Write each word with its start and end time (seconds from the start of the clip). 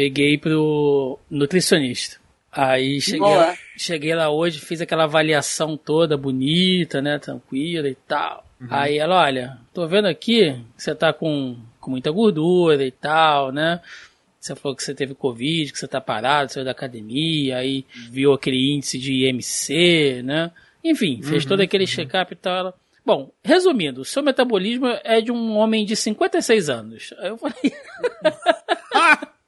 peguei 0.00 0.38
pro 0.38 1.18
nutricionista. 1.30 2.18
Aí 2.50 3.02
cheguei, 3.02 3.20
lá, 3.20 3.54
cheguei 3.76 4.14
lá 4.14 4.30
hoje, 4.30 4.58
fiz 4.58 4.80
aquela 4.80 5.04
avaliação 5.04 5.76
toda 5.76 6.16
bonita, 6.16 7.02
né? 7.02 7.18
Tranquila 7.18 7.86
e 7.86 7.94
tal. 7.94 8.42
Uhum. 8.58 8.68
Aí 8.70 8.96
ela, 8.96 9.20
olha, 9.20 9.58
tô 9.74 9.86
vendo 9.86 10.06
aqui 10.06 10.54
que 10.74 10.82
você 10.82 10.94
tá 10.94 11.12
com, 11.12 11.58
com 11.78 11.90
muita 11.90 12.10
gordura 12.10 12.82
e 12.82 12.90
tal, 12.90 13.52
né? 13.52 13.82
Você 14.40 14.56
falou 14.56 14.74
que 14.74 14.82
você 14.82 14.94
teve 14.94 15.14
Covid, 15.14 15.70
que 15.70 15.78
você 15.78 15.86
tá 15.86 16.00
parado, 16.00 16.50
saiu 16.50 16.64
da 16.64 16.70
academia, 16.70 17.58
aí 17.58 17.84
viu 18.10 18.32
aquele 18.32 18.74
índice 18.74 18.98
de 18.98 19.26
IMC, 19.26 20.22
né? 20.24 20.50
Enfim, 20.82 21.20
fez 21.22 21.42
uhum, 21.42 21.48
todo 21.50 21.60
aquele 21.60 21.84
uhum. 21.84 21.88
check-up 21.88 22.32
e 22.32 22.36
tal. 22.36 22.56
Ela, 22.56 22.74
Bom, 23.04 23.30
resumindo, 23.44 24.00
o 24.00 24.04
seu 24.04 24.22
metabolismo 24.22 24.86
é 25.04 25.20
de 25.20 25.30
um 25.30 25.58
homem 25.58 25.84
de 25.84 25.94
56 25.94 26.70
anos. 26.70 27.14
Aí 27.18 27.28
eu 27.28 27.36
falei. 27.36 27.74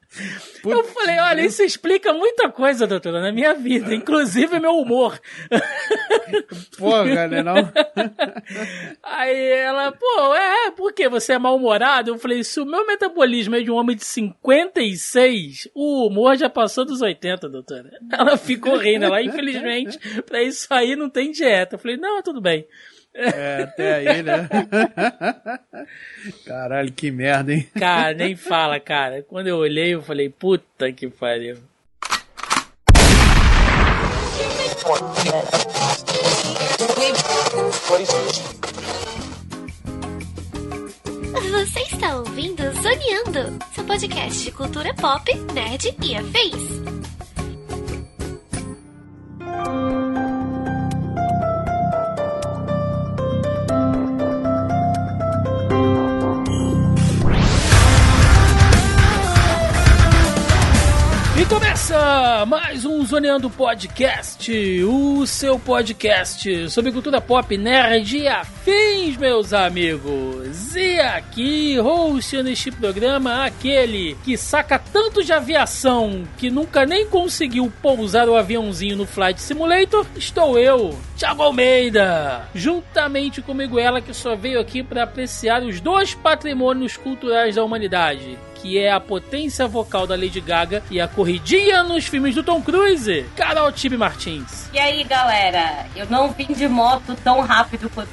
eu 0.64 0.84
falei, 0.84 1.18
olha, 1.18 1.40
isso 1.42 1.62
explica 1.62 2.12
muita 2.12 2.50
coisa, 2.50 2.86
doutora, 2.86 3.20
na 3.20 3.32
minha 3.32 3.54
vida, 3.54 3.94
inclusive 3.94 4.60
meu 4.60 4.76
humor. 4.76 5.18
Porra, 6.76 7.26
né, 7.28 7.42
não? 7.42 7.54
Aí 9.02 9.50
ela, 9.52 9.92
pô, 9.92 10.34
é, 10.34 10.70
por 10.72 10.92
que 10.92 11.08
você 11.08 11.32
é 11.32 11.38
mal-humorado? 11.38 12.10
Eu 12.10 12.18
falei, 12.18 12.44
se 12.44 12.60
o 12.60 12.66
meu 12.66 12.86
metabolismo 12.86 13.56
é 13.56 13.60
de 13.60 13.70
um 13.70 13.76
homem 13.76 13.96
de 13.96 14.04
56, 14.04 15.68
o 15.74 16.06
humor 16.06 16.36
já 16.36 16.50
passou 16.50 16.84
dos 16.84 17.00
80, 17.00 17.48
doutora. 17.48 17.90
Ela 18.12 18.36
ficou 18.36 18.76
rindo, 18.76 19.06
ela, 19.06 19.22
infelizmente, 19.22 19.98
pra 20.22 20.42
isso 20.42 20.66
aí 20.70 20.94
não 20.94 21.08
tem 21.08 21.30
dieta. 21.30 21.76
Eu 21.76 21.78
falei, 21.78 21.96
não, 21.96 22.22
tudo 22.22 22.40
bem. 22.40 22.66
É, 23.14 23.62
até 23.64 23.94
aí, 23.94 24.22
né? 24.22 24.48
Caralho, 26.46 26.92
que 26.92 27.10
merda, 27.10 27.52
hein? 27.52 27.68
Cara, 27.78 28.14
nem 28.14 28.34
fala, 28.34 28.80
cara. 28.80 29.22
Quando 29.22 29.48
eu 29.48 29.58
olhei, 29.58 29.94
eu 29.94 30.02
falei, 30.02 30.30
puta 30.30 30.90
que 30.92 31.08
pariu. 31.08 31.58
Você 41.52 41.80
está 41.80 42.16
ouvindo 42.16 42.62
Zoneando, 42.82 43.64
seu 43.74 43.84
podcast 43.84 44.42
de 44.42 44.50
cultura 44.50 44.92
pop, 44.94 45.32
nerd 45.54 45.94
e 46.02 46.16
afins. 46.16 46.82
Começa 61.52 62.46
mais 62.46 62.86
um 62.86 63.04
Zoneando 63.04 63.50
Podcast, 63.50 64.50
o 64.84 65.26
seu 65.26 65.58
podcast 65.58 66.70
sobre 66.70 66.90
cultura 66.90 67.20
pop, 67.20 67.58
nerd 67.58 68.16
e 68.16 68.26
afins, 68.26 69.18
meus 69.18 69.52
amigos. 69.52 70.74
E 70.74 70.98
aqui, 70.98 71.76
host 71.76 72.42
neste 72.42 72.70
programa, 72.70 73.44
aquele 73.44 74.16
que 74.24 74.34
saca 74.38 74.78
tanto 74.78 75.22
de 75.22 75.30
aviação 75.30 76.26
que 76.38 76.50
nunca 76.50 76.86
nem 76.86 77.06
conseguiu 77.06 77.70
pousar 77.82 78.30
o 78.30 78.34
aviãozinho 78.34 78.96
no 78.96 79.06
Flight 79.06 79.38
Simulator, 79.38 80.06
estou 80.16 80.58
eu, 80.58 80.98
Thiago 81.18 81.42
Almeida. 81.42 82.48
Juntamente 82.54 83.42
comigo 83.42 83.78
ela 83.78 84.00
que 84.00 84.14
só 84.14 84.34
veio 84.34 84.58
aqui 84.58 84.82
para 84.82 85.02
apreciar 85.02 85.62
os 85.62 85.80
dois 85.80 86.14
patrimônios 86.14 86.96
culturais 86.96 87.56
da 87.56 87.62
humanidade, 87.62 88.38
que 88.62 88.78
é 88.78 88.92
a 88.92 89.00
potência 89.00 89.66
vocal 89.66 90.06
da 90.06 90.14
Lady 90.14 90.40
Gaga 90.40 90.84
e 90.88 91.00
a 91.00 91.08
corridinha 91.08 91.82
nos 91.82 92.06
filmes 92.06 92.36
do 92.36 92.44
Tom 92.44 92.62
Cruise, 92.62 93.26
Carol 93.34 93.72
Tibe 93.72 93.96
Martins. 93.96 94.70
E 94.72 94.78
aí, 94.78 95.02
galera, 95.02 95.86
eu 95.96 96.06
não 96.06 96.30
vim 96.30 96.46
de 96.46 96.68
moto 96.68 97.16
tão 97.24 97.40
rápido 97.40 97.90
quanto 97.90 98.10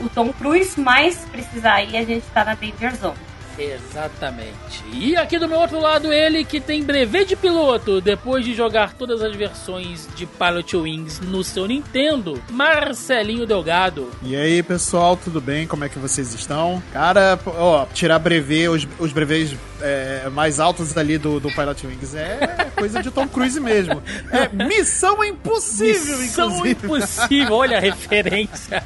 o 0.00 0.08
Tom 0.08 0.32
Cruise, 0.32 0.78
mas 0.80 1.24
precisar 1.30 1.82
ir, 1.84 1.96
a 1.96 2.04
gente 2.04 2.26
tá 2.34 2.44
na 2.44 2.54
Danger 2.54 2.96
Zone. 2.96 3.34
Exatamente. 3.58 4.82
E 4.92 5.16
aqui 5.16 5.38
do 5.38 5.48
meu 5.48 5.58
outro 5.58 5.80
lado, 5.80 6.12
ele 6.12 6.44
que 6.44 6.60
tem 6.60 6.82
brevet 6.82 7.28
de 7.28 7.36
piloto 7.36 8.00
depois 8.00 8.44
de 8.44 8.54
jogar 8.54 8.94
todas 8.94 9.22
as 9.22 9.34
versões 9.34 10.08
de 10.14 10.26
Pilot 10.26 10.76
Wings 10.76 11.20
no 11.20 11.44
seu 11.44 11.66
Nintendo, 11.66 12.42
Marcelinho 12.50 13.46
Delgado. 13.46 14.10
E 14.22 14.34
aí, 14.34 14.62
pessoal, 14.62 15.16
tudo 15.16 15.40
bem? 15.40 15.66
Como 15.66 15.84
é 15.84 15.88
que 15.88 15.98
vocês 15.98 16.34
estão? 16.34 16.82
Cara, 16.92 17.38
ó, 17.46 17.86
tirar 17.86 18.18
brevet, 18.18 18.68
os, 18.68 18.88
os 18.98 19.12
brevets 19.12 19.56
é, 19.84 20.28
mais 20.30 20.58
altos 20.58 20.96
ali 20.96 21.18
do, 21.18 21.38
do 21.38 21.48
Pilot 21.50 21.86
Wings 21.86 22.14
é 22.14 22.64
coisa 22.74 23.02
de 23.02 23.10
Tom 23.10 23.28
Cruise 23.28 23.58
mesmo. 23.60 24.02
É 24.30 24.48
missão 24.48 25.22
impossível, 25.24 26.18
missão 26.18 26.48
inclusive. 26.48 26.70
impossível, 26.70 27.54
olha 27.54 27.76
a 27.76 27.80
referência. 27.80 28.82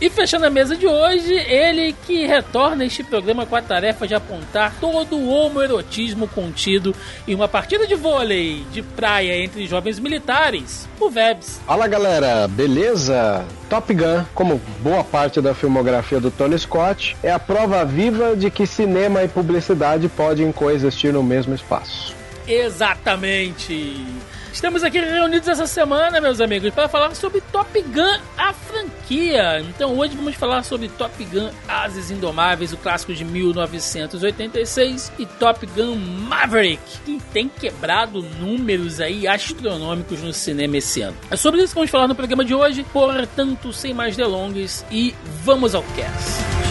e 0.00 0.08
fechando 0.08 0.46
a 0.46 0.50
mesa 0.50 0.76
de 0.76 0.86
hoje, 0.86 1.32
ele 1.32 1.94
que 2.06 2.26
retorna 2.26 2.84
este 2.84 3.02
programa 3.02 3.46
com 3.46 3.56
a 3.56 3.62
tarefa 3.62 4.06
de 4.06 4.14
apontar 4.14 4.74
todo 4.80 5.16
o 5.16 5.28
homoerotismo 5.28 6.28
contido 6.28 6.94
em 7.26 7.34
uma 7.34 7.48
partida 7.48 7.86
de 7.86 7.94
vôlei 7.94 8.64
de 8.70 8.82
praia 8.82 9.36
entre 9.42 9.66
jovens 9.66 9.98
militares, 9.98 10.88
o 10.98 11.10
Vebs. 11.10 11.60
Fala 11.66 11.86
galera, 11.86 12.46
beleza? 12.48 13.44
Top 13.68 13.94
Gun, 13.94 14.24
como 14.34 14.60
boa 14.80 15.04
parte 15.04 15.40
da 15.40 15.54
filmografia 15.54 16.18
do 16.18 16.30
Tony 16.30 16.58
Scott, 16.58 17.16
é 17.22 17.30
a 17.30 17.38
prova 17.38 17.84
viva 17.84 18.34
de 18.34 18.50
que 18.50 18.66
cinema 18.66 19.22
e 19.22 19.28
publicidade 19.30 20.08
podem 20.08 20.52
coexistir 20.52 21.12
no 21.12 21.22
mesmo 21.22 21.54
espaço. 21.54 22.14
Exatamente! 22.46 24.04
Estamos 24.52 24.82
aqui 24.82 25.00
reunidos 25.00 25.46
essa 25.46 25.66
semana, 25.66 26.20
meus 26.20 26.40
amigos, 26.40 26.74
para 26.74 26.88
falar 26.88 27.14
sobre 27.14 27.40
Top 27.52 27.80
Gun, 27.80 28.18
a 28.36 28.52
franquia. 28.52 29.60
Então 29.60 29.96
hoje 29.96 30.16
vamos 30.16 30.34
falar 30.34 30.64
sobre 30.64 30.88
Top 30.88 31.24
Gun 31.24 31.50
Ases 31.68 32.10
Indomáveis, 32.10 32.72
o 32.72 32.76
clássico 32.76 33.14
de 33.14 33.24
1986, 33.24 35.12
e 35.18 35.24
Top 35.24 35.64
Gun 35.66 35.94
Maverick, 35.94 36.82
que 37.04 37.20
tem 37.32 37.48
quebrado 37.48 38.22
números 38.40 39.00
aí 39.00 39.26
astronômicos 39.26 40.20
no 40.20 40.32
cinema 40.32 40.78
esse 40.78 41.00
ano. 41.00 41.16
É 41.30 41.36
sobre 41.36 41.62
isso 41.62 41.68
que 41.68 41.76
vamos 41.76 41.90
falar 41.90 42.08
no 42.08 42.14
programa 42.16 42.44
de 42.44 42.54
hoje, 42.54 42.84
portanto, 42.92 43.72
sem 43.72 43.94
mais 43.94 44.16
delongas, 44.16 44.84
e 44.90 45.14
vamos 45.44 45.76
ao 45.76 45.82
cast. 45.94 46.69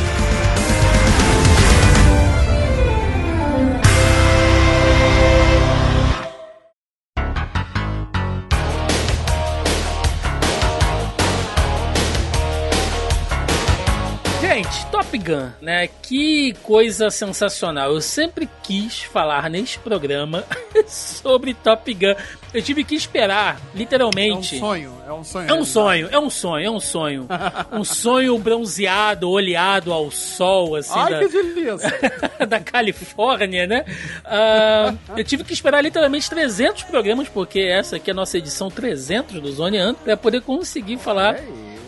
Top 15.09 15.17
Gun, 15.17 15.49
né? 15.59 15.89
Que 16.03 16.53
coisa 16.61 17.09
sensacional. 17.09 17.91
Eu 17.91 17.99
sempre 17.99 18.47
quis 18.61 19.01
falar 19.01 19.49
neste 19.49 19.79
programa 19.79 20.45
sobre 20.87 21.55
Top 21.55 21.91
Gun. 21.91 22.13
Eu 22.53 22.61
tive 22.61 22.83
que 22.83 22.93
esperar, 22.93 23.59
literalmente. 23.73 24.55
É 24.55 24.57
um 24.57 24.59
sonho, 24.59 24.93
é 25.07 25.11
um 25.11 25.23
sonho. 25.23 25.49
É 25.49 25.53
um 25.53 25.65
sonho, 25.65 26.09
é 26.11 26.19
um 26.19 26.29
sonho, 26.29 26.65
é 26.65 26.69
um 26.69 26.79
sonho. 26.79 27.27
um 27.73 27.83
sonho 27.83 28.37
bronzeado, 28.37 29.27
oleado 29.31 29.91
ao 29.91 30.11
sol, 30.11 30.75
assim. 30.75 30.93
Ai, 30.95 31.09
da, 31.09 31.19
que 31.19 31.27
delícia! 31.29 31.99
da 32.47 32.59
Califórnia, 32.59 33.65
né? 33.65 33.85
Uh, 34.23 35.17
eu 35.17 35.23
tive 35.23 35.43
que 35.43 35.53
esperar 35.53 35.81
literalmente 35.81 36.29
300 36.29 36.83
programas, 36.83 37.27
porque 37.27 37.61
essa 37.61 37.95
aqui 37.95 38.11
é 38.11 38.13
a 38.13 38.15
nossa 38.15 38.37
edição 38.37 38.69
300 38.69 39.41
do 39.41 39.51
Zone 39.51 39.79
Ant, 39.79 39.97
pra 40.03 40.15
poder 40.15 40.41
conseguir 40.41 40.97
falar 40.97 41.39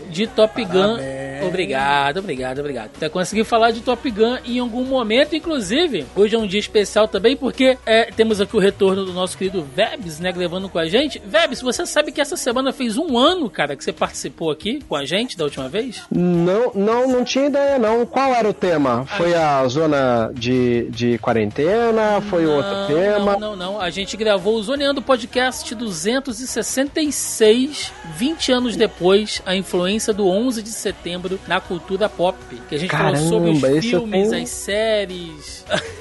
de 0.10 0.26
Top 0.26 0.64
Gun. 0.66 0.98
Parabéns. 1.42 1.48
Obrigado, 1.48 2.20
obrigado, 2.20 2.60
obrigado. 2.60 2.92
Até 2.96 3.10
conseguir 3.10 3.44
falar 3.44 3.72
de 3.72 3.82
Top 3.82 4.10
Gun 4.10 4.38
em 4.46 4.60
algum 4.60 4.86
momento, 4.86 5.36
inclusive. 5.36 6.06
Hoje 6.16 6.36
é 6.36 6.40
um 6.40 6.46
dia 6.46 6.60
especial 6.60 7.08
também, 7.08 7.36
porque 7.36 7.76
é, 7.86 8.12
temos 8.12 8.40
aqui 8.40 8.56
o 8.56 8.60
retorno 8.60 9.04
do 9.06 9.14
nosso 9.14 9.36
querido 9.38 9.66
Vebs, 9.76 10.20
né? 10.20 10.32
Gravando 10.32 10.70
com 10.70 10.78
a 10.78 10.88
gente. 10.88 11.20
Vebs, 11.26 11.62
você 11.62 11.84
sabe 11.86 12.12
que 12.12 12.22
essa 12.22 12.38
semana 12.38 12.72
fez 12.72 12.98
um 12.98 13.18
ano, 13.18 13.50
cara, 13.50 13.76
que 13.76 13.84
você 13.84 13.92
participou 13.92 14.52
aqui 14.52 14.80
com 14.88 14.96
a 14.96 15.04
gente 15.06 15.36
da 15.38 15.46
última 15.46 15.68
vez? 15.68 16.04
Não, 16.12 16.72
não, 16.76 17.08
não 17.08 17.24
tinha 17.24 17.48
ideia, 17.48 17.80
não. 17.80 18.06
Qual 18.06 18.32
era 18.34 18.48
o 18.48 18.54
tema? 18.54 19.06
Foi 19.06 19.34
a 19.34 19.66
zona 19.68 20.32
de, 20.34 20.88
de 20.90 21.18
quarentena? 21.18 22.22
Foi 22.22 22.46
não, 22.46 22.58
outro 22.58 22.88
tema? 22.88 23.34
Não, 23.34 23.40
não, 23.40 23.56
não. 23.56 23.82
A 23.82 23.90
gente 23.90 24.16
gravou 24.16 24.56
o 24.56 24.64
Zoneando 24.64 25.02
Podcast 25.02 25.74
266, 25.74 27.92
20 28.16 28.52
anos 28.52 28.76
depois, 28.76 29.42
a 29.46 29.56
influência 29.56 30.14
do 30.14 30.28
11 30.28 30.62
de 30.62 30.70
setembro 30.70 31.31
na 31.48 31.60
cultura 31.60 32.10
pop. 32.10 32.38
Que 32.68 32.76
a 32.76 32.78
gente 32.78 32.90
Caramba, 32.90 33.18
falou 33.18 33.30
sobre 33.30 33.50
os 33.52 33.86
filmes, 33.86 34.30
tenho... 34.30 34.44
as 34.44 34.50
séries. 34.50 35.66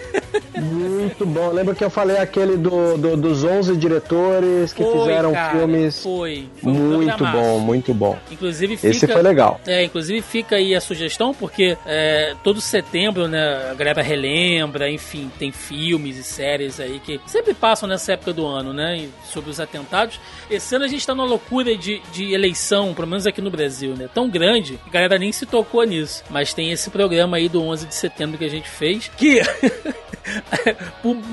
Muito 0.60 1.24
bom. 1.24 1.50
Lembra 1.52 1.74
que 1.74 1.82
eu 1.82 1.88
falei 1.90 2.18
aquele 2.18 2.56
do, 2.56 2.96
do- 2.98 3.16
dos 3.16 3.44
11 3.44 3.76
diretores 3.76 4.72
que 4.72 4.82
Foi, 4.82 4.98
fizeram 4.98 5.32
cara, 5.32 5.58
filmes. 5.58 6.02
Foi. 6.02 6.48
foi 6.62 6.72
um 6.72 6.74
Muito 6.74 7.24
bom, 7.24 7.58
muito 7.58 7.94
bom. 7.94 8.18
Inclusive 8.30 8.76
fica... 8.76 8.88
Esse 8.88 9.06
foi 9.06 9.22
legal. 9.22 9.60
É, 9.66 9.82
inclusive 9.84 10.20
fica 10.20 10.56
aí 10.56 10.74
a 10.74 10.80
sugestão, 10.80 11.32
porque 11.32 11.76
é, 11.86 12.34
todo 12.44 12.60
setembro, 12.60 13.26
né, 13.26 13.70
a 13.70 13.74
galera 13.74 14.02
relembra, 14.02 14.90
enfim, 14.90 15.30
tem 15.38 15.50
filmes 15.50 16.16
e 16.18 16.22
séries 16.22 16.78
aí 16.78 17.00
que 17.00 17.20
sempre 17.26 17.54
passam 17.54 17.88
nessa 17.88 18.12
época 18.12 18.32
do 18.32 18.46
ano, 18.46 18.72
né, 18.72 18.98
e- 18.98 19.10
sobre 19.32 19.50
os 19.50 19.60
atentados. 19.60 20.20
Esse 20.50 20.74
ano 20.74 20.84
a 20.84 20.88
gente 20.88 21.06
tá 21.06 21.14
numa 21.14 21.26
loucura 21.26 21.76
de, 21.76 22.02
de 22.12 22.34
eleição, 22.34 22.92
pelo 22.92 23.06
menos 23.08 23.26
aqui 23.26 23.40
no 23.40 23.50
Brasil, 23.50 23.94
né, 23.96 24.08
tão 24.12 24.28
grande, 24.28 24.74
que 24.84 24.88
a 24.90 24.92
galera 24.92 25.18
nem 25.18 25.32
se 25.32 25.46
tocou 25.46 25.82
nisso. 25.84 26.22
Mas 26.28 26.52
tem 26.52 26.70
esse 26.70 26.90
programa 26.90 27.38
aí 27.38 27.48
do 27.48 27.62
11 27.62 27.86
de 27.86 27.94
setembro 27.94 28.36
que 28.36 28.44
a 28.44 28.50
gente 28.50 28.68
fez, 28.68 29.10
que... 29.16 29.40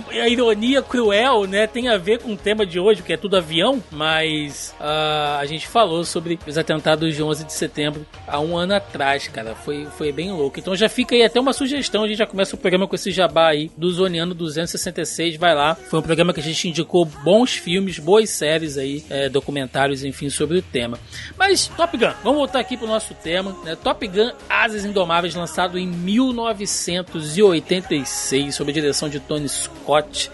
a 0.10 0.28
ironia 0.28 0.82
cruel, 0.82 1.46
né, 1.46 1.68
tem 1.68 1.90
a 1.90 1.98
ver 1.98 2.22
com 2.22 2.34
o 2.34 2.38
tema 2.38 2.66
de 2.66 2.80
hoje, 2.80 3.02
que 3.02 3.14
é 3.14 3.18
tudo 3.18 3.38
avião, 3.38 3.82
mas 3.92 4.76
ah, 4.80 5.38
a 5.40 5.46
gente 5.46 5.68
falou 5.68 6.04
sobre 6.04 6.40
os 6.48 6.58
atentados 6.58 7.16
de 7.16 7.22
11 7.22 7.46
de 7.46 7.54
setembro 7.54 8.06
há 8.28 8.40
um 8.40 8.58
ano 8.58 8.74
atrás, 8.76 9.28
cara. 9.28 9.56
Foi, 9.56 9.86
foi 9.98 10.12
bem 10.12 10.32
louco. 10.32 10.60
Então 10.60 10.76
já 10.76 10.90
fica 10.90 11.16
aí 11.16 11.24
até 11.24 11.40
uma 11.40 11.54
sugestão, 11.54 12.04
a 12.04 12.08
gente 12.08 12.18
já 12.18 12.28
começa 12.28 12.56
o 12.56 12.60
programa 12.60 12.88
com 12.88 12.96
esse 12.96 13.12
jabá 13.12 13.50
aí 13.50 13.70
do 13.78 13.92
Zoniano 13.92 14.34
266, 14.34 15.36
vai 15.38 15.54
lá. 15.56 15.76
Foi 15.76 16.00
um 16.00 16.04
programa 16.04 16.34
que 16.34 16.40
a 16.40 16.44
gente 16.44 16.68
indicou 16.68 17.06
bons 17.06 17.54
filmes, 17.54 18.00
boas 18.00 18.30
séries 18.30 18.78
aí, 18.78 19.04
é, 19.10 19.30
documentários, 19.30 20.04
enfim, 20.04 20.30
sobre 20.30 20.58
o 20.58 20.62
tema. 20.62 21.00
Mas, 21.38 21.68
Top 21.68 21.96
Gun, 21.98 22.12
vamos 22.24 22.38
voltar 22.38 22.60
aqui 22.60 22.78
pro 22.78 22.88
nosso 22.88 23.14
tema, 23.16 23.56
né? 23.64 23.76
Top 23.76 24.08
Gun 24.08 24.32
Asas 24.50 24.86
Indomáveis, 24.86 25.36
lançado 25.36 25.78
em 25.78 25.88
1986, 25.88 28.56
sob 28.68 28.72
a 28.72 28.74
direção 28.74 29.10
de 29.10 29.19
Tony 29.19 29.48
Scott, 29.48 30.31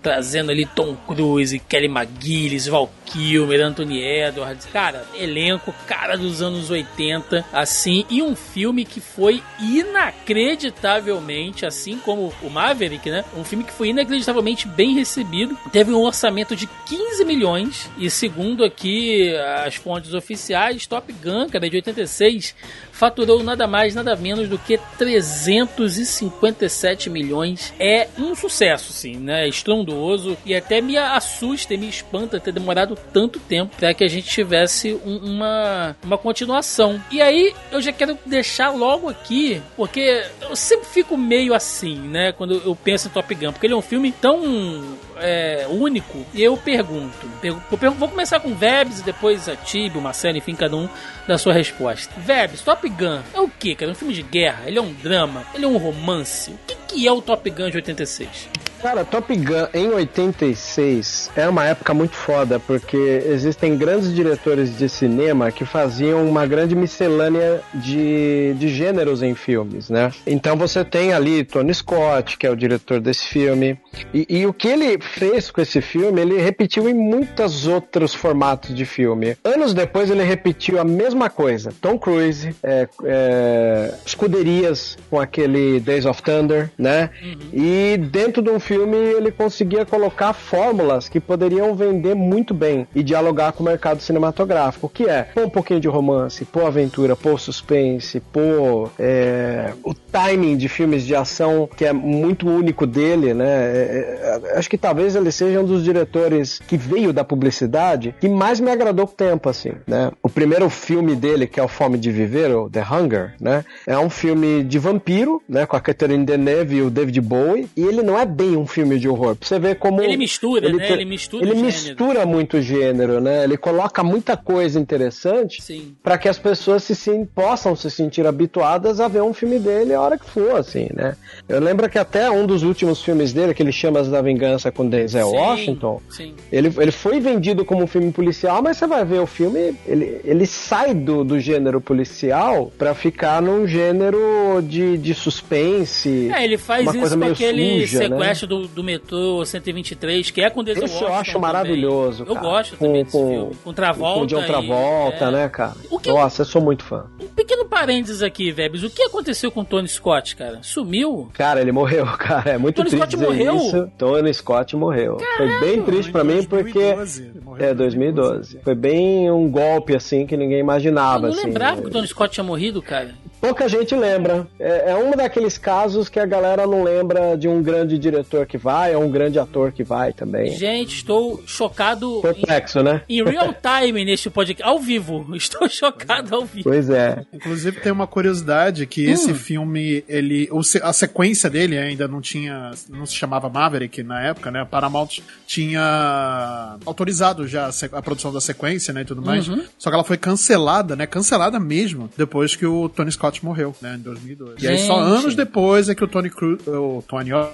trazendo 0.00 0.50
ali 0.50 0.66
Tom 0.66 0.96
Cruise, 1.06 1.58
Kelly 1.60 1.86
McGillis, 1.86 2.66
Val 2.66 2.92
Kilmer, 3.06 3.60
Anthony 3.60 4.02
Edwards, 4.02 4.66
cara, 4.72 5.06
elenco, 5.14 5.72
cara 5.86 6.16
dos 6.16 6.42
anos 6.42 6.70
80, 6.70 7.44
assim, 7.52 8.04
e 8.10 8.20
um 8.20 8.34
filme 8.34 8.84
que 8.84 9.00
foi 9.00 9.40
inacreditavelmente, 9.60 11.64
assim 11.64 11.98
como 11.98 12.32
o 12.42 12.50
Maverick, 12.50 13.08
né? 13.10 13.24
Um 13.36 13.44
filme 13.44 13.64
que 13.64 13.72
foi 13.72 13.90
inacreditavelmente 13.90 14.66
bem 14.66 14.94
recebido, 14.94 15.56
teve 15.70 15.92
um 15.92 16.00
orçamento 16.00 16.56
de 16.56 16.66
15 16.86 17.24
milhões, 17.24 17.88
e 17.96 18.10
segundo 18.10 18.64
aqui 18.64 19.32
as 19.64 19.76
fontes 19.76 20.14
oficiais, 20.14 20.84
Top 20.86 21.12
Gun, 21.12 21.48
cara, 21.48 21.70
de 21.70 21.76
86, 21.76 22.56
faturou 23.02 23.42
nada 23.42 23.66
mais, 23.66 23.96
nada 23.96 24.14
menos 24.14 24.48
do 24.48 24.56
que 24.56 24.78
357 24.96 27.10
milhões. 27.10 27.74
É 27.80 28.06
um 28.16 28.32
sucesso, 28.36 28.92
sim, 28.92 29.16
né? 29.16 29.48
Estrondoso 29.48 30.36
e 30.46 30.54
até 30.54 30.80
me 30.80 30.96
assusta 30.96 31.74
e 31.74 31.76
me 31.76 31.88
espanta 31.88 32.38
ter 32.38 32.52
demorado 32.52 32.96
tanto 33.12 33.40
tempo 33.40 33.74
para 33.76 33.92
que 33.92 34.04
a 34.04 34.08
gente 34.08 34.28
tivesse 34.28 34.94
um- 35.04 35.16
uma, 35.16 35.96
uma 36.04 36.16
continuação. 36.16 37.02
E 37.10 37.20
aí 37.20 37.52
eu 37.72 37.82
já 37.82 37.90
quero 37.92 38.16
deixar 38.24 38.70
logo 38.70 39.08
aqui, 39.08 39.60
porque 39.76 40.24
eu 40.40 40.54
sempre 40.54 40.86
fico 40.86 41.16
meio 41.16 41.54
assim, 41.54 41.96
né? 41.98 42.30
Quando 42.30 42.62
eu 42.64 42.76
penso 42.76 43.08
em 43.08 43.10
Top 43.10 43.34
Gun, 43.34 43.50
porque 43.52 43.66
ele 43.66 43.74
é 43.74 43.76
um 43.76 43.82
filme 43.82 44.12
tão 44.12 44.96
é, 45.22 45.66
único. 45.70 46.26
Eu 46.34 46.56
pergunto, 46.56 47.26
pergu- 47.40 47.62
eu 47.70 47.78
pergu- 47.78 47.96
vou 47.96 48.08
começar 48.08 48.40
com 48.40 48.54
Vebs 48.54 49.00
e 49.00 49.04
depois 49.04 49.48
a 49.48 49.56
Tibi, 49.56 49.96
o 49.98 50.00
Marcelo, 50.02 50.36
enfim, 50.38 50.54
cada 50.54 50.76
um 50.76 50.88
da 51.26 51.38
sua 51.38 51.52
resposta. 51.54 52.12
Vebs, 52.18 52.60
Top 52.62 52.86
Gun 52.88 53.20
é 53.32 53.40
o 53.40 53.48
que, 53.48 53.74
cara? 53.74 53.90
É 53.90 53.92
um 53.92 53.96
filme 53.96 54.12
de 54.14 54.22
guerra? 54.22 54.64
Ele 54.66 54.78
é 54.78 54.82
um 54.82 54.92
drama? 54.92 55.44
Ele 55.54 55.64
é 55.64 55.68
um 55.68 55.76
romance? 55.78 56.50
O 56.50 56.58
que, 56.66 56.74
que 56.88 57.06
é 57.08 57.12
o 57.12 57.22
Top 57.22 57.48
Gun 57.48 57.70
de 57.70 57.76
86? 57.76 58.48
Cara, 58.82 59.04
Top 59.04 59.32
Gun 59.36 59.68
em 59.72 59.90
86 59.90 61.30
é 61.36 61.48
uma 61.48 61.64
época 61.64 61.94
muito 61.94 62.16
foda, 62.16 62.58
porque 62.58 62.96
existem 62.96 63.78
grandes 63.78 64.12
diretores 64.12 64.76
de 64.76 64.88
cinema 64.88 65.52
que 65.52 65.64
faziam 65.64 66.28
uma 66.28 66.44
grande 66.48 66.74
miscelânea 66.74 67.60
de, 67.72 68.54
de 68.54 68.68
gêneros 68.68 69.22
em 69.22 69.36
filmes, 69.36 69.88
né? 69.88 70.10
Então 70.26 70.56
você 70.56 70.84
tem 70.84 71.12
ali 71.12 71.44
Tony 71.44 71.72
Scott, 71.72 72.36
que 72.36 72.44
é 72.44 72.50
o 72.50 72.56
diretor 72.56 73.00
desse 73.00 73.24
filme, 73.28 73.78
e, 74.12 74.26
e 74.28 74.46
o 74.46 74.52
que 74.52 74.66
ele 74.66 74.98
fez 75.00 75.48
com 75.48 75.60
esse 75.60 75.80
filme, 75.80 76.20
ele 76.20 76.38
repetiu 76.38 76.88
em 76.88 76.94
muitos 76.94 77.68
outros 77.68 78.12
formatos 78.12 78.74
de 78.74 78.84
filme. 78.84 79.36
Anos 79.44 79.72
depois 79.72 80.10
ele 80.10 80.24
repetiu 80.24 80.80
a 80.80 80.84
mesma 80.84 81.30
coisa. 81.30 81.72
Tom 81.80 81.96
Cruise, 81.96 82.52
é, 82.60 82.88
é, 83.04 83.94
escuderias 84.04 84.98
com 85.08 85.20
aquele 85.20 85.78
Days 85.78 86.04
of 86.04 86.20
Thunder, 86.20 86.68
né? 86.76 87.10
E 87.52 87.96
dentro 87.96 88.42
de 88.42 88.50
um 88.50 88.58
filme 88.58 88.71
ele 88.74 89.30
conseguia 89.30 89.84
colocar 89.84 90.32
fórmulas 90.32 91.08
que 91.08 91.20
poderiam 91.20 91.74
vender 91.74 92.14
muito 92.14 92.54
bem 92.54 92.86
e 92.94 93.02
dialogar 93.02 93.52
com 93.52 93.62
o 93.62 93.66
mercado 93.66 94.00
cinematográfico, 94.00 94.88
que 94.88 95.08
é 95.08 95.28
um 95.36 95.48
pouquinho 95.48 95.80
de 95.80 95.88
romance, 95.88 96.44
pôr 96.44 96.66
aventura, 96.66 97.16
pôr 97.16 97.38
suspense, 97.38 98.20
pôr 98.20 98.90
é, 98.98 99.72
o 99.84 99.94
timing 99.94 100.56
de 100.56 100.68
filmes 100.68 101.04
de 101.04 101.14
ação 101.14 101.68
que 101.76 101.84
é 101.84 101.92
muito 101.92 102.48
único 102.48 102.86
dele, 102.86 103.34
né? 103.34 103.46
É, 103.46 104.40
é, 104.44 104.58
acho 104.58 104.68
que 104.68 104.78
talvez 104.78 105.16
ele 105.16 105.30
seja 105.30 105.60
um 105.60 105.64
dos 105.64 105.84
diretores 105.84 106.58
que 106.58 106.76
veio 106.76 107.12
da 107.12 107.24
publicidade 107.24 108.14
que 108.20 108.28
mais 108.28 108.60
me 108.60 108.70
agradou 108.70 109.06
com 109.06 109.12
o 109.12 109.16
tempo, 109.16 109.48
assim, 109.48 109.72
né? 109.86 110.10
O 110.22 110.28
primeiro 110.28 110.68
filme 110.68 111.14
dele, 111.14 111.46
que 111.46 111.60
é 111.60 111.62
o 111.62 111.68
Fome 111.68 111.98
de 111.98 112.10
Viver, 112.10 112.50
The 112.70 112.82
Hunger, 112.82 113.34
né? 113.40 113.64
É 113.86 113.98
um 113.98 114.10
filme 114.10 114.62
de 114.62 114.78
vampiro, 114.78 115.42
né? 115.48 115.66
Com 115.66 115.76
a 115.76 115.80
Catherine 115.80 116.24
Deneuve 116.24 116.76
e 116.76 116.82
o 116.82 116.90
David 116.90 117.20
Bowie, 117.20 117.68
e 117.76 117.82
ele 117.82 118.02
não 118.02 118.18
é 118.18 118.26
bem 118.26 118.56
um 118.56 118.61
filme 118.66 118.98
de 118.98 119.08
horror. 119.08 119.36
Pra 119.36 119.48
você 119.48 119.58
ver 119.58 119.76
como... 119.76 120.02
Ele 120.02 120.16
mistura, 120.16 120.70
né? 120.70 120.86
te- 120.86 120.92
Ele 120.92 121.04
mistura 121.04 121.44
Ele 121.46 121.62
mistura 121.62 122.26
muito 122.26 122.60
gênero, 122.60 123.20
né? 123.20 123.44
Ele 123.44 123.56
coloca 123.56 124.02
muita 124.02 124.36
coisa 124.36 124.78
interessante 124.78 125.62
para 126.02 126.18
que 126.18 126.28
as 126.28 126.38
pessoas 126.38 126.82
se 126.84 126.94
sim, 126.94 127.24
possam 127.24 127.74
se 127.76 127.90
sentir 127.90 128.26
habituadas 128.26 129.00
a 129.00 129.08
ver 129.08 129.22
um 129.22 129.32
filme 129.32 129.58
dele 129.58 129.94
a 129.94 130.00
hora 130.00 130.18
que 130.18 130.28
for, 130.28 130.56
assim, 130.56 130.88
né? 130.94 131.16
Eu 131.48 131.60
lembro 131.60 131.88
que 131.88 131.98
até 131.98 132.30
um 132.30 132.46
dos 132.46 132.62
últimos 132.62 133.02
filmes 133.02 133.32
dele, 133.32 133.52
aquele 133.52 133.72
Chamas 133.72 134.08
da 134.08 134.20
Vingança 134.22 134.70
com 134.70 134.88
Denzel 134.88 135.28
Sim, 135.30 135.36
Washington, 135.36 136.02
Sim. 136.08 136.34
ele, 136.50 136.72
ele 136.78 136.90
foi 136.92 137.20
vendido 137.20 137.64
como 137.64 137.82
um 137.82 137.86
filme 137.86 138.10
policial, 138.12 138.62
mas 138.62 138.76
você 138.76 138.86
vai 138.86 139.04
ver 139.04 139.20
o 139.20 139.26
filme, 139.26 139.74
ele, 139.86 140.20
ele 140.24 140.46
sai 140.46 140.94
do, 140.94 141.24
do 141.24 141.38
gênero 141.40 141.80
policial 141.80 142.72
pra 142.78 142.94
ficar 142.94 143.40
num 143.42 143.66
gênero 143.66 144.62
de, 144.62 144.96
de 144.98 145.14
suspense. 145.14 146.30
É, 146.34 146.44
ele 146.44 146.58
faz 146.58 146.82
uma 146.82 146.90
isso 146.90 146.98
coisa 147.00 147.16
com 147.18 147.24
aquele 147.32 147.80
suja, 147.80 148.08
né? 148.08 148.16
Do, 148.52 148.68
do 148.68 148.84
metrô 148.84 149.44
123, 149.44 150.30
que 150.30 150.40
é 150.42 150.50
com 150.50 150.62
Denzel 150.62 150.84
Esse 150.84 150.94
eu 150.96 151.00
Washington 151.02 151.20
acho 151.20 151.32
também. 151.32 151.42
maravilhoso. 151.42 152.24
Eu 152.28 152.34
cara. 152.34 152.46
gosto 152.46 152.76
com, 152.76 152.86
também 152.86 153.04
desse 153.04 153.16
com, 153.16 153.28
filme. 153.28 153.54
Com 153.64 153.72
Travolta. 153.72 154.18
Com 154.18 154.24
o 154.24 154.26
John 154.26 154.42
Travolta, 154.46 155.24
e- 155.24 155.28
é. 155.28 155.30
né, 155.30 155.48
cara? 155.48 155.74
O 155.90 155.98
que- 155.98 156.10
Nossa, 156.10 156.42
eu 156.42 156.46
sou 156.46 156.60
muito 156.62 156.84
fã. 156.84 157.06
Um 157.20 157.26
pequeno 157.28 157.64
parênteses 157.64 158.22
aqui, 158.22 158.50
Vebs. 158.52 158.82
O 158.82 158.90
que 158.90 159.02
aconteceu 159.02 159.50
com 159.50 159.60
o 159.60 159.64
Tony 159.64 159.88
Scott, 159.88 160.36
cara? 160.36 160.58
Sumiu? 160.62 161.30
Cara, 161.32 161.60
ele 161.60 161.72
morreu, 161.72 162.04
cara. 162.18 162.50
É 162.50 162.58
muito 162.58 162.76
Tony 162.76 162.90
triste 162.90 163.16
Scott 163.16 163.16
dizer 163.16 163.26
morreu? 163.46 163.56
isso. 163.56 163.90
Tony 163.98 164.34
Scott 164.34 164.76
morreu. 164.76 165.16
Foi 165.36 165.60
bem 165.60 165.82
triste 165.82 166.12
pra 166.12 166.22
mim 166.24 166.44
porque 166.44 166.72
2012, 166.94 167.22
ele 167.22 167.40
morreu 167.40 167.66
é 167.68 167.72
em 167.72 167.74
2012. 167.74 168.58
Foi 168.62 168.74
bem 168.74 169.30
um 169.30 169.50
golpe 169.50 169.94
assim 169.96 170.26
que 170.26 170.36
ninguém 170.36 170.58
Eu 170.58 170.64
imaginava 170.64 171.26
não 171.28 171.30
assim. 171.34 171.46
lembrava 171.46 171.80
que 171.80 171.88
o 171.88 171.90
Tony 171.90 172.06
Scott 172.06 172.32
tinha 172.34 172.44
morrido, 172.44 172.82
cara. 172.82 173.14
Pouca 173.42 173.68
gente 173.68 173.92
lembra. 173.96 174.46
É, 174.56 174.92
é 174.92 174.94
um 174.94 175.10
daqueles 175.16 175.58
casos 175.58 176.08
que 176.08 176.20
a 176.20 176.24
galera 176.24 176.64
não 176.64 176.84
lembra 176.84 177.36
de 177.36 177.48
um 177.48 177.60
grande 177.60 177.98
diretor 177.98 178.46
que 178.46 178.56
vai, 178.56 178.94
ou 178.94 179.02
um 179.02 179.10
grande 179.10 179.36
ator 179.36 179.72
que 179.72 179.82
vai 179.82 180.12
também. 180.12 180.52
Gente, 180.52 180.94
estou 180.94 181.42
chocado 181.44 182.18
em, 182.18 182.22
Perplexo, 182.22 182.84
né? 182.84 183.02
em 183.08 183.20
real 183.24 183.52
time 183.52 184.04
neste 184.04 184.30
podcast. 184.30 184.62
Ao 184.62 184.78
vivo. 184.78 185.26
Estou 185.34 185.68
chocado 185.68 186.36
ao 186.36 186.44
vivo. 186.44 186.70
Pois 186.70 186.88
é. 186.88 187.26
Inclusive 187.32 187.80
tem 187.80 187.90
uma 187.90 188.06
curiosidade 188.06 188.86
que 188.86 189.08
Hum. 189.08 189.12
esse 189.12 189.34
filme, 189.34 190.04
ele, 190.08 190.48
a 190.80 190.92
sequência 190.92 191.50
dele 191.50 191.76
ainda 191.76 192.06
não 192.06 192.20
tinha, 192.20 192.70
não 192.88 193.04
se 193.04 193.14
chamava 193.16 193.48
Maverick 193.48 194.04
na 194.04 194.22
época, 194.22 194.52
né? 194.52 194.60
A 194.60 194.66
Paramount 194.66 195.08
tinha 195.48 196.76
autorizado 196.86 197.48
já 197.48 197.70
a 197.90 198.02
produção 198.02 198.32
da 198.32 198.40
sequência, 198.40 198.94
né, 198.94 199.00
e 199.00 199.04
tudo 199.04 199.20
mais. 199.20 199.48
Uhum. 199.48 199.64
Só 199.76 199.90
que 199.90 199.94
ela 199.96 200.04
foi 200.04 200.16
cancelada, 200.16 200.94
né? 200.94 201.06
Cancelada 201.06 201.58
mesmo 201.58 202.08
depois 202.16 202.54
que 202.54 202.64
o 202.64 202.88
Tony 202.88 203.10
Scott 203.10 203.31
morreu, 203.40 203.74
né, 203.80 203.94
em 203.94 204.00
2002. 204.00 204.62
E 204.62 204.68
aí 204.68 204.78
só 204.78 204.94
Gente. 204.94 205.18
anos 205.18 205.34
depois 205.34 205.88
é 205.88 205.94
que 205.94 206.02
o 206.02 206.08
Tony 206.08 206.28
Cruise, 206.28 206.68
o 206.68 207.02
Tony, 207.06 207.32
ó, 207.32 207.48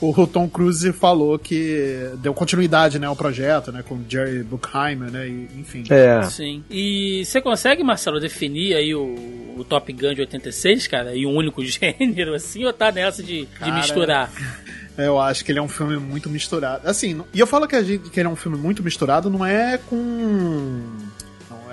o 0.00 0.26
Tom 0.26 0.48
Cruise 0.48 0.92
falou 0.92 1.38
que 1.38 2.10
deu 2.18 2.32
continuidade, 2.32 2.98
né, 2.98 3.06
ao 3.06 3.16
projeto, 3.16 3.72
né, 3.72 3.82
com 3.86 4.00
Jerry 4.08 4.42
Bruckheimer, 4.42 5.10
né, 5.10 5.28
e, 5.28 5.48
enfim. 5.58 5.84
É. 5.90 6.22
Sim. 6.24 6.62
E 6.70 7.24
você 7.24 7.40
consegue, 7.40 7.82
Marcelo, 7.82 8.20
definir 8.20 8.74
aí 8.74 8.94
o, 8.94 9.54
o 9.56 9.64
Top 9.68 9.92
Gun 9.92 10.14
de 10.14 10.20
86, 10.20 10.86
cara? 10.86 11.14
E 11.14 11.26
um 11.26 11.34
único 11.34 11.62
gênero, 11.66 12.34
assim, 12.34 12.64
ou 12.64 12.72
tá 12.72 12.92
nessa 12.92 13.22
de, 13.22 13.40
de 13.40 13.46
Cara, 13.46 13.74
misturar? 13.74 14.30
Eu 14.98 15.20
acho 15.20 15.44
que 15.44 15.52
ele 15.52 15.60
é 15.60 15.62
um 15.62 15.68
filme 15.68 15.96
muito 15.96 16.28
misturado. 16.28 16.88
Assim, 16.88 17.22
e 17.32 17.38
eu 17.38 17.46
falo 17.46 17.68
que, 17.68 17.76
a 17.76 17.82
gente, 17.84 18.10
que 18.10 18.18
ele 18.18 18.26
é 18.28 18.32
um 18.32 18.34
filme 18.34 18.58
muito 18.58 18.82
misturado, 18.82 19.30
não 19.30 19.46
é 19.46 19.78
com. 19.78 20.82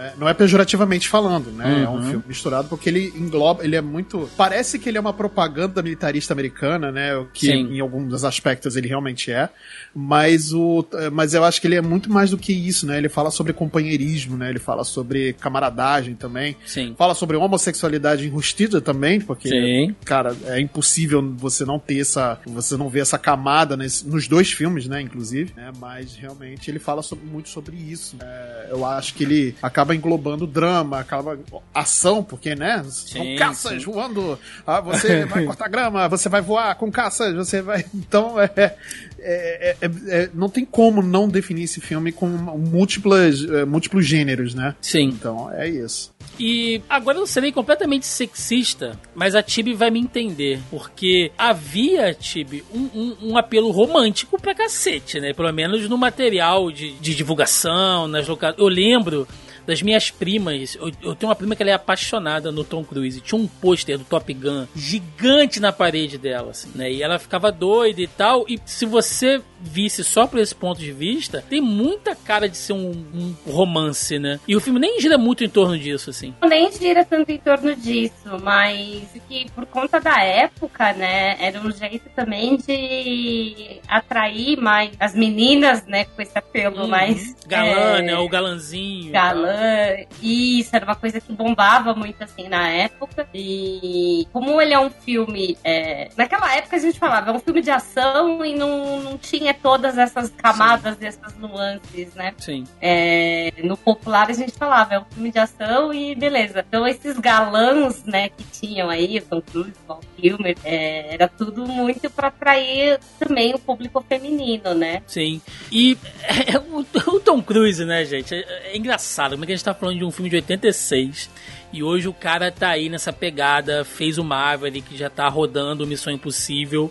Não 0.05 0.11
é, 0.11 0.13
não 0.21 0.29
é 0.29 0.33
pejorativamente 0.33 1.07
falando, 1.09 1.51
né? 1.51 1.83
É 1.83 1.89
um 1.89 1.95
Uhum. 1.95 2.03
filme 2.09 2.23
misturado 2.27 2.67
porque 2.67 2.89
ele 2.89 3.13
engloba, 3.15 3.63
ele 3.63 3.75
é 3.75 3.81
muito. 3.81 4.29
Parece 4.37 4.77
que 4.79 4.89
ele 4.89 4.97
é 4.97 5.01
uma 5.01 5.13
propaganda 5.13 5.81
militarista 5.81 6.33
americana, 6.33 6.91
né? 6.91 7.15
O 7.15 7.25
que 7.25 7.47
Sim. 7.47 7.73
em 7.75 7.79
alguns 7.79 8.23
aspectos 8.23 8.75
ele 8.75 8.87
realmente 8.87 9.31
é. 9.31 9.49
Mas 9.93 10.51
o. 10.53 10.85
Mas 11.11 11.33
eu 11.33 11.43
acho 11.43 11.61
que 11.61 11.67
ele 11.67 11.75
é 11.75 11.81
muito 11.81 12.11
mais 12.11 12.29
do 12.31 12.37
que 12.37 12.51
isso, 12.53 12.85
né? 12.85 12.97
Ele 12.97 13.09
fala 13.09 13.31
sobre 13.31 13.53
companheirismo, 13.53 14.35
né? 14.37 14.49
Ele 14.49 14.59
fala 14.59 14.83
sobre 14.83 15.33
camaradagem 15.33 16.15
também. 16.15 16.55
Sim. 16.65 16.93
Fala 16.97 17.13
sobre 17.13 17.37
homossexualidade 17.37 18.25
enrustida 18.27 18.81
também, 18.81 19.21
porque 19.21 19.49
Sim. 19.49 19.95
cara, 20.03 20.35
é 20.45 20.59
impossível 20.59 21.21
você 21.37 21.63
não 21.65 21.79
ter 21.79 21.99
essa, 21.99 22.39
você 22.45 22.75
não 22.75 22.89
ver 22.89 22.99
essa 23.01 23.17
camada 23.17 23.77
nesse- 23.77 24.07
nos 24.07 24.27
dois 24.27 24.51
filmes, 24.51 24.87
né, 24.87 25.01
inclusive, 25.01 25.53
né, 25.55 25.71
mas 25.79 26.15
realmente 26.15 26.69
ele 26.69 26.79
fala 26.79 27.01
sobre- 27.01 27.25
muito 27.25 27.49
sobre 27.49 27.75
isso. 27.75 28.17
É, 28.21 28.67
eu 28.71 28.85
acho 28.85 29.13
que 29.13 29.23
ele 29.23 29.55
acaba 29.61 29.94
englobando 29.95 30.45
drama, 30.45 30.99
acaba 30.99 31.39
ação, 31.73 32.23
porque, 32.23 32.55
né, 32.55 32.83
são 32.85 33.21
Sim, 33.23 33.35
caças 33.35 33.81
sim. 33.83 33.91
voando, 33.91 34.37
ah, 34.65 34.79
você 34.81 35.25
vai 35.25 35.45
cortar 35.45 35.67
grama, 35.67 36.07
você 36.07 36.29
vai 36.29 36.41
voar 36.41 36.75
com 36.75 36.91
caças, 36.91 37.33
você 37.35 37.61
vai, 37.61 37.85
então, 37.93 38.39
é, 38.39 38.49
é- 38.55 38.75
é- 39.19 39.77
é- 39.81 39.89
é- 40.23 40.29
não 40.33 40.49
tem 40.49 40.63
como 40.65 41.01
não 41.01 41.27
definir 41.27 41.63
esse 41.63 41.81
filme 41.81 42.11
com 42.11 42.27
múltiplas, 42.27 43.43
é, 43.43 43.65
múltiplos 43.65 44.05
gêneros, 44.05 44.53
né? 44.53 44.75
Sim. 44.81 45.05
Então, 45.09 45.51
é 45.51 45.67
isso. 45.67 46.13
E 46.39 46.81
agora 46.89 47.17
eu 47.17 47.25
serei 47.25 47.51
completamente 47.51 48.05
sexista, 48.05 48.99
mas 49.13 49.35
a 49.35 49.41
Tibi 49.43 49.73
vai 49.73 49.89
me 49.89 49.99
entender. 49.99 50.59
Porque 50.69 51.31
havia, 51.37 52.13
Tibi, 52.13 52.63
um, 52.73 52.89
um, 52.93 53.17
um 53.29 53.37
apelo 53.37 53.71
romântico 53.71 54.39
pra 54.39 54.53
cacete, 54.53 55.19
né? 55.19 55.33
Pelo 55.33 55.51
menos 55.53 55.87
no 55.87 55.97
material 55.97 56.71
de, 56.71 56.91
de 56.93 57.15
divulgação, 57.15 58.07
nas 58.07 58.27
locais. 58.27 58.55
Eu 58.57 58.67
lembro 58.67 59.25
das 59.65 59.81
minhas 59.81 60.11
primas. 60.11 60.75
Eu, 60.75 60.91
eu 61.01 61.15
tenho 61.15 61.29
uma 61.29 61.35
prima 61.35 61.55
que 61.55 61.63
ela 61.63 61.71
é 61.71 61.73
apaixonada 61.73 62.51
no 62.51 62.63
Tom 62.63 62.83
Cruise. 62.83 63.21
Tinha 63.21 63.39
um 63.39 63.47
pôster 63.47 63.97
do 63.97 64.03
Top 64.03 64.31
Gun 64.33 64.67
gigante 64.75 65.59
na 65.59 65.71
parede 65.71 66.17
dela, 66.17 66.51
assim, 66.51 66.71
né? 66.75 66.91
E 66.91 67.01
ela 67.01 67.19
ficava 67.19 67.51
doida 67.51 68.01
e 68.01 68.07
tal. 68.07 68.45
E 68.47 68.59
se 68.65 68.85
você 68.85 69.41
visse 69.65 70.03
só 70.03 70.27
por 70.27 70.39
esse 70.39 70.53
ponto 70.55 70.79
de 70.79 70.91
vista, 70.91 71.43
tem 71.49 71.59
muita 71.61 72.15
cara 72.15 72.47
de 72.47 72.55
ser 72.57 72.73
um, 72.73 72.91
um 73.13 73.35
romance, 73.51 74.17
né? 74.19 74.39
E 74.47 74.55
o 74.55 74.61
filme 74.61 74.79
nem 74.79 74.99
gira 75.01 75.17
muito 75.17 75.43
em 75.43 75.49
torno 75.49 75.77
disso, 75.77 76.09
assim. 76.09 76.33
nem 76.47 76.71
gira 76.71 77.03
tanto 77.03 77.31
em 77.31 77.37
torno 77.37 77.75
disso, 77.75 78.13
mas 78.43 79.03
que 79.27 79.49
por 79.51 79.65
conta 79.65 79.99
da 79.99 80.21
época, 80.23 80.93
né, 80.93 81.35
era 81.39 81.59
um 81.59 81.71
jeito 81.71 82.09
também 82.15 82.57
de 82.57 83.79
atrair 83.87 84.57
mais 84.57 84.91
as 84.99 85.15
meninas, 85.15 85.85
né, 85.85 86.05
com 86.05 86.21
esse 86.21 86.37
apelo 86.37 86.81
Uhum. 86.83 86.87
mais 86.87 87.35
Galã, 87.47 87.97
é, 87.97 88.01
né? 88.01 88.17
O 88.17 88.27
galanzinho. 88.29 89.11
galã. 89.11 89.95
Isso, 90.21 90.75
era 90.75 90.85
uma 90.85 90.95
coisa 90.95 91.19
que 91.21 91.31
bombava 91.33 91.93
muito 91.93 92.23
assim 92.23 92.47
na 92.47 92.69
época. 92.69 93.27
E 93.33 94.27
como 94.31 94.59
ele 94.61 94.73
é 94.73 94.79
um 94.79 94.89
filme. 94.89 95.57
é, 95.63 96.09
naquela 96.17 96.53
época 96.55 96.75
a 96.75 96.79
gente 96.79 96.97
falava, 96.99 97.31
é 97.31 97.33
um 97.33 97.39
filme 97.39 97.61
de 97.61 97.71
ação 97.71 98.43
e 98.43 98.55
não, 98.55 98.99
não 99.01 99.17
tinha 99.17 99.53
todas 99.61 99.97
essas 99.97 100.29
camadas, 100.29 100.97
essas 101.01 101.35
nuances, 101.37 102.13
né? 102.13 102.33
Sim. 102.37 102.65
É, 102.81 103.51
no 103.63 103.77
popular 103.77 104.29
a 104.29 104.33
gente 104.33 104.51
falava, 104.53 104.95
é 104.95 104.99
um 104.99 105.05
filme 105.05 105.31
de 105.31 105.39
ação 105.39 105.93
e 105.93 106.15
beleza. 106.15 106.63
Então 106.67 106.87
esses 106.87 107.17
galãs, 107.19 108.03
né, 108.03 108.29
que 108.29 108.43
tinham 108.43 108.89
aí, 108.89 109.17
o 109.19 109.21
Tom 109.21 109.41
Cruise, 109.41 109.73
o 109.83 109.87
Val 109.87 110.01
Kilmer, 110.17 110.57
é, 110.63 111.13
era 111.13 111.27
tudo 111.27 111.65
muito 111.65 112.09
pra 112.09 112.27
atrair 112.27 112.99
também 113.19 113.53
o 113.53 113.59
público 113.59 114.03
feminino, 114.07 114.73
né? 114.73 115.01
Sim. 115.07 115.41
E 115.71 115.97
é, 116.23 116.57
o, 116.57 116.85
o 117.15 117.19
Tom 117.19 117.41
Cruise, 117.41 117.83
né, 117.85 118.05
gente? 118.05 118.33
É, 118.33 118.73
é 118.73 118.77
engraçado. 118.77 119.31
Como 119.31 119.43
é 119.43 119.47
que 119.47 119.53
a 119.53 119.55
gente 119.55 119.65
tá 119.65 119.73
falando 119.73 119.97
de 119.97 120.05
um 120.05 120.11
filme 120.11 120.29
de 120.29 120.35
86 120.37 121.29
e 121.75 121.83
hoje 121.83 122.07
o 122.07 122.13
cara 122.13 122.51
tá 122.51 122.69
aí 122.69 122.87
nessa 122.87 123.11
pegada, 123.11 123.83
fez 123.83 124.17
o 124.17 124.23
Marvel 124.23 124.71
que 124.71 124.95
já 124.95 125.09
tá 125.09 125.27
rodando 125.27 125.85
Missão 125.85 126.13
Impossível. 126.13 126.89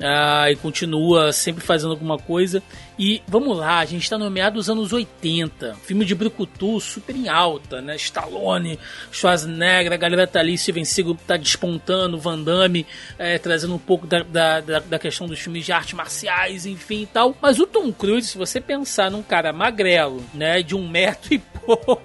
Ah, 0.00 0.50
e 0.50 0.56
continua 0.56 1.32
sempre 1.32 1.64
fazendo 1.64 1.90
alguma 1.90 2.18
coisa. 2.18 2.62
E 2.98 3.22
vamos 3.28 3.56
lá, 3.56 3.78
a 3.78 3.84
gente 3.84 4.10
tá 4.10 4.18
no 4.18 4.28
meado 4.28 4.54
dos 4.54 4.68
anos 4.68 4.92
80. 4.92 5.76
Filme 5.84 6.04
de 6.04 6.14
Brucutu 6.16 6.80
super 6.80 7.14
em 7.14 7.28
alta, 7.28 7.80
né? 7.80 7.94
Stallone, 7.94 8.78
Schwarzenegger, 9.12 9.92
a 9.92 9.96
galera 9.96 10.26
tá 10.26 10.40
ali, 10.40 10.58
Steven 10.58 10.84
Seagal 10.84 11.16
tá 11.26 11.36
despontando, 11.36 12.18
Van 12.18 12.42
Damme 12.42 12.84
é, 13.16 13.38
trazendo 13.38 13.74
um 13.74 13.78
pouco 13.78 14.06
da, 14.06 14.22
da, 14.24 14.60
da, 14.60 14.78
da 14.80 14.98
questão 14.98 15.28
dos 15.28 15.38
filmes 15.38 15.64
de 15.64 15.72
artes 15.72 15.94
marciais, 15.94 16.66
enfim 16.66 17.02
e 17.02 17.06
tal. 17.06 17.36
Mas 17.40 17.60
o 17.60 17.66
Tom 17.66 17.92
Cruise, 17.92 18.28
se 18.28 18.38
você 18.38 18.60
pensar 18.60 19.10
num 19.10 19.22
cara 19.22 19.52
magrelo, 19.52 20.24
né? 20.34 20.62
De 20.62 20.74
um 20.74 20.88
metro 20.88 21.34
e 21.34 21.38
pouco, 21.64 22.02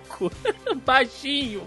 baixinho. 0.86 1.64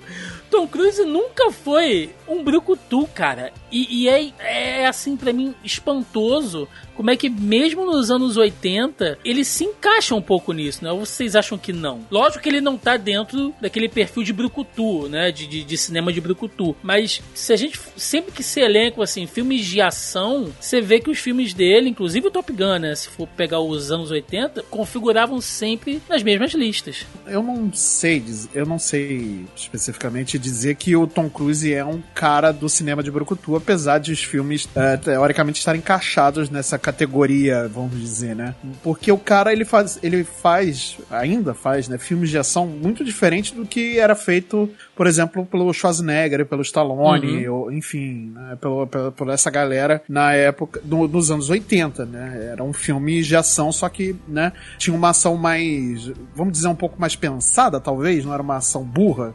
Tom 0.51 0.67
Cruise 0.67 1.05
nunca 1.05 1.51
foi 1.51 2.11
um 2.29 2.43
brucutu, 2.43 3.09
cara. 3.15 3.53
E, 3.71 4.03
e 4.03 4.09
é, 4.09 4.33
é, 4.39 4.87
assim, 4.87 5.17
pra 5.17 5.33
mim, 5.33 5.55
espantoso 5.65 6.69
como 6.97 7.11
é 7.11 7.17
que 7.17 7.29
mesmo 7.29 7.85
nos 7.85 8.11
anos 8.11 8.37
80 8.37 9.19
ele 9.25 9.45
se 9.45 9.65
encaixa 9.65 10.15
um 10.15 10.23
pouco 10.23 10.53
nisso, 10.53 10.83
né? 10.83 10.91
Ou 10.91 11.05
vocês 11.05 11.37
acham 11.37 11.59
que 11.59 11.73
não? 11.73 12.01
Lógico 12.11 12.43
que 12.43 12.49
ele 12.49 12.61
não 12.61 12.79
tá 12.79 12.97
dentro 12.97 13.55
daquele 13.61 13.89
perfil 13.89 14.23
de 14.23 14.33
brucutu, 14.33 15.07
né? 15.09 15.31
De, 15.31 15.47
de, 15.47 15.63
de 15.63 15.77
cinema 15.77 16.13
de 16.13 16.21
brucutu. 16.21 16.75
Mas 16.83 17.23
se 17.35 17.53
a 17.53 17.57
gente 17.57 17.79
sempre 17.97 18.33
que 18.33 18.43
se 18.43 18.61
elenco 18.61 19.03
assim, 19.03 19.27
filmes 19.27 19.65
de 19.67 19.81
ação, 19.81 20.51
você 20.59 20.81
vê 20.81 20.99
que 20.99 21.11
os 21.11 21.19
filmes 21.19 21.53
dele, 21.53 21.91
inclusive 21.91 22.29
o 22.29 22.31
Top 22.31 22.51
Gun, 22.51 22.79
né? 22.79 22.95
Se 22.95 23.09
for 23.09 23.29
pegar 23.29 23.61
os 23.61 23.93
anos 23.93 24.11
80, 24.11 24.63
configuravam 24.71 25.41
sempre 25.41 26.01
nas 26.09 26.23
mesmas 26.23 26.55
listas. 26.55 27.05
Eu 27.27 27.43
não 27.43 27.71
sei, 27.75 28.21
eu 28.55 28.67
não 28.67 28.79
sei 28.79 29.45
especificamente 29.55 30.39
dizer 30.39 30.77
que 30.77 30.97
o 30.97 31.07
Tom 31.07 31.29
Cruise 31.29 31.73
é 31.73 31.85
um 31.85 32.03
cara 32.15 32.53
do 32.53 32.69
cinema 32.69 33.03
de 33.03 33.11
brucutu, 33.11 33.57
apesar 33.57 33.99
de 33.99 34.13
os 34.13 34.23
filmes 34.23 34.69
é, 34.75 34.97
teoricamente 34.97 35.59
estarem 35.59 35.81
encaixados 35.81 36.51
nessa 36.51 36.79
categoria, 36.79 37.69
vamos 37.69 38.01
dizer, 38.01 38.35
né? 38.35 38.55
Porque 38.83 39.11
o 39.11 39.19
cara 39.19 39.53
ele 39.53 39.65
faz, 39.65 39.99
ele 40.03 40.25
faz, 40.25 40.97
ainda 41.11 41.55
faz, 41.55 41.89
né, 41.89 41.99
filmes 41.99 42.31
de 42.31 42.39
ação 42.39 42.67
muito 42.67 43.05
diferentes 43.05 43.53
do 43.53 43.67
que 43.67 43.99
era 43.99 44.15
feito, 44.15 44.71
por 44.97 45.07
exemplo, 45.07 45.45
pelo 45.47 45.73
Schwarzenegger, 45.73 46.47
pelo 46.47 46.63
Stallone, 46.63 47.47
ou, 47.49 47.71
enfim, 47.71 48.33
né, 48.35 48.57
pelo, 48.61 48.87
pelo- 48.87 49.13
por 49.13 49.29
essa 49.29 49.51
galera 49.51 50.03
na 50.09 50.33
época 50.33 50.81
do- 50.83 51.07
dos 51.07 51.31
anos 51.31 51.51
80, 51.51 52.05
né? 52.07 52.49
Era 52.53 52.65
um 52.65 52.73
filme 52.73 53.23
de 53.23 53.37
ação, 53.37 53.71
só 53.71 53.89
que, 53.89 54.17
né, 54.27 54.53
tinha 54.79 54.97
uma 54.97 55.11
ação 55.11 55.37
mais, 55.37 56.11
vamos 56.35 56.53
dizer, 56.55 56.69
um 56.69 56.75
pouco 56.75 57.01
mais 57.01 57.15
pensada, 57.15 57.79
talvez, 57.79 58.25
não 58.25 58.33
era 58.33 58.43
uma 58.43 58.57
ação 58.57 58.83
burra. 58.83 59.35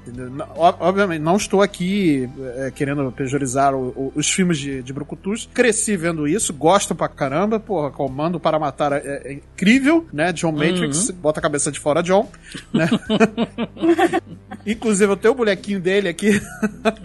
Obviamente, 0.80 1.22
não 1.22 1.36
estou 1.38 1.62
aqui 1.62 2.30
é, 2.58 2.72
querendo 2.72 3.12
pejorizar 3.12 3.74
o- 3.76 3.90
o- 3.90 4.12
os 4.16 4.30
filmes 4.32 4.58
de, 4.58 4.82
de 4.82 4.92
Brucutus. 4.92 5.48
Cresci 5.54 5.96
vendo 5.96 6.28
isso, 6.28 6.54
gosto 6.54 6.96
pra 6.96 7.08
caramba, 7.08 7.60
porra, 7.60 7.92
Comando 7.92 8.40
para 8.40 8.58
Matar 8.58 8.94
é, 8.94 9.22
é 9.26 9.34
incrível, 9.34 10.06
né? 10.12 10.34
John 10.34 10.52
Matrix, 10.52 11.12
bota 11.12 11.40
a 11.40 11.44
cabeça 11.44 11.72
de 11.72 11.80
fora, 11.80 12.02
John, 12.02 12.28
né? 12.74 12.90
Inclusive, 14.66 15.12
eu 15.12 15.18
tenho 15.18 15.34
o 15.34 15.38
bonequinho 15.52 15.80
dele 15.80 16.10
aqui. 16.10 16.30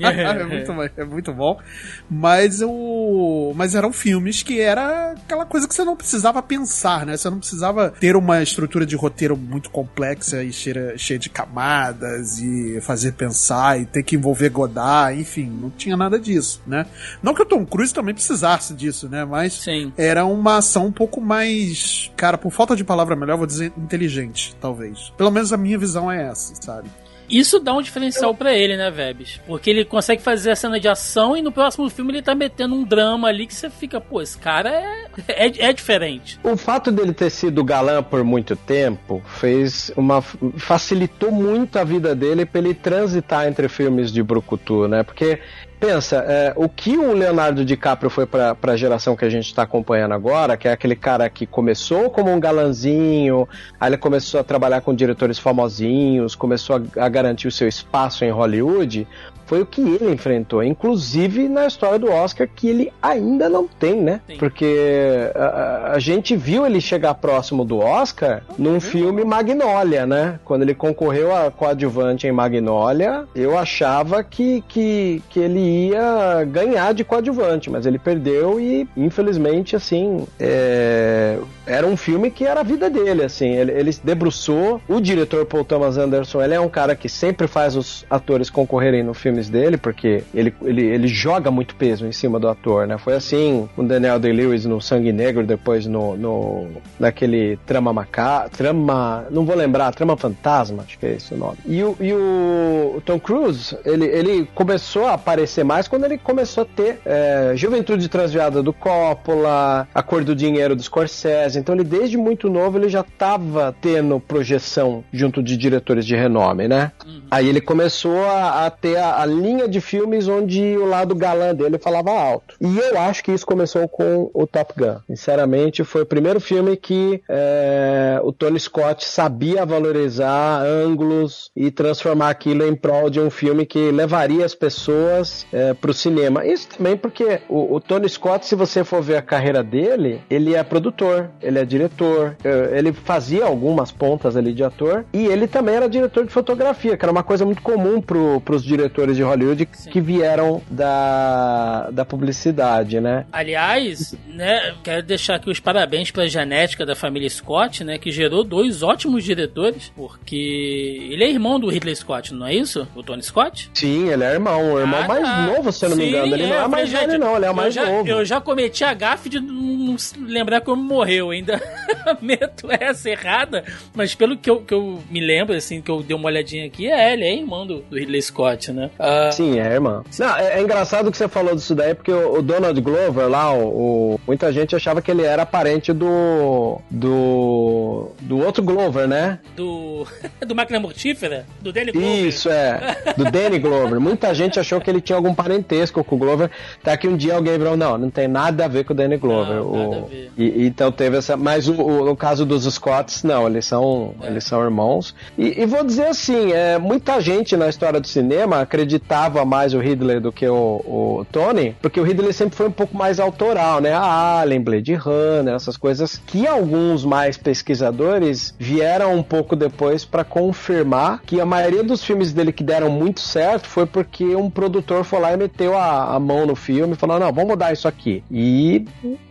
é, 0.01 0.45
muito, 0.45 0.73
bom, 0.73 0.83
é 0.97 1.05
muito 1.05 1.33
bom. 1.33 1.61
Mas 2.09 2.63
o. 2.63 3.53
Mas 3.55 3.75
eram 3.75 3.93
filmes 3.93 4.43
que 4.43 4.61
era 4.61 5.13
aquela 5.13 5.45
coisa 5.45 5.69
que 5.69 5.75
você 5.75 5.85
não 5.85 5.97
precisava 5.97 6.43
pensar, 6.43 7.05
né? 7.05 7.17
Você 7.17 7.29
não 7.29 7.39
precisava 7.39 7.91
ter 7.91 8.17
uma 8.17 8.43
estrutura 8.43 8.87
de 8.87 8.97
roteiro 8.97 9.37
muito 9.37 9.71
complexa 9.71 10.43
e 10.43 10.53
cheia, 10.53 10.97
cheia 10.97 11.19
de 11.19 11.29
camadas 11.29 12.39
e 12.39 12.81
fazer 12.81 13.13
pensar 13.13 13.81
e 13.81 13.87
ter 13.87 14.03
que 14.03 14.17
envolver 14.17 14.49
Godard, 14.49 15.19
enfim, 15.19 15.47
não 15.47 15.71
tinha 15.71 15.97
nada 15.97 16.19
disso, 16.19 16.63
né? 16.67 16.87
Não 17.23 17.35
que 17.35 17.43
o 17.43 17.47
Tom 17.47 17.65
Cruise 17.67 17.93
também 17.93 18.15
precisasse 18.15 18.75
disso, 18.75 19.09
né? 19.09 19.25
Mas 19.25 19.55
Sim. 19.55 19.93
era 19.97 20.25
uma 20.25 20.59
ação 20.59 20.87
um 20.87 20.93
pouco 20.93 21.21
mais. 21.21 22.11
Cara, 22.17 22.39
por 22.39 22.51
falta 22.51 22.77
de 22.77 22.85
palavra 22.85 23.17
melhor, 23.17 23.37
vou 23.37 23.47
dizer 23.47 23.73
inteligente, 23.77 24.57
talvez. 24.61 25.13
Pelo 25.17 25.31
menos 25.31 25.53
a 25.53 25.57
minha 25.57 25.79
visão 25.79 26.11
é 26.11 26.29
essa, 26.29 26.55
sabe? 26.61 26.89
Isso 27.29 27.59
dá 27.59 27.75
um 27.75 27.83
diferencial 27.83 28.35
pra 28.35 28.55
ele, 28.55 28.77
né, 28.77 28.91
Vebs? 28.91 29.41
Porque 29.47 29.71
ele 29.71 29.85
consegue 29.85 30.23
fazer 30.23 30.53
a 30.53 30.57
cena 30.57 30.79
de 30.79 30.89
ação 30.89 31.37
e 31.37 31.43
no 31.43 31.53
próximo 31.53 31.89
filme 31.89 32.13
ele 32.13 32.23
tá 32.23 32.35
metendo 32.35 32.75
um 32.75 32.85
drama 32.85 33.29
ali 33.29 33.47
que 33.47 33.55
você 33.55 33.69
fica, 33.71 34.01
pô, 34.01 34.23
esse 34.23 34.39
cara 34.39 34.71
é, 34.71 35.07
é, 35.47 35.69
é 35.69 35.73
diferente. 35.73 36.39
O 36.43 36.57
fato 36.57 36.91
dele 36.91 37.13
ter 37.13 37.31
sido 37.31 37.65
galã 37.65 38.03
por 38.03 38.23
muito 38.25 38.55
tempo 38.55 39.23
fez 39.27 39.91
uma 39.97 40.23
facilitou 40.23 41.31
muito 41.31 41.79
a 41.79 41.85
vida 41.85 42.15
dele 42.15 42.47
pra 42.47 42.61
ele 42.61 42.75
transitar 42.75 43.47
entre 43.47 43.69
filmes 43.69 44.13
de 44.13 44.23
brucutu, 44.23 44.89
né? 44.89 45.03
Porque 45.03 45.41
pensa, 45.79 46.25
é, 46.27 46.53
o 46.57 46.69
que 46.69 46.97
o 46.97 47.13
Leonardo 47.13 47.65
DiCaprio 47.65 48.11
foi 48.11 48.27
pra, 48.27 48.55
pra 48.55 48.77
geração 48.77 49.17
que 49.17 49.25
a 49.25 49.29
gente 49.29 49.55
tá 49.55 49.63
acompanhando 49.63 50.13
agora, 50.13 50.57
que 50.57 50.69
é 50.69 50.73
aquele 50.73 50.97
cara 50.97 51.29
que 51.29 51.47
começou 51.47 52.11
como 52.11 52.33
um 52.33 52.41
galanzinho, 52.41 53.49
aí 53.81 53.91
ele 53.91 53.99
começou 53.99 54.41
a 54.41 54.45
trabalhar 54.45 54.81
com 54.81 54.95
diretores 54.95 55.39
famosinhos, 55.39 56.35
começou 56.35 56.77
a, 56.77 57.05
a 57.05 57.09
garantir 57.09 57.49
o 57.49 57.53
seu 57.53 57.69
espaço 57.69 58.25
em 58.25 58.31
Hollywood. 58.31 59.07
Foi 59.47 59.63
o 59.63 59.67
que 59.67 59.81
ele 59.81 60.13
enfrentou, 60.13 60.63
inclusive 60.63 61.49
na 61.49 61.67
história 61.67 61.99
do 61.99 62.11
Oscar 62.11 62.49
que 62.55 62.69
ele 62.69 62.93
ainda 63.01 63.49
não 63.49 63.67
tem, 63.67 64.01
né? 64.01 64.21
Sim. 64.27 64.37
Porque 64.39 65.31
a, 65.35 65.93
a 65.93 65.99
gente 65.99 66.37
viu 66.37 66.67
ele 66.67 66.81
chegar 66.81 67.15
próximo 67.15 67.65
do 67.65 67.79
Oscar 67.79 68.43
num 68.59 68.81
filme 68.81 69.25
Magnolia, 69.25 70.05
né? 70.05 70.39
Quando 70.45 70.63
ele 70.63 70.75
concorreu 70.75 71.35
a 71.35 71.51
coadjuvante 71.51 72.27
em 72.27 72.33
Magnolia, 72.33 73.25
eu 73.35 73.57
achava 73.57 74.23
que, 74.23 74.63
que, 74.69 75.23
que 75.31 75.41
ele 75.41 75.89
ia 75.89 76.45
ganhar 76.45 76.93
de 76.93 77.05
coadjuvante, 77.05 77.71
mas 77.71 77.87
ele 77.87 77.99
perdeu 77.99 78.61
e, 78.61 78.89
infelizmente, 78.97 79.77
assim, 79.77 80.27
é, 80.39 81.39
era 81.67 81.87
um 81.87 81.97
filme 81.97 82.31
que 82.31 82.45
era 82.45 82.61
a 82.61 82.63
vida 82.63 82.89
dele, 82.89 83.25
assim. 83.25 83.49
Ele, 83.49 83.73
ele 83.73 83.93
se 83.93 84.05
debruçou. 84.05 84.81
O 84.89 85.01
diretor 85.01 85.45
Paul 85.47 85.65
Thomas 85.65 85.99
Anderson, 85.99 86.43
ele 86.43 86.55
é 86.55 86.61
um 86.61 86.69
cara 86.69 86.95
que 86.95 87.09
sempre 87.09 87.47
faz 87.47 87.77
os 87.77 88.05
atores 88.09 88.49
concorrerem 88.51 89.03
nos 89.03 89.19
filmes 89.19 89.49
dele, 89.49 89.77
porque 89.77 90.23
ele, 90.35 90.55
ele, 90.63 90.85
ele 90.85 91.09
joga 91.09 91.51
muito 91.51 91.75
peso 91.75 92.07
em 92.07 92.13
cima 92.13 92.39
do 92.39 92.49
ator, 92.49 92.87
né? 92.87 92.97
Foi 92.99 93.15
assim 93.15 93.69
com 93.75 93.85
Daniel 93.85 94.19
Day-Lewis 94.19 94.65
no 94.65 94.81
Sangue 94.81 95.13
Negro, 95.13 95.45
depois 95.45 95.87
no, 95.87 96.17
no 96.17 96.69
naquele 96.99 97.59
Trama 97.67 97.93
Macá... 97.93 98.49
Trama... 98.49 99.27
não 99.31 99.45
vou 99.45 99.57
lembrar, 99.57 99.93
Trama 99.95 100.17
Fantasma, 100.17 100.85
acho 100.87 100.99
que 100.99 101.07
é 101.07 101.15
esse 101.15 101.35
o 101.35 101.37
nome. 101.37 101.59
E 101.67 101.83
o, 101.83 101.97
e 102.01 102.13
o 102.13 103.03
Tom 103.05 103.19
Cruise, 103.19 103.77
ele, 103.85 104.07
ele 104.07 104.49
começou 104.55 105.07
a 105.07 105.15
aparecer 105.15 105.65
mais 105.65 105.89
quando 105.89 106.05
ele 106.05 106.19
começou 106.19 106.63
a 106.63 106.67
ter 106.67 107.01
é, 107.05 107.53
Juventude 107.55 108.09
Transviada 108.09 108.63
do 108.63 108.73
Coppola, 108.73 109.89
A 109.95 110.03
Cor 110.03 110.25
do 110.25 110.35
Dinheiro 110.35 110.77
do 110.77 110.83
Scorsese, 110.83 111.56
então 111.57 111.75
ele 111.75 111.85
desde 111.85 112.17
muito 112.17 112.49
novo 112.49 112.79
ele 112.79 112.89
já 112.89 113.01
estava 113.01 113.75
tendo 113.81 114.21
projeção 114.21 115.05
junto 115.13 115.43
de 115.43 115.57
diretores 115.57 116.07
de 116.07 116.15
renome, 116.15 116.69
né? 116.69 116.93
Aí 117.31 117.49
ele 117.49 117.61
começou 117.61 118.25
a, 118.25 118.67
a 118.67 118.71
ter 118.71 118.97
a, 118.97 119.21
a 119.21 119.27
linha 119.27 119.69
de 119.69 119.81
filmes 119.81 120.29
onde 120.29 120.77
o 120.77 120.87
lado 120.87 121.15
galã 121.15 121.55
dele 121.55 121.79
falava 121.79 122.11
alto. 122.11 122.55
E 122.61 122.79
eu 122.79 122.99
acho 122.99 123.23
que 123.25 123.33
isso 123.33 123.47
começou 123.47 123.89
com 123.89 124.31
o 124.33 124.47
Top 124.47 124.75
Gun. 124.77 124.99
Sinceramente, 125.07 125.85
foi 125.85 126.03
o 126.03 126.07
primeiro 126.07 126.41
filme 126.41 126.77
que 126.77 127.23
é, 127.29 128.21
o 128.23 128.33
Tony 128.33 128.59
Scott 128.59 129.05
sabia 129.05 129.65
valorizar 129.65 130.63
ângulos 130.63 131.51
e 131.55 131.71
transformar 131.71 132.31
aquilo 132.31 132.67
em 132.67 132.75
prol 132.75 133.11
de 133.11 133.21
um 133.21 133.31
filme 133.31 133.67
que 133.67 133.91
levaria 133.91 134.45
as 134.45 134.55
pessoas 134.55 135.47
é, 135.53 135.75
para 135.75 135.91
o 135.91 135.95
cinema. 135.95 136.47
Isso 136.47 136.69
também 136.77 136.97
porque 136.97 137.41
o, 137.49 137.75
o 137.75 137.81
Tony 137.81 138.09
Scott, 138.09 138.47
se 138.47 138.55
você 138.55 138.85
for 138.85 139.03
ver 139.03 139.17
a 139.17 139.23
carreira 139.23 139.63
dele, 139.63 140.21
ele 140.31 140.55
é 140.55 140.63
produtor, 140.63 141.31
ele 141.47 141.59
é 141.59 141.65
diretor, 141.65 142.37
é, 142.45 142.79
ele 142.79 142.93
fazia 142.93 143.45
algumas 143.45 143.93
pontas 143.93 144.37
ali 144.37 144.53
de 144.53 144.65
ator 144.65 145.05
e 145.13 145.27
ele 145.27 145.47
também 145.47 145.75
era 145.77 145.89
diretor 145.89 146.25
de 146.25 146.33
fotografia, 146.33 146.97
que 146.97 147.05
era 147.05 147.13
uma 147.13 147.23
coisa 147.23 147.45
muito 147.45 147.63
comum 147.63 148.01
para 148.01 148.55
os 148.55 148.63
diretores 148.65 149.17
de 149.17 149.23
Hollywood 149.23 149.69
Sim. 149.73 149.91
que 149.91 150.01
vieram 150.01 150.61
da, 150.71 151.89
da 151.91 152.05
publicidade, 152.05 153.01
né? 153.01 153.27
Aliás, 153.33 154.15
né, 154.27 154.75
quero 154.83 155.03
deixar 155.03 155.37
aqui 155.37 155.51
os 155.51 155.61
parabéns 155.61 156.11
pra 156.11 156.27
genética 156.27 156.85
da 156.85 156.95
família 156.95 157.29
Scott, 157.31 157.85
né, 157.85 157.99
que 157.99 158.11
gerou 158.11 158.43
dois 158.45 158.83
ótimos 158.83 159.25
diretores, 159.25 159.93
porque 159.97 161.09
ele 161.11 161.25
é 161.25 161.31
irmão 161.31 161.59
do 161.61 161.69
Ridley 161.69 161.95
Scott, 161.95 162.35
não 162.35 162.47
é 162.47 162.55
isso? 162.55 162.87
O 162.95 163.03
Tony 163.03 163.23
Scott? 163.23 163.71
Sim, 163.75 164.09
ele 164.09 164.25
é 164.25 164.33
irmão, 164.33 164.75
o 164.75 164.81
irmão 164.81 165.01
Ah, 165.03 165.09
mais 165.09 165.23
tá. 165.23 165.47
novo, 165.47 165.73
se 165.73 165.85
eu 165.85 165.91
não 165.91 165.97
me 165.97 166.03
Sim, 166.05 166.09
engano. 166.11 166.35
Ele 166.35 166.47
não 166.47 166.55
eu 166.57 166.63
é 166.65 166.69
mais 166.69 166.91
velho, 166.91 167.19
não, 167.19 167.37
ele 167.37 167.45
é 167.45 167.51
o 167.51 167.55
mais 167.55 167.75
já, 167.75 167.85
novo. 167.87 168.09
Eu 168.09 168.25
já 168.25 168.41
cometi 168.41 168.83
a 168.85 168.93
gafe 168.95 169.29
de 169.29 169.41
não 169.41 169.97
lembrar 170.27 170.61
como 170.61 170.83
morreu, 170.83 171.33
ainda 171.37 171.61
meto 172.21 172.69
essa 172.71 173.09
errada, 173.11 173.65
mas 173.95 174.15
pelo 174.15 174.37
que 174.37 174.51
eu, 174.51 174.61
que 174.61 174.75
eu 174.75 175.03
me 175.11 175.21
lembro, 175.21 175.55
assim, 175.55 175.81
que 175.81 175.91
eu 175.91 176.03
dei 176.03 176.17
uma 176.17 176.27
olhadinha 176.27 176.67
aqui, 176.67 176.87
é, 176.91 177.13
ele 177.13 177.25
é 177.25 177.35
irmão 177.35 177.67
do, 177.67 177.81
do 177.81 177.97
Ridley 177.97 178.21
Scott, 178.23 178.73
né? 178.73 178.91
Ah, 178.99 179.31
Sim, 179.33 179.59
é, 179.59 179.73
irmão. 179.75 180.03
Não, 180.19 180.37
é, 180.37 180.59
é 180.59 180.63
engraçado 180.63 181.11
que 181.11 181.17
você 181.17 181.29
falou 181.29 181.55
disso 181.55 181.75
daí, 181.75 181.95
porque 181.95 182.13
o, 182.13 182.39
o 182.39 182.43
Donald 182.43 182.81
Glover 182.81 183.29
lá, 183.29 183.53
o, 183.53 184.15
o- 184.15 184.21
muita 184.27 184.53
gente 184.53 184.75
achava 184.75 185.01
que 185.03 185.11
ele 185.11 185.23
era 185.23 185.45
parente 185.47 185.93
do. 185.93 186.81
do. 186.91 188.11
do 188.21 188.39
outro 188.39 188.63
Glover, 188.63 189.07
né? 189.09 189.39
do, 189.55 190.07
do 190.47 190.55
Máquina 190.55 190.81
Mortífera, 190.81 191.47
do 191.61 191.73
Danny 191.73 191.93
Glover. 191.93 192.11
Isso, 192.27 192.49
é. 192.51 192.97
Do 193.17 193.25
Danny 193.31 193.59
Glover. 193.59 194.01
Muita 194.01 194.35
gente 194.35 194.59
achou 194.59 194.81
que 194.81 194.89
ele 194.91 195.01
tinha 195.01 195.17
algum 195.17 195.35
parentesco 195.35 196.03
com 196.05 196.15
o 196.17 196.19
Glover. 196.19 196.51
Até 196.83 196.97
que 196.97 197.09
um 197.09 197.17
dia 197.17 197.35
alguém 197.35 197.59
falou: 197.59 197.77
não, 197.77 197.99
não 197.99 198.11
tem 198.11 198.29
nada 198.29 198.65
a 198.65 198.69
ver 198.69 198.85
com 198.85 198.93
o 198.93 198.97
Danny 198.97 199.17
Glover. 199.17 199.57
Não, 199.57 199.67
O- 200.05 200.11
e 200.37 200.67
então 200.67 200.91
teve 200.93 201.17
essa. 201.19 201.26
Mas 201.35 201.67
o, 201.69 201.73
o- 201.75 202.05
no 202.05 202.15
caso 202.17 202.45
dos 202.45 202.65
Scotts, 202.73 203.23
não, 203.23 203.47
eles 203.47 203.65
são, 203.67 204.15
É. 204.23 204.27
eles 204.29 204.45
são 204.45 204.63
irmãos. 204.63 205.15
E, 205.39 205.63
e 205.63 205.67
vou 205.67 205.83
dizer 205.83 206.07
assim: 206.09 206.53
é, 206.53 206.79
muita 206.79 207.21
gente 207.21 207.57
na 207.57 207.69
história 207.69 207.99
do 208.01 208.07
cinema 208.07 208.61
acreditava 208.61 209.45
mais 209.45 209.73
o 209.75 209.79
Ridley 209.79 210.21
do 210.21 210.31
que 210.31 210.47
o, 210.47 210.55
o 210.85 211.27
Tony, 211.33 211.75
porque 211.81 211.99
o 211.99 212.05
Ridley 212.05 212.33
sempre 212.33 212.57
foi 212.57 212.69
um 212.69 212.73
pouco 212.73 212.97
mais 212.97 213.19
autoral, 213.19 213.81
né? 213.81 213.93
A 213.95 214.41
Alien, 214.41 214.61
Blade 214.61 214.95
Runner, 214.95 215.55
essas 215.55 215.77
coisas 215.77 216.21
que 216.27 216.47
alguns 216.47 217.05
mais 217.05 217.37
pesquisadores 217.37 218.55
vieram 218.59 219.15
um 219.15 219.23
pouco 219.23 219.55
depois 219.57 220.05
para 220.05 220.25
confirmar 220.25 221.21
que 221.25 221.41
a 221.41 221.47
maioria 221.47 221.83
dos 221.83 222.03
filmes 222.05 222.33
dele 222.33 222.53
que 222.53 222.65
deram 222.65 222.91
muito 222.91 223.21
certo 223.21 223.67
foi 223.69 223.87
porque 223.87 224.35
um 224.37 224.51
produtor 224.51 225.05
foi 225.05 225.21
lá 225.21 225.33
e 225.33 225.37
meteu 225.37 225.77
a, 225.77 226.15
a 226.15 226.21
mão 226.21 226.47
no 226.47 226.57
filme 226.57 226.93
e 226.95 226.97
falou: 226.97 227.19
não, 227.19 227.33
vamos 227.33 227.51
mudar 227.51 227.73
isso 227.73 227.87
aqui. 227.89 228.23
E 228.31 228.85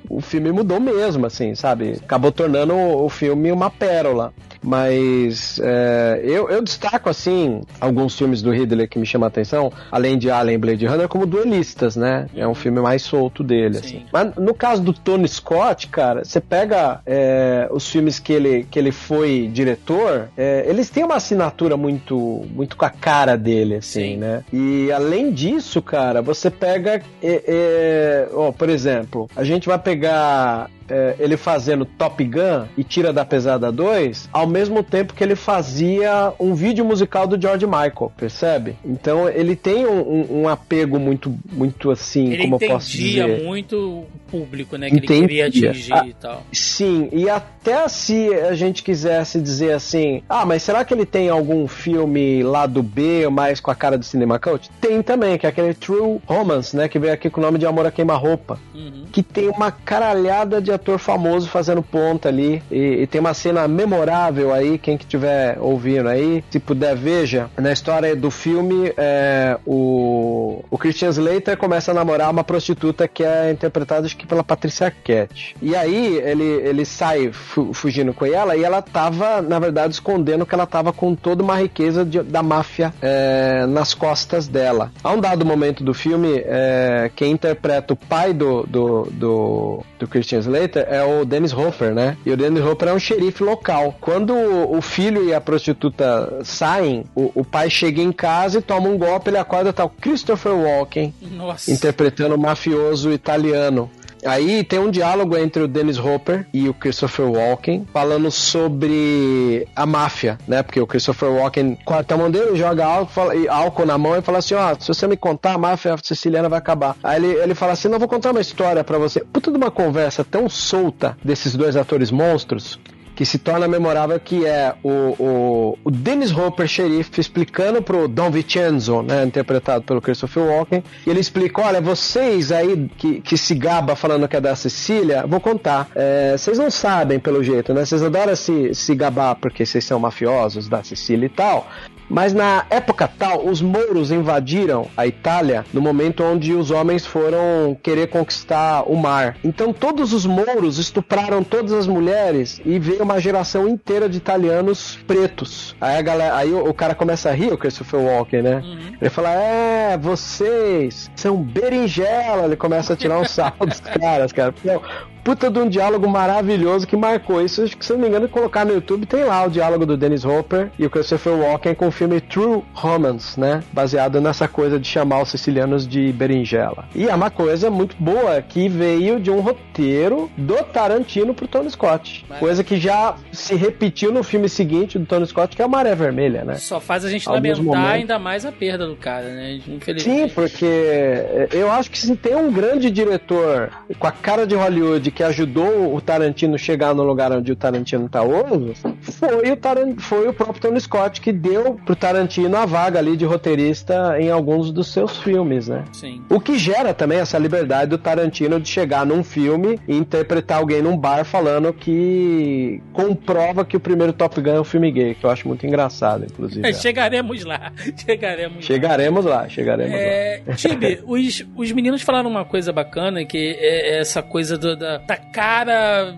o 0.10 0.22
filme 0.22 0.52
mudou 0.52 0.80
mesmo, 0.80 1.26
assim, 1.26 1.56
sabe? 1.56 1.85
Acabou 1.94 2.32
tornando 2.32 2.74
o, 2.74 3.06
o 3.06 3.10
filme 3.10 3.52
uma 3.52 3.70
pérola. 3.70 4.34
Mas 4.66 5.60
é, 5.64 6.22
eu, 6.24 6.50
eu 6.50 6.62
destaco, 6.62 7.08
assim, 7.08 7.62
alguns 7.80 8.18
filmes 8.18 8.42
do 8.42 8.52
Ridley 8.52 8.88
que 8.88 8.98
me 8.98 9.06
chamam 9.06 9.26
a 9.26 9.28
atenção, 9.28 9.72
além 9.92 10.18
de 10.18 10.32
Alien 10.32 10.56
e 10.56 10.58
Blade 10.58 10.86
Runner, 10.88 11.08
como 11.08 11.28
duelistas, 11.28 11.96
né? 11.96 12.28
É 12.36 12.48
um 12.48 12.56
filme 12.56 12.82
mais 12.82 13.04
solto 13.04 13.44
dele, 13.44 13.76
Sim. 13.76 13.80
assim. 13.80 14.06
Mas 14.12 14.36
no 14.36 14.56
caso 14.56 14.82
do 14.82 14.92
Tony 14.92 15.28
Scott, 15.28 15.88
cara, 15.88 16.26
você 16.26 16.42
pega 16.42 17.00
é, 17.06 17.68
os 17.72 17.88
filmes 17.88 18.18
que 18.18 18.34
ele, 18.34 18.64
que 18.70 18.80
ele 18.80 18.92
foi 18.92 19.48
diretor, 19.54 20.30
é, 20.36 20.66
eles 20.68 20.90
têm 20.90 21.04
uma 21.04 21.16
assinatura 21.16 21.78
muito, 21.78 22.46
muito 22.50 22.76
com 22.76 22.86
a 22.86 22.90
cara 22.90 23.38
dele, 23.38 23.76
assim, 23.76 24.14
Sim. 24.14 24.18
né? 24.18 24.44
E 24.52 24.92
além 24.92 25.32
disso, 25.32 25.80
cara, 25.80 26.24
você 26.24 26.50
pega, 26.50 27.04
é, 27.22 27.44
é, 27.48 28.30
ó, 28.34 28.52
por 28.52 28.70
exemplo, 28.70 29.30
a 29.36 29.44
gente 29.44 29.68
vai 29.68 29.78
pegar 29.78 30.72
é, 30.90 31.16
ele 31.20 31.38
fazendo 31.38 31.86
Top 31.86 32.24
Gun 32.24 32.66
e 32.78 32.84
Tira 32.84 33.12
da 33.12 33.26
Pesada 33.26 33.72
2, 33.72 34.30
ao 34.32 34.48
mesmo 34.48 34.84
tempo 34.84 35.14
que 35.14 35.24
ele 35.24 35.36
fazia 35.36 36.32
um 36.40 36.54
vídeo 36.54 36.86
musical 36.86 37.26
do 37.28 37.40
George 37.42 37.66
Michael, 37.66 38.12
percebe? 38.16 38.76
Então 38.86 39.28
ele 39.30 39.56
tem 39.56 39.86
um, 39.86 40.00
um- 40.02 40.42
um 40.44 40.50
apego 40.50 41.00
muito, 41.00 41.34
muito 41.52 41.90
assim, 41.92 42.32
Ele 42.34 42.44
como 42.44 42.56
eu 42.62 42.68
posso 42.68 42.92
dizer. 42.92 43.44
muito 43.44 43.76
o 43.78 44.06
público, 44.30 44.76
né? 44.78 44.90
Que 44.90 44.96
ele 44.98 45.06
Entendia. 45.06 45.50
queria 45.50 45.72
atingir 45.72 45.94
Ah, 45.94 46.06
e 46.08 46.14
tal. 46.14 46.44
Sim, 46.52 47.10
e 47.12 47.30
até 47.30 47.88
se 47.88 48.34
a 48.34 48.54
gente 48.54 48.84
quisesse 48.84 49.40
dizer 49.42 49.74
assim, 49.74 50.22
ah, 50.30 50.46
mas 50.46 50.62
será 50.64 50.84
que 50.86 50.94
ele 50.94 51.06
tem 51.06 51.30
algum 51.30 51.68
filme 51.68 52.44
lá 52.44 52.66
do 52.66 52.84
B, 52.84 53.28
mais 53.30 53.60
com 53.60 53.72
a 53.72 53.76
cara 53.76 53.98
do 53.98 54.06
Cinema 54.06 54.38
Coach? 54.40 54.70
Tem 54.82 55.02
também, 55.02 55.38
que 55.38 55.46
é 55.46 55.50
aquele 55.50 55.74
True 55.74 56.20
Romance, 56.26 56.76
né, 56.76 56.88
que 56.88 57.00
veio 57.00 57.14
aqui 57.14 57.30
com 57.30 57.40
o 57.40 57.44
nome 57.44 57.58
de 57.58 57.66
Amor 57.66 57.86
a 57.86 57.92
Queima-Roupa 57.92 58.60
Uhum. 58.74 59.06
que 59.12 59.24
tem 59.24 59.48
uma 59.50 59.72
caralhada 59.72 60.62
de 60.62 60.72
ator 60.76 61.00
famoso 61.00 61.50
fazendo 61.50 61.82
ponta 61.82 62.30
ali. 62.30 62.62
E, 62.72 63.02
e 63.02 63.08
tem 63.08 63.20
uma 63.22 63.34
cena 63.34 63.68
memorável 63.68 64.54
aí, 64.54 64.78
quem 64.78 64.98
que 64.98 65.06
tiver 65.06 65.58
ouvindo 65.60 66.08
aí, 66.10 66.44
se 66.50 66.60
puder, 66.60 66.96
veja. 66.96 67.50
Na 67.58 67.72
história 67.72 68.16
do 68.16 68.30
filme, 68.32 68.94
é, 68.98 69.58
o, 69.66 70.64
o 70.70 70.78
Christian 70.78 71.10
Slater 71.10 71.58
começa 71.58 71.92
a 71.92 71.94
namorar 71.94 72.30
uma 72.32 72.44
prostituta 72.44 73.08
que 73.08 73.24
é 73.24 73.52
interpretada, 73.52 74.06
acho 74.06 74.18
que 74.18 74.28
pela 74.28 74.44
Patrícia 74.44 74.88
Arquette. 74.88 75.56
E 75.62 75.76
aí 75.76 76.18
ele, 76.18 76.44
ele 76.44 76.86
sai 76.86 77.32
fu- 77.32 77.74
fugindo 77.74 78.14
com 78.14 78.26
ela 78.26 78.56
e 78.56 78.64
ela 78.64 78.82
tava, 78.82 79.42
na 79.42 79.60
verdade, 79.60 79.94
escondendo 79.94 80.46
que 80.46 80.54
ela 80.54 80.66
tava 80.66 80.92
com 80.94 81.16
toda 81.16 81.44
uma 81.44 81.56
riqueza 81.56 82.06
de- 82.06 82.22
da 82.24 82.42
máfia 82.44 82.94
é, 83.02 83.66
nas 83.68 83.94
costas 83.94 84.48
dela. 84.48 84.92
A 85.04 85.12
um 85.12 85.20
dado 85.20 85.46
momento 85.46 85.84
do 85.84 85.94
filme, 85.94 86.42
é, 86.46 87.10
quem 87.16 87.32
interpreta 87.32 87.94
o 87.94 87.96
pai 87.96 88.34
do, 88.34 88.64
do, 88.64 89.04
do, 89.12 89.84
do 90.00 90.08
Christian 90.08 90.40
Slater 90.40 90.65
é 90.76 91.04
o 91.04 91.26
Dennis 91.26 91.54
Hopper, 91.54 91.94
né? 91.94 92.18
E 92.26 92.32
o 92.32 92.38
Dennis 92.38 92.64
Hopper 92.64 92.90
é 92.90 92.94
um 92.94 93.00
xerife 93.00 93.44
local. 93.44 93.96
Quando 94.00 94.34
o 94.36 94.82
filho 94.82 95.26
e 95.26 95.34
a 95.34 95.42
prostituta 95.42 96.40
saem, 96.44 97.06
o, 97.16 97.32
o 97.36 97.46
pai 97.46 97.70
chega 97.70 98.02
em 98.02 98.12
casa 98.12 98.60
e 98.60 98.62
toma 98.62 98.90
um 98.90 98.98
golpe, 98.98 99.30
ele 99.30 99.38
acorda 99.38 99.72
tá 99.74 99.84
o 99.86 99.90
Christopher 99.90 100.54
Walken 100.54 101.14
Nossa. 101.22 101.72
interpretando 101.72 102.36
o 102.36 102.40
mafioso 102.40 103.12
italiano. 103.12 103.90
Aí 104.26 104.64
tem 104.64 104.80
um 104.80 104.90
diálogo 104.90 105.38
entre 105.38 105.64
o 105.64 105.68
Dennis 105.68 105.98
Hopper 105.98 106.48
e 106.54 106.68
o 106.68 106.74
Christopher 106.74 107.30
Walken 107.30 107.86
falando 107.94 108.32
sobre 108.32 109.68
a 109.76 109.86
máfia, 109.86 110.38
né? 110.48 110.64
Porque 110.64 110.82
o 110.82 110.88
Christopher 110.88 111.30
Walken 111.30 111.78
corta 111.86 112.16
a 112.16 112.18
mão 112.18 112.32
dele, 112.32 112.56
joga 112.56 112.86
álcool, 112.86 113.32
álcool 113.50 113.86
na 113.86 113.98
mão 113.98 114.16
e 114.18 114.22
fala 114.22 114.40
assim: 114.40 114.56
ó, 114.56 114.76
se 114.80 114.88
você 114.88 115.08
me 115.08 115.16
contar, 115.16 115.54
a 115.54 115.58
máfia 115.58 115.96
siciliana 116.02 116.50
vai 116.50 116.60
acabar. 116.60 116.96
Aí 117.04 117.24
ele, 117.24 117.40
ele 117.40 117.56
fala 117.56 117.74
assim: 117.74 117.88
não, 117.88 118.00
vou 118.00 118.08
contar 118.08 118.32
uma 118.32 118.42
história 118.42 118.84
pra 118.84 118.98
você. 118.98 119.22
Puta 119.22 119.52
de 119.52 119.58
uma 119.58 119.72
conversa 119.72 120.24
tão 120.24 120.50
solta 120.50 121.18
desses 121.24 121.56
dois 121.56 121.76
atores 121.76 122.12
monstros 122.12 122.80
que 123.16 123.26
se 123.26 123.40
torna 123.40 123.68
memorável, 123.68 124.20
que 124.20 124.46
é 124.46 124.76
o, 124.84 124.90
o, 124.90 125.78
o 125.84 125.92
Dennis 125.92 126.32
Hopper, 126.32 126.68
xerife, 126.68 127.22
explicando 127.22 127.82
pro 127.82 128.08
Don 128.08 128.30
Vincenzo, 128.30 129.02
né, 129.02 129.24
interpretado 129.24 129.84
pelo 129.84 130.02
Christopher 130.02 130.44
Walken, 130.44 130.84
e 131.06 131.10
ele 131.10 131.20
explica, 131.20 131.62
olha, 131.62 131.80
vocês 131.80 132.52
aí 132.52 132.90
que, 132.98 133.22
que 133.22 133.38
se 133.38 133.56
gaba 133.56 133.96
falando 133.96 134.28
que 134.28 134.36
é 134.36 134.42
da 134.42 134.56
Sicília, 134.56 135.26
vou 135.26 135.40
contar, 135.40 135.90
é, 135.96 136.36
vocês 136.38 136.58
não 136.58 136.70
sabem 136.70 137.20
pelo 137.20 137.42
jeito, 137.44 137.74
né, 137.74 137.86
vocês 137.86 138.04
adoram 138.04 138.36
se, 138.36 138.74
se 138.74 138.94
gabar 138.94 139.36
porque 139.36 139.66
vocês 139.66 139.86
são 139.86 140.00
mafiosos 140.00 140.68
da 140.68 140.84
Sicília 140.84 141.26
e 141.26 141.30
tal, 141.30 141.68
mas 142.10 142.34
na 142.34 142.66
época 142.70 143.08
tal, 143.08 143.46
os 143.48 143.62
mouros 143.62 144.12
invadiram 144.12 144.88
a 144.96 145.08
Itália 145.08 145.66
no 145.74 145.82
momento 145.82 146.24
onde 146.24 146.54
os 146.54 146.72
homens 146.72 147.06
foram 147.06 147.78
querer 147.82 148.08
conquistar 148.08 148.84
o 148.84 148.96
mar. 148.96 149.38
Então 149.44 149.74
todos 149.74 150.14
os 150.14 150.26
mouros 150.26 150.78
estupraram 150.78 151.44
todas 151.44 151.74
as 151.74 151.88
mulheres 151.88 152.62
e 152.66 152.80
veio 152.80 153.04
uma 153.04 153.20
geração 153.20 153.68
inteira 153.68 154.08
de 154.08 154.18
italianos 154.18 155.00
pretos. 155.08 155.76
Aí 155.80 155.98
a 155.98 156.02
galera, 156.02 156.36
aí 156.36 156.52
o, 156.52 156.70
o 156.70 156.74
cara 156.74 156.96
começa 156.96 157.30
a 157.30 157.34
rir, 157.34 157.52
o 157.54 157.58
Christopher 157.58 158.00
Walken, 158.00 158.42
né? 158.42 158.56
Uhum. 158.58 158.98
Ele 159.02 159.10
fala: 159.10 159.30
"É, 159.30 159.98
vocês 159.98 161.10
são 161.16 161.38
berinjela". 161.38 162.46
Ele 162.46 162.56
começa 162.56 162.94
a 162.94 162.96
tirar 162.96 163.20
um 163.20 163.26
sarro 163.26 163.66
dos 163.66 163.80
caras, 164.00 164.32
cara. 164.32 164.52
Pô, 164.52 164.82
puta 165.26 165.50
de 165.50 165.58
um 165.58 165.68
diálogo 165.68 166.08
maravilhoso 166.08 166.86
que 166.86 166.96
marcou 166.96 167.42
isso. 167.42 167.64
Acho 167.64 167.76
que, 167.76 167.84
se 167.84 167.92
não 167.92 168.00
me 168.00 168.08
engano, 168.08 168.30
colocar 168.30 168.64
no 168.64 168.72
YouTube 168.74 169.08
tem 169.08 169.24
lá 169.24 169.44
o 169.44 169.50
diálogo 169.50 169.84
do 169.84 169.98
Dennis 169.98 170.24
Hopper 170.24 170.70
e 170.78 170.86
o 170.86 170.90
Christopher 170.90 171.34
Walken 171.34 171.74
com 171.74 171.88
o 171.88 171.92
filme 171.92 172.22
True 172.22 172.62
Romance, 172.74 173.40
né? 173.40 173.64
Baseado 173.74 174.22
nessa 174.22 174.48
coisa 174.48 174.80
de 174.80 174.88
chamar 174.88 175.24
os 175.24 175.30
sicilianos 175.32 175.88
de 175.88 176.14
berinjela. 176.14 176.86
E 176.94 177.10
é 177.10 177.16
uma 177.16 177.32
coisa 177.32 177.72
muito 177.72 177.96
boa 178.00 178.40
que 178.40 178.70
veio 178.70 179.20
de 179.20 179.32
um 179.32 179.40
roteiro 179.40 180.30
do 180.38 180.64
Tarantino 180.66 181.34
pro 181.34 181.48
Tony 181.48 181.72
Scott. 181.72 182.24
Coisa 182.40 182.64
que 182.64 182.78
já 182.78 183.16
se 183.32 183.56
repetiu 183.56 184.12
no 184.12 184.22
filme 184.22 184.48
seguinte 184.48 185.00
do 185.00 185.08
Tony 185.08 185.26
Scott, 185.26 185.56
que 185.56 185.62
é 185.62 185.66
a 185.66 185.68
Maré 185.68 185.96
Vermelha, 185.96 186.46
né? 186.46 186.56
Só 186.58 186.80
faz 186.80 187.04
a 187.04 187.10
gente 187.10 187.28
Alguns 187.28 187.58
lamentar 187.58 187.66
momentos. 187.66 187.92
ainda 188.00 188.20
mais 188.20 188.46
a 188.46 188.52
perda 188.52 188.86
do 188.86 188.96
cara, 188.96 189.28
né? 189.30 189.60
Sim, 189.66 189.76
Infelizmente. 189.78 190.34
porque 190.36 190.66
é, 190.66 191.48
eu 191.52 191.72
acho 191.72 191.90
que 191.90 191.98
se 191.98 192.16
tem 192.16 192.36
um 192.36 192.52
grande 192.52 192.92
diretor 192.92 193.72
com 193.98 194.06
a 194.06 194.12
cara 194.12 194.46
de 194.46 194.54
Hollywood 194.54 195.15
que 195.16 195.24
ajudou 195.24 195.96
o 195.96 196.02
Tarantino 196.02 196.58
chegar 196.58 196.94
no 196.94 197.04
lugar 197.04 197.32
onde 197.32 197.52
o 197.52 197.56
Tarantino 197.56 198.08
tá 198.10 198.22
hoje, 198.22 198.74
foi 199.02 199.52
o, 199.52 199.56
Taran- 199.56 199.96
foi 199.98 200.28
o 200.28 200.34
próprio 200.34 200.62
Tony 200.62 200.80
Scott 200.82 201.22
que 201.22 201.32
deu 201.32 201.76
pro 201.86 201.96
Tarantino 201.96 202.56
a 202.58 202.66
vaga 202.66 203.00
ali 203.00 203.16
de 203.18 203.26
roteirista 203.26 204.18
em 204.20 204.30
alguns 204.30 204.72
dos 204.72 204.92
seus 204.92 205.18
filmes, 205.18 205.68
né? 205.70 205.84
Sim. 205.94 206.22
O 206.30 206.40
que 206.40 206.58
gera 206.58 206.94
também 206.94 207.20
essa 207.20 207.38
liberdade 207.38 207.90
do 207.92 207.98
Tarantino 207.98 208.60
de 208.60 208.68
chegar 208.68 209.06
num 209.06 209.24
filme 209.24 209.80
e 209.88 209.96
interpretar 209.96 210.58
alguém 210.58 210.82
num 210.82 210.98
bar 210.98 211.24
falando 211.26 211.72
que 211.74 212.82
comprova 212.94 213.64
que 213.64 213.78
o 213.78 213.80
primeiro 213.80 214.12
Top 214.14 214.40
Gun 214.42 214.56
é 214.56 214.60
um 214.60 214.64
filme 214.64 214.92
gay, 214.92 215.16
que 215.16 215.26
eu 215.26 215.30
acho 215.30 215.48
muito 215.48 215.66
engraçado, 215.66 216.26
inclusive. 216.26 216.74
Chegaremos 216.74 217.44
lá. 217.44 217.72
Chegaremos 218.06 218.56
lá. 218.58 218.62
Chegaremos 218.62 219.26
lá, 219.26 219.48
chegaremos 219.50 219.92
lá. 219.94 219.98
É, 220.00 220.42
Tibi, 220.56 221.00
os, 221.06 221.46
os 221.56 221.72
meninos 221.72 222.02
falaram 222.02 222.30
uma 222.30 222.44
coisa 222.46 222.72
bacana, 222.74 223.24
que 223.26 223.38
é 223.60 224.00
essa 224.00 224.22
coisa 224.22 224.58
do- 224.58 224.76
da, 224.76 225.00
da 225.08 225.18
cara 225.18 226.12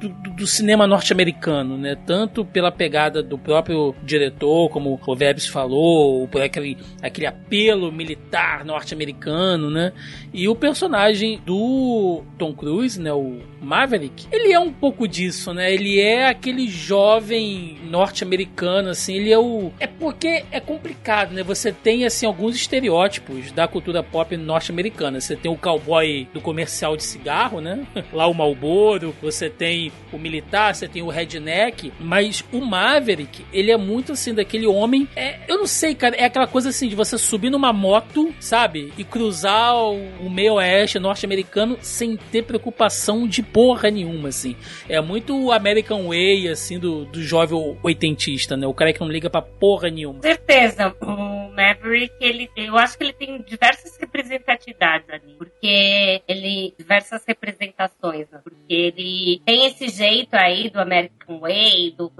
do, 0.00 0.08
do- 0.08 0.46
cinema 0.46 0.86
norte-americano, 0.86 1.76
né? 1.76 1.96
Tanto 2.06 2.44
pela 2.44 2.72
pegada 2.72 3.22
do 3.22 3.38
próprio 3.38 3.94
diretor, 4.02 4.68
como 4.70 4.98
o 5.06 5.16
Vebs 5.16 5.46
falou, 5.46 6.26
por 6.28 6.40
aquele, 6.42 6.76
aquele 7.00 7.26
apelo 7.26 7.92
militar 7.92 8.64
norte-americano, 8.64 9.70
né? 9.70 9.92
E 10.32 10.48
o 10.48 10.54
personagem 10.56 11.40
do 11.44 12.22
Tom 12.38 12.52
Cruise, 12.54 13.00
né? 13.00 13.12
O 13.12 13.38
Maverick, 13.60 14.26
ele 14.32 14.52
é 14.52 14.58
um 14.58 14.72
pouco 14.72 15.06
disso, 15.06 15.52
né? 15.54 15.72
Ele 15.72 16.00
é 16.00 16.26
aquele 16.26 16.66
jovem 16.68 17.78
norte-americano, 17.84 18.88
assim, 18.90 19.14
ele 19.14 19.30
é 19.32 19.38
o... 19.38 19.70
É 19.78 19.86
porque 19.86 20.44
é 20.50 20.58
complicado, 20.58 21.32
né? 21.32 21.42
Você 21.42 21.70
tem, 21.72 22.04
assim, 22.04 22.26
alguns 22.26 22.56
estereótipos 22.56 23.52
da 23.52 23.68
cultura 23.68 24.02
pop 24.02 24.36
norte-americana. 24.36 25.20
Você 25.20 25.36
tem 25.36 25.50
o 25.50 25.56
cowboy 25.56 26.26
do 26.32 26.40
comercial 26.40 26.96
de 26.96 27.04
cigarro, 27.04 27.60
né? 27.60 27.86
Lá 28.22 28.28
o 28.28 28.34
Marlboro, 28.34 29.12
você 29.20 29.50
tem 29.50 29.90
o 30.12 30.16
militar, 30.16 30.72
você 30.76 30.86
tem 30.86 31.02
o 31.02 31.08
redneck, 31.08 31.92
mas 31.98 32.44
o 32.52 32.60
Maverick, 32.60 33.44
ele 33.52 33.72
é 33.72 33.76
muito, 33.76 34.12
assim, 34.12 34.32
daquele 34.32 34.64
homem... 34.64 35.08
É, 35.16 35.40
eu 35.48 35.58
não 35.58 35.66
sei, 35.66 35.92
cara, 35.92 36.14
é 36.14 36.26
aquela 36.26 36.46
coisa, 36.46 36.68
assim, 36.68 36.86
de 36.86 36.94
você 36.94 37.18
subir 37.18 37.50
numa 37.50 37.72
moto, 37.72 38.32
sabe? 38.38 38.92
E 38.96 39.02
cruzar 39.02 39.74
o, 39.74 39.96
o 40.24 40.30
meio 40.30 40.54
oeste 40.54 41.00
norte-americano 41.00 41.76
sem 41.80 42.16
ter 42.16 42.44
preocupação 42.44 43.26
de 43.26 43.42
porra 43.42 43.90
nenhuma, 43.90 44.28
assim. 44.28 44.54
É 44.88 45.00
muito 45.00 45.36
o 45.36 45.50
American 45.50 46.06
Way, 46.06 46.46
assim, 46.46 46.78
do, 46.78 47.04
do 47.06 47.20
jovem 47.20 47.76
oitentista, 47.82 48.56
né? 48.56 48.68
O 48.68 48.74
cara 48.74 48.92
que 48.92 49.00
não 49.00 49.08
liga 49.08 49.28
pra 49.28 49.42
porra 49.42 49.90
nenhuma. 49.90 50.20
Com 50.20 50.22
certeza, 50.22 50.94
o 51.00 51.50
Maverick, 51.56 52.14
ele, 52.20 52.48
eu 52.56 52.78
acho 52.78 52.96
que 52.96 53.02
ele 53.02 53.12
tem 53.14 53.42
diversas 53.42 53.96
representatividades 53.98 55.10
ali, 55.10 55.34
porque 55.36 56.22
ele 56.28 56.72
diversas 56.78 57.24
representações, 57.26 58.11
né? 58.20 58.40
porque 58.42 58.72
ele 58.72 59.42
tem 59.44 59.66
esse 59.66 59.88
jeito 59.88 60.34
aí 60.34 60.70
do 60.70 60.80
American 60.80 61.40
Way, 61.40 61.94
do 61.96 62.10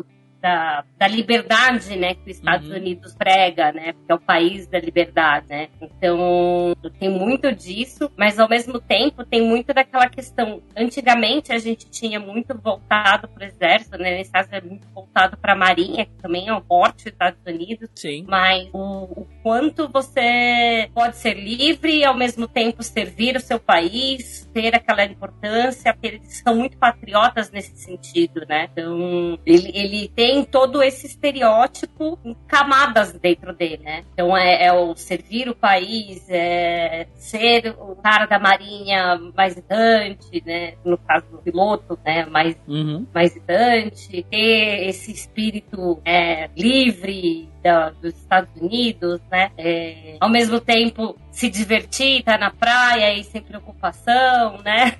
da, 0.42 0.84
da 0.98 1.06
liberdade, 1.06 1.96
né, 1.96 2.14
que 2.14 2.30
os 2.30 2.36
Estados 2.36 2.68
Uhum. 2.68 2.76
Unidos 2.76 3.14
prega, 3.14 3.70
né, 3.72 3.92
porque 3.92 4.10
é 4.12 4.14
o 4.14 4.20
país 4.20 4.66
da 4.66 4.78
liberdade, 4.78 5.46
né. 5.48 5.68
Então 5.80 6.74
tem 6.98 7.08
muito 7.08 7.52
disso, 7.52 8.10
mas 8.16 8.38
ao 8.38 8.48
mesmo 8.48 8.80
tempo 8.80 9.24
tem 9.24 9.40
muito 9.40 9.72
daquela 9.72 10.08
questão. 10.08 10.60
Antigamente 10.76 11.52
a 11.52 11.58
gente 11.58 11.88
tinha 11.88 12.18
muito 12.18 12.58
voltado 12.58 13.28
para 13.28 13.44
o 13.44 13.46
exército, 13.46 13.96
né, 13.96 14.16
nesse 14.16 14.32
caso 14.32 14.48
é 14.50 14.60
muito 14.60 14.86
voltado 14.92 15.36
para 15.36 15.52
a 15.52 15.56
marinha, 15.56 16.04
que 16.04 16.12
também 16.20 16.48
é 16.48 16.54
um 16.54 16.60
forte 16.60 17.04
dos 17.04 17.12
Estados 17.12 17.40
Unidos 17.46 17.88
Sim. 17.94 18.24
mas 18.28 18.68
o, 18.72 19.22
o 19.22 19.26
quanto 19.42 19.88
você 19.88 20.90
pode 20.92 21.16
ser 21.16 21.34
livre 21.34 21.98
e 21.98 22.04
ao 22.04 22.14
mesmo 22.14 22.48
tempo 22.48 22.82
servir 22.82 23.36
o 23.36 23.40
seu 23.40 23.60
país, 23.60 24.48
ter 24.52 24.74
aquela 24.74 25.04
importância, 25.04 25.92
porque 25.92 26.08
eles 26.08 26.42
são 26.42 26.56
muito 26.56 26.76
patriotas 26.76 27.50
nesse 27.50 27.76
sentido, 27.76 28.44
né? 28.48 28.68
Então, 28.72 29.38
ele, 29.46 29.70
ele 29.74 30.08
tem 30.08 30.31
todo 30.44 30.82
esse 30.82 31.06
estereótipo 31.06 32.18
em 32.24 32.34
camadas 32.46 33.12
dentro 33.12 33.52
dele, 33.52 33.82
né? 33.82 34.04
Então, 34.12 34.36
é, 34.36 34.64
é 34.66 34.72
o 34.72 34.94
servir 34.96 35.48
o 35.48 35.54
país, 35.54 36.24
é 36.28 37.06
ser 37.14 37.74
o 37.78 37.96
cara 37.96 38.26
da 38.26 38.38
marinha 38.38 39.18
mais 39.36 39.56
idante, 39.56 40.42
né? 40.46 40.74
No 40.84 40.96
caso 40.96 41.26
do 41.30 41.38
piloto, 41.38 41.98
né? 42.04 42.24
Mais 42.26 42.56
Uhum. 42.68 43.06
mais 43.12 43.34
idante, 43.36 44.22
ter 44.30 44.88
esse 44.88 45.10
espírito 45.12 46.00
é, 46.04 46.48
livre 46.56 47.48
da- 47.62 47.90
dos 47.90 48.14
Estados 48.14 48.50
Unidos, 48.60 49.20
né? 49.30 49.50
É, 49.58 50.16
ao 50.20 50.28
mesmo 50.30 50.60
tempo 50.60 51.16
se 51.32 51.48
divertir, 51.48 52.18
estar 52.18 52.38
na 52.38 52.50
praia 52.50 53.18
e 53.18 53.24
sem 53.24 53.40
preocupação, 53.40 54.60
né? 54.62 54.96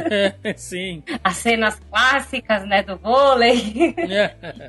Sim. 0.54 1.02
As 1.24 1.38
cenas 1.38 1.80
clássicas, 1.90 2.66
né, 2.66 2.82
do 2.82 2.96
vôlei. 2.96 3.94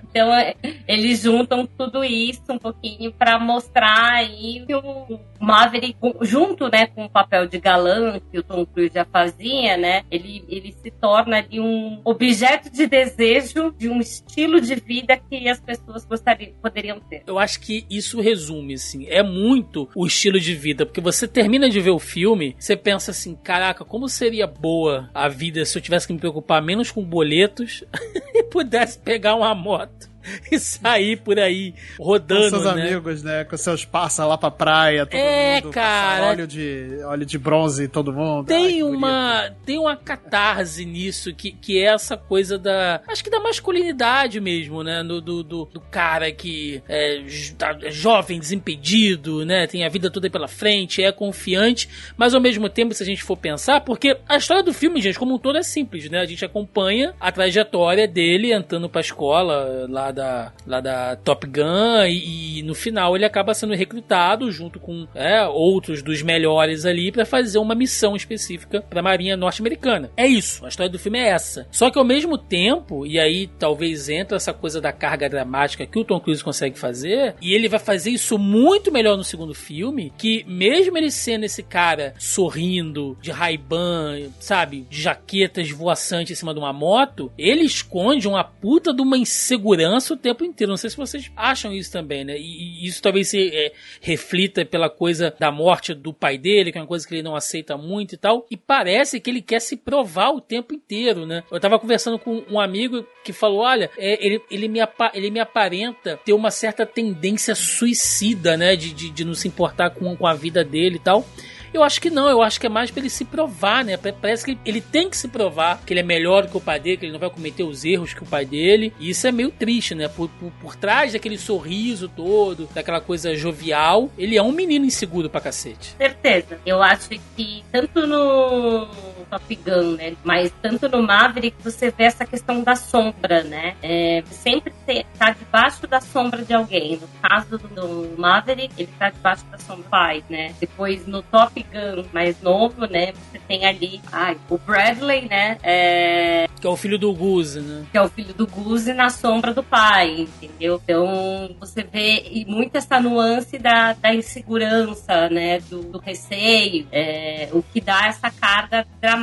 Então 0.10 0.34
é, 0.34 0.56
eles 0.88 1.22
juntam 1.22 1.66
tudo 1.66 2.04
isso 2.04 2.42
um 2.50 2.58
pouquinho 2.58 3.12
para 3.12 3.40
mostrar 3.40 4.14
aí 4.14 4.64
que 4.66 4.76
o 4.76 5.20
Maverick, 5.40 5.98
junto, 6.22 6.70
né, 6.70 6.88
com 6.88 7.06
o 7.06 7.10
papel 7.10 7.48
de 7.48 7.60
galã 7.60 8.20
que 8.32 8.40
o 8.40 8.44
Tom 8.44 8.66
Cruise 8.66 8.94
já 8.94 9.06
fazia, 9.06 9.78
né, 9.78 10.04
ele, 10.12 10.44
ele 10.48 10.72
se 10.72 10.92
torna 10.92 11.38
ali 11.38 11.60
um 11.60 12.00
objeto 12.04 12.70
de 12.70 12.88
desejo 12.88 13.74
de 13.78 13.90
um 13.90 14.00
estilo 14.00 14.62
de 14.62 14.76
vida 14.76 15.18
que 15.18 15.50
as 15.50 15.60
pessoas 15.60 16.06
gostariam, 16.06 16.54
poderiam 16.62 17.00
ter. 17.00 17.24
Eu 17.26 17.40
acho 17.40 17.60
que 17.60 17.86
isso 17.90 18.22
resume, 18.22 18.76
assim, 18.76 19.08
é 19.08 19.24
muito 19.24 19.90
o 19.96 20.06
estilo 20.06 20.40
de 20.40 20.54
vida, 20.54 20.86
porque 20.86 21.01
você 21.02 21.28
termina 21.28 21.70
de 21.70 21.80
ver 21.80 21.90
o 21.90 22.00
filme, 22.00 22.56
você 22.60 22.76
pensa 22.76 23.12
assim, 23.12 23.36
caraca, 23.36 23.84
como 23.84 24.08
seria 24.08 24.46
boa 24.48 25.10
a 25.14 25.28
vida 25.28 25.66
se 25.66 25.78
eu 25.78 25.82
tivesse 25.82 26.08
que 26.08 26.14
me 26.14 26.20
preocupar 26.20 26.62
menos 26.62 26.92
com 26.92 27.04
boletos 27.04 27.84
e 28.34 28.44
pudesse 28.44 29.00
pegar 29.00 29.36
uma 29.36 29.54
moto 29.56 30.11
e 30.52 30.60
sair 30.60 31.18
por 31.18 31.40
aí 31.40 31.74
Com 31.98 32.04
rodando, 32.04 32.50
seus 32.50 32.64
né? 32.76 32.88
amigos, 32.88 33.24
né? 33.24 33.44
Com 33.44 33.58
seus 33.58 33.86
passa 33.86 34.26
lá 34.26 34.38
pra 34.38 34.52
praia, 34.52 35.06
todo 35.06 35.20
É, 35.20 35.62
mundo. 35.62 35.74
cara. 35.74 36.28
Óleo 36.28 36.48
de, 36.48 37.00
óleo 37.06 37.26
de 37.26 37.38
bronze 37.38 37.86
em 37.86 37.88
todo 37.90 38.14
mundo. 38.14 38.52
Ai, 38.52 38.58
Tem 38.58 38.76
que 38.76 38.84
uma, 38.84 39.52
tem 39.66 39.78
uma 39.80 39.96
catarse 39.96 40.86
nisso, 40.86 41.34
que, 41.34 41.52
que 41.52 41.80
é 41.80 41.86
essa 41.94 42.16
coisa 42.18 42.58
da. 42.58 43.02
Acho 43.08 43.24
que 43.24 43.30
da 43.30 43.40
masculinidade 43.40 44.40
mesmo, 44.40 44.84
né? 44.84 45.04
Do, 45.04 45.22
do, 45.22 45.44
do, 45.44 45.66
do 45.66 45.80
cara 45.80 46.32
que 46.32 46.82
é, 46.88 47.22
tá 47.58 47.78
jovem, 47.90 48.40
desimpedido, 48.40 49.46
né? 49.46 49.68
Tem 49.68 49.84
a 49.84 49.90
vida 49.90 50.10
toda 50.10 50.30
pela 50.30 50.48
frente, 50.48 51.04
é 51.04 51.12
confiante, 51.12 51.90
mas 52.16 52.34
ao 52.34 52.42
mesmo 52.42 52.70
tempo, 52.70 52.94
se 52.94 53.04
a 53.04 53.06
gente 53.06 53.24
for 53.24 53.38
pensar, 53.38 53.82
porque 53.82 54.18
a 54.28 54.38
história 54.38 54.64
do 54.64 54.74
filme, 54.74 55.02
gente, 55.02 55.18
como 55.20 55.36
um 55.36 55.40
todo 55.40 55.58
é 55.58 55.64
simples, 55.64 56.10
né? 56.10 56.20
A 56.20 56.26
gente 56.26 56.44
acompanha 56.46 57.14
a 57.20 57.32
trajetória 57.32 58.08
dele 58.08 58.54
entrando 58.54 58.90
pra 58.90 59.02
escola 59.02 59.88
lá 59.90 60.11
lá 60.12 60.14
da, 60.14 60.54
lá 60.68 60.82
da 60.82 61.16
Top 61.16 61.48
Gun 61.48 62.06
e, 62.06 62.60
e 62.60 62.64
no 62.64 62.76
final 62.76 63.16
ele 63.16 63.26
acaba 63.26 63.54
sendo 63.54 63.74
recrutado 63.74 64.52
junto 64.52 64.80
com 64.80 65.08
é, 65.16 65.46
outros 65.48 66.04
dos 66.04 66.22
melhores 66.22 66.86
ali 66.86 67.12
para 67.12 67.26
fazer 67.26 67.58
uma 67.58 67.74
missão 67.74 68.16
específica 68.16 68.82
para 68.82 69.00
a 69.00 69.04
Marinha 69.04 69.38
norte-americana. 69.38 70.12
É 70.16 70.28
isso, 70.28 70.66
a 70.66 70.70
história 70.70 70.92
do 70.92 71.00
filme 71.00 71.20
é 71.20 71.30
essa. 71.30 71.68
Só 71.72 71.90
que 71.90 71.98
ao 71.98 72.06
mesmo 72.06 72.38
tempo, 72.38 73.06
e 73.06 73.20
aí 73.20 73.48
talvez 73.60 74.10
entra 74.10 74.38
essa 74.38 74.54
coisa 74.54 74.82
da 74.82 74.92
carga 74.92 75.30
dramática 75.30 75.86
que 75.86 76.00
o 76.00 76.04
Tom 76.04 76.20
Cruise 76.20 76.44
consegue 76.44 76.78
fazer, 76.78 77.36
e 77.42 77.54
ele 77.54 77.70
vai 77.70 77.80
fazer 77.80 78.12
isso 78.12 78.38
muito 78.38 78.92
melhor 78.92 79.18
no 79.18 79.24
segundo 79.24 79.54
filme, 79.54 80.12
que 80.18 80.44
mesmo 80.48 80.98
ele 80.98 81.12
sendo 81.12 81.46
esse 81.46 81.64
cara 81.64 82.14
sorrindo, 82.18 83.18
de 83.22 83.32
Ray-Ban, 83.32 84.30
sabe, 84.40 84.86
de 84.90 85.02
jaqueta 85.02 85.62
esvoaçante 85.62 86.34
em 86.34 86.36
cima 86.36 86.54
de 86.54 86.60
uma 86.60 86.74
moto, 86.74 87.32
ele 87.38 87.64
esconde 87.64 88.28
uma 88.28 88.44
puta 88.44 88.94
de 88.94 89.02
uma 89.02 89.18
insegurança 89.18 90.01
o 90.10 90.18
tempo 90.18 90.44
inteiro. 90.44 90.72
Não 90.72 90.78
sei 90.78 90.90
se 90.90 90.98
vocês 90.98 91.32
acham 91.36 91.74
isso 91.74 91.92
também, 91.92 92.24
né? 92.24 92.38
E, 92.38 92.84
e 92.84 92.88
isso 92.88 93.02
talvez 93.02 93.30
se 93.30 93.50
é, 93.54 93.72
reflita 94.02 94.66
pela 94.66 94.90
coisa 94.90 95.34
da 95.40 95.52
morte 95.52 95.94
do 95.94 96.14
pai 96.14 96.38
dele, 96.38 96.72
que 96.72 96.78
é 96.78 96.82
uma 96.82 96.88
coisa 96.88 97.08
que 97.08 97.16
ele 97.16 97.24
não 97.24 97.36
aceita 97.36 97.78
muito 97.78 98.16
e 98.16 98.18
tal. 98.18 98.46
E 98.50 98.58
parece 98.58 99.20
que 99.20 99.30
ele 99.30 99.42
quer 99.42 99.60
se 99.60 99.78
provar 99.78 100.32
o 100.32 100.42
tempo 100.42 100.74
inteiro, 100.74 101.26
né? 101.26 101.44
Eu 101.52 101.60
tava 101.60 101.80
conversando 101.80 102.18
com 102.18 102.44
um 102.50 102.60
amigo 102.60 103.06
que 103.24 103.34
falou: 103.34 103.60
olha, 103.60 103.90
é, 103.98 104.26
ele, 104.26 104.42
ele, 104.50 104.68
me 104.68 104.80
ele 105.14 105.30
me 105.30 105.40
aparenta 105.40 106.20
ter 106.24 106.34
uma 106.34 106.52
certa 106.52 106.86
tendência 106.86 107.56
suicida, 107.56 108.58
né? 108.58 108.76
De, 108.76 108.94
de, 108.94 109.10
de 109.10 109.26
não 109.26 109.34
se 109.34 109.48
importar 109.48 109.92
com, 109.92 110.16
com 110.16 110.28
a 110.28 110.34
vida 110.34 110.64
dele 110.64 110.96
e 110.96 111.00
tal. 111.00 111.26
Eu 111.74 111.84
acho 111.84 112.02
que 112.02 112.10
não, 112.10 112.28
eu 112.30 112.42
acho 112.42 112.60
que 112.60 112.66
é 112.66 112.70
mais 112.70 112.92
para 112.92 113.02
ele 113.02 113.10
se 113.10 113.24
provar, 113.24 113.84
né? 113.84 113.98
Parece 113.98 114.46
que 114.46 114.58
ele 114.66 114.82
tem 114.82 115.10
que 115.10 115.18
se 115.18 115.28
provar 115.28 115.82
que 115.86 115.94
ele 115.94 116.02
é 116.02 116.04
melhor 116.04 116.48
que 116.48 116.58
o 116.58 116.62
pai 116.62 116.80
dele, 116.80 116.98
que 116.98 117.06
ele 117.06 117.14
não 117.14 117.20
vai 117.20 117.30
cometer 117.30 117.64
os 117.64 117.86
erros 117.86 118.14
que 118.14 118.24
o 118.24 118.26
pai 118.26 118.46
dele. 118.46 118.94
E 119.00 119.10
isso 119.10 119.26
é 119.28 119.32
meio 119.32 119.52
triste, 119.52 119.96
né? 119.96 120.08
Por, 120.08 120.30
por, 120.30 120.52
por 120.62 120.76
trás 120.76 121.14
daquele 121.14 121.38
sorriso 121.38 122.10
todo, 122.10 122.68
daquela 122.74 123.00
coisa 123.00 123.36
jovial, 123.36 124.10
ele 124.18 124.38
é 124.38 124.44
um 124.44 124.52
menino 124.52 124.86
inseguro 124.86 125.30
pra 125.30 125.40
cacete. 125.40 125.96
Certeza. 125.98 126.60
Eu 126.66 126.82
acho 126.82 127.10
que 127.36 127.64
tanto 127.72 128.06
no 128.06 128.88
Top 129.32 129.56
Gun, 129.56 129.96
né? 129.96 130.14
Mas 130.26 130.54
tanto 130.62 130.90
no 130.90 131.02
Maverick 131.02 131.56
você 131.64 131.90
vê 131.90 132.04
essa 132.04 132.26
questão 132.26 132.62
da 132.62 132.76
sombra, 132.76 133.44
né? 133.44 133.76
É, 133.82 134.22
sempre 134.30 134.74
tá 135.18 135.32
debaixo 135.32 135.88
da 135.88 136.02
sombra 136.02 136.44
de 136.44 136.54
alguém. 136.54 136.98
No 136.98 137.08
caso 137.22 137.58
do 137.58 138.14
Maverick, 138.18 138.74
ele 138.78 138.90
tá 139.00 139.10
debaixo 139.10 139.46
da 139.46 139.58
sombra 139.58 139.84
do 139.84 139.90
pai, 139.90 140.24
né? 140.30 140.54
Depois 140.60 141.08
no 141.08 141.22
Top 141.24 141.66
Gun 141.72 142.04
mais 142.12 142.42
novo, 142.42 142.86
né? 142.88 143.14
Você 143.14 143.40
tem 143.48 143.66
ali 143.66 144.02
ai, 144.12 144.38
o 144.50 144.58
Bradley, 144.58 145.30
né? 145.30 145.58
É... 145.64 146.48
Que 146.60 146.68
é 146.68 146.70
o 146.70 146.76
filho 146.76 147.00
do 147.00 147.14
Goose, 147.14 147.62
né? 147.62 147.86
Que 147.90 147.98
é 147.98 148.02
o 148.02 148.10
filho 148.10 148.34
do 148.34 148.46
Goose 148.46 148.94
na 148.94 149.10
sombra 149.10 149.54
do 149.54 149.64
pai, 149.64 150.28
entendeu? 150.42 150.82
Então 150.84 151.56
você 151.58 151.84
vê 151.84 152.24
e 152.30 152.44
muito 152.46 152.76
essa 152.76 153.00
nuance 153.00 153.58
da, 153.58 153.94
da 153.94 154.14
insegurança, 154.14 155.30
né? 155.30 155.60
Do, 155.62 155.84
do 155.84 156.00
receio, 156.00 156.86
é, 156.92 157.48
o 157.54 157.64
que 157.64 157.80
dá 157.80 158.08
essa 158.08 158.30
carga 158.30 158.86
dramática 159.00 159.21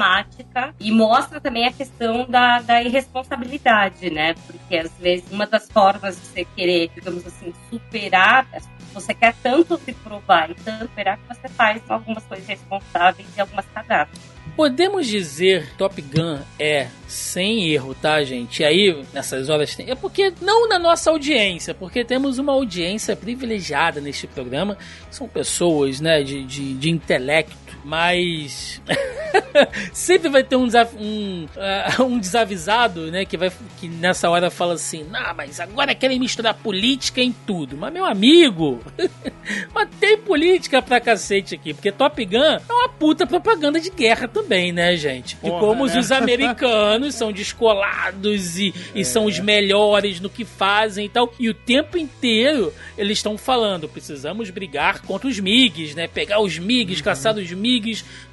e 0.81 0.91
mostra 0.93 1.41
também 1.41 1.67
a 1.67 1.73
questão 1.73 2.27
da, 2.29 2.61
da 2.61 2.83
irresponsabilidade, 2.83 4.11
né? 4.11 4.35
Porque 4.47 4.77
às 4.77 4.93
vezes 4.99 5.31
uma 5.31 5.47
das 5.47 5.71
formas 5.71 6.17
de 6.17 6.27
você 6.27 6.45
querer, 6.45 6.91
digamos 6.95 7.27
assim, 7.27 7.53
superar 7.71 8.47
você 8.93 9.15
quer 9.15 9.35
tanto 9.43 9.79
se 9.79 9.93
provar 9.93 10.51
e 10.51 10.55
tanto 10.55 10.85
esperar 10.85 11.19
que 11.19 11.29
você 11.29 11.49
faz 11.49 11.83
algumas 11.89 12.25
coisas 12.25 12.47
responsáveis 12.47 13.29
e 13.37 13.41
algumas 13.41 13.67
cagadas. 13.67 14.19
Podemos 14.57 15.07
dizer 15.07 15.73
Top 15.77 16.01
Gun 16.03 16.41
é 16.59 16.89
sem 17.07 17.71
erro, 17.71 17.95
tá, 17.95 18.25
gente? 18.25 18.61
E 18.61 18.65
aí, 18.65 19.05
nessas 19.13 19.49
horas 19.49 19.77
tem. 19.77 19.89
É 19.89 19.95
porque, 19.95 20.33
não 20.41 20.69
na 20.69 20.81
nossa 20.81 21.11
audiência, 21.11 21.73
porque 21.75 22.05
temos 22.05 22.39
uma 22.39 22.53
audiência 22.53 23.15
privilegiada 23.15 24.01
neste 24.01 24.27
programa. 24.27 24.77
São 25.11 25.29
pessoas, 25.29 26.01
né, 26.01 26.25
de, 26.25 26.45
de, 26.45 26.75
de 26.75 26.91
intelecto, 26.91 27.68
mas. 27.85 28.81
sempre 29.93 30.29
vai 30.29 30.43
ter 30.43 30.57
um, 30.57 30.69
um, 30.99 31.45
uh, 31.45 32.03
um, 32.05 32.19
desavisado, 32.19 33.11
né? 33.11 33.25
Que, 33.25 33.37
vai, 33.37 33.53
que 33.79 33.89
nessa 33.89 34.29
hora 34.31 34.51
fala 34.51 34.75
assim: 34.75 35.05
Não, 35.05 35.35
mas 35.35 35.61
agora 35.61 35.95
querem 35.95 36.19
misturar 36.19 36.55
política 36.55 37.21
em 37.21 37.33
tudo. 37.47 37.77
Mas, 37.77 37.93
meu 37.93 38.05
amigo, 38.05 38.81
mas 39.75 39.89
tem 40.01 40.19
política 40.19 40.81
pra 40.83 41.01
cacete 41.01 41.55
aqui, 41.55 41.75
porque 41.75 41.93
Top 41.93 42.25
Gun 42.25 42.39
é 42.39 42.61
uma 42.73 42.89
puta 42.89 43.27
propaganda 43.27 43.81
de 43.81 43.91
guerra 43.91 44.29
também, 44.29 44.73
né, 44.73 44.97
gente? 44.97 45.37
Porra, 45.37 45.57
e 45.57 45.61
como 45.61 45.87
né? 45.87 45.99
os 45.99 46.13
americanos 46.13 47.15
são 47.15 47.33
descolados 47.33 48.59
e, 48.59 48.75
é. 48.95 49.01
e 49.01 49.05
são 49.05 49.25
os 49.25 49.39
melhores 49.39 50.21
no 50.21 50.31
que 50.31 50.45
fazem 50.45 51.07
e 51.07 51.09
tal. 51.09 51.33
E 51.39 51.49
o 51.49 51.55
tempo 51.55 51.97
inteiro 51.97 52.73
eles 52.97 53.19
estão 53.19 53.37
falando: 53.39 53.89
precisamos 53.89 54.51
brigar 54.51 55.03
contra 55.03 55.29
os 55.29 55.39
MIGs, 55.39 55.95
né? 55.95 56.07
Pegar 56.07 56.41
os 56.41 56.59
MIGs, 56.59 56.99
uhum. 56.99 57.05
caçar 57.05 57.37
os 57.37 57.51
MIGs, 57.51 57.68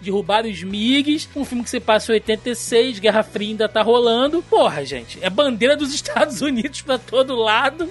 derrubar 0.02 0.46
os 0.46 0.64
MIGs. 0.64 1.30
Um 1.36 1.46
filme 1.46 1.64
que 1.64 1.70
você 1.70 1.80
passa 1.80 2.12
em 2.12 2.16
86, 2.16 3.00
Guerra 3.00 3.24
Fria 3.24 3.50
ainda 3.50 3.70
tá 3.70 3.82
rolando. 3.82 4.42
Porra, 4.44 4.86
gente, 4.86 5.20
é 5.22 5.30
bandeira 5.30 5.76
dos 5.76 5.94
Estados 5.96 6.42
Unidos 6.42 6.82
para 6.82 6.98
todo 6.98 7.36
lado. 7.36 7.90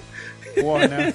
Porra, 0.61 0.87
né? 0.87 1.13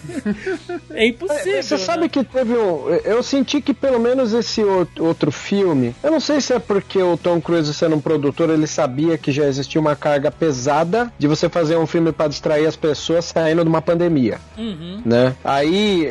É 0.90 1.06
impossível. 1.06 1.62
Você 1.62 1.74
né? 1.74 1.80
sabe 1.80 2.08
que 2.08 2.24
teve 2.24 2.52
um. 2.54 2.88
Eu 3.04 3.22
senti 3.22 3.60
que 3.60 3.72
pelo 3.72 3.98
menos 3.98 4.32
esse 4.32 4.62
outro 4.98 5.30
filme. 5.30 5.94
Eu 6.02 6.10
não 6.10 6.20
sei 6.20 6.40
se 6.40 6.52
é 6.52 6.58
porque 6.58 7.02
o 7.02 7.16
Tom 7.16 7.40
Cruise 7.40 7.72
sendo 7.72 7.96
um 7.96 8.00
produtor, 8.00 8.50
ele 8.50 8.66
sabia 8.66 9.16
que 9.16 9.32
já 9.32 9.46
existia 9.46 9.80
uma 9.80 9.96
carga 9.96 10.30
pesada 10.30 11.12
de 11.18 11.26
você 11.26 11.48
fazer 11.48 11.76
um 11.76 11.86
filme 11.86 12.12
para 12.12 12.28
distrair 12.28 12.66
as 12.66 12.76
pessoas 12.76 13.26
saindo 13.26 13.62
de 13.62 13.68
uma 13.68 13.82
pandemia. 13.82 14.38
Uhum. 14.56 15.02
Né? 15.04 15.34
Aí 15.44 16.08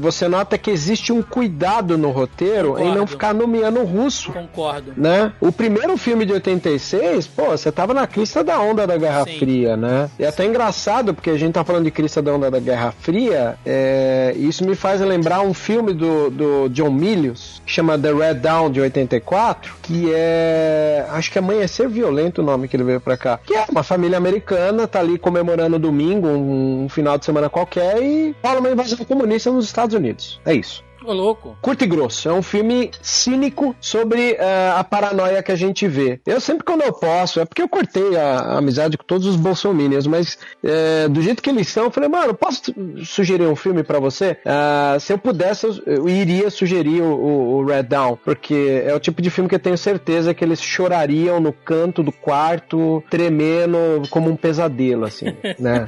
você 0.00 0.28
nota 0.28 0.58
que 0.58 0.70
existe 0.70 1.12
um 1.12 1.22
cuidado 1.22 1.96
no 1.96 2.10
roteiro 2.10 2.68
Concordo. 2.68 2.90
em 2.90 2.94
não 2.94 3.06
ficar 3.06 3.34
nomeando 3.34 3.82
russo. 3.84 4.32
Concordo. 4.32 4.92
Né? 4.96 5.32
O 5.40 5.52
primeiro 5.52 5.96
filme 5.96 6.24
de 6.24 6.32
86, 6.32 7.26
pô, 7.28 7.46
você 7.46 7.70
tava 7.72 7.94
na 7.94 8.06
crista 8.06 8.42
da 8.44 8.60
onda 8.60 8.86
da 8.86 8.96
Guerra 8.96 9.24
Sim. 9.24 9.38
Fria, 9.38 9.76
né? 9.76 10.10
E 10.18 10.24
é 10.24 10.28
até 10.28 10.44
engraçado, 10.44 11.14
porque 11.14 11.30
a 11.30 11.36
gente 11.36 11.52
tá 11.52 11.64
falando 11.64 11.84
de 11.84 11.90
crista 11.90 12.20
da 12.20 12.32
onda 12.32 12.41
da 12.50 12.58
Guerra 12.58 12.92
Fria, 12.92 13.56
é, 13.64 14.34
isso 14.36 14.64
me 14.64 14.74
faz 14.74 15.00
lembrar 15.00 15.40
um 15.40 15.54
filme 15.54 15.92
do, 15.92 16.30
do 16.30 16.68
John 16.68 16.90
Milius, 16.90 17.62
que 17.64 17.72
chama 17.72 17.98
The 17.98 18.12
Red 18.12 18.34
Dawn, 18.34 18.70
de 18.70 18.80
84, 18.80 19.74
que 19.82 20.12
é. 20.12 21.06
Acho 21.10 21.30
que 21.30 21.38
Amanhecer 21.38 21.88
Violento 21.88 22.40
o 22.40 22.44
nome 22.44 22.68
que 22.68 22.76
ele 22.76 22.84
veio 22.84 23.00
pra 23.00 23.16
cá. 23.16 23.38
Que 23.44 23.54
é 23.54 23.64
uma 23.70 23.82
família 23.82 24.16
americana, 24.16 24.86
tá 24.86 25.00
ali 25.00 25.18
comemorando 25.18 25.78
domingo, 25.78 26.28
um, 26.28 26.84
um 26.84 26.88
final 26.88 27.18
de 27.18 27.24
semana 27.24 27.48
qualquer, 27.48 28.02
e 28.02 28.34
fala 28.42 28.60
uma 28.60 28.70
invasão 28.70 28.98
comunista 29.04 29.50
nos 29.50 29.64
Estados 29.64 29.94
Unidos. 29.94 30.40
É 30.44 30.54
isso. 30.54 30.84
Ô, 31.04 31.12
louco. 31.12 31.56
Curto 31.60 31.84
e 31.84 31.86
grosso. 31.86 32.28
É 32.28 32.32
um 32.32 32.42
filme 32.42 32.90
cínico 33.00 33.74
sobre 33.80 34.32
uh, 34.32 34.78
a 34.78 34.84
paranoia 34.84 35.42
que 35.42 35.52
a 35.52 35.56
gente 35.56 35.86
vê. 35.88 36.20
Eu 36.26 36.40
sempre 36.40 36.64
quando 36.64 36.82
eu 36.82 36.92
posso, 36.92 37.40
é 37.40 37.44
porque 37.44 37.62
eu 37.62 37.68
cortei 37.68 38.16
a, 38.16 38.38
a 38.38 38.58
amizade 38.58 38.96
com 38.96 39.04
todos 39.04 39.26
os 39.26 39.36
bolsominions, 39.36 40.06
mas 40.06 40.38
uh, 40.62 41.08
do 41.08 41.20
jeito 41.20 41.42
que 41.42 41.50
eles 41.50 41.68
são, 41.68 41.84
eu 41.84 41.90
falei, 41.90 42.08
mano, 42.08 42.34
posso 42.34 42.62
sugerir 43.04 43.46
um 43.46 43.56
filme 43.56 43.82
para 43.82 43.98
você? 43.98 44.36
Uh, 44.44 45.00
se 45.00 45.12
eu 45.12 45.18
pudesse, 45.18 45.66
eu, 45.66 45.74
eu 45.86 46.08
iria 46.08 46.50
sugerir 46.50 47.02
o, 47.02 47.14
o, 47.14 47.56
o, 47.58 47.64
Red 47.64 47.84
Down, 47.84 48.18
porque 48.24 48.82
é 48.86 48.94
o 48.94 49.00
tipo 49.00 49.20
de 49.20 49.30
filme 49.30 49.48
que 49.48 49.54
eu 49.54 49.60
tenho 49.60 49.76
certeza 49.76 50.34
que 50.34 50.44
eles 50.44 50.60
chorariam 50.60 51.40
no 51.40 51.52
canto 51.52 52.02
do 52.02 52.12
quarto, 52.12 53.02
tremendo 53.10 54.02
como 54.10 54.30
um 54.30 54.36
pesadelo, 54.36 55.04
assim, 55.04 55.26
né? 55.58 55.84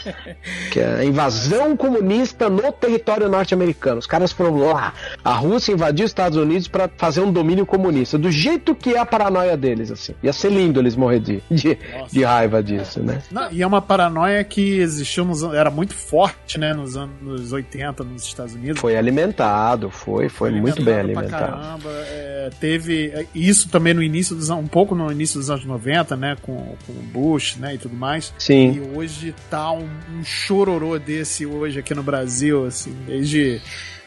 que 0.70 0.81
é 0.81 0.96
a 0.96 1.05
invasão 1.05 1.77
comunista 1.77 2.48
no 2.48 2.72
território 2.72 3.29
norte-americano. 3.29 3.98
Os 3.98 4.07
caras 4.07 4.33
foram 4.33 4.57
lá, 4.57 4.92
a 5.23 5.35
Rússia 5.35 5.73
invadiu 5.73 6.05
os 6.05 6.11
Estados 6.11 6.38
Unidos 6.38 6.69
para 6.69 6.88
fazer 6.97 7.21
um 7.21 7.33
domínio 7.33 7.67
comunista, 7.67 8.19
do 8.19 8.31
jeito 8.31 8.75
que 8.75 8.95
é 8.95 8.99
a 8.99 9.07
paranoia 9.07 9.57
deles, 9.57 9.90
assim. 9.90 10.14
Ia 10.23 10.33
ser 10.33 10.51
lindo 10.51 10.81
eles 10.81 10.97
morrer 10.97 11.21
de, 11.21 11.43
de, 11.51 11.79
de 12.11 12.25
raiva 12.25 12.62
disso, 12.62 13.01
né? 13.01 13.23
Não, 13.31 13.51
e 13.51 13.62
é 13.62 13.67
uma 13.67 13.83
paranoia 13.83 14.43
que 14.45 14.79
existiu, 14.79 15.25
nos, 15.25 15.43
era 15.43 15.71
muito 15.71 15.95
forte, 15.95 16.59
né, 16.59 16.73
nos 16.73 16.97
anos 16.97 17.53
80 17.53 18.05
nos 18.05 18.25
Estados 18.25 18.55
Unidos. 18.55 18.81
Foi 18.81 18.97
alimentado, 18.97 19.90
foi, 19.90 20.29
foi, 20.29 20.51
foi 20.51 20.61
muito 20.61 20.83
bem 20.83 20.95
alimentado. 20.95 21.53
Caramba, 21.53 21.90
é, 21.90 22.51
teve 22.61 23.09
é, 23.09 23.27
isso 23.35 23.69
também 23.69 23.95
no 23.95 24.03
início 24.03 24.35
dos 24.35 24.51
um 24.51 24.67
pouco 24.67 24.95
no 24.95 25.11
início 25.11 25.38
dos 25.38 25.51
anos 25.51 25.64
90, 25.64 26.17
né, 26.17 26.37
com, 26.43 26.77
com 26.87 26.93
o 26.93 27.03
Bush, 27.12 27.57
né, 27.57 27.75
e 27.75 27.79
tudo 27.79 27.97
mais. 27.97 28.33
Sim. 28.38 28.73
E 28.73 28.97
hoje 28.97 29.35
tá 29.51 29.73
um, 29.73 29.88
um 30.12 30.25
chororô 30.25 30.99
desse 30.99 31.47
hoje 31.47 31.79
aqui 31.79 31.95
no 31.95 32.03
Brasil, 32.03 32.67
assim, 32.67 32.95
desde 33.07 33.61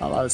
lá, 0.06 0.28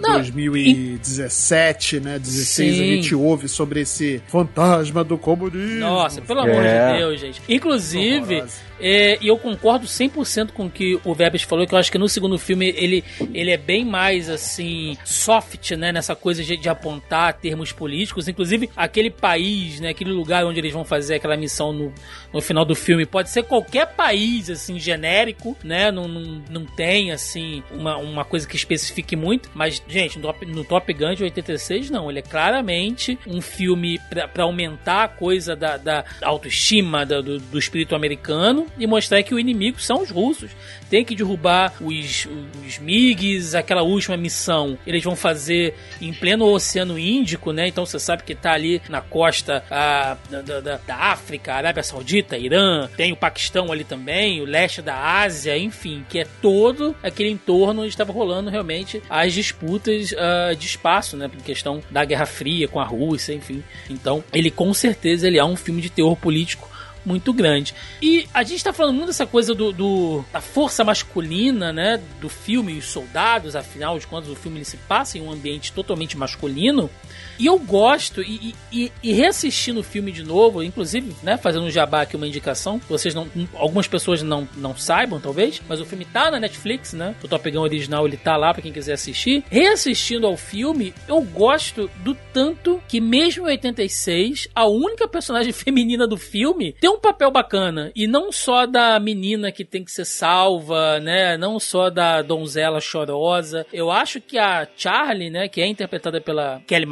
Não, 0.00 0.14
2017, 0.14 2.00
né? 2.00 2.18
16, 2.18 2.74
Sim. 2.76 2.80
a 2.82 2.86
gente 2.94 3.14
ouve 3.14 3.48
sobre 3.48 3.80
esse 3.80 4.22
fantasma 4.28 5.04
do 5.04 5.18
comunismo. 5.18 5.80
Nossa, 5.80 6.22
pelo 6.22 6.40
amor 6.40 6.64
É. 6.64 6.92
de 6.92 6.98
Deus, 6.98 7.20
gente. 7.20 7.42
Inclusive, 7.48 8.34
Horrorosa. 8.36 8.69
É, 8.80 9.18
e 9.20 9.28
eu 9.28 9.38
concordo 9.38 9.86
100% 9.86 10.52
com 10.52 10.66
o 10.66 10.70
que 10.70 10.98
o 11.04 11.14
Verbes 11.14 11.42
falou, 11.42 11.66
que 11.66 11.74
eu 11.74 11.78
acho 11.78 11.90
que 11.92 11.98
no 11.98 12.08
segundo 12.08 12.38
filme 12.38 12.68
ele, 12.76 13.04
ele 13.32 13.50
é 13.50 13.56
bem 13.56 13.84
mais, 13.84 14.28
assim, 14.28 14.96
soft, 15.04 15.72
né? 15.72 15.92
Nessa 15.92 16.14
coisa 16.16 16.42
de, 16.42 16.56
de 16.56 16.68
apontar 16.68 17.34
termos 17.34 17.72
políticos. 17.72 18.28
Inclusive, 18.28 18.70
aquele 18.76 19.10
país, 19.10 19.80
né? 19.80 19.90
Aquele 19.90 20.12
lugar 20.12 20.44
onde 20.44 20.58
eles 20.58 20.72
vão 20.72 20.84
fazer 20.84 21.16
aquela 21.16 21.36
missão 21.36 21.72
no, 21.72 21.92
no 22.32 22.40
final 22.40 22.64
do 22.64 22.74
filme, 22.74 23.04
pode 23.06 23.30
ser 23.30 23.42
qualquer 23.44 23.86
país, 23.94 24.48
assim, 24.50 24.78
genérico, 24.78 25.56
né? 25.62 25.90
Não, 25.90 26.08
não, 26.08 26.42
não 26.50 26.64
tem, 26.66 27.12
assim, 27.12 27.62
uma, 27.70 27.96
uma 27.96 28.24
coisa 28.24 28.48
que 28.48 28.56
especifique 28.56 29.14
muito. 29.16 29.50
Mas, 29.54 29.82
gente, 29.88 30.18
no 30.18 30.22
Top, 30.22 30.46
no 30.46 30.64
Top 30.64 30.92
Gun 30.92 31.14
de 31.14 31.24
86, 31.24 31.90
não. 31.90 32.10
Ele 32.10 32.20
é 32.20 32.22
claramente 32.22 33.18
um 33.26 33.40
filme 33.40 34.00
pra 34.32 34.44
aumentar 34.44 35.04
a 35.04 35.08
coisa 35.08 35.54
da, 35.54 35.76
da 35.76 36.04
autoestima 36.22 37.04
da- 37.04 37.20
do, 37.20 37.38
do 37.38 37.58
espírito 37.58 37.94
americano 37.94 38.66
e 38.78 38.86
mostrar 38.86 39.22
que 39.22 39.34
o 39.34 39.38
inimigo 39.38 39.80
são 39.80 40.02
os 40.02 40.10
russos. 40.10 40.50
Tem 40.88 41.04
que 41.04 41.14
derrubar 41.14 41.72
os, 41.80 42.26
os 42.66 42.78
MiGs, 42.78 43.54
aquela 43.54 43.82
última 43.82 44.16
missão. 44.16 44.76
Eles 44.86 45.04
vão 45.04 45.14
fazer 45.14 45.74
em 46.00 46.12
pleno 46.12 46.46
Oceano 46.46 46.98
Índico, 46.98 47.52
né? 47.52 47.68
Então 47.68 47.86
você 47.86 47.98
sabe 47.98 48.22
que 48.24 48.34
tá 48.34 48.52
ali 48.52 48.80
na 48.88 49.00
costa 49.00 49.62
ah, 49.70 50.16
da, 50.30 50.42
da- 50.42 50.60
da- 50.60 50.96
África, 50.96 51.54
Arábia 51.54 51.82
Saudita, 51.82 52.36
Irã, 52.36 52.88
tem 52.96 53.12
o 53.12 53.16
Paquistão 53.16 53.70
ali 53.72 53.84
também, 53.84 54.40
o 54.40 54.44
leste 54.44 54.82
da 54.82 54.96
Ásia, 55.20 55.56
enfim, 55.56 56.04
que 56.08 56.18
é 56.18 56.26
todo 56.42 56.94
aquele 57.02 57.30
entorno 57.30 57.82
onde 57.82 57.90
estava 57.90 58.12
rolando 58.12 58.50
realmente 58.50 59.02
as 59.08 59.32
disputas 59.32 60.14
ah, 60.18 60.52
de 60.54 60.66
espaço, 60.66 61.16
né? 61.16 61.28
Por 61.28 61.42
questão 61.42 61.82
da 61.90 62.04
Guerra 62.04 62.26
Fria 62.26 62.66
com 62.68 62.80
a 62.80 62.84
Rússia, 62.84 63.32
enfim. 63.32 63.62
Então, 63.88 64.22
ele 64.32 64.50
com 64.50 64.72
certeza 64.74 65.26
ele 65.26 65.38
é 65.38 65.44
um 65.44 65.56
filme 65.56 65.80
de 65.82 65.90
terror 65.90 66.16
político 66.16 66.68
muito 67.04 67.32
grande. 67.32 67.74
E 68.02 68.26
a 68.34 68.42
gente 68.42 68.62
tá 68.62 68.72
falando 68.72 68.94
muito 68.96 69.08
dessa 69.08 69.26
coisa 69.26 69.54
do, 69.54 69.72
do- 69.72 70.24
da 70.32 70.40
força 70.40 70.84
masculina, 70.84 71.72
né, 71.72 72.00
do 72.20 72.28
filme 72.28 72.76
os 72.78 72.86
soldados, 72.86 73.56
afinal 73.56 73.98
de 73.98 74.06
contas 74.06 74.28
o 74.30 74.36
filme 74.36 74.58
ele 74.58 74.64
se 74.64 74.76
passa 74.76 75.18
em 75.18 75.22
um 75.22 75.30
ambiente 75.32 75.72
totalmente 75.72 76.16
masculino. 76.16 76.90
E 77.40 77.46
eu 77.46 77.58
gosto, 77.58 78.20
e, 78.20 78.54
e, 78.70 78.92
e 79.02 79.12
reassistindo 79.14 79.80
o 79.80 79.82
filme 79.82 80.12
de 80.12 80.22
novo, 80.22 80.62
inclusive, 80.62 81.16
né, 81.22 81.38
fazendo 81.38 81.64
um 81.64 81.70
jabá 81.70 82.02
aqui, 82.02 82.14
uma 82.14 82.26
indicação, 82.26 82.78
vocês 82.86 83.14
não, 83.14 83.26
algumas 83.54 83.88
pessoas 83.88 84.22
não, 84.22 84.46
não 84.58 84.76
saibam, 84.76 85.18
talvez, 85.18 85.62
mas 85.66 85.80
o 85.80 85.86
filme 85.86 86.04
tá 86.04 86.30
na 86.30 86.38
Netflix, 86.38 86.92
né, 86.92 87.14
o 87.24 87.26
Top 87.26 87.50
Gun 87.50 87.60
original 87.60 88.06
ele 88.06 88.18
tá 88.18 88.36
lá 88.36 88.52
pra 88.52 88.60
quem 88.60 88.70
quiser 88.70 88.92
assistir. 88.92 89.42
Reassistindo 89.50 90.26
ao 90.26 90.36
filme, 90.36 90.92
eu 91.08 91.22
gosto 91.22 91.90
do 92.04 92.14
tanto 92.30 92.78
que 92.86 93.00
mesmo 93.00 93.48
em 93.48 93.52
86, 93.52 94.48
a 94.54 94.66
única 94.68 95.08
personagem 95.08 95.50
feminina 95.54 96.06
do 96.06 96.18
filme 96.18 96.74
tem 96.78 96.90
um 96.90 97.00
papel 97.00 97.30
bacana, 97.30 97.90
e 97.96 98.06
não 98.06 98.30
só 98.30 98.66
da 98.66 99.00
menina 99.00 99.50
que 99.50 99.64
tem 99.64 99.82
que 99.82 99.90
ser 99.90 100.04
salva, 100.04 101.00
né, 101.00 101.38
não 101.38 101.58
só 101.58 101.88
da 101.88 102.20
donzela 102.20 102.82
chorosa. 102.82 103.64
Eu 103.72 103.90
acho 103.90 104.20
que 104.20 104.36
a 104.36 104.68
Charlie, 104.76 105.30
né, 105.30 105.48
que 105.48 105.62
é 105.62 105.66
interpretada 105.66 106.20
pela 106.20 106.60
Kelly 106.66 106.84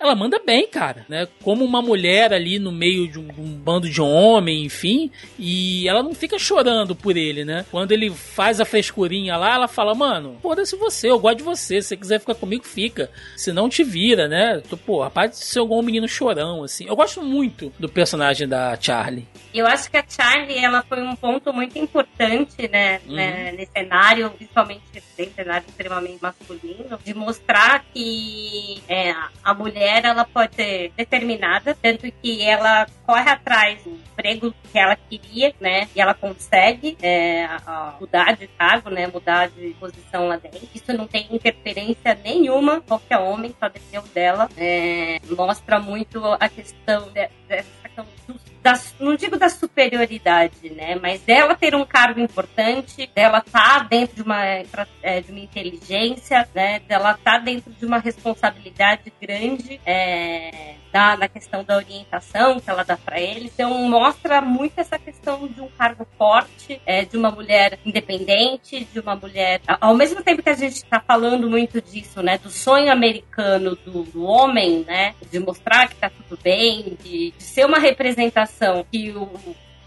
Ela 0.00 0.14
manda 0.14 0.40
bem, 0.44 0.66
cara, 0.66 1.04
né? 1.08 1.28
Como 1.42 1.64
uma 1.64 1.82
mulher 1.82 2.32
ali 2.32 2.58
no 2.58 2.72
meio 2.72 3.08
de 3.08 3.18
um, 3.18 3.28
um 3.38 3.52
bando 3.52 3.88
de 3.88 4.00
homem, 4.00 4.64
enfim, 4.64 5.10
e 5.38 5.88
ela 5.88 6.02
não 6.02 6.14
fica 6.14 6.38
chorando 6.38 6.94
por 6.94 7.16
ele, 7.16 7.44
né? 7.44 7.64
Quando 7.70 7.92
ele 7.92 8.10
faz 8.10 8.60
a 8.60 8.64
frescurinha 8.64 9.36
lá, 9.36 9.54
ela 9.54 9.68
fala, 9.68 9.94
mano, 9.94 10.36
foda-se 10.42 10.76
você, 10.76 11.10
eu 11.10 11.18
gosto 11.18 11.38
de 11.38 11.44
você, 11.44 11.80
se 11.80 11.88
você 11.88 11.96
quiser 11.96 12.20
ficar 12.20 12.34
comigo, 12.34 12.64
fica. 12.64 13.10
Se 13.36 13.52
não, 13.52 13.68
te 13.68 13.84
vira, 13.84 14.28
né? 14.28 14.62
Pô, 14.84 15.02
rapaz, 15.02 15.36
ser 15.36 15.58
algum 15.58 15.82
menino 15.82 16.08
chorão, 16.08 16.62
assim. 16.62 16.86
Eu 16.86 16.96
gosto 16.96 17.22
muito 17.22 17.72
do 17.78 17.88
personagem 17.88 18.48
da 18.48 18.76
Charlie. 18.80 19.26
Eu 19.58 19.66
acho 19.66 19.90
que 19.90 19.96
a 19.96 20.04
Charlie, 20.08 20.56
ela 20.64 20.82
foi 20.88 21.02
um 21.02 21.16
ponto 21.16 21.52
muito 21.52 21.76
importante, 21.78 22.68
né, 22.68 23.00
Uhum. 23.06 23.14
né, 23.16 23.50
nesse 23.52 23.72
cenário, 23.72 24.30
principalmente 24.30 24.82
nesse 24.94 25.32
cenário 25.34 25.66
extremamente 25.68 26.22
masculino, 26.22 26.96
de 27.04 27.12
mostrar 27.12 27.84
que 27.92 28.80
é, 28.88 29.12
a 29.42 29.52
mulher, 29.54 30.04
ela 30.04 30.24
pode 30.24 30.54
ser 30.54 30.92
determinada, 30.96 31.76
tanto 31.82 32.10
que 32.22 32.40
ela 32.42 32.86
corre 33.04 33.28
atrás 33.30 33.82
do 33.82 33.90
emprego 33.90 34.54
que 34.70 34.78
ela 34.78 34.94
queria, 34.94 35.52
né, 35.60 35.88
e 35.94 36.00
ela 36.00 36.14
consegue 36.14 36.96
é, 37.02 37.44
a- 37.46 37.62
a 37.66 37.96
mudar 38.00 38.36
de 38.36 38.46
cargo, 38.46 38.90
né, 38.90 39.08
mudar 39.08 39.48
de 39.48 39.70
posição 39.80 40.28
lá 40.28 40.36
dentro. 40.36 40.68
Isso 40.72 40.92
não 40.92 41.06
tem 41.08 41.26
interferência 41.32 42.14
nenhuma, 42.22 42.80
qualquer 42.82 43.18
homem, 43.18 43.52
só 43.58 43.68
dependeu 43.68 44.02
dela. 44.14 44.48
É, 44.56 45.18
mostra 45.36 45.80
muito 45.80 46.24
a 46.38 46.48
questão 46.48 47.10
de- 47.10 47.28
dessa 47.48 47.68
questão 47.82 48.04
do 48.04 48.38
da, 48.62 48.78
não 48.98 49.16
digo 49.16 49.36
da 49.36 49.48
superioridade, 49.48 50.70
né? 50.70 50.96
Mas 51.00 51.20
dela 51.22 51.54
ter 51.54 51.74
um 51.74 51.84
cargo 51.84 52.20
importante, 52.20 53.08
dela 53.14 53.38
estar 53.38 53.88
dentro 53.88 54.16
de 54.16 54.22
uma, 54.22 54.44
é, 55.02 55.20
de 55.20 55.30
uma 55.30 55.40
inteligência, 55.40 56.48
né? 56.54 56.80
Dela 56.80 57.12
estar 57.12 57.38
dentro 57.38 57.72
de 57.72 57.86
uma 57.86 57.98
responsabilidade 57.98 59.12
grande 59.20 59.80
é, 59.86 60.74
da, 60.92 61.16
na 61.16 61.28
questão 61.28 61.64
da 61.64 61.76
orientação 61.76 62.60
que 62.60 62.68
ela 62.68 62.82
dá 62.82 62.96
para 62.96 63.20
ele. 63.20 63.50
Então 63.52 63.74
mostra 63.88 64.40
muito 64.40 64.78
essa 64.78 64.98
questão 64.98 65.46
de 65.46 65.60
um 65.60 65.68
cargo 65.68 66.06
forte, 66.16 66.80
é, 66.86 67.04
de 67.04 67.16
uma 67.16 67.30
mulher 67.30 67.78
independente, 67.84 68.84
de 68.92 69.00
uma 69.00 69.16
mulher. 69.16 69.60
Ao 69.80 69.94
mesmo 69.94 70.22
tempo 70.22 70.42
que 70.42 70.50
a 70.50 70.54
gente 70.54 70.76
está 70.76 71.00
falando 71.00 71.48
muito 71.48 71.80
disso, 71.80 72.22
né? 72.22 72.38
Do 72.38 72.50
sonho 72.50 72.90
americano 72.90 73.76
do, 73.84 74.02
do 74.04 74.24
homem, 74.24 74.84
né? 74.86 75.14
De 75.30 75.38
mostrar 75.38 75.88
que 75.88 75.96
tá 75.96 76.10
tudo 76.10 76.38
bem, 76.42 76.96
de, 77.02 77.32
de 77.32 77.42
ser 77.42 77.64
uma 77.66 77.78
representação 77.78 78.84
que 78.90 79.10
o, 79.12 79.28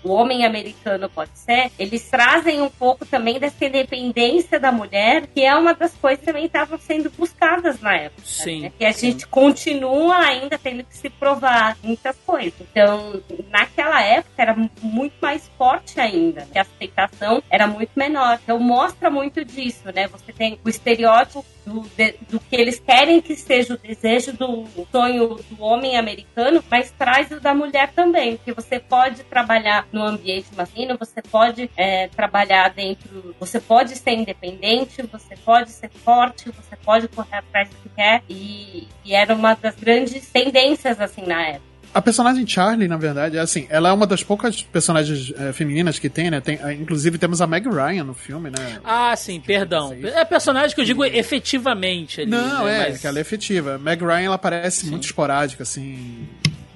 o 0.03 0.11
homem 0.11 0.45
americano 0.45 1.09
pode 1.09 1.31
ser, 1.37 1.71
eles 1.77 2.09
trazem 2.09 2.61
um 2.61 2.69
pouco 2.69 3.05
também 3.05 3.39
dessa 3.39 3.63
independência 3.65 4.59
da 4.59 4.71
mulher, 4.71 5.27
que 5.27 5.43
é 5.45 5.53
uma 5.55 5.73
das 5.73 5.93
coisas 5.95 6.19
que 6.19 6.25
também 6.25 6.45
estavam 6.45 6.77
sendo 6.79 7.09
buscadas 7.11 7.79
na 7.81 7.95
época. 7.95 8.21
Sim, 8.25 8.61
né? 8.61 8.71
Que 8.77 8.85
a 8.85 8.91
gente 8.91 9.27
continua 9.27 10.17
ainda 10.17 10.57
tendo 10.57 10.83
que 10.83 10.95
se 10.97 11.09
provar 11.09 11.77
muitas 11.83 12.15
coisas. 12.25 12.53
Então, 12.71 13.21
naquela 13.49 14.01
época 14.01 14.33
era 14.41 14.55
mu- 14.55 14.69
muito 14.81 15.15
mais 15.21 15.49
forte 15.57 15.99
ainda, 15.99 16.47
que 16.51 16.57
a 16.57 16.61
aceitação 16.61 17.43
era 17.49 17.67
muito 17.67 17.91
menor. 17.95 18.39
Então, 18.43 18.59
mostra 18.59 19.09
muito 19.09 19.43
disso, 19.45 19.91
né? 19.93 20.07
Você 20.07 20.31
tem 20.33 20.59
o 20.65 20.69
estereótipo 20.69 21.45
do, 21.65 21.81
de- 21.95 22.15
do 22.29 22.39
que 22.39 22.55
eles 22.55 22.79
querem 22.79 23.21
que 23.21 23.35
seja 23.35 23.73
o 23.73 23.77
desejo 23.77 24.33
do 24.33 24.65
sonho 24.91 25.39
do 25.49 25.63
homem 25.63 25.97
americano, 25.97 26.63
mas 26.69 26.91
traz 26.91 27.29
o 27.31 27.39
da 27.39 27.53
mulher 27.53 27.91
também, 27.93 28.37
porque 28.37 28.53
você 28.53 28.79
pode 28.79 29.23
trabalhar 29.23 29.87
no 29.91 30.03
ambiente 30.03 30.47
masculino, 30.55 30.97
você 30.97 31.21
pode 31.21 31.69
é, 31.77 32.07
trabalhar 32.07 32.69
dentro, 32.69 33.35
você 33.39 33.59
pode 33.59 33.95
ser 33.95 34.11
independente, 34.11 35.01
você 35.03 35.35
pode 35.37 35.71
ser 35.71 35.89
forte, 35.89 36.51
você 36.51 36.75
pode 36.75 37.07
correr 37.07 37.37
atrás 37.37 37.69
do 37.69 37.75
que 37.77 37.89
quer, 37.89 38.23
e, 38.29 38.87
e 39.05 39.13
era 39.13 39.33
uma 39.35 39.53
das 39.53 39.75
grandes 39.75 40.29
tendências 40.29 40.99
assim 40.99 41.23
na 41.25 41.41
época. 41.47 41.70
A 41.93 42.01
personagem 42.01 42.47
Charlie, 42.47 42.87
na 42.87 42.95
verdade, 42.95 43.35
é 43.37 43.39
assim, 43.41 43.67
ela 43.69 43.89
é 43.89 43.91
uma 43.91 44.07
das 44.07 44.23
poucas 44.23 44.61
personagens 44.61 45.33
eh, 45.37 45.51
femininas 45.51 45.99
que 45.99 46.09
tem, 46.09 46.31
né? 46.31 46.39
Tem, 46.39 46.57
eh, 46.63 46.73
inclusive 46.73 47.17
temos 47.17 47.41
a 47.41 47.47
Meg 47.47 47.67
Ryan 47.67 48.05
no 48.05 48.13
filme, 48.13 48.49
né? 48.49 48.79
Ah, 48.83 49.13
sim, 49.17 49.41
perdão. 49.41 49.93
É 50.01 50.23
personagem 50.23 50.73
que 50.73 50.79
eu 50.79 50.85
digo 50.85 51.03
efetivamente 51.03 52.21
ali. 52.21 52.31
Não, 52.31 52.63
né? 52.65 52.75
é, 52.75 52.89
Mas- 52.91 53.01
que 53.01 53.07
ela 53.07 53.17
é 53.17 53.21
efetiva. 53.21 53.77
Meg 53.77 54.01
Ryan, 54.01 54.21
ela 54.21 54.37
parece 54.37 54.85
muito 54.87 55.03
esporádica, 55.03 55.63
assim. 55.63 56.27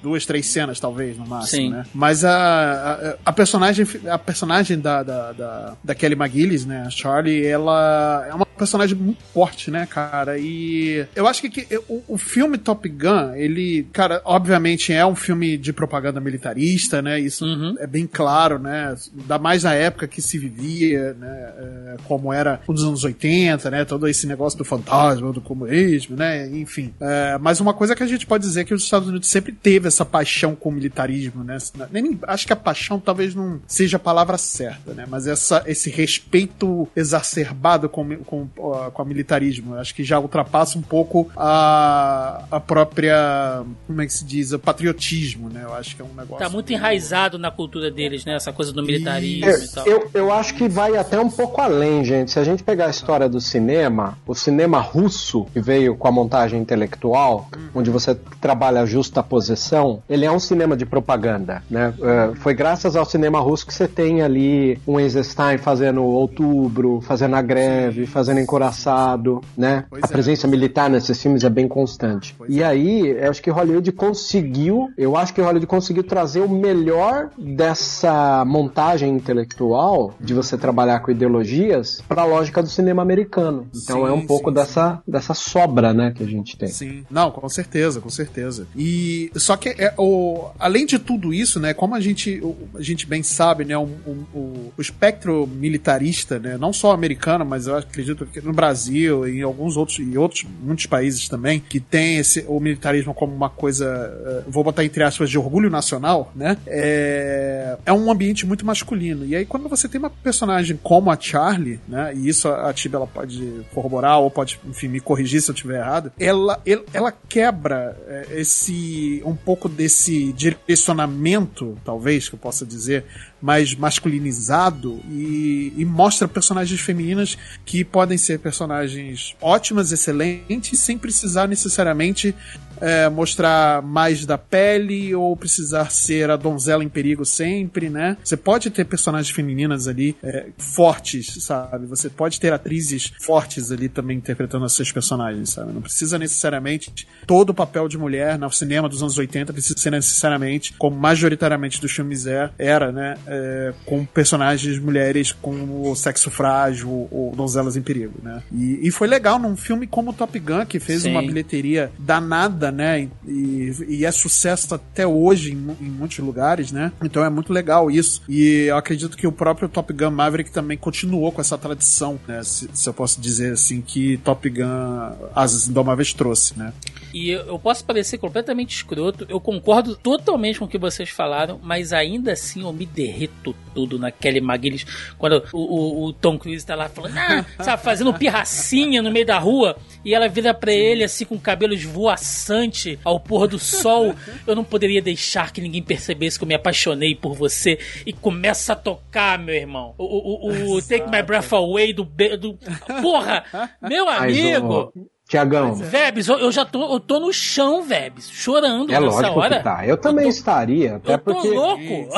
Duas, 0.02 0.24
três 0.24 0.46
cenas, 0.46 0.78
talvez, 0.78 1.16
no 1.18 1.26
máximo, 1.26 1.62
Sim. 1.62 1.70
né? 1.70 1.84
Mas 1.92 2.24
a, 2.24 2.32
a, 2.34 3.16
a 3.24 3.32
personagem, 3.32 3.84
a 4.08 4.18
personagem 4.18 4.78
da, 4.78 5.02
da, 5.02 5.32
da, 5.32 5.76
da 5.82 5.94
Kelly 5.96 6.14
McGillis, 6.14 6.64
né? 6.64 6.84
A 6.86 6.90
Charlie, 6.90 7.44
ela 7.44 8.24
é 8.28 8.32
uma 8.34 8.45
personagem 8.56 8.96
muito 8.96 9.22
forte, 9.32 9.70
né, 9.70 9.86
cara? 9.86 10.38
E 10.38 11.06
eu 11.14 11.26
acho 11.26 11.40
que, 11.42 11.50
que 11.50 11.78
o, 11.88 12.02
o 12.08 12.18
filme 12.18 12.58
Top 12.58 12.88
Gun, 12.88 13.34
ele, 13.34 13.86
cara, 13.92 14.20
obviamente 14.24 14.92
é 14.92 15.04
um 15.04 15.14
filme 15.14 15.56
de 15.56 15.72
propaganda 15.72 16.20
militarista, 16.20 17.00
né? 17.02 17.18
Isso 17.20 17.44
Uhum. 17.44 17.76
é 17.78 17.86
bem 17.86 18.06
claro, 18.10 18.58
né? 18.58 18.94
Ainda 19.20 19.38
mais 19.38 19.62
na 19.62 19.74
época 19.74 20.08
que 20.08 20.20
se 20.20 20.38
vivia, 20.38 21.14
né? 21.14 21.52
é, 21.58 21.96
como 22.04 22.32
era 22.32 22.60
nos 22.68 22.82
anos 22.82 23.04
80, 23.04 23.70
né? 23.70 23.84
Todo 23.84 24.08
esse 24.08 24.26
negócio 24.26 24.58
do 24.58 24.64
fantasma, 24.64 25.32
do 25.32 25.40
comunismo, 25.40 26.16
né? 26.16 26.48
Enfim. 26.48 26.92
É, 27.00 27.38
mas 27.40 27.60
uma 27.60 27.72
coisa 27.74 27.94
que 27.94 28.02
a 28.02 28.06
gente 28.06 28.26
pode 28.26 28.44
dizer 28.44 28.60
é 28.62 28.64
que 28.64 28.74
os 28.74 28.82
Estados 28.82 29.08
Unidos 29.08 29.28
sempre 29.28 29.52
teve 29.52 29.88
essa 29.88 30.04
paixão 30.04 30.54
com 30.54 30.68
o 30.68 30.72
militarismo, 30.72 31.44
né? 31.44 31.58
Nem, 31.90 32.18
acho 32.22 32.46
que 32.46 32.52
a 32.52 32.56
paixão 32.56 32.98
talvez 32.98 33.34
não 33.34 33.60
seja 33.66 33.96
a 33.96 34.00
palavra 34.00 34.36
certa, 34.38 34.92
né? 34.92 35.06
Mas 35.08 35.26
essa, 35.26 35.62
esse 35.66 35.90
respeito 35.90 36.88
exacerbado 36.96 37.88
com, 37.88 38.16
com 38.18 38.42
o 38.42 38.45
com, 38.54 38.90
com 38.90 39.02
a 39.02 39.04
militarismo. 39.04 39.74
Acho 39.76 39.94
que 39.94 40.04
já 40.04 40.18
ultrapassa 40.18 40.78
um 40.78 40.82
pouco 40.82 41.30
a, 41.36 42.44
a 42.50 42.60
própria, 42.60 43.62
como 43.86 44.02
é 44.02 44.06
que 44.06 44.12
se 44.12 44.24
diz, 44.24 44.52
o 44.52 44.58
patriotismo, 44.58 45.48
né? 45.48 45.62
Eu 45.64 45.74
acho 45.74 45.96
que 45.96 46.02
é 46.02 46.04
um 46.04 46.14
negócio... 46.14 46.44
Tá 46.44 46.48
muito 46.48 46.72
enraizado 46.72 47.38
na 47.38 47.50
cultura 47.50 47.90
deles, 47.90 48.24
né? 48.24 48.34
Essa 48.34 48.52
coisa 48.52 48.72
do 48.72 48.82
militarismo 48.82 49.46
Eu, 49.46 49.58
e 49.58 49.68
tal. 49.68 49.86
eu, 49.86 50.10
eu 50.14 50.32
acho 50.32 50.54
que 50.54 50.68
vai 50.68 50.96
até 50.96 51.18
um 51.18 51.30
pouco 51.30 51.60
além, 51.60 52.04
gente. 52.04 52.30
Se 52.30 52.38
a 52.38 52.44
gente 52.44 52.62
pegar 52.62 52.86
a 52.86 52.90
história 52.90 53.28
do 53.28 53.40
cinema, 53.40 54.18
o 54.26 54.34
cinema 54.34 54.80
russo, 54.80 55.46
que 55.52 55.60
veio 55.60 55.96
com 55.96 56.08
a 56.08 56.12
montagem 56.12 56.60
intelectual, 56.60 57.48
onde 57.74 57.90
você 57.90 58.14
trabalha 58.40 58.80
a 58.82 58.86
justa 58.86 59.22
posição, 59.22 60.02
ele 60.08 60.24
é 60.24 60.30
um 60.30 60.40
cinema 60.40 60.76
de 60.76 60.86
propaganda, 60.86 61.62
né? 61.70 61.94
É, 62.02 62.34
foi 62.36 62.54
graças 62.54 62.96
ao 62.96 63.04
cinema 63.04 63.40
russo 63.40 63.66
que 63.66 63.74
você 63.74 63.88
tem 63.88 64.22
ali 64.22 64.78
um 64.86 64.98
Eisenstein 64.98 65.58
fazendo 65.58 66.02
outubro, 66.02 67.00
fazendo 67.00 67.36
a 67.36 67.42
greve, 67.42 68.06
fazendo 68.06 68.35
encoraçado, 68.40 69.40
né? 69.56 69.84
Pois 69.90 70.02
a 70.04 70.06
é. 70.06 70.10
presença 70.10 70.46
militar 70.46 70.88
nesses 70.90 71.20
filmes 71.20 71.44
é 71.44 71.50
bem 71.50 71.66
constante. 71.68 72.34
Pois 72.36 72.50
e 72.54 72.62
é. 72.62 72.66
aí, 72.66 73.08
eu 73.08 73.30
acho 73.30 73.42
que 73.42 73.50
Hollywood 73.50 73.90
conseguiu, 73.92 74.88
eu 74.96 75.16
acho 75.16 75.32
que 75.34 75.40
Hollywood 75.40 75.66
conseguiu 75.66 76.02
trazer 76.04 76.40
o 76.40 76.48
melhor 76.48 77.30
dessa 77.38 78.44
montagem 78.44 79.10
intelectual 79.14 80.14
de 80.20 80.34
você 80.34 80.56
trabalhar 80.56 81.00
com 81.00 81.10
ideologias 81.10 82.02
para 82.08 82.22
a 82.22 82.24
lógica 82.24 82.62
do 82.62 82.68
cinema 82.68 83.02
americano. 83.02 83.68
Então 83.74 84.00
Sim, 84.04 84.08
é 84.08 84.12
um 84.12 84.26
pouco 84.26 84.50
sim, 84.50 84.54
dessa, 84.54 85.02
dessa 85.06 85.34
sobra, 85.34 85.92
né, 85.92 86.12
que 86.14 86.22
a 86.22 86.26
gente 86.26 86.56
tem. 86.56 86.68
Sim, 86.68 87.04
não, 87.10 87.30
com 87.30 87.48
certeza, 87.48 88.00
com 88.00 88.10
certeza. 88.10 88.66
E 88.76 89.30
só 89.36 89.56
que 89.56 89.70
é, 89.70 89.94
o, 89.98 90.46
além 90.58 90.86
de 90.86 90.98
tudo 90.98 91.32
isso, 91.32 91.58
né, 91.60 91.72
como 91.74 91.94
a 91.94 92.00
gente, 92.00 92.40
o- 92.42 92.56
a 92.74 92.82
gente 92.82 93.06
bem 93.06 93.22
sabe, 93.22 93.64
né, 93.64 93.76
o, 93.76 93.82
o- 93.84 94.26
o- 94.34 94.72
o 94.76 94.80
espectro 94.80 95.46
militarista, 95.46 96.38
né, 96.38 96.56
não 96.58 96.72
só 96.72 96.92
americano, 96.92 97.44
mas 97.44 97.66
eu 97.66 97.76
acredito 97.76 98.25
que 98.32 98.40
no 98.40 98.52
Brasil 98.52 99.26
e 99.28 99.38
em 99.38 99.42
alguns 99.42 99.76
outros 99.76 99.98
e 99.98 100.16
outros 100.18 100.44
muitos 100.62 100.86
países 100.86 101.28
também 101.28 101.60
que 101.60 101.80
tem 101.80 102.18
esse 102.18 102.44
o 102.48 102.58
militarismo 102.60 103.14
como 103.14 103.34
uma 103.34 103.48
coisa, 103.50 103.86
eh, 104.26 104.42
vou 104.48 104.62
botar 104.64 104.84
entre 104.84 105.02
aspas 105.02 105.28
de 105.30 105.38
orgulho 105.38 105.70
nacional, 105.70 106.32
né, 106.34 106.56
é, 106.66 107.76
é 107.86 107.92
um 107.92 108.10
ambiente 108.10 108.46
muito 108.46 108.64
masculino. 108.64 109.24
E 109.24 109.34
aí 109.36 109.44
quando 109.46 109.68
você 109.68 109.88
tem 109.88 109.98
uma 109.98 110.10
personagem 110.10 110.78
como 110.82 111.10
a 111.10 111.18
Charlie, 111.18 111.80
né, 111.88 112.12
e 112.14 112.28
isso 112.28 112.48
a, 112.48 112.70
a 112.70 112.74
ela 112.92 113.06
pode 113.06 113.62
corroborar 113.74 114.20
ou 114.20 114.30
pode, 114.30 114.60
enfim, 114.68 114.88
me 114.88 115.00
corrigir 115.00 115.40
se 115.42 115.50
eu 115.50 115.54
estiver 115.54 115.78
errado, 115.80 116.12
ela, 116.18 116.60
el- 116.64 116.84
ela 116.92 117.12
quebra 117.12 117.96
é, 118.06 118.26
esse 118.40 119.22
um 119.24 119.34
pouco 119.34 119.68
desse 119.68 120.32
direcionamento, 120.32 121.76
talvez 121.84 122.28
que 122.28 122.34
eu 122.34 122.38
possa 122.38 122.64
dizer, 122.64 123.04
mais 123.40 123.74
masculinizado 123.74 125.00
e, 125.10 125.72
e 125.76 125.84
mostra 125.84 126.26
personagens 126.26 126.80
femininas 126.80 127.36
que 127.64 127.84
podem 127.84 128.16
ser 128.16 128.38
personagens 128.38 129.36
ótimas, 129.40 129.92
excelentes, 129.92 130.78
sem 130.80 130.96
precisar 130.96 131.46
necessariamente 131.46 132.34
é, 132.80 133.08
mostrar 133.08 133.82
mais 133.82 134.24
da 134.24 134.38
pele 134.38 135.14
ou 135.14 135.36
precisar 135.36 135.90
ser 135.90 136.30
a 136.30 136.36
donzela 136.36 136.84
em 136.84 136.88
perigo 136.88 137.24
sempre, 137.24 137.88
né? 137.88 138.16
Você 138.22 138.36
pode 138.36 138.70
ter 138.70 138.84
personagens 138.84 139.34
femininas 139.34 139.88
ali 139.88 140.16
é, 140.22 140.46
fortes, 140.58 141.42
sabe? 141.44 141.86
Você 141.86 142.08
pode 142.08 142.40
ter 142.40 142.52
atrizes 142.52 143.12
fortes 143.20 143.70
ali 143.70 143.88
também 143.88 144.18
interpretando 144.18 144.64
os 144.64 144.74
seus 144.74 144.92
personagens, 144.92 145.50
sabe? 145.50 145.72
Não 145.72 145.82
precisa 145.82 146.18
necessariamente 146.18 147.06
todo 147.26 147.50
o 147.50 147.54
papel 147.54 147.88
de 147.88 147.98
mulher 147.98 148.38
no 148.38 148.50
cinema 148.50 148.88
dos 148.88 149.02
anos 149.02 149.18
80 149.18 149.52
precisa 149.52 149.78
ser 149.78 149.90
necessariamente, 149.90 150.72
como 150.74 150.96
majoritariamente 150.96 151.80
dos 151.80 151.92
filmes 151.92 152.26
é, 152.26 152.50
era, 152.58 152.92
né? 152.92 153.16
É, 153.26 153.72
com 153.84 154.04
personagens 154.04 154.78
mulheres 154.78 155.32
com 155.32 155.90
o 155.90 155.94
sexo 155.94 156.30
frágil 156.30 157.08
ou 157.10 157.34
donzelas 157.36 157.76
em 157.76 157.82
perigo, 157.82 158.14
né? 158.22 158.42
E, 158.52 158.88
e 158.88 158.90
foi 158.90 159.06
legal 159.06 159.38
num 159.38 159.56
filme 159.56 159.86
como 159.86 160.12
Top 160.12 160.38
Gun, 160.38 160.64
que 160.66 160.80
fez 160.80 161.02
Sim. 161.02 161.12
uma 161.12 161.22
bilheteria 161.22 161.90
danada, 161.98 162.65
né? 162.70 163.08
E, 163.26 163.72
e 163.88 164.04
é 164.04 164.10
sucesso 164.12 164.74
até 164.74 165.06
hoje 165.06 165.52
em, 165.52 165.76
em 165.80 165.90
muitos 165.90 166.18
lugares, 166.18 166.72
né? 166.72 166.92
Então 167.02 167.24
é 167.24 167.30
muito 167.30 167.52
legal 167.52 167.90
isso. 167.90 168.22
E 168.28 168.64
eu 168.68 168.76
acredito 168.76 169.16
que 169.16 169.26
o 169.26 169.32
próprio 169.32 169.68
Top 169.68 169.92
Gun 169.92 170.10
Maverick 170.10 170.50
também 170.50 170.76
continuou 170.76 171.30
com 171.32 171.40
essa 171.40 171.56
tradição, 171.58 172.18
né? 172.26 172.42
Se, 172.42 172.68
se 172.72 172.88
eu 172.88 172.94
posso 172.94 173.20
dizer 173.20 173.52
assim, 173.52 173.80
que 173.80 174.16
Top 174.18 174.48
Gun 174.48 175.12
Asas 175.34 175.68
Indomáveis 175.68 176.12
trouxe, 176.12 176.58
né? 176.58 176.72
E 177.14 177.30
eu, 177.30 177.58
posso 177.58 177.82
parecer 177.84 178.18
completamente 178.18 178.74
escroto, 178.76 179.24
eu 179.28 179.40
concordo 179.40 179.96
totalmente 179.96 180.58
com 180.58 180.66
o 180.66 180.68
que 180.68 180.76
vocês 180.76 181.08
falaram, 181.08 181.58
mas 181.62 181.92
ainda 181.92 182.32
assim 182.32 182.60
eu 182.62 182.72
me 182.72 182.84
derreto 182.84 183.54
tudo 183.74 183.98
na 183.98 184.10
Kelly 184.10 184.38
McGillis 184.40 184.84
quando 185.16 185.42
o, 185.52 185.58
o- 185.58 186.04
o 186.08 186.12
Tom 186.12 186.38
Cruise 186.38 186.64
tá 186.66 186.74
lá 186.74 186.88
falando, 186.90 187.16
ah, 187.16 187.44
sabe, 187.64 187.82
fazendo 187.82 188.12
pirracinha 188.12 189.00
no 189.00 189.10
meio 189.10 189.24
da 189.24 189.38
rua 189.38 189.76
e 190.06 190.14
ela 190.14 190.28
vira 190.28 190.54
pra 190.54 190.72
ele 190.72 191.02
assim 191.04 191.24
com 191.24 191.34
o 191.34 191.40
cabelo 191.40 191.74
esvoaçante 191.74 192.98
ao 193.04 193.18
pôr 193.20 193.46
do 193.48 193.58
sol. 193.58 194.14
Eu 194.46 194.54
não 194.54 194.64
poderia 194.64 195.02
deixar 195.02 195.52
que 195.52 195.60
ninguém 195.60 195.82
percebesse 195.82 196.38
que 196.38 196.44
eu 196.44 196.48
me 196.48 196.54
apaixonei 196.54 197.14
por 197.14 197.34
você 197.34 197.78
e 198.06 198.12
começa 198.12 198.72
a 198.72 198.76
tocar, 198.76 199.38
meu 199.38 199.54
irmão. 199.54 199.94
O, 199.98 200.04
o, 200.04 200.50
o- 200.50 200.76
o 200.76 200.82
Take 200.82 201.10
My 201.10 201.22
Breath 201.22 201.52
Away 201.52 201.92
do, 201.92 202.04
do. 202.38 202.54
Porra! 203.02 203.44
Meu 203.82 204.08
amigo! 204.08 204.92
Tiagão, 205.28 205.74
Vebs, 205.74 206.28
eu, 206.28 206.38
eu 206.38 206.52
já 206.52 206.64
tô, 206.64 206.94
eu 206.94 207.00
tô 207.00 207.18
no 207.18 207.32
chão, 207.32 207.82
Vebs, 207.82 208.30
chorando 208.30 208.92
é 208.92 209.00
nessa 209.00 209.16
lógico 209.22 209.40
hora. 209.40 209.56
que 209.58 209.64
tá. 209.64 209.84
Eu 209.84 209.96
também 209.96 210.24
tô- 210.26 210.30
estaria, 210.30 210.96
até 210.96 211.14
Eu 211.14 211.18
tô 211.18 211.34
porque 211.34 211.48
louco. 211.50 212.08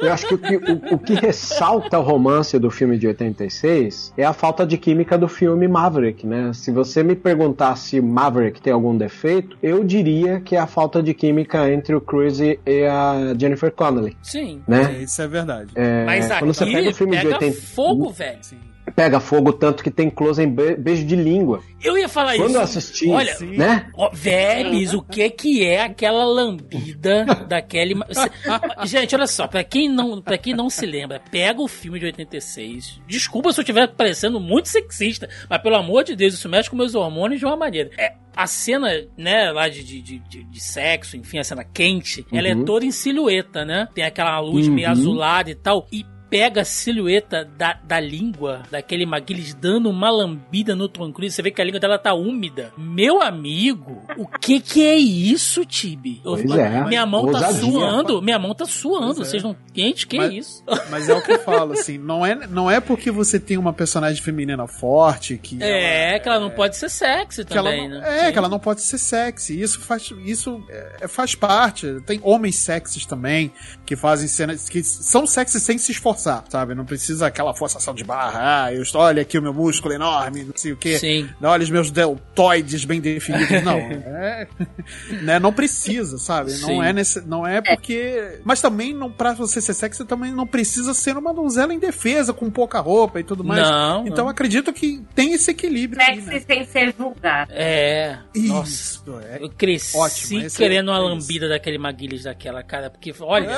eu 0.00 0.12
acho 0.12 0.26
que 0.26 0.34
o 0.34 0.38
que, 0.38 0.56
o- 0.56 0.94
o 0.94 0.98
que 0.98 1.14
ressalta 1.14 1.96
o 2.00 2.02
romance 2.02 2.58
do 2.58 2.68
filme 2.68 2.98
de 2.98 3.06
86 3.06 4.12
é 4.18 4.24
a 4.24 4.32
falta 4.32 4.66
de 4.66 4.76
química 4.76 5.16
do 5.16 5.28
filme 5.28 5.68
Maverick, 5.68 6.26
né? 6.26 6.50
Se 6.52 6.72
você 6.72 7.04
me 7.04 7.14
perguntar 7.14 7.76
se 7.76 8.00
Maverick 8.00 8.60
tem 8.60 8.72
algum 8.72 8.96
defeito, 8.96 9.56
eu 9.62 9.84
diria 9.84 10.40
que 10.40 10.56
é 10.56 10.58
a 10.58 10.66
falta 10.66 11.00
de 11.00 11.14
química 11.14 11.70
entre 11.72 11.94
o 11.94 12.00
Cruise 12.00 12.58
e 12.66 12.84
a 12.86 13.34
Jennifer 13.38 13.70
Connelly, 13.70 14.16
Sim. 14.20 14.62
né? 14.66 14.96
É, 14.98 15.02
isso 15.04 15.22
é 15.22 15.28
verdade. 15.28 15.70
É, 15.76 16.04
Mas 16.04 16.26
quando 16.26 16.52
você 16.52 16.64
aqui 16.64 16.72
pega 16.72 16.90
o 16.90 16.94
filme 16.94 17.16
de 17.18 17.22
pega 17.22 17.34
80 17.36 17.60
fogo, 17.68 18.10
velho. 18.10 18.38
Sim. 18.42 18.58
Pega 18.94 19.20
fogo 19.20 19.52
tanto 19.52 19.82
que 19.82 19.90
tem 19.90 20.08
close 20.08 20.42
em 20.42 20.48
be- 20.48 20.76
beijo 20.76 21.04
de 21.04 21.16
língua. 21.16 21.62
Eu 21.82 21.96
ia 21.98 22.08
falar 22.08 22.36
Quando 22.36 22.48
isso. 22.50 22.56
eu 22.58 22.62
assisti, 22.62 23.08
Olha, 23.10 23.34
Sim. 23.34 23.56
né? 23.56 23.86
Ó, 23.94 24.10
Vebs, 24.12 24.94
o 24.94 25.02
que 25.02 25.28
que 25.30 25.64
é 25.64 25.82
aquela 25.82 26.24
lambida 26.24 27.24
daquele... 27.48 27.94
Cê- 28.12 28.86
Gente, 28.86 29.14
olha 29.14 29.26
só, 29.26 29.46
pra 29.46 29.62
quem, 29.64 29.88
não, 29.88 30.20
pra 30.22 30.38
quem 30.38 30.54
não 30.54 30.70
se 30.70 30.86
lembra, 30.86 31.20
pega 31.30 31.60
o 31.60 31.68
filme 31.68 31.98
de 31.98 32.06
86. 32.06 33.00
Desculpa 33.06 33.52
se 33.52 33.60
eu 33.60 33.62
estiver 33.62 33.88
parecendo 33.88 34.40
muito 34.40 34.68
sexista, 34.68 35.28
mas 35.48 35.60
pelo 35.62 35.76
amor 35.76 36.04
de 36.04 36.14
Deus, 36.16 36.34
isso 36.34 36.48
mexe 36.48 36.70
com 36.70 36.76
meus 36.76 36.94
hormônios 36.94 37.40
de 37.40 37.46
uma 37.46 37.56
maneira. 37.56 37.90
É, 37.98 38.14
a 38.34 38.46
cena, 38.46 38.88
né, 39.16 39.50
lá 39.50 39.68
de, 39.68 39.82
de, 39.84 40.00
de, 40.02 40.18
de- 40.44 40.60
sexo, 40.62 41.16
enfim, 41.16 41.38
a 41.38 41.44
cena 41.44 41.64
quente, 41.64 42.26
ela 42.32 42.48
é 42.48 42.54
Uhum. 42.54 42.64
toda 42.64 42.84
em 42.84 42.90
silhueta, 42.90 43.64
né? 43.64 43.88
Tem 43.94 44.04
aquela 44.04 44.38
luz 44.40 44.66
meio 44.68 44.86
Uhum. 44.86 44.92
azulada 44.92 45.50
e 45.50 45.54
tal. 45.54 45.86
E 45.92 46.04
pega 46.28 46.62
a 46.62 46.64
silhueta 46.64 47.44
da, 47.56 47.78
da 47.84 48.00
língua 48.00 48.62
daquele 48.70 49.06
Maguiles 49.06 49.54
dando 49.54 49.88
uma 49.88 50.10
lambida 50.10 50.74
no 50.74 50.88
Tom 50.88 51.12
Cruise. 51.12 51.34
Você 51.34 51.42
vê 51.42 51.50
que 51.50 51.60
a 51.60 51.64
língua 51.64 51.78
dela 51.80 51.98
tá 51.98 52.12
úmida. 52.14 52.72
Meu 52.76 53.22
amigo, 53.22 54.02
o 54.16 54.26
que 54.26 54.60
que 54.60 54.82
é 54.84 54.96
isso, 54.96 55.64
Tibi? 55.64 56.20
Eu- 56.24 56.36
é. 56.58 56.84
Minha 56.86 57.06
mão 57.06 57.22
tá 57.30 57.38
Ousadia. 57.48 57.60
suando. 57.70 58.22
Minha 58.22 58.38
mão 58.38 58.54
tá 58.54 58.64
suando. 58.66 59.14
Pois 59.16 59.28
é. 59.28 59.30
Vocês 59.30 59.42
não... 59.42 59.56
Gente, 59.74 60.06
que 60.06 60.16
Mas- 60.16 60.32
isso? 60.32 60.64
Mas 60.90 61.08
é 61.08 61.14
o 61.14 61.22
que 61.22 61.32
eu 61.32 61.38
falo, 61.38 61.72
assim, 61.74 61.98
não 61.98 62.24
é, 62.24 62.34
não 62.46 62.70
é 62.70 62.80
porque 62.80 63.10
você 63.10 63.38
tem 63.38 63.56
uma 63.58 63.72
personagem 63.72 64.20
feminina 64.22 64.66
forte 64.66 65.38
que. 65.38 65.62
É, 65.62 66.10
ela- 66.12 66.18
que 66.20 66.28
ela 66.28 66.40
não 66.40 66.50
pode 66.50 66.76
ser 66.76 66.88
sexy 66.88 67.44
que 67.44 67.56
ela 67.56 67.70
também, 67.70 67.88
não- 67.88 68.00
né? 68.00 68.20
É, 68.20 68.26
Sim. 68.26 68.32
que 68.32 68.38
ela 68.38 68.48
não 68.48 68.58
pode 68.58 68.80
ser 68.82 68.98
sexy. 68.98 69.60
Isso 69.60 69.80
faz, 69.80 70.10
isso 70.24 70.64
é, 70.68 71.06
faz 71.08 71.34
parte. 71.34 72.00
Tem 72.06 72.18
homens 72.22 72.56
sexys 72.56 73.04
também 73.06 73.52
que 73.84 73.94
fazem 73.96 74.26
cenas 74.28 74.68
que 74.68 74.82
são 74.82 75.26
sexy 75.26 75.60
sem 75.60 75.76
se 75.78 75.92
esforçar, 75.92 76.15
sabe? 76.16 76.74
Não 76.74 76.84
precisa 76.84 77.26
aquela 77.26 77.54
forçação 77.54 77.94
de 77.94 78.04
barra. 78.04 78.64
Ah, 78.66 78.72
eu 78.72 78.82
estou, 78.82 79.00
olha 79.00 79.22
aqui 79.22 79.38
o 79.38 79.42
meu 79.42 79.52
músculo 79.54 79.94
enorme, 79.94 80.44
não 80.44 80.52
sei 80.56 80.72
o 80.72 80.76
quê. 80.76 80.98
Sim. 80.98 81.28
Olha 81.42 81.62
os 81.62 81.70
meus 81.70 81.90
deltoides 81.90 82.84
bem 82.84 83.00
definidos. 83.00 83.62
Não, 83.62 83.76
é, 83.78 84.46
né, 85.22 85.38
não 85.38 85.52
precisa, 85.52 86.18
sabe? 86.18 86.50
Sim. 86.50 86.62
Não 86.76 86.82
é, 86.82 86.92
nesse, 86.92 87.20
não 87.26 87.46
é 87.46 87.60
porque. 87.60 88.40
Mas 88.44 88.60
também, 88.60 88.92
não, 88.94 89.10
pra 89.10 89.32
você 89.34 89.60
ser 89.60 89.74
sexy, 89.74 90.04
também 90.04 90.32
não 90.32 90.46
precisa 90.46 90.94
ser 90.94 91.16
uma 91.16 91.32
donzela 91.32 91.72
indefesa, 91.74 92.32
com 92.32 92.50
pouca 92.50 92.80
roupa 92.80 93.20
e 93.20 93.24
tudo 93.24 93.44
mais. 93.44 93.62
Não, 93.62 94.06
Então 94.06 94.24
não. 94.24 94.30
acredito 94.30 94.72
que 94.72 95.04
tem 95.14 95.32
esse 95.32 95.50
equilíbrio 95.50 96.00
aí, 96.02 96.20
Sexy 96.22 96.30
né? 96.30 96.40
sem 96.46 96.64
ser 96.64 96.92
vulgar. 96.92 97.48
É. 97.50 98.18
Nossa. 98.34 98.70
Isso, 98.70 99.20
é. 99.30 99.38
Eu 99.40 99.50
cresci 99.50 99.96
Ótimo, 99.96 100.40
esse 100.42 100.56
querendo 100.56 100.90
é- 100.90 100.94
uma 100.94 101.00
é 101.00 101.02
lambida 101.10 101.48
daquele 101.48 101.78
Maguiles 101.78 102.24
daquela, 102.24 102.62
cara. 102.62 102.90
Porque, 102.90 103.14
olha, 103.20 103.48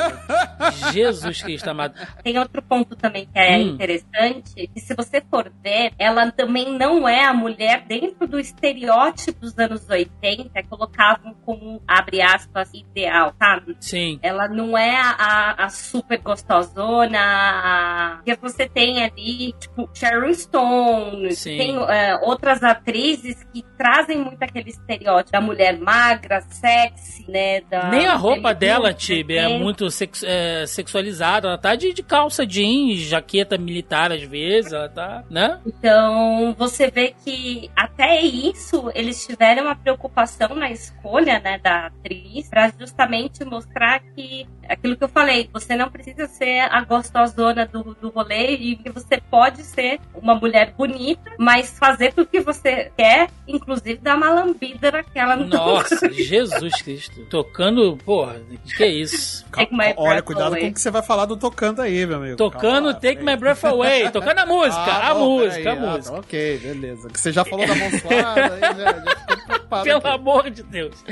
Jesus 0.93 1.43
Cristo 1.43 1.69
amado. 1.69 1.95
Tem 2.23 2.37
outro 2.49 2.63
ponto 2.63 2.97
também 2.97 3.27
que 3.33 3.39
é 3.39 3.59
Hum. 3.59 3.63
interessante, 3.69 4.69
que 4.75 4.81
se 4.81 4.95
você 4.95 5.21
for 5.31 5.51
ver, 5.63 5.93
ela 5.99 6.31
também 6.33 6.77
não 6.79 7.09
é 7.09 7.25
a 7.25 7.33
mulher 7.33 7.85
dentro 7.87 8.27
do 8.27 8.39
estereótipo 8.41 9.41
dos 9.41 9.59
anos 9.59 9.89
80, 9.89 10.63
que 10.63 10.69
colocavam 10.69 11.35
como, 11.45 11.81
abre 11.87 12.21
aspas, 12.23 12.71
ideal, 12.75 13.35
sabe? 13.39 13.77
Sim. 13.81 14.19
Ela 14.23 14.49
não 14.49 14.77
é 14.77 14.97
a, 14.97 15.65
a- 15.65 15.69
super 15.69 16.19
gostosona, 16.19 17.19
a, 17.21 18.21
que 18.25 18.35
você 18.37 18.69
tem 18.69 19.03
ali, 19.05 19.53
tipo, 19.59 19.89
Sharon 19.95 20.33
Stone, 20.33 21.33
Sim. 21.35 21.57
tem 21.57 21.77
é, 21.89 22.17
outras 22.23 22.63
atrizes 22.63 23.43
que 23.53 23.63
trazem 23.77 24.19
muito 24.19 24.43
aquele 24.43 24.71
estereótipo 24.71 25.33
da 25.33 25.41
mulher 25.41 25.79
magra, 25.79 26.41
sexy, 26.41 27.31
né? 27.31 27.61
Da, 27.63 27.91
Nem 27.91 28.07
a 28.07 28.15
roupa 28.15 28.55
dela, 28.55 28.93
Tibi, 28.93 29.37
é 29.37 29.49
né? 29.49 29.59
muito 29.59 29.91
sex- 29.91 30.23
é, 30.25 30.67
sexualizada. 30.67 31.49
Ela 31.49 31.59
tá 31.59 31.75
de, 31.75 31.93
de 31.93 32.03
calça 32.03 32.38
jeans, 32.47 33.01
jaqueta 33.01 33.57
militar 33.59 34.13
às 34.13 34.23
vezes, 34.23 34.73
ela 34.73 34.89
tá, 34.89 35.25
né? 35.31 35.61
Então, 35.67 36.55
você 36.59 36.91
vê 36.91 37.15
que 37.25 37.71
até 37.77 38.21
isso 38.21 38.91
eles 38.95 39.27
tiveram 39.27 39.65
uma 39.65 39.77
preocupação 39.77 40.55
na 40.55 40.71
escolha, 40.71 41.39
né, 41.41 41.59
da 41.59 41.87
atriz, 41.87 42.49
pra 42.49 42.71
justamente 42.79 43.45
mostrar 43.45 44.01
que 44.01 44.47
aquilo 44.69 44.97
que 44.97 45.05
eu 45.05 45.09
falei, 45.09 45.49
você 45.53 45.75
não 45.77 45.91
precisa 45.91 46.27
ser 46.27 46.61
a 46.61 46.83
gostosona 46.85 47.67
do, 47.67 47.97
do 48.01 48.09
rolê 48.11 48.53
e 48.57 48.77
que 48.77 48.91
você 48.91 49.21
pode 49.31 49.63
ser 49.63 50.01
uma 50.15 50.35
mulher 50.35 50.73
bonita, 50.77 51.31
mas 51.39 51.79
fazer 51.79 52.13
tudo 52.13 52.27
que 52.29 52.41
você 52.41 52.91
quer, 52.97 53.29
inclusive 53.47 53.99
dar 53.99 54.17
uma 54.17 54.31
lambida 54.31 54.91
naquela 54.91 55.37
Nossa, 55.37 56.09
Jesus 56.13 56.83
Cristo. 56.83 57.25
Tocando, 57.27 57.97
porra, 58.05 58.37
que 58.77 58.83
é 58.85 58.89
isso? 58.89 59.45
Take 59.53 59.73
my 59.75 59.95
Olha, 59.97 60.23
cuidado 60.23 60.49
away. 60.53 60.63
com 60.63 60.69
o 60.69 60.75
que 60.75 60.81
você 60.81 60.91
vai 60.91 61.03
falar 61.03 61.25
do 61.25 61.37
tocando 61.37 61.81
aí, 61.83 62.05
meu 62.07 62.17
amigo. 62.19 62.37
Tocando 62.37 62.59
Calma, 62.93 62.95
Take. 62.95 63.23
My 63.23 63.37
Breath 63.37 63.65
Away, 63.65 64.11
tocando 64.11 64.39
a 64.39 64.47
música, 64.47 64.77
Ah, 64.83 65.11
a 65.11 65.15
bom, 65.15 65.39
música, 65.41 65.63
peraí. 65.63 65.69
a 65.79 65.83
Ah, 65.83 65.93
música. 65.97 66.13
tá, 66.15 66.19
ok, 66.21 66.59
beleza. 66.59 67.09
Você 67.15 67.33
já 67.33 67.45
falou 67.45 67.67
da 67.67 67.75
mão 67.75 67.91
suada, 67.91 68.55
aí 68.55 68.61
já, 68.61 68.75
já 68.75 69.17
fiquei 69.17 69.37
preocupado. 69.47 69.85
Pelo 69.85 69.99
aqui. 69.99 70.09
amor 70.09 70.51
de 70.51 70.63
Deus. 70.63 71.05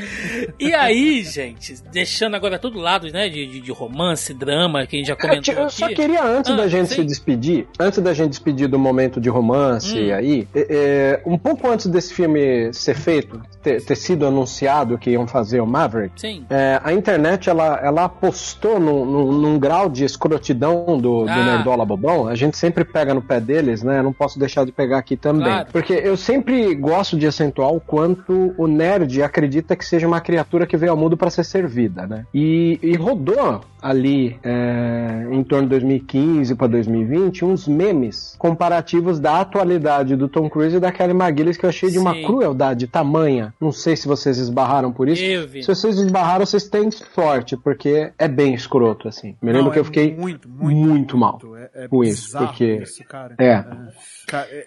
E 0.59 0.74
aí, 0.74 1.22
gente, 1.24 1.74
deixando 1.90 2.34
agora 2.36 2.59
todo 2.59 2.78
lado, 2.78 3.11
né, 3.12 3.28
de, 3.28 3.45
de, 3.47 3.61
de 3.61 3.72
romance, 3.72 4.32
drama, 4.34 4.86
que 4.86 4.97
a 4.97 4.99
gente 4.99 5.07
já 5.09 5.14
Eu, 5.14 5.18
comentou 5.18 5.55
eu 5.55 5.70
só 5.70 5.88
queria, 5.88 6.24
antes 6.24 6.51
Ah, 6.51 6.57
da 6.57 6.68
gente 6.68 6.88
sim. 6.88 6.97
se 6.97 7.05
despedir, 7.05 7.66
antes 7.78 7.99
da 8.01 8.12
gente 8.12 8.30
despedir 8.30 8.68
do 8.68 8.78
momento 8.78 9.20
de 9.20 9.28
romance 9.28 9.97
Hum. 9.99 10.14
aí, 10.14 10.49
é, 10.55 10.66
é, 10.70 11.22
um 11.24 11.38
pouco 11.38 11.68
antes 11.68 11.86
desse 11.86 12.12
filme 12.14 12.72
ser 12.72 12.94
feito, 12.94 13.40
ter, 13.62 13.82
ter 13.82 13.97
sido 13.97 14.26
anunciado 14.26 14.99
que 14.99 15.11
iam 15.11 15.26
fazer 15.26 15.61
o 15.61 15.66
Maverick, 15.66 16.44
é, 16.51 16.80
a 16.82 16.92
internet 16.92 17.49
ela, 17.49 17.80
ela 17.82 18.05
apostou 18.05 18.78
num, 18.80 19.05
num- 19.05 19.32
num 19.32 19.59
grau 19.59 19.88
de 19.88 20.05
escrotidão 20.05 20.84
do, 20.99 21.24
do 21.24 21.28
Ah. 21.30 21.44
Nerdola 21.57 21.84
Bobão. 21.84 22.26
A 22.28 22.34
gente 22.34 22.57
sempre 22.57 22.84
pega 22.84 23.14
no 23.14 23.22
pé 23.22 23.40
deles, 23.40 23.82
né? 23.82 23.99
Eu 23.99 24.03
não 24.03 24.12
posso 24.12 24.38
deixar 24.38 24.64
de 24.64 24.72
pegar 24.72 24.99
aqui 24.99 25.16
também. 25.16 25.44
Claro. 25.44 25.68
Porque 25.72 25.92
eu 25.92 26.16
sempre 26.16 26.74
gosto 26.74 27.16
de 27.16 27.26
acentuar 27.26 27.70
o 27.72 27.80
quanto 27.80 28.55
o 28.59 28.66
nerd 28.66 29.22
acredita 29.22 29.74
que 29.76 29.84
seja 29.84 30.07
uma 30.07 30.20
criatura 30.20 30.66
que 30.66 30.76
veio 30.76 30.92
ao 30.92 30.99
mundo 30.99 31.16
para 31.16 31.30
ser 31.30 31.44
servida, 31.44 32.07
né? 32.07 32.24
E, 32.34 32.78
e 32.82 32.94
rodou 32.97 33.36
ali 33.82 34.39
é, 34.43 35.26
em 35.30 35.45
torno 35.45 35.64
de 35.64 35.70
2015 35.70 36.55
para 36.57 36.66
2020 36.68 37.45
uns 37.45 37.68
memes 37.68 38.34
comparativos 38.39 39.20
da 39.20 39.41
atualidade 39.41 40.16
do 40.16 40.28
Tom 40.28 40.49
Cruise 40.51 40.76
e 40.76 40.80
da 40.80 40.91
Kelly 40.91 41.12
McGillis 41.12 41.57
que 41.57 41.64
eu 41.64 41.70
achei 41.70 41.91
de 41.91 41.99
uma 41.99 42.14
Sim. 42.14 42.24
crueldade 42.24 42.87
tamanha. 42.87 43.55
Não 43.61 43.70
sei 43.70 43.95
se 43.97 44.09
vocês 44.09 44.39
esbarraram 44.39 44.93
por 44.93 45.09
isso. 45.09 45.22
Eu 45.22 45.47
vi. 45.47 45.62
Se 45.62 45.68
vocês 45.68 45.99
esbarraram, 45.99 46.45
vocês 46.45 46.64
têm 46.68 46.91
sorte, 46.91 47.57
porque 47.57 48.12
é 48.18 48.26
bem 48.28 48.55
escroto, 48.55 49.07
assim. 49.09 49.37
Me 49.41 49.53
lembro 49.53 49.66
Não, 49.66 49.72
que 49.72 49.78
eu 49.78 49.82
é 49.82 49.84
fiquei 49.84 50.16
muito, 50.16 50.49
muito, 50.49 50.76
muito 50.76 51.16
mal 51.18 51.41
É, 51.74 51.84
é 51.84 51.89
com 51.89 52.03
isso, 52.03 52.37
porque- 52.37 52.76
isso, 52.82 53.05
cara. 53.05 53.34
É. 53.39 53.64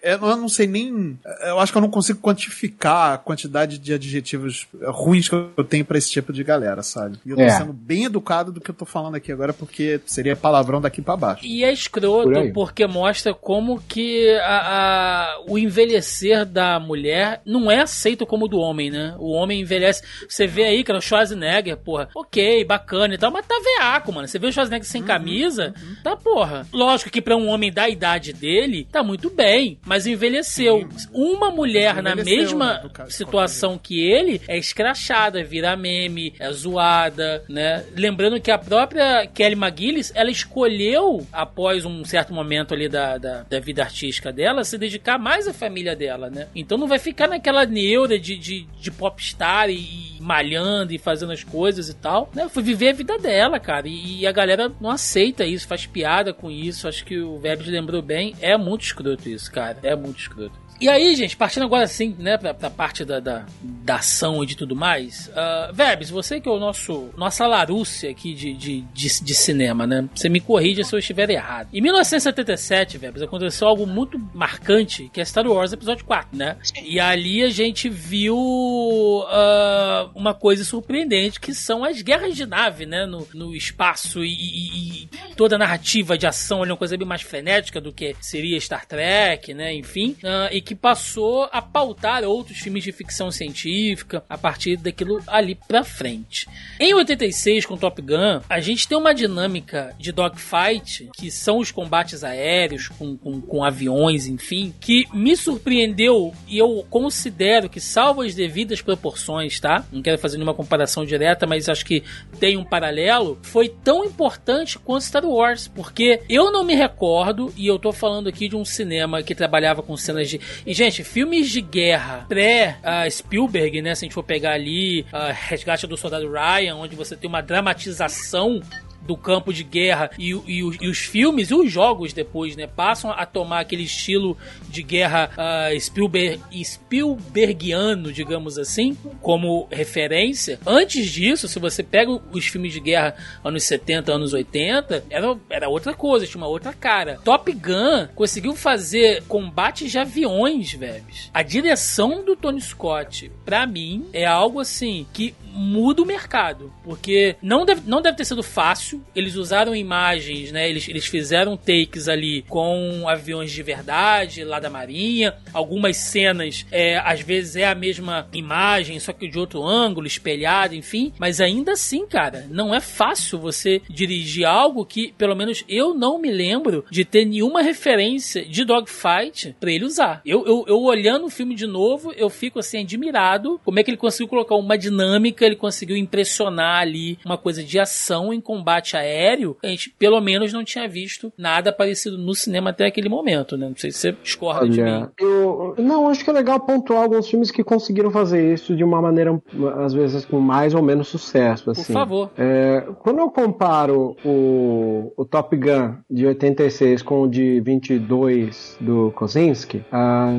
É- 0.01 0.13
eu 0.15 0.38
não 0.38 0.47
sei 0.47 0.67
nem. 0.67 1.20
Eu 1.45 1.59
acho 1.59 1.72
que 1.72 1.78
eu 1.78 1.82
não 1.82 1.89
consigo 1.89 2.20
quantificar 2.20 3.13
a 3.13 3.17
quantidade 3.17 3.78
de 3.78 3.93
adjetivos 3.93 4.67
ruins 4.88 5.28
que 5.28 5.36
eu 5.36 5.63
tenho 5.65 5.84
pra 5.84 5.97
esse 5.97 6.09
tipo 6.09 6.32
de 6.32 6.43
galera, 6.43 6.82
sabe? 6.82 7.20
E 7.26 7.32
eu 7.32 7.36
tô 7.36 7.41
É. 7.41 7.49
sendo 7.49 7.74
bem 7.74 8.05
educado 8.05 8.53
do 8.60 8.64
que 8.64 8.72
eu 8.72 8.76
tô 8.76 8.86
falando 8.86 9.16
aqui 9.16 9.32
agora, 9.32 9.53
porque 9.53 9.99
seria 10.05 10.36
palavrão 10.36 10.80
daqui 10.82 11.01
pra 11.01 11.16
baixo. 11.18 11.45
E 11.45 11.64
é 11.64 11.72
escroto 11.72 12.30
Por 12.32 12.51
porque 12.53 12.86
mostra 12.86 13.34
como 13.34 13.82
que 13.82 14.30
a- 14.43 15.36
a- 15.38 15.41
o 15.47 15.57
envelhecer 15.57 16.45
da 16.45 16.80
mulher 16.80 17.41
não 17.45 17.72
é 17.72 17.80
aceito 17.82 18.26
como 18.26 18.45
o 18.45 18.47
do 18.47 18.60
homem, 18.60 18.89
né? 18.91 19.16
O 19.18 19.32
homem 19.32 19.62
envelhece. 19.62 20.03
Você 20.28 20.45
vê 20.45 20.64
aí, 20.66 20.84
cara, 20.84 20.99
o 20.99 21.01
Schwarzenegger, 21.01 21.78
porra, 21.78 22.10
ok, 22.16 22.64
bacana 22.66 23.16
e 23.16 23.18
tal, 23.18 23.32
mas 23.32 23.45
tá 23.47 23.55
veaco, 23.64 24.12
mano. 24.14 24.28
Você 24.28 24.38
vê 24.39 24.47
o 24.47 24.51
Schwarzenegger 24.51 24.86
Uhum, 24.86 24.91
sem 24.91 25.03
camisa, 25.03 25.74
tá 26.03 26.16
porra. 26.16 26.68
Lógico 26.74 27.10
que 27.10 27.22
pra 27.22 27.36
um 27.36 27.47
homem 27.47 27.72
da 27.72 27.88
idade 27.89 28.34
dele, 28.34 28.88
tá 28.91 29.01
muito 29.03 29.30
bem, 29.30 29.80
mas 29.86 30.05
envelheceu. 30.05 30.88
Uma 31.14 31.49
mulher 31.51 32.01
na 32.01 32.12
Envelheceu, 32.12 32.38
mesma 32.38 32.74
né, 32.84 32.89
caso, 32.93 33.12
situação 33.12 33.78
que 33.78 33.99
ele 34.01 34.41
é 34.47 34.57
escrachada, 34.57 35.43
vira 35.43 35.76
meme, 35.76 36.34
é 36.39 36.51
zoada, 36.51 37.43
né? 37.49 37.84
Lembrando 37.95 38.39
que 38.41 38.48
a 38.49 38.57
própria 38.57 39.27
Kelly 39.27 39.55
McGillis, 39.55 40.11
ela 40.15 40.31
escolheu, 40.31 41.25
após 41.31 41.85
um 41.85 42.03
certo 42.03 42.33
momento 42.33 42.73
ali 42.73 42.87
da, 42.87 43.17
da, 43.17 43.43
da 43.43 43.59
vida 43.59 43.83
artística 43.83 44.31
dela, 44.31 44.63
se 44.63 44.77
dedicar 44.77 45.17
mais 45.17 45.47
à 45.47 45.53
família 45.53 45.95
dela, 45.95 46.29
né? 46.29 46.47
Então 46.55 46.77
não 46.77 46.87
vai 46.87 46.99
ficar 46.99 47.27
naquela 47.27 47.65
neura 47.65 48.19
de, 48.19 48.37
de, 48.37 48.67
de 48.79 48.91
popstar 48.91 49.69
e, 49.69 50.17
e 50.17 50.17
malhando 50.19 50.93
e 50.93 50.97
fazendo 50.97 51.31
as 51.31 51.43
coisas 51.43 51.89
e 51.89 51.95
tal, 51.95 52.29
né? 52.33 52.49
Foi 52.49 52.63
viver 52.63 52.89
a 52.89 52.93
vida 52.93 53.17
dela, 53.17 53.59
cara. 53.59 53.87
E, 53.87 54.21
e 54.21 54.27
a 54.27 54.31
galera 54.31 54.71
não 54.79 54.89
aceita 54.89 55.45
isso, 55.45 55.67
faz 55.67 55.85
piada 55.85 56.33
com 56.33 56.49
isso. 56.51 56.87
Acho 56.87 57.05
que 57.05 57.19
o 57.19 57.37
Vebs 57.37 57.67
lembrou 57.67 58.01
bem. 58.01 58.35
É 58.41 58.57
muito 58.57 58.83
escroto 58.83 59.29
isso, 59.29 59.51
cara. 59.51 59.77
É 59.83 59.95
muito 59.95 60.19
escroto. 60.19 60.59
E 60.80 60.88
aí, 60.88 61.13
gente, 61.15 61.36
partindo 61.36 61.63
agora 61.63 61.86
sim, 61.88 62.15
né, 62.17 62.38
pra, 62.38 62.53
pra 62.53 62.69
parte 62.69 63.03
da, 63.03 63.19
da, 63.19 63.45
da 63.61 63.95
ação 63.95 64.43
e 64.43 64.47
de 64.47 64.55
tudo 64.55 64.75
mais, 64.75 65.27
uh, 65.30 65.73
Vebs, 65.73 66.09
você 66.09 66.39
que 66.39 66.47
é 66.47 66.51
o 66.51 66.59
nosso 66.59 67.09
nossa 67.17 67.45
Larúcia 67.45 68.09
aqui 68.09 68.34
de, 68.34 68.53
de, 68.53 68.82
de, 68.82 69.21
de 69.23 69.36
cinema, 69.36 69.86
né? 69.86 70.07
Você 70.15 70.30
me 70.30 70.39
corrija 70.39 70.84
se 70.84 70.93
eu 70.95 70.99
estiver 70.99 71.30
errado. 71.30 71.67
Em 71.73 71.82
1977, 71.82 72.97
Vebs, 72.97 73.21
aconteceu 73.21 73.67
algo 73.67 73.86
muito 73.86 74.17
marcante, 74.34 75.09
que 75.13 75.19
é 75.19 75.25
Star 75.25 75.45
Wars 75.47 75.73
Episódio 75.73 76.05
4, 76.05 76.38
né? 76.38 76.55
E 76.84 76.99
ali 76.99 77.43
a 77.43 77.49
gente 77.49 77.89
viu 77.89 78.38
uh, 78.38 80.09
uma 80.15 80.34
coisa 80.34 80.63
surpreendente, 80.63 81.39
que 81.39 81.53
são 81.53 81.84
as 81.84 82.01
guerras 82.01 82.36
de 82.36 82.45
nave, 82.45 82.86
né, 82.86 83.05
no, 83.05 83.27
no 83.34 83.55
espaço 83.55 84.23
e, 84.23 84.30
e- 84.32 85.03
e 85.03 85.09
toda 85.36 85.55
a 85.55 85.59
narrativa 85.59 86.17
de 86.17 86.25
ação 86.27 86.61
ali 86.63 86.71
uma 86.71 86.77
coisa 86.77 86.97
bem 86.97 87.07
mais 87.07 87.21
frenética 87.21 87.82
do 87.82 87.91
que 87.91 88.15
seria 88.21 88.59
Star 88.59 88.86
Trek, 88.86 89.53
né, 89.53 89.73
enfim, 89.73 90.15
ah, 90.23 90.49
e 90.51 90.61
que 90.70 90.76
passou 90.76 91.49
a 91.51 91.63
pautar 91.63 92.24
outros 92.24 92.59
filmes 92.59 92.84
de 92.84 92.91
ficção 92.91 93.32
científica 93.32 94.24
a 94.30 94.38
partir 94.38 94.78
daquilo 94.78 95.20
ali 95.26 95.57
pra 95.67 95.84
frente. 95.84 96.47
Em 96.80 96.93
86, 96.93 97.65
com 97.65 97.76
Top 97.76 97.99
Gun, 97.99 98.41
a 98.47 98.59
gente 98.59 98.88
tem 98.88 98.95
uma 98.95 99.11
dinâmica 99.11 99.95
de 99.97 100.11
dogfight, 100.11 101.09
que 101.17 101.32
são 101.32 101.57
os 101.57 101.72
combates 101.72 102.24
aéreos 102.24 102.88
com, 102.88 103.17
com, 103.17 103.41
com 103.41 103.63
aviões, 103.63 104.28
enfim, 104.28 104.72
que 104.80 105.05
me 105.11 105.36
surpreendeu 105.36 106.36
e 106.47 106.59
eu 106.59 106.86
considero 106.88 107.67
que, 107.67 107.80
salvo 107.80 108.22
as 108.22 108.36
devidas 108.36 108.80
proporções, 108.80 109.59
tá? 109.59 109.84
Não 109.91 110.03
quero 110.03 110.20
fazer 110.20 110.38
nenhuma 110.38 110.53
comparação 110.53 111.03
direta, 111.03 111.47
mas 111.47 111.67
acho 111.67 111.84
que 111.84 112.03
tem 112.39 112.57
um 112.57 112.63
paralelo, 112.63 113.39
foi 113.41 113.70
tão 113.70 114.05
importante 114.05 114.78
quanto 114.78 115.05
Star 115.05 115.26
Wars, 115.26 115.67
porque 115.67 116.22
eu 116.30 116.51
não 116.51 116.63
me 116.63 116.76
recordo, 116.76 117.51
e 117.57 117.65
eu 117.65 117.80
tô 117.80 117.91
falando 117.91 118.30
aqui 118.30 118.47
de 118.47 118.55
um 118.55 118.63
cinema 118.63 119.24
que 119.24 119.34
trabalhava 119.34 119.82
com 119.82 119.97
cenas 119.97 120.30
de. 120.30 120.39
E, 120.66 120.74
gente, 120.74 121.03
filmes 121.03 121.49
de 121.49 121.62
guerra 121.62 122.26
pré-Spielberg, 122.28 123.82
né? 123.82 123.95
Se 123.95 124.03
a 124.03 124.05
gente 124.05 124.14
for 124.14 124.24
pegar 124.24 124.53
ali 124.53 125.05
ah, 125.12 125.32
Resgate 125.32 125.88
do 125.88 125.97
Soldado 125.97 126.30
Ryan, 126.32 126.76
onde 126.76 126.95
você 126.95 127.16
tem 127.16 127.30
uma 127.30 127.41
dramatização 127.41 128.62
do 129.10 129.18
campo 129.18 129.51
de 129.51 129.64
guerra 129.64 130.12
e, 130.20 130.30
e 130.30 130.64
os- 130.64 130.78
e 130.80 130.88
os 130.88 130.99
filmes 130.99 131.49
e 131.49 131.55
os 131.55 131.72
jogos 131.72 132.14
depois, 132.14 132.55
né, 132.55 132.68
passam 132.68 133.10
a 133.12 133.26
tomar 133.26 133.62
aquele 133.62 133.82
estilo 133.84 134.38
de 134.70 134.84
guerra 134.84 135.32
ah, 135.36 135.70
Spielberg, 135.80 136.39
Spielbergiano, 136.64 138.12
digamos 138.14 138.57
assim, 138.60 138.95
como 139.22 139.68
referência. 139.72 140.60
Antes 140.66 141.10
disso, 141.10 141.47
se 141.47 141.57
você 141.60 141.82
pega 141.82 142.12
os 142.32 142.45
filmes 142.47 142.72
de 142.74 142.80
guerra 142.80 143.16
anos 143.43 143.64
70, 143.64 144.12
anos 144.12 144.32
80, 144.34 145.05
era, 145.10 145.38
era 145.49 145.70
outra 145.70 145.93
coisa, 145.95 146.28
tinha 146.28 146.39
uma 146.41 146.47
outra 146.47 146.72
cara. 146.72 147.20
Top 147.24 147.51
Gun 147.51 148.07
conseguiu 148.16 148.55
fazer 148.55 149.24
combates 149.28 149.91
de 149.91 149.97
aviões, 149.97 150.72
velho. 150.74 151.03
A 151.34 151.41
direção 151.41 152.24
do 152.24 152.36
Tony 152.36 152.62
Scott, 152.62 153.32
pra 153.43 153.66
mim, 153.66 154.05
é 154.14 154.26
algo 154.26 154.60
assim 154.60 155.07
que 155.12 155.34
muda 155.51 156.01
o 156.03 156.05
mercado, 156.05 156.72
porque 156.84 157.36
não 157.41 157.66
deve, 157.66 157.82
não 157.89 158.01
deve 158.03 158.18
ter 158.18 158.26
sido 158.26 158.43
fácil 158.43 158.98
Eles 159.15 159.35
usaram 159.35 159.75
imagens, 159.75 160.51
né? 160.51 160.69
Eles, 160.69 160.87
eles 160.87 161.05
fizeram 161.05 161.57
takes 161.57 162.07
ali 162.07 162.43
com 162.43 163.07
aviões 163.07 163.51
de 163.51 163.63
verdade 163.63 164.43
lá 164.43 164.59
da 164.59 164.69
Marinha. 164.69 165.35
Algumas 165.53 165.97
cenas, 165.97 166.65
é, 166.71 166.97
às 166.97 167.21
vezes 167.21 167.55
é 167.55 167.67
a 167.67 167.75
mesma 167.75 168.27
imagem, 168.33 168.99
só 168.99 169.13
que 169.13 169.27
de 169.27 169.39
outro 169.39 169.63
ângulo, 169.63 170.07
espelhado, 170.07 170.75
enfim. 170.75 171.13
Mas 171.17 171.41
ainda 171.41 171.73
assim, 171.73 172.05
cara, 172.05 172.45
não 172.49 172.73
é 172.73 172.79
fácil 172.79 173.39
você 173.39 173.81
dirigir 173.89 174.45
algo 174.45 174.85
que, 174.85 175.13
pelo 175.17 175.35
menos 175.35 175.63
eu 175.67 175.93
não 175.93 176.19
me 176.19 176.31
lembro 176.31 176.85
de 176.89 177.05
ter 177.05 177.25
nenhuma 177.25 177.61
referência 177.61 178.45
de 178.45 178.63
dogfight 178.63 179.55
para 179.59 179.71
ele 179.71 179.85
usar. 179.85 180.21
Eu, 180.25 180.45
eu, 180.45 180.65
eu 180.67 180.81
olhando 180.81 181.25
o 181.25 181.29
filme 181.29 181.55
de 181.55 181.67
novo, 181.67 182.13
eu 182.13 182.29
fico 182.29 182.59
assim 182.59 182.81
admirado 182.81 183.59
como 183.63 183.79
é 183.79 183.83
que 183.83 183.89
ele 183.89 183.97
conseguiu 183.97 184.27
colocar 184.27 184.55
uma 184.55 184.77
dinâmica, 184.77 185.45
ele 185.45 185.55
conseguiu 185.55 185.95
impressionar 185.95 186.81
ali 186.81 187.17
uma 187.25 187.37
coisa 187.37 187.63
de 187.63 187.79
ação 187.79 188.33
em 188.33 188.41
combate 188.41 188.88
aéreo. 188.95 189.57
A 189.63 189.67
gente 189.67 189.89
pelo 189.97 190.19
menos 190.21 190.53
não 190.53 190.63
tinha 190.63 190.87
visto 190.87 191.31
nada 191.37 191.71
parecido 191.71 192.17
no 192.17 192.33
cinema 192.33 192.69
até 192.69 192.85
aquele 192.85 193.09
momento, 193.09 193.57
né? 193.57 193.67
Não 193.67 193.75
sei 193.75 193.91
se 193.91 193.99
você 193.99 194.11
discorda 194.11 194.61
Olha, 194.61 194.71
de 194.71 194.81
mim. 194.81 195.07
Eu, 195.19 195.75
não, 195.77 196.09
acho 196.09 196.23
que 196.23 196.29
é 196.29 196.33
legal 196.33 196.59
pontuar 196.59 197.03
alguns 197.03 197.29
filmes 197.29 197.51
que 197.51 197.63
conseguiram 197.63 198.11
fazer 198.11 198.53
isso 198.53 198.75
de 198.75 198.83
uma 198.83 199.01
maneira, 199.01 199.39
às 199.83 199.93
vezes, 199.93 200.25
com 200.25 200.39
mais 200.39 200.73
ou 200.73 200.81
menos 200.81 201.07
sucesso. 201.07 201.71
Assim. 201.71 201.83
Por 201.85 201.93
favor. 201.93 202.31
É, 202.37 202.85
quando 202.99 203.19
eu 203.19 203.29
comparo 203.29 204.15
o, 204.23 205.13
o 205.15 205.25
Top 205.25 205.55
Gun 205.55 205.95
de 206.09 206.25
86 206.25 207.01
com 207.01 207.23
o 207.23 207.27
de 207.29 207.59
22 207.61 208.77
do 208.79 209.11
Kozinski, 209.11 209.83
ah, 209.91 210.31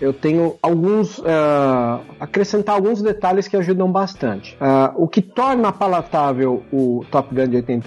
eu 0.00 0.12
tenho 0.12 0.56
alguns. 0.62 1.20
ah, 1.24 2.00
acrescentar 2.20 2.74
alguns 2.74 3.02
detalhes 3.02 3.48
que 3.48 3.56
ajudam 3.56 3.90
bastante. 3.90 4.56
Ah, 4.60 4.92
o 4.96 5.08
que 5.08 5.20
torna 5.20 5.72
palatável 5.72 6.62
o 6.72 7.04
Top 7.10 7.34
Gun 7.34 7.48
de 7.48 7.56
86 7.56 7.81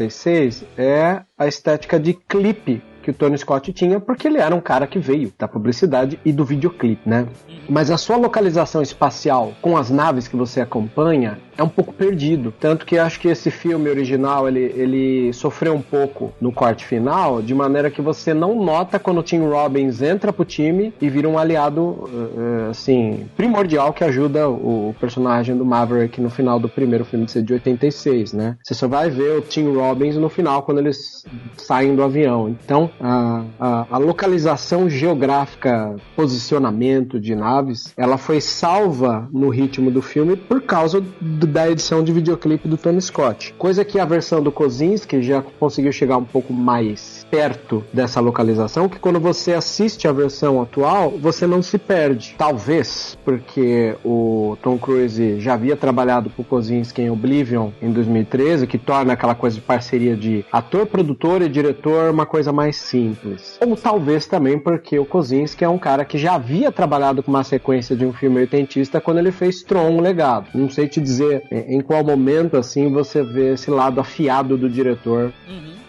é 0.78 1.22
a 1.38 1.48
estética 1.48 2.00
de 2.00 2.14
clipe 2.14 2.82
que 3.06 3.12
o 3.12 3.14
Tony 3.14 3.38
Scott 3.38 3.72
tinha, 3.72 4.00
porque 4.00 4.28
ele 4.28 4.40
era 4.40 4.56
um 4.56 4.60
cara 4.60 4.88
que 4.88 4.98
veio 4.98 5.32
da 5.38 5.48
publicidade 5.48 6.20
e 6.26 6.34
do 6.34 6.44
videoclipe, 6.44 7.08
né? 7.08 7.28
Mas 7.70 7.92
a 7.92 7.98
sua 7.98 8.18
localização 8.18 8.82
espacial 8.82 9.54
com 9.62 9.78
as 9.78 9.92
naves 9.92 10.28
que 10.28 10.36
você 10.36 10.60
acompanha 10.60 11.40
é 11.58 11.64
um 11.64 11.70
pouco 11.70 11.94
perdido. 11.94 12.54
Tanto 12.60 12.86
que 12.86 12.98
acho 12.98 13.20
que 13.20 13.28
esse 13.28 13.50
filme 13.50 13.90
original 13.90 14.48
ele, 14.48 14.74
ele 14.76 15.34
sofreu 15.34 15.74
um 15.74 15.82
pouco 15.82 16.34
no 16.40 16.52
corte 16.52 16.86
final, 16.86 17.42
de 17.42 17.54
maneira 17.54 17.90
que 17.90 18.02
você 18.02 18.34
não 18.34 18.64
nota 18.64 19.00
quando 19.00 19.20
o 19.20 19.24
Tim 19.24 19.40
Robbins 19.40 20.02
entra 20.02 20.32
pro 20.34 20.46
time 20.46 20.94
e 21.02 21.10
vira 21.10 21.28
um 21.28 21.38
aliado, 21.38 21.82
uh, 21.82 22.70
assim, 22.70 23.28
primordial 23.36 23.94
que 23.94 24.04
ajuda 24.04 24.50
o, 24.50 24.96
personagem 25.00 25.56
do 25.56 25.66
Maverick 25.66 26.22
no 26.22 26.30
final 26.30 26.60
do 26.60 26.70
primeiro 26.70 27.04
filme 27.06 27.26
de 27.26 27.54
86, 27.54 28.34
né? 28.34 28.58
Você 28.64 28.74
só 28.74 28.88
vai 28.88 29.10
ver 29.10 29.38
o 29.38 29.42
Tim 29.42 29.74
Robbins 29.74 30.16
no 30.16 30.30
final 30.30 30.64
quando 30.64 30.80
eles 30.80 31.26
saem 31.58 31.96
do 31.96 32.04
avião. 32.04 32.50
Então, 32.50 32.90
a, 33.00 33.44
a, 33.60 33.86
a 33.92 33.98
localização 33.98 34.90
geográfica, 34.90 35.96
posicionamento 36.16 37.20
de 37.20 37.36
naves, 37.36 37.94
ela 37.98 38.18
foi 38.18 38.40
salva 38.40 39.28
no 39.32 39.50
ritmo 39.50 39.92
do 39.92 40.02
filme 40.02 40.36
por 40.36 40.62
causa 40.62 41.02
do, 41.20 41.45
da 41.46 41.70
edição 41.70 42.04
de 42.04 42.12
videoclipe 42.12 42.68
do 42.68 42.78
Tony 42.78 43.02
Scott. 43.02 43.54
Coisa 43.58 43.84
que 43.84 44.00
a 44.00 44.06
versão 44.06 44.42
do 44.42 44.52
Kozinski 44.52 45.22
já 45.22 45.42
conseguiu 45.60 45.92
chegar 45.92 46.18
um 46.18 46.24
pouco 46.24 46.54
mais 46.54 47.25
perto 47.36 47.84
dessa 47.92 48.22
localização, 48.22 48.88
que 48.88 48.98
quando 48.98 49.20
você 49.20 49.54
assiste 49.54 50.08
a 50.08 50.12
versão 50.14 50.62
atual, 50.62 51.12
você 51.12 51.46
não 51.46 51.62
se 51.62 51.78
perde. 51.78 52.34
Talvez 52.38 53.18
porque 53.26 53.94
o 54.06 54.58
Tom 54.62 54.78
Cruise 54.78 55.42
já 55.42 55.56
havia 55.56 55.76
trabalhado 55.76 56.30
com 56.30 56.42
o 56.42 56.46
Kozinski 56.46 57.02
em 57.02 57.10
Oblivion 57.10 57.72
em 57.82 57.92
2013, 57.92 58.66
que 58.68 58.78
torna 58.78 59.14
aquela 59.14 59.36
coisa 59.36 59.56
de 59.56 59.62
parceria 59.62 60.16
de 60.16 60.46
ator, 60.50 60.86
produtor 60.86 61.42
e 61.42 61.50
diretor 61.50 62.10
uma 62.10 62.26
coisa 62.26 62.54
mais 62.54 62.78
simples. 62.78 63.60
Ou 63.60 63.76
talvez 63.76 64.28
também 64.28 64.58
porque 64.58 64.98
o 64.98 65.06
Kozinski 65.06 65.66
é 65.66 65.70
um 65.70 65.78
cara 65.78 66.06
que 66.06 66.18
já 66.18 66.36
havia 66.36 66.72
trabalhado 66.72 67.22
com 67.22 67.32
uma 67.32 67.44
sequência 67.44 67.98
de 67.98 68.06
um 68.06 68.14
filme 68.14 68.38
oitentista 68.38 69.02
quando 69.02 69.18
ele 69.18 69.32
fez 69.32 69.62
Tron, 69.62 69.90
um 69.90 70.00
legado. 70.00 70.48
Não 70.54 70.70
sei 70.70 70.88
te 70.88 71.02
dizer 71.02 71.44
em 71.52 71.82
qual 71.82 72.02
momento 72.02 72.56
assim 72.56 72.90
você 72.90 73.24
vê 73.24 73.54
esse 73.54 73.70
lado 73.70 74.00
afiado 74.00 74.58
do 74.58 74.70
diretor 74.70 75.34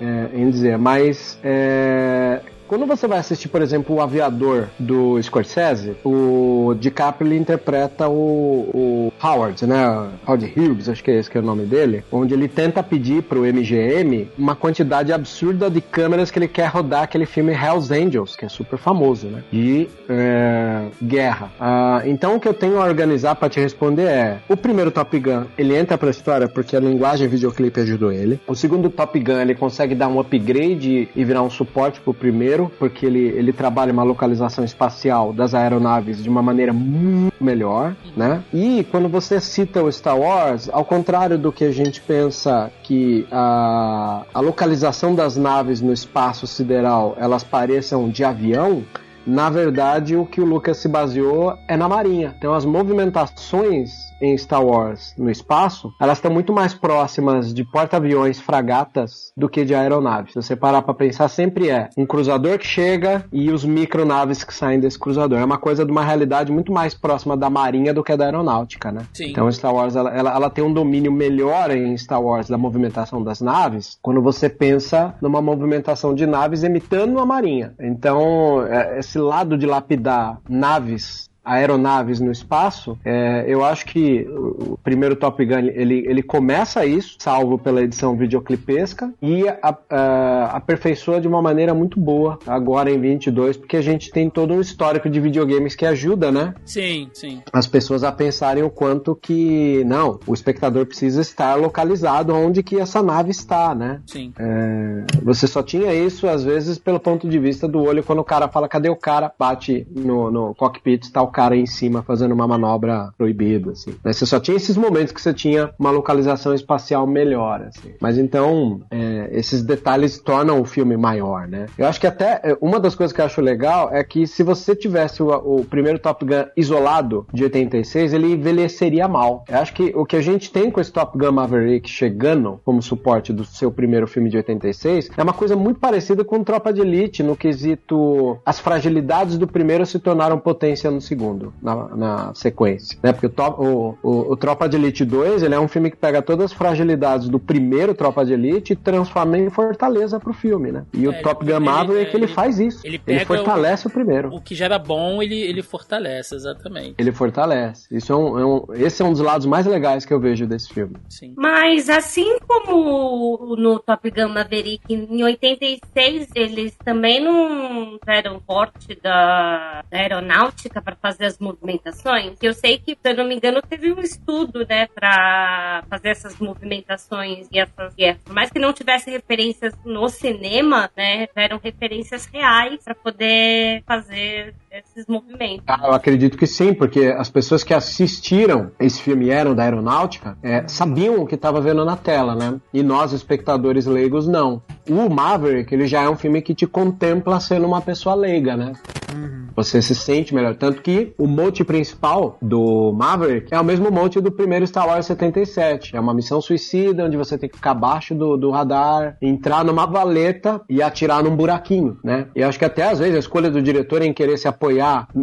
é, 0.01 0.31
em 0.35 0.51
dizer, 0.51 0.77
mas 0.79 1.36
é, 1.43 2.41
quando 2.67 2.87
você 2.87 3.07
vai 3.07 3.19
assistir, 3.19 3.49
por 3.49 3.63
exemplo, 3.63 3.97
o 3.97 4.01
Aviador 4.01 4.69
do 4.79 5.21
Scorsese, 5.23 5.97
o 6.05 6.75
DiCaprio 6.79 7.35
interpreta 7.35 8.09
o, 8.09 8.69
o 8.75 9.13
Howard, 9.23 9.67
né? 9.67 10.09
Howard 10.27 10.53
Hughes, 10.57 10.89
acho 10.89 11.03
que 11.03 11.11
é 11.11 11.19
esse 11.19 11.31
que 11.31 11.39
é 11.39 11.41
o 11.41 11.45
nome 11.45 11.65
dele, 11.65 12.05
onde 12.11 12.35
ele 12.35 12.49
tenta 12.49 12.83
pedir 12.83 13.23
pro 13.23 13.41
MGM 13.41 14.29
uma 14.39 14.55
quantidade 14.55 15.13
absurda 15.13 15.71
de 15.71 15.81
câmeras 15.81 16.31
que 16.31 16.39
ele 16.39 16.49
quer 16.49 16.67
rodar 16.67 17.03
aquele 17.03 17.27
filme 17.27 17.53
Hell's 17.53 17.91
Angels, 17.91 18.37
que 18.37 18.45
é 18.45 18.49
super 18.49 18.79
famoso, 18.79 19.29
né? 19.29 19.43
De 19.51 19.89
é, 20.09 20.87
guerra. 21.03 21.51
Ah, 21.61 22.03
então 22.05 22.37
o 22.37 22.41
que 22.41 22.49
eu 22.49 22.55
tenho 22.55 22.81
a 22.81 22.85
organizar 22.85 23.35
para 23.37 23.49
te 23.49 23.61
responder 23.61 24.05
é: 24.05 24.39
o 24.49 24.57
primeiro 24.57 24.91
Top 24.91 25.19
Gun 25.19 25.45
ele 25.57 25.77
entra 25.77 25.97
pra 25.97 26.11
história 26.11 26.49
porque 26.49 26.77
a 26.77 26.81
linguagem 26.81 27.29
videoclipe 27.29 27.81
ajudou 27.81 28.13
ele. 28.13 28.41
O 28.47 28.55
segundo 28.55 28.91
Top 28.91 29.19
Gun 29.19 29.41
ele 29.41 29.55
consegue 29.55 29.95
dar 29.95 30.09
um 30.09 30.21
upgrade 30.21 31.09
e 31.15 31.25
virar 31.25 31.43
um 31.43 31.51
suporte 31.51 32.01
pro 32.01 32.15
primeiro 32.15 32.56
porque 32.79 33.07
ele, 33.07 33.29
ele 33.29 33.53
trabalha 33.53 33.93
uma 33.93 34.03
localização 34.03 34.65
espacial 34.65 35.33
das 35.33 35.55
aeronaves 35.55 36.23
de 36.23 36.29
uma 36.29 36.43
maneira 36.43 36.73
muito 36.73 37.43
melhor, 37.43 37.95
né? 38.17 38.43
E 38.53 38.85
quando 38.91 39.09
você 39.09 39.41
cita 39.41 39.83
o 39.83 39.91
Star 39.93 40.19
Wars, 40.19 40.69
ao 40.73 40.85
contrário 40.85 41.39
do 41.39 41.53
que 41.53 41.65
a 41.65 41.73
gente 41.73 42.01
pensa 42.01 42.71
que 42.83 43.27
a, 43.31 44.25
a 44.33 44.41
localização 44.41 45.15
das 45.15 45.37
naves 45.37 45.81
no 45.81 45.93
espaço 45.93 46.47
sideral 46.47 47.17
elas 47.19 47.45
pareçam 47.45 48.09
de 48.09 48.25
avião, 48.25 48.83
na 49.27 49.51
verdade, 49.51 50.15
o 50.17 50.25
que 50.25 50.41
o 50.41 50.45
Lucas 50.45 50.77
se 50.77 50.89
baseou 50.89 51.59
é 51.67 51.77
na 51.77 51.89
Marinha. 51.89 52.33
Então, 52.39 52.55
as 52.55 52.65
movimentações 52.65 54.15
em 54.21 54.37
Star 54.37 54.65
Wars 54.65 55.15
no 55.17 55.31
espaço, 55.31 55.93
elas 56.01 56.19
estão 56.19 56.31
muito 56.31 56.53
mais 56.53 56.75
próximas 56.75 57.53
de 57.53 57.65
porta-aviões, 57.65 58.41
fragatas, 58.41 59.33
do 59.37 59.49
que 59.49 59.65
de 59.65 59.75
aeronaves. 59.75 60.33
Se 60.33 60.43
você 60.43 60.57
parar 60.57 60.83
para 60.83 60.95
pensar, 60.95 61.29
sempre 61.29 61.71
é 61.71 61.89
um 61.97 62.07
cruzador 62.07 62.59
que 62.59 62.67
chega 62.67 63.25
e 63.33 63.51
os 63.51 63.65
micronaves 63.65 64.45
que 64.45 64.55
saem 64.55 64.81
desse 64.81 64.99
cruzador. 64.99 65.39
É 65.39 65.45
uma 65.45 65.59
coisa 65.59 65.85
de 65.85 65.93
uma 65.93 66.05
realidade 66.05 66.51
muito 66.53 66.73
mais 66.73 66.95
próxima 66.95 67.37
da 67.37 67.51
Marinha 67.51 67.93
do 67.93 68.03
que 68.03 68.17
da 68.17 68.25
aeronáutica, 68.25 68.91
né? 68.91 69.03
Sim. 69.13 69.31
Então, 69.31 69.51
Star 69.53 69.75
Wars, 69.75 69.97
ela, 69.97 70.11
ela, 70.15 70.35
ela 70.35 70.51
tem 70.51 70.65
um 70.65 70.73
domínio 70.73 71.13
melhor 71.13 71.71
em 71.71 71.97
Star 71.97 72.23
Wars 72.23 72.49
da 72.49 72.59
movimentação 72.59 73.23
das 73.23 73.41
naves, 73.41 73.99
quando 74.03 74.23
você 74.23 74.49
pensa 74.49 75.15
numa 75.21 75.43
movimentação 75.43 76.15
de 76.15 76.27
naves 76.27 76.63
imitando 76.63 77.19
a 77.19 77.27
Marinha. 77.27 77.75
Então, 77.81 78.65
é, 78.67 78.99
esse 78.99 79.19
lado 79.19 79.59
de 79.59 79.67
lapidar 79.67 80.39
naves 80.49 81.26
aeronaves 81.47 82.19
no 82.19 82.33
espaço, 82.33 82.99
é, 83.05 83.45
eu 83.47 83.65
acho 83.65 83.87
que 83.87 84.27
o 84.29 84.77
primeiro 84.83 85.15
Top 85.15 85.43
Gun 85.45 85.71
ele, 85.73 86.05
ele 86.07 86.23
começa 86.23 86.85
isso, 86.85 87.17
salvo 87.21 87.57
pela 87.57 87.83
edição 87.83 88.17
videoclipesca, 88.17 89.13
e 89.23 89.49
a, 89.49 89.77
a, 89.89 90.57
aperfeiçoa 90.57 91.21
de 91.21 91.29
uma 91.29 91.41
maneira 91.41 91.73
muito 91.73 92.01
boa 92.01 92.39
agora 92.47 92.91
em 92.91 93.01
22, 93.01 93.57
porque 93.57 93.77
a 93.77 93.81
gente 93.81 94.11
tem 94.11 94.29
todo 94.29 94.53
um 94.53 94.61
histórico 94.61 95.09
de 95.09 95.21
videogames 95.21 95.77
que 95.77 95.87
ajuda, 95.87 96.33
né? 96.33 96.55
Sim, 96.65 97.09
sim. 97.13 97.41
As 97.53 97.67
pessoas 97.67 98.03
a 98.03 98.11
pensarem 98.11 98.65
o 98.65 98.71
quanto 98.71 99.15
que, 99.15 99.85
não, 99.85 100.19
o 100.27 100.35
espectador 100.35 100.85
precisa 100.87 101.21
estar 101.21 101.55
localizado 101.55 102.35
onde 102.35 102.63
que 102.63 102.81
essa 102.81 103.03
nave 103.03 103.31
está, 103.31 103.75
né? 103.75 104.01
Sim. 104.07 104.33
É, 104.39 105.05
você 105.23 105.47
só 105.47 105.63
tinha 105.63 105.95
isso, 105.95 106.27
às 106.27 106.43
vezes, 106.43 106.79
pelo 106.79 106.99
ponto 106.99 107.29
de 107.29 107.39
vista 107.39 107.69
do 107.69 107.83
olho, 107.83 108.03
quando 108.03 108.19
o 108.19 108.25
cara 108.25 108.49
fala, 108.49 108.69
cadê 108.69 108.89
o 108.89 108.97
cara? 108.97 109.33
Bate 109.39 109.87
no, 109.95 110.31
no 110.31 110.55
cockpit, 110.55 111.05
está 111.05 111.23
o 111.23 111.29
cara 111.37 111.55
em 111.55 111.67
cima 111.67 112.03
fazendo 112.03 112.33
uma 112.33 112.49
manobra 112.49 113.11
proibida, 113.19 113.73
assim. 113.73 113.95
Você 114.03 114.25
só 114.25 114.41
tinha 114.41 114.57
esses 114.57 114.75
momentos 114.75 115.13
que 115.13 115.21
você 115.21 115.35
tinha 115.35 115.71
uma 115.79 115.91
localização 115.91 116.55
espacial 116.55 117.07
melhor, 117.07 117.61
assim. 117.61 117.93
Mas 118.01 118.17
então, 118.17 118.81
é, 118.91 119.29
esses 119.33 119.63
detalhes 119.63 120.19
tornam 120.19 120.63
o 120.63 120.65
filme 120.65 120.97
maior, 120.97 121.47
né? 121.47 121.67
Eu 121.77 121.87
acho 121.87 122.01
que 122.01 122.07
até, 122.07 122.41
é, 122.43 122.57
uma 122.59 122.81
das 122.81 122.95
coisas 122.95 123.15
que 123.15 123.21
eu 123.21 123.27
acho 123.27 123.43
legal 123.43 123.91
é 123.93 124.03
que 124.03 124.27
se 124.27 124.43
você 124.43 124.75
tivesse 124.75 125.23
o, 125.23 125.29
o 125.29 125.65
primeiro 125.67 125.99
Top 125.99 126.25
Gun 126.25 126.47
isolado 126.57 127.27
de 127.31 127.45
86, 127.45 128.15
ele 128.15 128.33
envelheceria 128.33 129.07
mal. 129.07 129.45
Eu 129.47 129.59
acho 129.59 129.75
que 129.75 129.93
o 129.95 130.07
que 130.07 130.17
a 130.17 130.23
gente 130.23 130.51
tem 130.51 130.71
com 130.71 130.81
esse 130.81 130.91
Top 130.91 131.19
Gun 131.19 131.33
Maverick 131.33 131.87
chegando 131.87 132.59
como 132.65 132.81
suporte 132.81 133.31
do 133.31 133.45
seu 133.45 133.71
primeiro 133.71 134.07
filme 134.07 134.31
de 134.31 134.39
86 134.39 135.11
é 135.15 135.23
uma 135.23 135.35
coisa 135.35 135.55
muito 135.55 135.79
parecida 135.79 136.25
com 136.25 136.43
Tropa 136.43 136.73
de 136.73 136.81
Elite 136.81 137.23
no 137.23 137.37
quesito 137.37 138.39
as 138.47 138.59
fragilidades 138.59 139.37
do 139.37 139.47
primeiro 139.47 139.85
se 139.85 139.99
tornaram 139.99 140.39
potência 140.39 140.91
no 140.91 141.01
segundo. 141.01 141.26
Segundo 141.27 141.53
na, 141.61 141.89
na 141.97 142.35
sequência, 142.35 142.99
né? 143.03 143.13
Porque 143.13 143.27
o, 143.27 143.31
top, 143.31 143.61
o, 143.61 143.99
o, 144.03 144.33
o, 144.33 144.37
Tropa 144.37 144.69
de 144.69 144.77
Elite 144.77 145.05
2, 145.05 145.43
ele 145.43 145.55
é 145.55 145.61
um 145.61 145.69
filme 145.69 145.91
que 145.91 145.97
pega 145.97 146.23
todas 146.23 146.47
as 146.47 146.53
fragilidades 146.53 147.29
do 147.29 147.39
primeiro 147.39 147.95
Tropa 147.95 148.25
de 148.25 148.33
Elite 148.33 148.73
e 148.73 148.77
transforma 148.77 149.39
em 149.39 149.51
fortaleza 149.51 150.21
pro 150.21 150.33
filme, 150.33 150.71
né? 150.71 150.85
E 150.93 151.05
é, 151.05 151.09
o 151.09 151.23
Top 151.23 151.45
Gun 151.45 151.61
Maverick, 151.61 152.11
ele, 152.11 152.11
ele, 152.11 152.25
ele, 152.25 152.27
faz 152.29 152.59
isso. 152.59 152.87
Ele, 152.87 153.01
ele 153.07 153.25
fortalece 153.25 153.87
o, 153.87 153.91
o, 153.91 153.93
primeiro. 153.93 154.35
O 154.35 154.41
que 154.41 154.55
já 154.55 154.67
era 154.67 154.79
bom, 154.79 155.23
ele, 155.23 155.41
ele 155.41 155.63
fortalece, 155.63 156.35
exatamente. 156.35 156.95
Ele 156.99 157.13
fortalece. 157.13 157.87
Isso 157.91 158.13
é 158.13 158.17
um, 158.17 158.39
é 158.39 158.47
um, 158.47 158.67
esse 158.75 159.03
é 159.03 159.05
um 159.05 159.13
dos 159.13 159.21
lados 159.21 159.47
mais 159.47 159.67
legais 159.67 160.05
que 160.05 160.13
eu 160.13 160.21
vejo 160.21 160.47
desse 160.47 160.73
filme. 160.73 160.97
Sim. 161.09 161.35
Mas 161.37 161.89
assim 161.89 162.39
como 162.47 163.57
no 163.57 163.79
Top 163.79 164.11
Gun 164.11 164.29
Maverick, 164.29 164.83
em 164.93 165.23
86, 165.23 166.29
eles 166.35 166.77
também 166.85 167.23
não 167.23 167.99
deram 168.05 168.41
porte 168.41 168.99
da, 169.03 169.83
da 169.91 169.99
aeronáutica 169.99 170.81
para 170.81 170.97
fazer 170.97 171.16
as 171.21 171.39
movimentações. 171.39 172.37
Eu 172.43 172.53
sei 172.53 172.79
que, 172.79 172.93
se 172.93 173.11
eu 173.11 173.17
não 173.17 173.25
me 173.25 173.37
engano, 173.37 173.63
teve 173.63 173.93
um 173.93 174.01
estudo, 174.01 174.67
né, 174.69 174.87
para 174.87 175.85
fazer 175.89 176.11
essas 176.11 176.39
movimentações 176.39 177.49
e 177.51 177.59
essas 177.59 177.95
guerras. 177.95 178.23
Por 178.23 178.35
mais 178.35 178.51
que 178.51 178.59
não 178.59 178.73
tivesse 178.73 179.11
referências 179.11 179.75
no 179.85 180.09
cinema, 180.09 180.91
né, 180.97 181.27
tiveram 181.29 181.59
referências 181.63 182.27
reais 182.27 182.83
para 182.85 182.95
poder 182.95 183.83
fazer 183.87 184.55
esses 184.79 185.07
movimentos. 185.07 185.65
Ah, 185.67 185.81
eu 185.85 185.93
acredito 185.93 186.37
que 186.37 186.47
sim, 186.47 186.75
porque 186.75 187.07
as 187.07 187.31
pessoas 187.31 187.65
que 187.65 187.75
assistiram 187.75 188.71
esse 188.79 189.01
filme 189.01 189.31
eram 189.31 189.55
da 189.55 189.63
aeronáutica 189.63 190.37
é, 190.43 190.67
sabiam 190.69 191.23
o 191.23 191.27
que 191.27 191.35
estava 191.35 191.61
vendo 191.61 191.85
na 191.85 191.97
tela, 191.97 192.35
né? 192.35 192.61
E 192.73 192.83
nós, 192.83 193.13
espectadores 193.13 193.87
leigos, 193.87 194.27
não. 194.27 194.63
O 194.89 195.09
Maverick, 195.09 195.75
ele 195.75 195.87
já 195.87 196.03
é 196.03 196.09
um 196.09 196.17
filme 196.17 196.43
que 196.43 196.55
te 196.55 196.67
contempla 196.67 197.41
sendo 197.41 197.67
uma 197.67 197.81
pessoa 197.81 198.15
leiga, 198.15 198.57
né? 198.57 198.73
Uhum. 199.15 199.47
Você 199.55 199.81
se 199.81 199.95
sente 199.95 200.35
melhor. 200.35 200.55
Tanto 200.57 200.83
que 200.83 201.15
o 201.19 201.27
mote 201.27 201.65
principal 201.65 202.37
do 202.43 202.93
Maverick 202.93 203.53
é 203.53 203.61
o 203.61 203.65
mesmo 203.65 203.91
mote 203.91 204.21
do 204.21 204.31
primeiro 204.31 204.67
Star 204.67 204.87
Wars 204.87 205.07
77. 205.07 205.97
É 205.97 206.01
uma 206.01 206.15
missão 206.15 206.41
suicida 206.41 207.05
onde 207.05 207.17
você 207.17 207.39
tem 207.39 207.49
que 207.49 207.57
ficar 207.57 207.71
abaixo 207.71 208.15
do, 208.15 208.37
do 208.37 208.51
radar, 208.51 209.17
entrar 209.21 209.65
numa 209.65 209.87
valeta 209.87 210.61
e 210.69 210.83
atirar 210.83 211.23
num 211.23 211.35
buraquinho, 211.35 211.99
né? 212.05 212.27
E 212.35 212.43
acho 212.43 212.59
que 212.59 212.65
até 212.65 212.85
às 212.85 212.99
vezes 212.99 213.17
a 213.17 213.21
escolha 213.21 213.51
do 213.51 213.63
diretor 213.63 214.03
em 214.03 214.13
querer 214.13 214.37
se 214.37 214.47
apoiar 214.47 214.66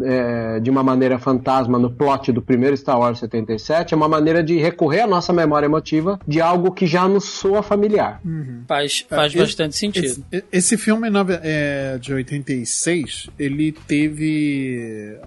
é, 0.04 0.60
de 0.60 0.70
uma 0.70 0.84
maneira 0.84 1.18
fantasma 1.20 1.78
no 1.78 1.90
plot 1.90 2.32
do 2.32 2.42
primeiro 2.42 2.76
Star 2.76 3.00
Wars 3.00 3.20
77 3.20 3.94
é 3.94 3.98
uma 3.98 4.08
maneira 4.08 4.44
de 4.44 4.58
recorrer 4.58 5.02
à 5.02 5.08
nossa 5.08 5.34
memória 5.34 5.66
emotiva 5.66 6.20
de 6.28 6.42
algo 6.42 6.72
que 6.72 6.86
já 6.86 7.08
nos 7.08 7.26
soa 7.26 7.62
familiar. 7.64 8.22
Uhum. 8.24 8.64
Faz, 8.68 9.06
faz 9.10 9.36
é, 9.36 9.38
bastante 9.38 9.76
sentido. 9.76 10.26
Esse, 10.32 10.46
esse 10.52 10.78
filme 10.78 11.10
é, 11.42 11.98
de 12.00 12.14
86, 12.14 13.30
ele 13.38 13.72
teve 13.72 15.18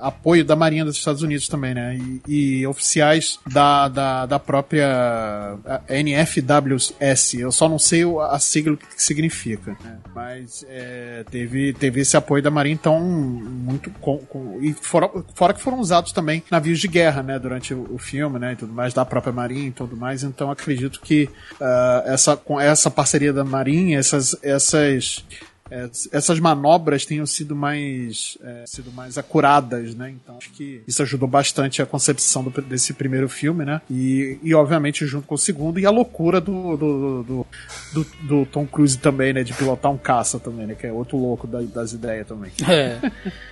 apoio 0.00 0.44
da 0.44 0.56
Marinha 0.56 0.84
dos 0.84 0.96
Estados 0.96 1.22
Unidos 1.22 1.48
também, 1.48 1.74
né? 1.74 1.98
E, 2.28 2.60
e 2.60 2.66
oficiais 2.66 3.38
da, 3.46 3.88
da, 3.88 4.26
da 4.26 4.38
própria 4.38 5.56
NFWS. 5.88 7.34
Eu 7.34 7.52
só 7.52 7.68
não 7.68 7.78
sei 7.78 8.04
a 8.30 8.38
sigla 8.38 8.74
o 8.74 8.76
que 8.76 9.02
significa, 9.02 9.76
né? 9.82 9.98
Mas 10.14 10.64
é, 10.68 11.24
teve, 11.30 11.72
teve 11.72 12.00
esse 12.00 12.16
apoio 12.16 12.42
da 12.42 12.50
Marinha, 12.50 12.74
então, 12.74 13.00
muito. 13.66 13.90
Com, 14.00 14.18
com, 14.18 14.58
e 14.60 14.72
fora, 14.72 15.10
fora 15.34 15.52
que 15.52 15.60
foram 15.60 15.80
usados 15.80 16.12
também 16.12 16.42
navios 16.50 16.78
de 16.78 16.88
guerra, 16.88 17.22
né? 17.22 17.38
Durante 17.38 17.74
o, 17.74 17.86
o, 17.90 17.98
filme, 17.98 18.38
né? 18.38 18.52
E 18.52 18.56
tudo 18.56 18.72
mais, 18.72 18.94
da 18.94 19.04
própria 19.04 19.32
Marinha 19.32 19.68
e 19.68 19.72
tudo 19.72 19.96
mais. 19.96 20.22
Então, 20.22 20.50
acredito 20.50 21.00
que 21.00 21.28
uh, 21.60 22.06
essa, 22.06 22.36
com 22.36 22.60
essa 22.60 22.90
parceria 22.90 23.32
da 23.32 23.44
Marinha, 23.44 23.98
essas, 23.98 24.36
essas 24.42 25.24
essas 25.70 26.38
manobras 26.38 27.04
tenham 27.04 27.26
sido 27.26 27.56
mais 27.56 28.38
é, 28.42 28.64
sido 28.66 28.92
mais 28.92 29.18
acuradas, 29.18 29.94
né? 29.94 30.10
Então 30.10 30.36
acho 30.36 30.50
que 30.52 30.82
isso 30.86 31.02
ajudou 31.02 31.28
bastante 31.28 31.82
a 31.82 31.86
concepção 31.86 32.44
do, 32.44 32.62
desse 32.62 32.94
primeiro 32.94 33.28
filme, 33.28 33.64
né? 33.64 33.80
E, 33.90 34.38
e 34.42 34.54
obviamente 34.54 35.06
junto 35.06 35.26
com 35.26 35.34
o 35.34 35.38
segundo 35.38 35.80
e 35.80 35.86
a 35.86 35.90
loucura 35.90 36.40
do 36.40 36.76
do, 36.76 37.22
do, 37.22 37.46
do, 37.92 38.06
do 38.22 38.46
Tom 38.46 38.66
Cruise 38.66 38.98
também, 38.98 39.32
né? 39.32 39.42
De 39.42 39.52
pilotar 39.54 39.90
um 39.90 39.98
caça 39.98 40.38
também, 40.38 40.66
né? 40.66 40.74
Que 40.74 40.86
é 40.86 40.92
outro 40.92 41.16
louco 41.16 41.46
da, 41.46 41.60
das 41.62 41.92
ideias 41.92 42.26
também. 42.26 42.52
É. 42.76 42.98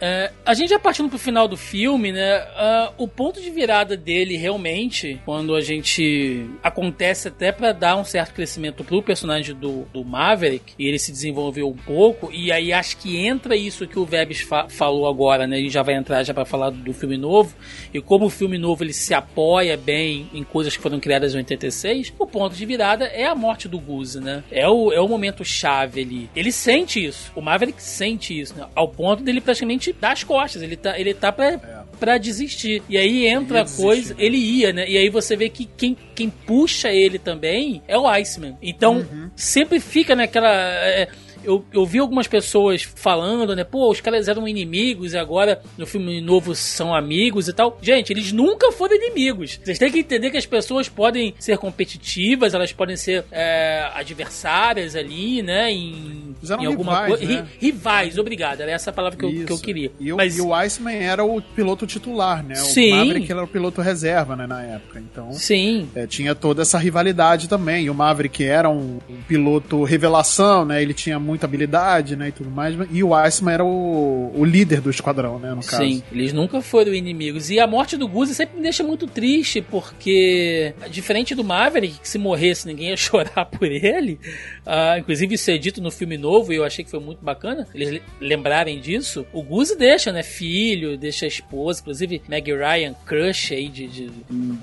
é. 0.01 0.33
a 0.45 0.55
gente 0.55 0.71
já 0.71 0.79
partindo 0.79 1.09
pro 1.09 1.19
final 1.19 1.49
do 1.49 1.57
filme, 1.57 2.13
né? 2.13 2.41
Uh, 2.41 3.05
o 3.05 3.09
ponto 3.09 3.41
de 3.41 3.49
virada 3.49 3.97
dele 3.97 4.37
realmente, 4.37 5.21
quando 5.25 5.55
a 5.55 5.61
gente 5.61 6.51
acontece 6.63 7.29
até 7.29 7.53
para 7.53 7.73
dar 7.73 7.97
um 7.97 8.05
certo 8.05 8.35
crescimento 8.35 8.85
pro 8.85 9.03
personagem 9.03 9.55
do, 9.55 9.85
do 9.93 10.05
Maverick 10.05 10.75
e 10.79 10.87
ele 10.87 10.99
se 10.99 11.11
desenvolveu 11.11 11.69
um 11.69 11.77
pouco 11.77 12.04
pouco, 12.05 12.31
e 12.31 12.53
aí 12.53 12.71
acho 12.71 12.99
que 12.99 13.17
entra 13.17 13.57
isso 13.57 13.87
que 13.87 13.99
o 13.99 14.05
Vebs 14.05 14.41
fa 14.41 14.69
falou 14.69 15.09
agora, 15.09 15.47
né? 15.47 15.57
A 15.57 15.61
gente 15.61 15.73
já 15.73 15.83
vai 15.83 15.95
entrar 15.95 16.23
já 16.23 16.35
para 16.35 16.45
falar 16.45 16.69
do 16.69 16.93
filme 16.93 17.17
novo, 17.17 17.55
e 17.95 18.01
como 18.01 18.27
o 18.27 18.31
filme 18.31 18.59
novo 18.59 18.85
ele 18.85 18.93
se 18.93 19.15
apoia 19.15 19.75
bem 19.75 20.29
em 20.35 20.45
coisas 20.45 20.77
que 20.77 20.83
foram 20.83 21.01
criadas 21.01 21.35
em 21.35 21.39
86, 21.39 22.13
o 22.19 22.27
ponto 22.27 22.55
de 22.55 22.67
virada 22.67 23.07
é 23.07 23.27
a 23.27 23.35
morte 23.35 23.67
do 23.69 23.79
Goose, 23.79 24.21
né? 24.21 24.45
É 24.51 24.69
o, 24.69 24.93
é 24.93 25.01
o 25.01 25.09
momento 25.09 25.43
chave 25.45 26.03
ali. 26.03 26.31
Ele 26.37 26.53
sente 26.53 27.03
isso, 27.03 27.33
o 27.35 27.41
Maverick 27.41 27.83
sente 27.83 28.39
isso, 28.39 28.55
né? 28.55 28.67
Ao 28.75 28.87
ponto 28.87 29.23
dele 29.23 29.41
praticamente 29.41 29.91
dar 29.93 30.13
as 30.13 30.23
costas, 30.23 30.61
ele 30.61 30.77
tá, 30.77 30.99
ele 30.99 31.15
tá 31.15 31.33
pra, 31.33 31.53
é. 31.53 31.59
pra 31.99 32.19
desistir. 32.19 32.83
E 32.87 32.99
aí 32.99 33.27
entra 33.27 33.63
a 33.63 33.67
coisa, 33.67 34.13
né? 34.13 34.23
ele 34.23 34.37
ia, 34.37 34.75
né? 34.75 34.87
E 34.87 34.99
aí 34.99 35.09
você 35.09 35.37
vê 35.37 35.49
que 35.49 35.65
quem, 35.65 35.97
quem 36.15 36.29
puxa 36.29 36.91
ele 36.91 37.19
também 37.19 37.83
é 37.89 37.97
o 37.97 38.07
Iceman. 38.07 38.59
Então, 38.61 38.97
uhum. 38.97 39.31
sempre 39.35 39.81
fica 39.81 40.15
naquela. 40.15 40.53
É, 40.53 41.09
eu, 41.45 41.65
eu 41.73 41.87
vi 41.87 41.99
algumas 41.99 42.27
pessoas 42.27 42.83
falando, 42.83 43.55
né? 43.55 43.65
Pô, 43.65 43.91
os 43.91 44.01
caras 44.01 44.29
eram 44.29 44.47
inimigos 44.49 45.13
e 45.13 45.19
agora 45.19 45.61
no 45.77 45.87
filme 45.87 46.21
novo 46.21 46.55
são 46.55 46.95
amigos 46.95 47.49
e 47.49 47.53
tal. 47.53 47.79
Gente, 47.81 48.13
eles 48.13 48.33
nunca 48.33 48.73
foram 48.73 48.97
inimigos. 48.97 49.61
Vocês 49.63 49.79
têm 49.79 49.93
que 49.93 49.99
entender 49.99 50.31
que 50.31 50.37
as 50.37 50.47
pessoas 50.47 50.89
podem 50.89 51.35
ser 51.39 51.59
competitivas, 51.59 52.55
elas 52.55 52.73
podem 52.73 52.97
ser 52.97 53.25
é, 53.31 53.89
adversárias 53.95 54.97
ali, 54.97 55.43
né? 55.43 55.71
Em, 55.71 56.35
em 56.61 56.67
alguma 56.67 57.07
coisa. 57.07 57.25
Né? 57.25 57.47
Rivais, 57.61 58.19
obrigado. 58.19 58.61
Era 58.61 58.73
essa 58.73 58.91
a 58.91 58.93
palavra 58.93 59.19
que 59.19 59.25
eu, 59.25 59.47
que 59.47 59.53
eu 59.53 59.59
queria. 59.59 59.91
E, 60.01 60.13
Mas... 60.13 60.37
e 60.37 60.41
o 60.41 60.55
Iceman 60.55 60.95
era 60.95 61.25
o 61.25 61.41
piloto 61.41 61.87
titular, 61.87 62.43
né? 62.43 62.55
O 62.55 62.65
Sim. 62.65 62.91
Maverick 62.93 63.31
era 63.31 63.45
o 63.45 63.49
piloto 63.49 63.81
reserva, 63.81 64.37
né? 64.37 64.47
Na 64.47 64.63
época. 64.63 64.99
Então. 64.99 65.33
Sim. 65.33 65.89
É, 65.95 66.07
tinha 66.07 66.35
toda 66.35 66.63
essa 66.63 66.79
rivalidade 66.79 67.49
também. 67.49 67.87
E 67.87 67.91
o 67.91 67.95
Maverick 67.95 68.45
era 68.45 68.69
um, 68.71 68.99
um 69.09 69.23
piloto 69.27 69.85
revelação, 69.85 70.65
né? 70.65 70.83
Ele 70.83 70.95
tinha 70.95 71.19
muito 71.19 71.34
muita 71.35 71.47
habilidade, 71.47 72.15
né, 72.15 72.29
e 72.29 72.33
tudo 72.33 72.51
mais. 72.51 72.77
E 72.91 73.03
o 73.03 73.15
Iceman 73.15 73.55
era 73.55 73.65
o, 73.65 74.33
o 74.35 74.45
líder 74.45 74.81
do 74.81 74.89
esquadrão, 74.89 75.39
né, 75.39 75.51
no 75.51 75.63
caso. 75.63 75.83
Sim, 75.83 76.03
eles 76.13 76.33
nunca 76.33 76.63
foram 76.63 76.95
inimigos. 76.95 77.51
E 77.51 77.59
a 77.59 77.67
morte 77.67 77.97
do 77.97 78.07
Guzi 78.07 78.35
sempre 78.35 78.57
me 78.57 78.63
deixa 78.63 78.85
muito 78.85 79.07
triste, 79.07 79.61
porque, 79.61 80.73
diferente 80.91 81.35
do 81.35 81.43
Maverick, 81.43 81.99
que 81.99 82.09
se 82.09 82.19
morresse 82.19 82.67
ninguém 82.67 82.91
ia 82.91 82.97
chorar 82.97 83.45
por 83.47 83.67
ele, 83.67 84.19
uh, 84.65 84.99
inclusive 84.99 85.35
isso 85.35 85.51
é 85.51 85.59
dito 85.59 85.83
no 85.83 85.91
filme 85.91 86.17
novo, 86.17 86.53
e 86.53 86.57
eu 86.57 86.65
achei 86.65 86.85
que 86.85 86.91
foi 86.91 87.01
muito 87.01 87.25
bacana 87.25 87.67
eles 87.75 88.01
lembrarem 88.21 88.81
disso, 88.81 89.27
o 89.33 89.43
Guzi 89.43 89.77
deixa, 89.77 90.13
né, 90.13 90.23
filho, 90.23 90.97
deixa 90.97 91.25
a 91.25 91.29
esposa, 91.29 91.81
inclusive 91.81 92.23
Meg 92.29 92.53
Ryan, 92.53 92.95
crush 93.05 93.53
aí 93.53 93.69
de, 93.69 93.89
de 93.89 94.11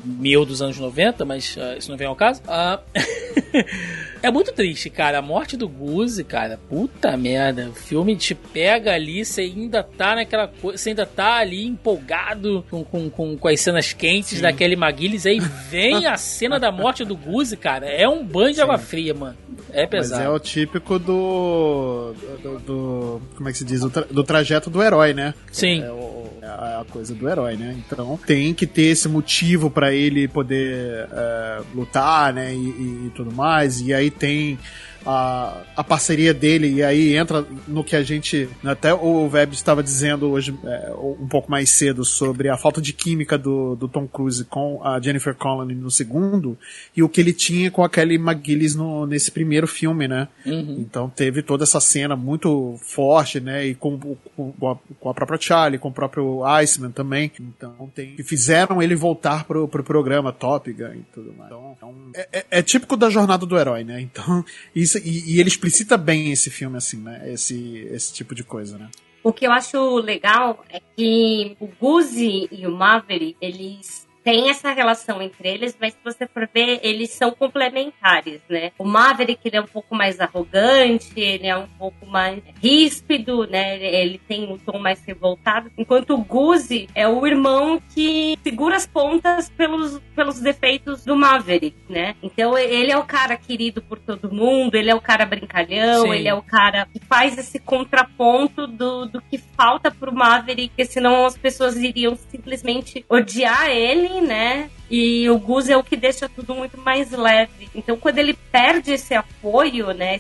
mil 0.06 0.46
dos 0.46 0.62
anos 0.62 0.78
90, 0.78 1.26
mas 1.26 1.58
uh, 1.58 1.78
isso 1.78 1.90
não 1.90 1.98
vem 1.98 2.08
ao 2.08 2.16
caso. 2.16 2.42
Uh, 2.44 2.82
É 4.22 4.30
muito 4.30 4.54
triste, 4.54 4.90
cara. 4.90 5.18
A 5.18 5.22
morte 5.22 5.58
do 5.58 5.68
Guzi, 5.68 6.24
cara. 6.24 6.60
Puta 6.70 7.18
merda. 7.18 7.70
O 7.70 7.74
filme 7.74 8.16
te 8.16 8.36
pega 8.36 8.94
ali, 8.94 9.26
você 9.26 9.42
ainda 9.42 9.82
tá 9.84 10.16
naquela 10.16 10.48
coisa. 10.48 10.78
Você 10.78 10.90
ainda 10.90 11.06
tá 11.06 11.38
ali 11.38 11.66
empolgado 11.66 12.64
com, 12.70 12.84
com, 12.84 13.10
com, 13.10 13.38
com 13.38 13.48
as 13.48 13.60
cenas 13.60 13.94
quentes 13.94 14.38
Sim. 14.38 14.42
daquele 14.42 14.76
Maguiles. 14.76 15.26
Aí 15.26 15.40
vem 15.40 16.06
a 16.06 16.18
cena 16.18 16.60
da 16.60 16.72
morte 16.72 17.04
do 17.04 17.16
Guzi, 17.16 17.58
cara. 17.58 17.88
É 17.88 18.08
um 18.08 18.24
banho 18.24 18.54
de 18.54 18.62
água 18.62 18.78
fria, 18.78 19.14
mano. 19.14 19.38
É 19.74 19.88
pesado. 19.88 20.22
Mas 20.22 20.30
é 20.30 20.30
o 20.30 20.40
típico 20.40 21.00
do. 21.00 22.14
do, 22.44 22.60
do 22.60 23.22
como 23.36 23.50
é 23.50 23.52
que 23.52 23.58
se 23.58 23.66
diz? 23.66 23.82
Do, 23.82 23.90
tra, 23.90 24.04
do 24.04 24.24
trajeto 24.24 24.70
do 24.70 24.84
herói, 24.84 25.14
né? 25.14 25.34
Sim. 25.52 25.82
É 25.82 25.92
o, 25.92 26.30
é 26.42 26.82
a 26.82 26.86
coisa 26.90 27.16
do 27.16 27.28
herói, 27.28 27.56
né? 27.56 27.76
Então 27.78 28.20
tem 28.26 28.54
que 28.54 28.68
ter 28.68 28.84
esse 28.84 29.08
motivo 29.08 29.70
para 29.70 29.94
ele 29.94 30.28
poder 30.28 31.08
é, 31.12 31.62
lutar, 31.74 32.34
né? 32.34 32.54
E, 32.54 32.58
e, 32.58 33.06
e, 33.08 33.12
tudo 33.16 33.34
mais. 33.34 33.82
E 33.82 33.94
aí 33.94 34.11
tem 34.12 34.60
a, 35.06 35.62
a 35.76 35.84
parceria 35.84 36.34
dele, 36.34 36.68
e 36.76 36.84
aí 36.84 37.16
entra 37.16 37.46
no 37.68 37.84
que 37.84 37.96
a 37.96 38.04
gente. 38.04 38.48
Até 38.64 38.94
o 38.94 39.30
Web 39.30 39.54
estava 39.54 39.82
dizendo 39.82 40.30
hoje, 40.30 40.58
é, 40.64 40.92
um 40.94 41.28
pouco 41.28 41.50
mais 41.50 41.70
cedo, 41.72 42.06
sobre 42.06 42.50
a 42.50 42.58
falta 42.58 42.82
de 42.82 42.94
química 42.94 43.38
do, 43.38 43.76
do 43.76 43.88
Tom 43.88 44.08
Cruise 44.08 44.44
com 44.46 44.82
a 44.84 45.00
Jennifer 45.00 45.36
Connelly 45.36 45.76
no 45.76 45.90
segundo, 45.90 46.58
e 46.96 47.02
o 47.02 47.10
que 47.10 47.22
ele 47.22 47.34
tinha 47.34 47.72
com 47.72 47.84
a 47.84 47.90
Kelly 47.90 48.16
McGillis 48.16 48.76
no, 48.76 49.06
nesse 49.06 49.32
primeiro 49.32 49.68
filme, 49.68 50.08
né? 50.08 50.28
Uhum. 50.46 50.78
Então 50.80 51.10
teve 51.10 51.42
toda 51.42 51.64
essa 51.64 51.80
cena 51.80 52.16
muito 52.16 52.76
forte, 52.84 53.40
né? 53.40 53.66
E 53.68 53.76
com, 53.76 53.98
com, 53.98 54.70
a, 54.70 54.78
com 55.00 55.10
a 55.10 55.14
própria 55.14 55.40
Charlie, 55.40 55.80
com 55.80 55.90
o 55.90 55.94
próprio 55.94 56.44
Iceman 56.46 56.92
também. 56.92 57.32
Então 57.40 57.92
tem. 57.94 58.16
Que 58.16 58.24
fizeram 58.24 58.82
ele 58.82 58.96
voltar 58.96 59.46
pro, 59.46 59.68
pro 59.68 59.84
programa 59.84 60.32
Top 60.32 60.72
Gun 60.72 60.94
e 60.94 61.06
tudo 61.14 61.34
mais. 61.34 61.52
Então, 61.52 61.74
então 61.78 61.96
é, 62.16 62.30
é, 62.32 62.46
é 62.52 62.62
típico 62.62 62.96
da 62.96 63.10
jornada 63.10 63.46
do 63.46 63.58
herói, 63.58 63.84
né? 63.84 64.02
Então, 64.02 64.44
isso 64.76 64.91
isso, 64.92 65.08
e, 65.08 65.36
e 65.36 65.40
ele 65.40 65.50
explicita 65.50 65.98
bem 65.98 66.32
esse 66.32 66.50
filme, 66.50 66.78
assim, 66.78 66.98
né? 66.98 67.22
Esse, 67.32 67.88
esse 67.92 68.14
tipo 68.14 68.36
de 68.36 68.44
coisa, 68.44 68.78
né? 68.78 68.90
O 69.24 69.32
que 69.32 69.46
eu 69.46 69.52
acho 69.52 69.98
legal 69.98 70.66
é 70.70 70.82
que 70.96 71.56
o 71.60 71.68
Guzi 71.68 72.50
e 72.52 72.66
o 72.66 72.72
Maverick, 72.72 73.38
eles 73.40 74.08
tem 74.24 74.50
essa 74.50 74.72
relação 74.72 75.22
entre 75.22 75.50
eles, 75.50 75.76
mas 75.80 75.94
se 75.94 76.00
você 76.04 76.28
for 76.28 76.48
ver, 76.54 76.80
eles 76.84 77.12
são 77.12 77.32
complementares, 77.32 78.42
né? 78.50 78.72
O 78.78 78.86
Maverick, 78.86 79.40
ele 79.46 79.58
é 79.58 79.62
um 79.62 79.68
pouco 79.68 79.96
mais 79.96 80.20
arrogante, 80.20 81.20
ele 81.20 81.48
é 81.48 81.58
um 81.58 81.68
pouco 81.68 82.06
mais 82.06 82.42
ríspido, 82.62 83.48
né? 83.48 83.82
Ele 83.82 84.20
tem 84.28 84.52
um 84.52 84.58
tom 84.58 84.80
mais 84.80 85.04
revoltado, 85.06 85.72
enquanto 85.78 86.14
o 86.14 86.24
Guzi 86.24 86.88
é 86.94 87.08
o 87.08 87.26
irmão 87.26 87.82
que 87.94 88.38
segura 88.44 88.76
as 88.76 88.86
pontas 88.86 89.50
pelos, 89.50 90.00
pelos 90.16 90.40
defeitos 90.40 91.04
do 91.04 91.16
Maverick, 91.16 91.78
né? 91.90 92.16
Então 92.22 92.58
ele 92.58 92.92
é 92.92 92.98
o 92.98 93.04
cara 93.04 93.36
querido 93.36 93.82
por 93.82 93.98
todo 93.98 94.32
mundo, 94.32 94.76
ele 94.76 94.90
é 94.90 94.96
o 94.96 95.02
cara 95.02 95.26
brincalhão, 95.26 96.04
Sim. 96.04 96.14
ele 96.14 96.28
é 96.28 96.34
o 96.34 96.44
cara 96.44 96.88
que 96.92 97.00
faz 97.06 97.38
esse 97.38 97.60
contraponto 97.60 98.68
do, 98.68 99.06
do 99.06 99.22
que 99.22 99.38
falta 99.38 99.90
pro 99.90 100.14
Maverick, 100.14 100.70
porque 100.70 100.86
senão 100.86 101.26
as 101.26 101.38
pessoas 101.38 101.76
iriam 101.78 102.16
simplesmente 102.16 103.06
odiar 103.10 103.70
ele 103.70 104.11
né? 104.20 104.70
E 104.90 105.30
o 105.30 105.40
Gus 105.40 105.70
é 105.70 105.78
o 105.78 105.84
que 105.84 105.96
deixa 105.96 106.28
tudo 106.28 106.54
muito 106.54 106.78
mais 106.78 107.12
leve. 107.12 107.70
Então, 107.74 107.96
quando 107.96 108.18
ele 108.18 108.34
perde 108.52 108.92
esse 108.92 109.14
apoio, 109.14 109.94
né, 109.94 110.20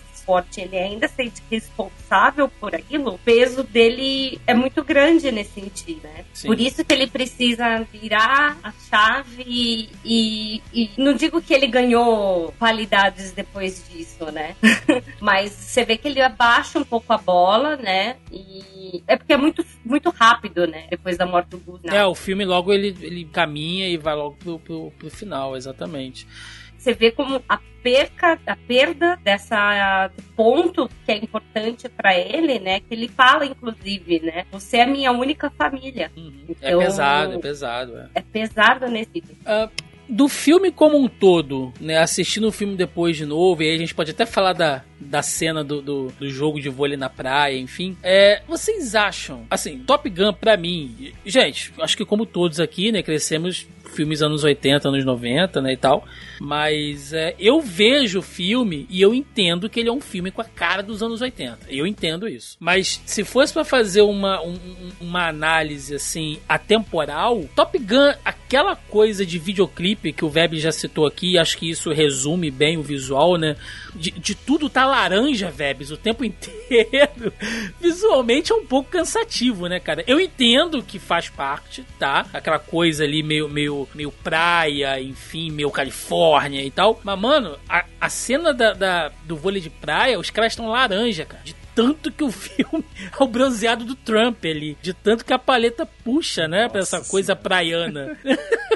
ele 0.57 0.77
ainda 0.77 1.07
sente 1.07 1.41
responsável 1.49 2.47
por 2.47 2.75
aquilo, 2.75 3.15
o 3.15 3.17
peso 3.19 3.63
dele 3.63 4.39
é 4.45 4.53
muito 4.53 4.83
grande 4.83 5.31
nesse 5.31 5.61
sentido, 5.61 6.01
né? 6.03 6.25
Sim. 6.33 6.47
Por 6.47 6.59
isso 6.59 6.83
que 6.83 6.93
ele 6.93 7.07
precisa 7.07 7.85
virar 7.91 8.57
a 8.63 8.71
chave 8.89 9.43
e, 9.45 9.89
e, 10.03 10.61
e, 10.73 10.89
não 10.97 11.13
digo 11.13 11.41
que 11.41 11.53
ele 11.53 11.67
ganhou 11.67 12.53
qualidades 12.57 13.31
depois 13.31 13.83
disso, 13.89 14.31
né? 14.31 14.55
Mas 15.19 15.51
você 15.51 15.83
vê 15.83 15.97
que 15.97 16.07
ele 16.07 16.21
abaixa 16.21 16.79
um 16.79 16.83
pouco 16.83 17.11
a 17.13 17.17
bola, 17.17 17.75
né? 17.75 18.17
E 18.31 19.03
é 19.07 19.15
porque 19.15 19.33
é 19.33 19.37
muito, 19.37 19.65
muito 19.83 20.09
rápido, 20.09 20.67
né? 20.67 20.87
Depois 20.89 21.17
da 21.17 21.25
morte 21.25 21.49
do 21.49 21.57
Gus. 21.57 21.81
É, 21.85 22.05
o 22.05 22.15
filme 22.15 22.45
logo 22.45 22.73
ele, 22.73 22.95
ele 23.01 23.25
caminha 23.25 23.87
e 23.87 23.97
vai 23.97 24.15
logo 24.15 24.35
pro, 24.35 24.59
pro, 24.59 24.91
pro 24.97 25.09
final, 25.09 25.55
exatamente 25.55 26.27
você 26.81 26.93
vê 26.93 27.11
como 27.11 27.41
a 27.47 27.59
perca, 27.83 28.39
a 28.45 28.55
perda 28.55 29.15
dessa 29.23 30.09
ponto 30.35 30.89
que 31.05 31.11
é 31.11 31.17
importante 31.17 31.87
para 31.89 32.17
ele, 32.17 32.59
né? 32.59 32.79
Que 32.79 32.87
ele 32.89 33.07
fala, 33.07 33.45
inclusive, 33.45 34.19
né? 34.19 34.45
Você 34.51 34.77
é 34.77 34.83
a 34.83 34.87
minha 34.87 35.11
única 35.11 35.51
família. 35.51 36.11
Uhum. 36.17 36.55
É 36.59 36.69
então, 36.69 36.81
é 36.81 36.85
pesado, 36.85 37.33
é 37.33 37.37
pesado. 37.37 37.97
É, 37.97 38.09
é 38.15 38.21
pesado 38.21 38.87
nesse. 38.87 39.19
Uh, 39.19 39.69
do 40.09 40.27
filme 40.27 40.71
como 40.71 40.97
um 40.97 41.07
todo, 41.07 41.71
né? 41.79 41.99
Assistindo 41.99 42.47
o 42.47 42.51
filme 42.51 42.75
depois 42.75 43.15
de 43.15 43.27
novo, 43.27 43.61
e 43.61 43.69
aí 43.69 43.75
a 43.75 43.79
gente 43.79 43.93
pode 43.93 44.09
até 44.09 44.25
falar 44.25 44.53
da, 44.53 44.83
da 44.99 45.21
cena 45.21 45.63
do, 45.63 45.83
do, 45.83 46.07
do 46.19 46.29
jogo 46.29 46.59
de 46.59 46.67
vôlei 46.67 46.97
na 46.97 47.09
praia, 47.09 47.57
enfim. 47.57 47.95
É, 48.01 48.41
vocês 48.47 48.95
acham, 48.95 49.45
assim, 49.49 49.77
Top 49.79 50.09
Gun 50.09 50.33
pra 50.33 50.57
mim, 50.57 51.13
gente, 51.23 51.71
acho 51.79 51.95
que 51.95 52.03
como 52.03 52.25
todos 52.25 52.59
aqui, 52.59 52.91
né, 52.91 53.03
crescemos 53.03 53.67
filmes 53.93 54.21
anos 54.21 54.43
80, 54.43 54.89
anos 54.89 55.05
90, 55.05 55.61
né, 55.61 55.73
e 55.73 55.77
tal. 55.77 56.05
Mas 56.43 57.13
é, 57.13 57.35
eu 57.37 57.61
vejo 57.61 58.17
o 58.17 58.23
filme 58.23 58.87
e 58.89 58.99
eu 58.99 59.13
entendo 59.13 59.69
que 59.69 59.79
ele 59.79 59.89
é 59.89 59.91
um 59.91 60.01
filme 60.01 60.31
com 60.31 60.41
a 60.41 60.45
cara 60.45 60.81
dos 60.81 61.03
anos 61.03 61.21
80. 61.21 61.67
Eu 61.69 61.85
entendo 61.85 62.27
isso. 62.27 62.57
Mas 62.59 62.99
se 63.05 63.23
fosse 63.23 63.53
para 63.53 63.63
fazer 63.63 64.01
uma, 64.01 64.41
um, 64.41 64.57
uma 64.99 65.27
análise, 65.27 65.93
assim, 65.93 66.39
atemporal, 66.49 67.45
Top 67.55 67.77
Gun, 67.77 68.13
aquela 68.25 68.75
coisa 68.75 69.23
de 69.23 69.37
videoclipe 69.37 70.11
que 70.11 70.25
o 70.25 70.31
Web 70.33 70.59
já 70.59 70.71
citou 70.71 71.05
aqui, 71.05 71.37
acho 71.37 71.55
que 71.55 71.69
isso 71.69 71.91
resume 71.91 72.49
bem 72.49 72.75
o 72.75 72.81
visual, 72.81 73.37
né? 73.37 73.55
De, 73.95 74.09
de 74.09 74.33
tudo 74.33 74.67
tá 74.67 74.87
laranja, 74.87 75.51
Vebs, 75.51 75.91
o 75.91 75.97
tempo 75.97 76.25
inteiro. 76.25 77.31
Visualmente 77.79 78.51
é 78.51 78.55
um 78.55 78.65
pouco 78.65 78.89
cansativo, 78.89 79.67
né, 79.67 79.79
cara? 79.79 80.03
Eu 80.07 80.19
entendo 80.19 80.81
que 80.81 80.97
faz 80.97 81.29
parte, 81.29 81.85
tá? 81.99 82.25
Aquela 82.33 82.57
coisa 82.57 83.03
ali 83.03 83.21
meio, 83.21 83.47
meio 83.47 83.87
meio, 83.93 84.11
praia, 84.11 84.99
enfim, 84.99 85.51
meio 85.51 85.69
Califórnia 85.69 86.30
e 86.65 86.71
tal. 86.71 86.99
Mas, 87.03 87.19
mano, 87.19 87.57
a, 87.67 87.85
a 87.99 88.09
cena 88.09 88.53
da, 88.53 88.73
da, 88.73 89.11
do 89.25 89.35
vôlei 89.35 89.61
de 89.61 89.69
praia, 89.69 90.19
os 90.19 90.29
caras 90.29 90.53
estão 90.53 90.67
laranja, 90.67 91.25
cara. 91.25 91.43
De 91.43 91.53
tanto 91.75 92.11
que 92.11 92.23
o 92.23 92.31
filme 92.31 92.83
é 93.19 93.23
o 93.23 93.27
bronzeado 93.27 93.85
do 93.85 93.95
Trump 93.95 94.43
ali. 94.45 94.77
De 94.81 94.93
tanto 94.93 95.25
que 95.25 95.33
a 95.33 95.39
paleta 95.39 95.87
puxa, 96.03 96.47
né? 96.47 96.63
Nossa 96.63 96.69
pra 96.69 96.81
essa 96.81 97.01
coisa 97.01 97.35
praiana. 97.35 98.17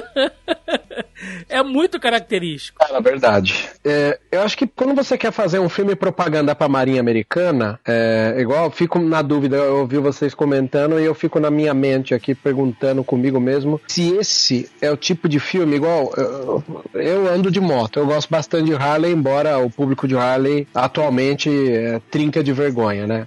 é 1.48 1.62
muito 1.62 1.98
característico. 1.98 2.84
É, 2.84 2.92
na 2.92 3.00
verdade. 3.00 3.68
É, 3.84 4.18
eu 4.30 4.42
acho 4.42 4.56
que 4.56 4.66
quando 4.66 4.94
você 4.94 5.16
quer 5.16 5.32
fazer 5.32 5.58
um 5.58 5.68
filme 5.68 5.94
propaganda 5.94 6.54
pra 6.54 6.68
Marinha 6.68 7.00
Americana, 7.00 7.80
é, 7.86 8.36
igual 8.38 8.64
eu 8.64 8.70
fico 8.70 8.98
na 8.98 9.22
dúvida, 9.22 9.56
eu 9.56 9.78
ouvi 9.78 9.98
vocês 9.98 10.34
comentando 10.34 11.00
e 11.00 11.04
eu 11.04 11.14
fico 11.14 11.40
na 11.40 11.50
minha 11.50 11.74
mente 11.74 12.14
aqui 12.14 12.34
perguntando 12.34 13.02
comigo 13.02 13.40
mesmo 13.40 13.80
se 13.86 14.14
esse 14.16 14.70
é 14.80 14.90
o 14.90 14.96
tipo 14.96 15.28
de 15.28 15.40
filme, 15.40 15.76
igual 15.76 16.12
eu, 16.16 16.64
eu 16.94 17.32
ando 17.32 17.50
de 17.50 17.60
moto, 17.60 17.98
eu 17.98 18.06
gosto 18.06 18.30
bastante 18.30 18.66
de 18.66 18.74
Harley, 18.74 19.12
embora 19.12 19.58
o 19.58 19.70
público 19.70 20.08
de 20.08 20.16
Harley 20.16 20.66
atualmente 20.74 21.50
é, 21.50 22.00
trinca 22.10 22.42
de 22.42 22.52
vergonha, 22.52 22.85
né? 23.06 23.26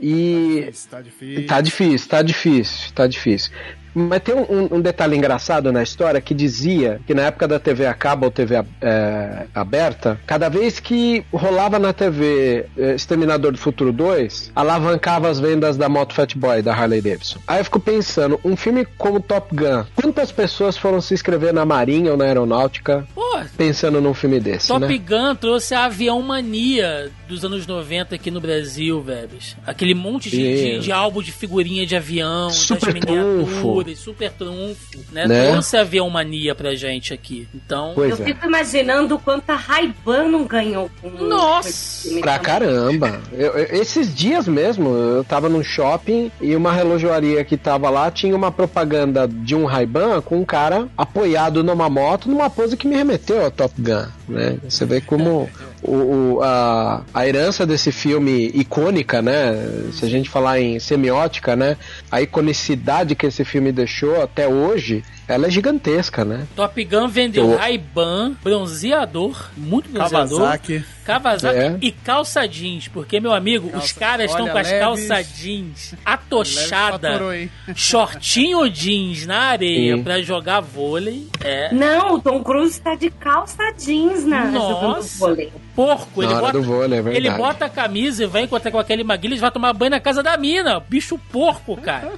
E. 0.00 0.60
Tá 0.88 1.00
difícil, 1.00 1.48
tá 1.48 1.62
difícil. 1.62 2.08
Tá 2.08 2.22
difícil, 2.22 2.92
tá 2.94 3.06
difícil. 3.06 3.52
Mas 3.96 4.22
tem 4.22 4.34
um, 4.34 4.76
um, 4.76 4.80
detalhe 4.80 5.16
engraçado 5.16 5.72
na 5.72 5.82
história 5.82 6.20
que 6.20 6.34
dizia 6.34 7.00
que 7.06 7.14
na 7.14 7.22
época 7.22 7.48
da 7.48 7.58
TV 7.58 7.86
a 7.86 7.94
cabo 7.94 8.26
ou 8.26 8.30
TV 8.30 8.62
é, 8.82 9.46
aberta, 9.54 10.20
cada 10.26 10.50
vez 10.50 10.78
que 10.78 11.24
rolava 11.32 11.78
na 11.78 11.94
TV 11.94 12.66
é, 12.76 12.94
Exterminador 12.94 13.52
do 13.52 13.58
Futuro 13.58 13.94
2, 13.94 14.52
alavancava 14.54 15.30
as 15.30 15.40
vendas 15.40 15.78
da 15.78 15.88
moto 15.88 16.12
Fat 16.12 16.36
Boy, 16.36 16.60
da 16.60 16.74
Harley 16.74 17.00
Davidson. 17.00 17.38
Aí 17.46 17.58
eu 17.58 17.64
fico 17.64 17.80
pensando, 17.80 18.38
um 18.44 18.54
filme 18.54 18.86
como 18.98 19.18
Top 19.18 19.48
Gun, 19.56 19.84
quantas 19.94 20.30
pessoas 20.30 20.76
foram 20.76 21.00
se 21.00 21.14
inscrever 21.14 21.54
na 21.54 21.64
Marinha 21.64 22.10
ou 22.10 22.18
na 22.18 22.24
Aeronáutica 22.24 23.06
Pô, 23.14 23.40
pensando 23.56 23.98
num 23.98 24.12
filme 24.12 24.38
desse, 24.38 24.68
Top 24.68 24.86
né? 24.86 24.98
Gun 24.98 25.34
trouxe 25.34 25.74
a 25.74 25.86
avião 25.86 26.20
mania 26.20 27.10
dos 27.26 27.46
anos 27.46 27.66
90 27.66 28.14
aqui 28.14 28.30
no 28.30 28.42
Brasil, 28.42 29.00
velho. 29.00 29.30
Aquele 29.66 29.94
monte 29.94 30.28
de, 30.28 30.36
de, 30.36 30.78
de, 30.80 30.92
álbum 30.92 31.22
de 31.22 31.32
figurinha 31.32 31.86
de 31.86 31.96
avião, 31.96 32.50
Super 32.50 32.92
das 32.92 32.94
miniaturas 32.94 33.85
super 33.94 34.32
trunfo, 34.32 34.98
né? 35.12 35.26
né? 35.26 35.50
Trouxe 35.50 35.76
avião 35.76 36.08
mania 36.10 36.54
pra 36.54 36.74
gente 36.74 37.12
aqui. 37.12 37.46
Então. 37.54 37.92
Pois 37.94 38.18
eu 38.18 38.24
é. 38.24 38.28
fico 38.28 38.46
imaginando 38.46 39.18
quanto 39.18 39.50
a 39.50 39.54
Ray-Ban 39.54 40.28
não 40.28 40.44
ganhou 40.44 40.90
com 41.00 41.10
Nossa! 41.10 42.10
Com 42.10 42.20
pra 42.20 42.38
caramba! 42.38 43.20
Eu, 43.32 43.52
eu, 43.52 43.80
esses 43.80 44.14
dias 44.14 44.48
mesmo, 44.48 44.88
eu 44.88 45.24
tava 45.24 45.48
num 45.48 45.62
shopping 45.62 46.30
e 46.40 46.56
uma 46.56 46.72
relojoaria 46.72 47.44
que 47.44 47.56
tava 47.56 47.90
lá 47.90 48.10
tinha 48.10 48.34
uma 48.34 48.50
propaganda 48.50 49.28
de 49.28 49.54
um 49.54 49.64
Ray-Ban 49.64 50.20
com 50.22 50.38
um 50.38 50.44
cara 50.44 50.88
apoiado 50.96 51.62
numa 51.62 51.88
moto, 51.88 52.28
numa 52.28 52.48
pose 52.48 52.76
que 52.76 52.88
me 52.88 52.96
remeteu 52.96 53.44
a 53.44 53.50
Top 53.50 53.74
Gun, 53.78 54.06
né? 54.28 54.58
Você 54.68 54.84
vê 54.84 55.00
como 55.00 55.48
o, 55.82 56.40
a, 56.42 57.02
a 57.12 57.26
herança 57.26 57.66
desse 57.66 57.92
filme 57.92 58.50
icônica, 58.54 59.20
né? 59.20 59.54
Se 59.92 60.04
a 60.04 60.08
gente 60.08 60.28
falar 60.28 60.60
em 60.60 60.78
semiótica, 60.78 61.54
né? 61.54 61.76
A 62.10 62.20
iconicidade 62.20 63.14
que 63.14 63.26
esse 63.26 63.44
filme 63.44 63.72
deixou 63.72 64.22
até 64.22 64.48
hoje 64.48 65.04
ela 65.28 65.46
é 65.46 65.50
gigantesca, 65.50 66.24
né? 66.24 66.46
Top 66.54 66.84
Gun 66.84 67.08
vendeu 67.08 67.50
Eu... 67.50 67.56
Ray-Ban, 67.56 68.36
bronzeador, 68.42 69.50
muito 69.56 69.88
bronzeador. 69.90 70.38
Kawasaki. 70.38 70.84
Kawasaki 71.04 71.58
é. 71.58 71.78
e 71.80 71.92
calça 71.92 72.46
jeans, 72.46 72.88
porque, 72.88 73.18
meu 73.18 73.32
amigo, 73.32 73.68
calça... 73.68 73.86
os 73.86 73.92
caras 73.92 74.30
estão 74.30 74.48
com 74.48 74.58
as 74.58 74.70
leves. 74.70 74.80
calça 74.80 75.22
jeans 75.22 75.94
atochada, 76.04 77.20
shortinho 77.74 78.68
jeans 78.68 79.26
na 79.26 79.38
areia 79.38 79.98
para 79.98 80.22
jogar 80.22 80.60
vôlei. 80.60 81.28
É. 81.44 81.72
Não, 81.72 82.14
o 82.14 82.20
Tom 82.20 82.42
Cruise 82.42 82.80
tá 82.80 82.94
de 82.94 83.10
calça 83.10 83.72
jeans 83.76 84.24
na 84.24 84.44
Nossa, 84.46 85.18
vôlei. 85.18 85.52
Porco, 85.74 86.22
ele 86.22 86.34
bota, 86.34 86.58
vôlei, 86.58 87.00
é 87.00 87.16
ele 87.16 87.30
bota 87.32 87.66
a 87.66 87.68
camisa 87.68 88.24
e 88.24 88.26
vai 88.26 88.42
encontrar 88.44 88.70
com 88.70 88.78
aquele 88.78 89.04
Maguiles, 89.04 89.40
vai 89.40 89.50
tomar 89.50 89.74
banho 89.74 89.90
na 89.90 90.00
casa 90.00 90.22
da 90.22 90.34
mina. 90.38 90.80
Bicho 90.80 91.18
porco, 91.30 91.76
cara. 91.76 92.12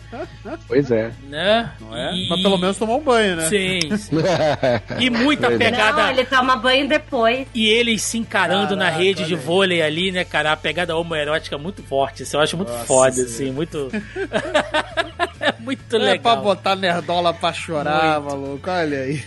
Pois 0.69 0.91
é. 0.93 1.11
Né? 1.29 1.73
Não 1.81 1.97
é? 1.97 2.15
E... 2.15 2.29
Mas 2.29 2.41
pelo 2.41 2.57
menos 2.57 2.79
tomou 2.79 2.98
um 2.99 3.03
banho, 3.03 3.37
né? 3.37 3.49
Sim. 3.49 3.81
e 4.99 5.11
muita 5.11 5.47
é. 5.49 5.57
pegada. 5.59 6.03
Não, 6.03 6.11
ele 6.11 6.25
toma 6.25 6.57
banho 6.57 6.89
depois. 6.89 7.47
E 7.55 7.67
eles 7.67 8.03
se 8.03 8.19
encarando 8.19 8.77
na 8.77 8.91
rede 8.91 9.25
de 9.25 9.35
vôlei 9.35 9.83
ali, 9.83 10.13
né, 10.13 10.25
cara? 10.25 10.53
A 10.53 10.57
pegada 10.57 10.97
homoerótica 10.97 11.57
muito 11.57 11.83
forte. 11.83 12.23
Isso 12.23 12.37
eu 12.37 12.41
acho 12.41 12.57
muito 12.57 12.73
Nossa, 12.73 12.85
foda, 12.85 13.13
sim. 13.13 13.23
assim, 13.23 13.51
muito. 13.51 13.91
muito 15.61 15.97
legal. 15.97 16.15
É 16.15 16.19
pra 16.19 16.37
botar 16.37 16.77
nerdola 16.77 17.33
pra 17.33 17.53
chorar, 17.53 18.21
muito. 18.21 18.37
maluco. 18.37 18.71
Olha 18.71 18.99
aí. 18.99 19.23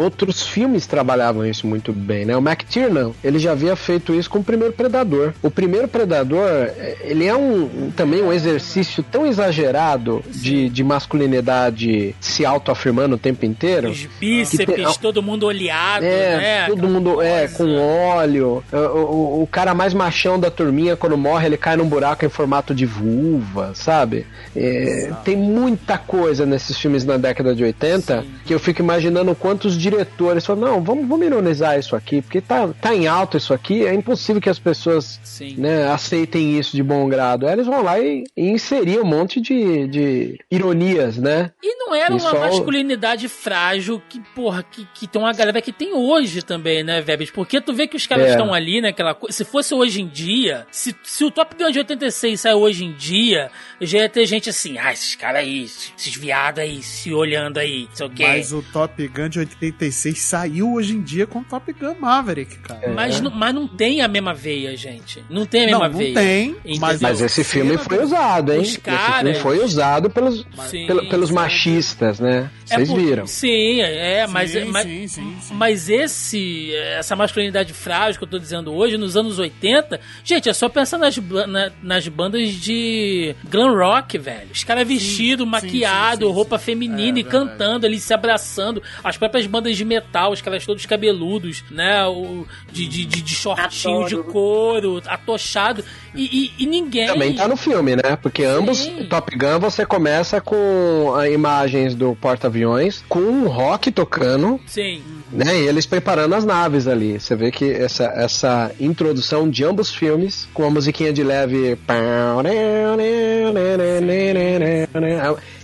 Outros 0.00 0.42
filmes 0.42 0.86
trabalhavam 0.86 1.44
isso 1.46 1.66
muito 1.66 1.92
bem, 1.92 2.24
né? 2.24 2.36
O 2.36 2.40
McTiernan, 2.40 3.12
ele 3.22 3.38
já 3.38 3.52
havia 3.52 3.76
feito 3.76 4.14
isso 4.14 4.30
com 4.30 4.38
o 4.38 4.44
primeiro 4.44 4.72
Predador. 4.72 5.32
O 5.42 5.50
primeiro 5.50 5.86
Predador, 5.88 6.48
é, 6.48 6.96
ele 7.02 7.26
é 7.26 7.34
um, 7.36 7.90
também 7.96 8.22
um 8.22 8.32
exercício 8.32 9.02
tão 9.02 9.26
exagerado 9.26 10.22
de, 10.30 10.68
de 10.68 10.82
masculinidade 10.82 12.14
se 12.20 12.44
autoafirmando 12.44 13.14
o 13.14 13.18
tempo 13.18 13.44
inteiro. 13.44 13.90
Os 13.90 14.06
bíceps, 14.18 14.66
tem- 14.74 14.86
todo 15.00 15.22
mundo 15.22 15.46
oleado, 15.46 16.04
É, 16.04 16.36
né? 16.36 16.66
todo 16.66 16.78
Aquela 16.78 16.92
mundo 16.92 17.22
é 17.22 17.46
coisa. 17.48 17.54
com 17.56 17.76
óleo. 17.78 18.64
O, 18.72 18.76
o, 18.76 19.42
o 19.42 19.46
cara 19.46 19.74
mais 19.74 19.94
machão 19.94 20.38
da 20.38 20.50
turminha, 20.50 20.96
quando 20.96 21.16
morre, 21.16 21.46
ele 21.46 21.56
cai 21.56 21.76
num 21.76 21.88
buraco 21.88 22.24
em 22.24 22.28
formato 22.28 22.74
de 22.74 22.86
vulva, 22.86 23.72
sabe? 23.74 24.26
É, 24.56 25.10
tem 25.24 25.36
muita 25.36 25.96
coisa 25.98 26.44
nesses 26.46 26.76
filmes 26.78 27.04
na 27.04 27.16
década 27.16 27.54
de 27.54 27.62
80 27.64 28.24
que 28.44 28.52
eu 28.54 28.58
fico 28.58 28.80
imaginando 28.82 29.34
quantos 29.34 29.76
diretores 29.90 30.46
falam: 30.46 30.68
não, 30.72 30.82
vamos, 30.82 31.06
vamos 31.08 31.26
ironizar 31.26 31.78
isso 31.78 31.94
aqui, 31.96 32.22
porque 32.22 32.40
tá, 32.40 32.68
tá 32.80 32.94
em 32.94 33.06
alta 33.06 33.36
isso 33.36 33.52
aqui, 33.52 33.84
é 33.86 33.94
impossível 33.94 34.40
que 34.40 34.48
as 34.50 34.58
pessoas 34.58 35.20
né, 35.56 35.88
aceitem 35.88 36.58
isso 36.58 36.76
de 36.76 36.82
bom 36.82 37.08
grado. 37.08 37.46
Aí 37.46 37.52
eles 37.54 37.66
vão 37.66 37.82
lá 37.82 37.98
e, 37.98 38.24
e 38.36 38.48
inserir 38.50 38.98
um 39.00 39.04
monte 39.04 39.40
de, 39.40 39.86
de 39.88 40.38
ironias, 40.50 41.16
né? 41.16 41.50
E 41.62 41.74
não 41.76 41.94
era 41.94 42.10
E 42.12 42.16
uma 42.18 42.30
só- 42.30 42.38
masculinidade 42.40 43.28
frágil 43.28 44.00
que, 44.08 44.20
porra, 44.34 44.62
que, 44.62 44.86
que 44.94 45.06
tem 45.06 45.20
uma 45.20 45.32
galera 45.32 45.60
que 45.60 45.72
tem 45.72 45.92
hoje 45.94 46.42
também, 46.42 46.82
né, 46.82 47.00
Vebes? 47.00 47.30
Porque 47.30 47.60
tu 47.60 47.72
vê 47.72 47.86
que 47.86 47.96
os 47.96 48.06
caras 48.06 48.26
É. 48.26 48.30
estão 48.30 48.52
ali, 48.54 48.80
né, 48.80 48.88
aquela 48.88 49.14
coisa. 49.14 49.36
Se 49.36 49.44
fosse 49.44 49.74
hoje 49.74 50.00
em 50.02 50.06
dia, 50.06 50.66
se, 50.70 50.94
se 51.02 51.24
o 51.24 51.30
Top 51.30 51.54
Gun 51.56 51.70
de 51.70 51.78
86 51.78 52.40
saiu 52.40 52.58
hoje 52.58 52.84
em 52.84 52.92
dia, 52.92 53.50
já 53.80 53.98
ia 53.98 54.08
ter 54.08 54.26
gente 54.26 54.48
assim, 54.50 54.78
ah, 54.78 54.92
esses 54.92 55.14
caras 55.14 55.40
aí, 55.40 55.64
esses 55.64 56.14
viados 56.16 56.60
aí, 56.62 56.82
se 56.82 57.12
olhando 57.12 57.58
aí, 57.58 57.86
não 57.88 57.96
sei 57.96 58.06
o 58.06 58.10
quê. 58.10 58.22
Mas 58.26 58.52
o 58.52 58.62
Top 58.72 59.08
Gun 59.08 59.28
de 59.28 59.38
86 59.40 59.79
saiu 59.90 60.72
hoje 60.72 60.94
em 60.96 61.00
dia 61.02 61.26
com 61.26 61.38
o 61.40 61.44
Top 61.44 61.72
Gun 61.72 61.94
Maverick, 62.00 62.58
cara. 62.58 62.92
Mas, 62.92 63.20
não, 63.20 63.30
mas 63.30 63.54
não 63.54 63.68
tem 63.68 64.00
a 64.02 64.08
mesma 64.08 64.34
veia, 64.34 64.76
gente. 64.76 65.22
Não 65.30 65.46
tem 65.46 65.62
a 65.62 65.66
mesma 65.66 65.84
não, 65.88 65.92
não 65.92 65.98
veia. 65.98 66.14
tem. 66.14 66.48
Entendeu? 66.50 66.80
Mas, 66.80 67.00
Mas 67.00 67.20
esse 67.20 67.44
filme 67.44 67.78
foi 67.78 68.02
usado, 68.02 68.52
hein? 68.52 68.60
Os 68.60 68.68
Esse 68.68 68.80
caras- 68.80 69.20
filme 69.20 69.34
foi 69.36 69.64
usado 69.64 70.10
pelos, 70.10 70.44
Sim, 70.68 70.86
pelo- 70.86 71.08
pelos 71.08 71.28
sim. 71.28 71.34
machistas, 71.34 72.18
né? 72.20 72.50
É 72.68 72.74
Vocês 72.76 72.88
por- 72.88 72.98
viram. 73.00 73.26
Sim, 73.26 73.80
é, 73.80 74.24
Sim, 74.26 74.32
mas, 74.32 74.54
mas, 74.68 74.82
sim, 74.86 75.06
sim, 75.08 75.36
sim. 75.40 75.54
mas 75.54 75.88
esse, 75.88 76.72
essa 76.96 77.14
masculinidade 77.16 77.72
frágil 77.72 78.18
que 78.18 78.24
eu 78.24 78.28
tô 78.30 78.38
dizendo 78.38 78.72
hoje, 78.72 78.96
nos 78.96 79.16
anos 79.16 79.38
80, 79.38 80.00
gente, 80.24 80.48
é 80.48 80.52
só 80.52 80.68
pensar 80.68 80.98
nas, 80.98 81.16
na- 81.16 81.72
nas 81.82 82.06
bandas 82.08 82.48
de 82.52 83.34
glam 83.48 83.74
rock, 83.76 84.16
velho. 84.18 84.48
Os 84.52 84.62
caras 84.64 84.86
vestidos, 84.86 85.44
sim, 85.44 85.50
maquiado, 85.50 86.26
sim, 86.26 86.30
sim, 86.30 86.34
roupa 86.34 86.58
feminina 86.58 87.18
É, 87.18 87.20
e 87.20 87.22
verdade. 87.22 87.30
cantando 87.30 87.86
ali, 87.86 87.98
se 87.98 88.14
abraçando. 88.14 88.82
As 89.02 89.16
próprias 89.16 89.46
bandas 89.46 89.59
de 89.68 89.84
metal, 89.84 90.32
os 90.32 90.40
caras 90.40 90.64
todos 90.64 90.86
cabeludos, 90.86 91.64
né? 91.70 92.06
O, 92.06 92.46
de, 92.72 92.86
de, 92.86 93.04
de, 93.04 93.22
de 93.22 93.34
shortinho 93.34 94.06
de 94.06 94.16
couro, 94.16 95.02
atochado. 95.06 95.84
E, 96.14 96.52
e, 96.58 96.64
e 96.64 96.66
ninguém. 96.66 97.06
Também 97.06 97.34
tá 97.34 97.46
no 97.46 97.56
filme, 97.56 97.96
né? 97.96 98.16
Porque 98.20 98.44
ambos, 98.44 98.78
Sim. 98.78 99.06
Top 99.08 99.36
Gun, 99.36 99.58
você 99.60 99.86
começa 99.86 100.40
com 100.40 101.12
imagens 101.32 101.94
do 101.94 102.14
porta-aviões, 102.16 103.04
com 103.08 103.20
um 103.20 103.48
rock 103.48 103.90
tocando, 103.90 104.60
Sim. 104.66 105.02
né? 105.30 105.60
E 105.60 105.68
eles 105.68 105.86
preparando 105.86 106.34
as 106.34 106.44
naves 106.44 106.86
ali. 106.86 107.18
Você 107.20 107.36
vê 107.36 107.50
que 107.50 107.70
essa, 107.70 108.04
essa 108.04 108.72
introdução 108.80 109.48
de 109.48 109.64
ambos 109.64 109.94
filmes, 109.94 110.48
com 110.52 110.64
a 110.64 110.70
musiquinha 110.70 111.12
de 111.12 111.22
leve. 111.22 111.78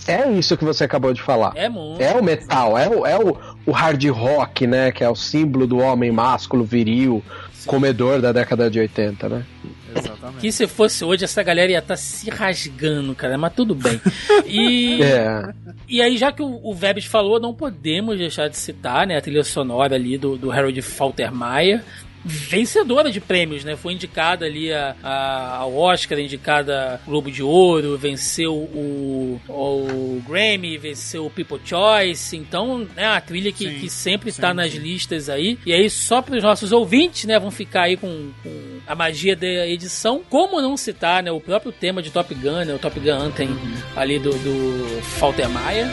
É 0.09 0.31
isso 0.31 0.57
que 0.57 0.65
você 0.65 0.85
acabou 0.85 1.13
de 1.13 1.21
falar. 1.21 1.53
É 1.57 1.69
muito. 1.69 2.01
É 2.01 2.15
o 2.15 2.23
metal, 2.23 2.79
é 2.79 2.89
o, 2.89 3.07
é 3.07 3.19
o, 3.19 3.37
o 3.67 3.73
hard 3.73 4.03
rock, 4.07 4.67
né? 4.67 4.93
Que 4.93 5.03
é 5.05 5.09
o 5.09 5.17
símbolo 5.17 5.67
do 5.67 5.79
homem 5.79 6.11
másculo, 6.11 6.65
viril, 6.65 7.23
comedor 7.67 8.21
da 8.21 8.33
década 8.33 8.71
de 8.71 8.79
80, 8.79 9.29
né? 9.29 9.45
Exatamente. 9.95 10.41
Que 10.41 10.53
se 10.53 10.67
fosse 10.67 11.05
hoje, 11.05 11.25
essa 11.25 11.43
galera 11.43 11.73
ia 11.73 11.79
estar 11.79 11.97
se 11.97 12.29
rasgando, 12.31 13.15
cara, 13.15 13.39
mas 13.39 13.53
tudo 13.55 13.75
bem. 13.75 14.01
E, 14.45 15.01
É. 15.03 15.53
e 15.89 16.03
aí, 16.03 16.17
já 16.17 16.31
que 16.31 16.43
o, 16.43 16.61
o 16.63 16.75
Vebs 16.75 17.07
falou, 17.07 17.41
não 17.41 17.55
podemos 17.55 18.19
deixar 18.19 18.49
de 18.49 18.57
citar 18.57 19.07
né, 19.07 19.17
a 19.17 19.21
trilha 19.21 19.43
sonora 19.43 19.95
ali 19.95 20.19
do, 20.19 20.37
do 20.37 20.53
Harold 20.53 20.81
Faltermeyer. 20.83 21.83
Vencedora 22.25 23.11
de 23.11 23.21
prêmios, 23.21 23.65
né? 23.65 23.77
Foi 23.77 23.93
indicada 23.93 24.47
ali 24.47 24.73
a, 24.73 24.97
a, 25.03 25.57
ao 25.59 25.77
Oscar, 25.77 26.19
indicada 26.19 27.01
Globo 27.07 27.31
de 27.31 27.43
Ouro, 27.43 27.97
venceu 27.97 28.55
o, 28.55 29.41
o 29.49 30.23
Grammy, 30.27 30.77
venceu 30.77 31.27
o 31.27 31.31
People 31.31 31.61
Choice. 31.65 32.37
Então, 32.37 32.87
né, 32.97 33.07
a 33.07 33.21
trilha 33.21 33.53
que, 33.53 33.69
Sim, 33.69 33.79
que 33.79 33.91
sempre 33.91 34.31
está 34.31 34.53
nas 34.53 34.73
sim. 34.73 34.79
listas 34.79 35.29
aí. 35.29 35.59
E 35.65 35.73
aí, 35.73 35.89
só 35.89 36.21
para 36.21 36.37
os 36.37 36.43
nossos 36.43 36.73
ouvintes, 36.73 37.25
né, 37.25 37.39
vão 37.39 37.51
ficar 37.51 37.83
aí 37.83 37.97
com, 37.97 38.31
com 38.43 38.81
a 38.87 38.95
magia 38.95 39.37
da 39.37 39.67
edição. 39.67 40.23
Como 40.29 40.61
não 40.61 40.77
citar, 40.77 41.23
né, 41.23 41.31
o 41.31 41.41
próprio 41.41 41.73
tema 41.73 42.03
de 42.03 42.11
Top 42.11 42.35
Gun, 42.35 42.65
né, 42.65 42.75
o 42.75 42.79
Top 42.79 42.99
Gun 42.99 43.13
Anthem 43.13 43.49
ali 43.95 44.19
do, 44.19 44.31
do 44.31 45.03
Faltermeyer. 45.03 45.87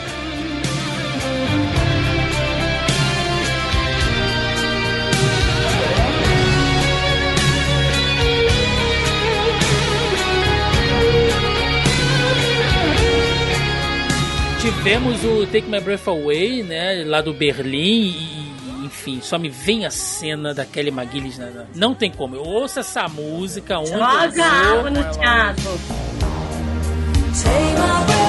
Tivemos 14.84 15.24
o 15.24 15.46
Take 15.46 15.66
My 15.66 15.80
Breath 15.80 16.06
Away, 16.06 16.62
né, 16.62 17.04
lá 17.06 17.22
do 17.22 17.32
Berlim 17.32 18.10
e 18.10 18.54
enfim, 18.84 19.18
só 19.22 19.38
me 19.38 19.48
vem 19.48 19.86
a 19.86 19.90
cena 19.90 20.52
da 20.52 20.66
Kelly 20.66 20.90
McGillis. 20.90 21.38
Né? 21.38 21.64
Não 21.74 21.94
tem 21.94 22.10
como. 22.10 22.36
Eu 22.36 22.42
ouço 22.42 22.80
essa 22.80 23.08
música 23.08 23.78
onde 23.78 23.92
eu 23.92 23.98
Joga 23.98 24.28
vou. 24.28 24.44
água 24.44 24.90
no 24.90 25.02
teatro. 25.10 25.70
E, 27.32 28.23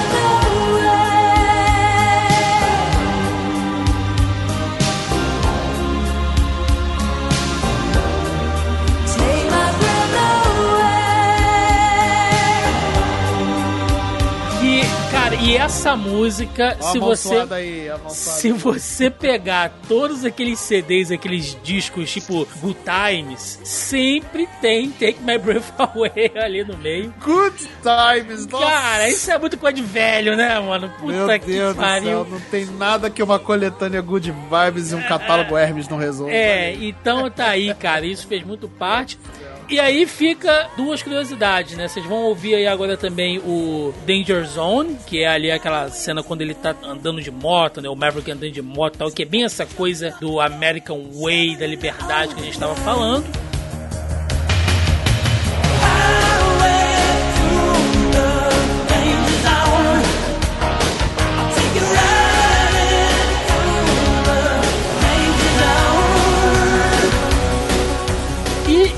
e 15.46 15.56
essa 15.58 15.96
música, 15.96 16.76
Ó 16.82 16.92
se 16.92 17.00
você. 17.00 17.46
aí. 17.52 17.88
Se 18.10 18.52
você 18.52 19.12
pegar 19.12 19.72
todos 19.88 20.26
aqueles 20.26 20.58
CDs, 20.60 21.12
aqueles 21.12 21.56
discos 21.64 22.12
tipo 22.12 22.48
Good 22.62 22.78
Times, 22.84 23.60
sempre 23.64 24.48
tem 24.60 24.90
Take 24.90 25.22
My 25.22 25.38
Breath 25.38 25.72
Away 25.78 26.32
ali 26.36 26.64
no 26.64 26.76
meio. 26.78 27.14
Good 27.24 27.58
times, 27.58 28.48
nossa. 28.48 28.66
Cara, 28.66 29.08
isso 29.10 29.30
é 29.32 29.38
muito 29.38 29.58
coisa 29.58 29.76
de 29.76 29.84
velho, 29.84 30.36
né, 30.36 30.60
mano? 30.60 30.90
Puta 31.00 31.14
Meu 31.14 31.40
que 31.40 31.46
Deus 31.46 31.76
do 31.76 31.82
pariu. 31.82 32.04
céu, 32.08 32.28
não 32.30 32.40
tem 32.40 32.66
nada 32.66 33.10
que 33.10 33.22
uma 33.22 33.38
coletânea 33.38 34.02
Good 34.02 34.32
Vibes 34.32 34.92
e 34.92 34.96
um 34.96 35.04
catálogo 35.04 35.56
Hermes 35.56 35.88
não 35.88 35.98
resolvam. 35.98 36.34
É, 36.34 36.74
então 36.74 37.30
tá 37.30 37.50
aí, 37.50 37.74
cara. 37.76 38.06
Isso 38.06 38.26
fez 38.28 38.44
muito 38.44 38.68
parte. 38.68 39.20
E 39.68 39.80
aí 39.80 40.06
fica 40.06 40.70
duas 40.78 41.02
curiosidades, 41.02 41.76
né? 41.76 41.88
Vocês 41.88 42.06
vão 42.06 42.24
ouvir 42.24 42.56
aí 42.56 42.68
agora 42.68 42.96
também 42.96 43.40
o 43.40 43.94
Danger 44.06 44.46
Zone, 44.46 44.96
que 45.08 45.24
é 45.24 45.28
ali 45.28 45.50
aquela 45.50 45.90
cena 45.90 46.22
quando 46.22 46.42
ele 46.42 46.54
tá 46.54 46.76
andando 46.84 47.20
de 47.20 47.32
moto, 47.32 47.82
né? 47.82 47.90
O 47.90 47.96
Maverick 47.96 48.32
andando 48.32 48.52
de 48.52 48.62
moto 48.62 48.96
e 48.96 48.98
tal, 49.00 49.12
que 49.12 49.24
é 49.24 49.26
bem 49.26 49.44
essa 49.44 49.66
coisa 49.66 50.16
do 50.22 50.40
American 50.40 51.10
Way, 51.14 51.58
da 51.58 51.66
liberdade 51.66 52.36
que 52.36 52.42
a 52.42 52.44
gente 52.44 52.60
tava 52.60 52.76
falando. 52.76 53.26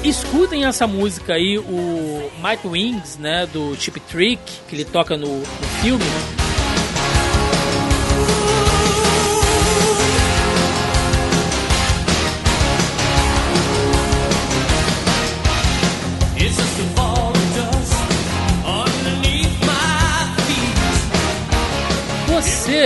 Escutem 0.10 0.66
essa 0.66 0.88
música 0.88 1.34
aí, 1.34 1.58
o 1.58 2.32
Mike 2.42 2.68
Wings, 2.68 3.18
né, 3.18 3.46
do 3.48 3.76
Chip 3.76 4.00
Trick, 4.02 4.42
que 4.68 4.76
ele 4.76 4.86
toca 4.86 5.18
no, 5.18 5.40
no 5.40 5.68
filme. 5.82 6.47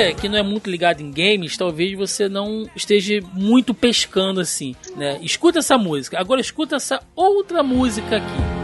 que 0.09 0.27
não 0.27 0.37
é 0.37 0.43
muito 0.43 0.69
ligado 0.69 1.01
em 1.01 1.11
games, 1.11 1.55
talvez 1.55 1.97
você 1.97 2.27
não 2.27 2.67
esteja 2.75 3.19
muito 3.33 3.73
pescando 3.73 4.39
assim, 4.39 4.75
né? 4.95 5.19
Escuta 5.21 5.59
essa 5.59 5.77
música. 5.77 6.19
Agora 6.19 6.41
escuta 6.41 6.77
essa 6.77 7.01
outra 7.15 7.61
música 7.61 8.17
aqui. 8.17 8.61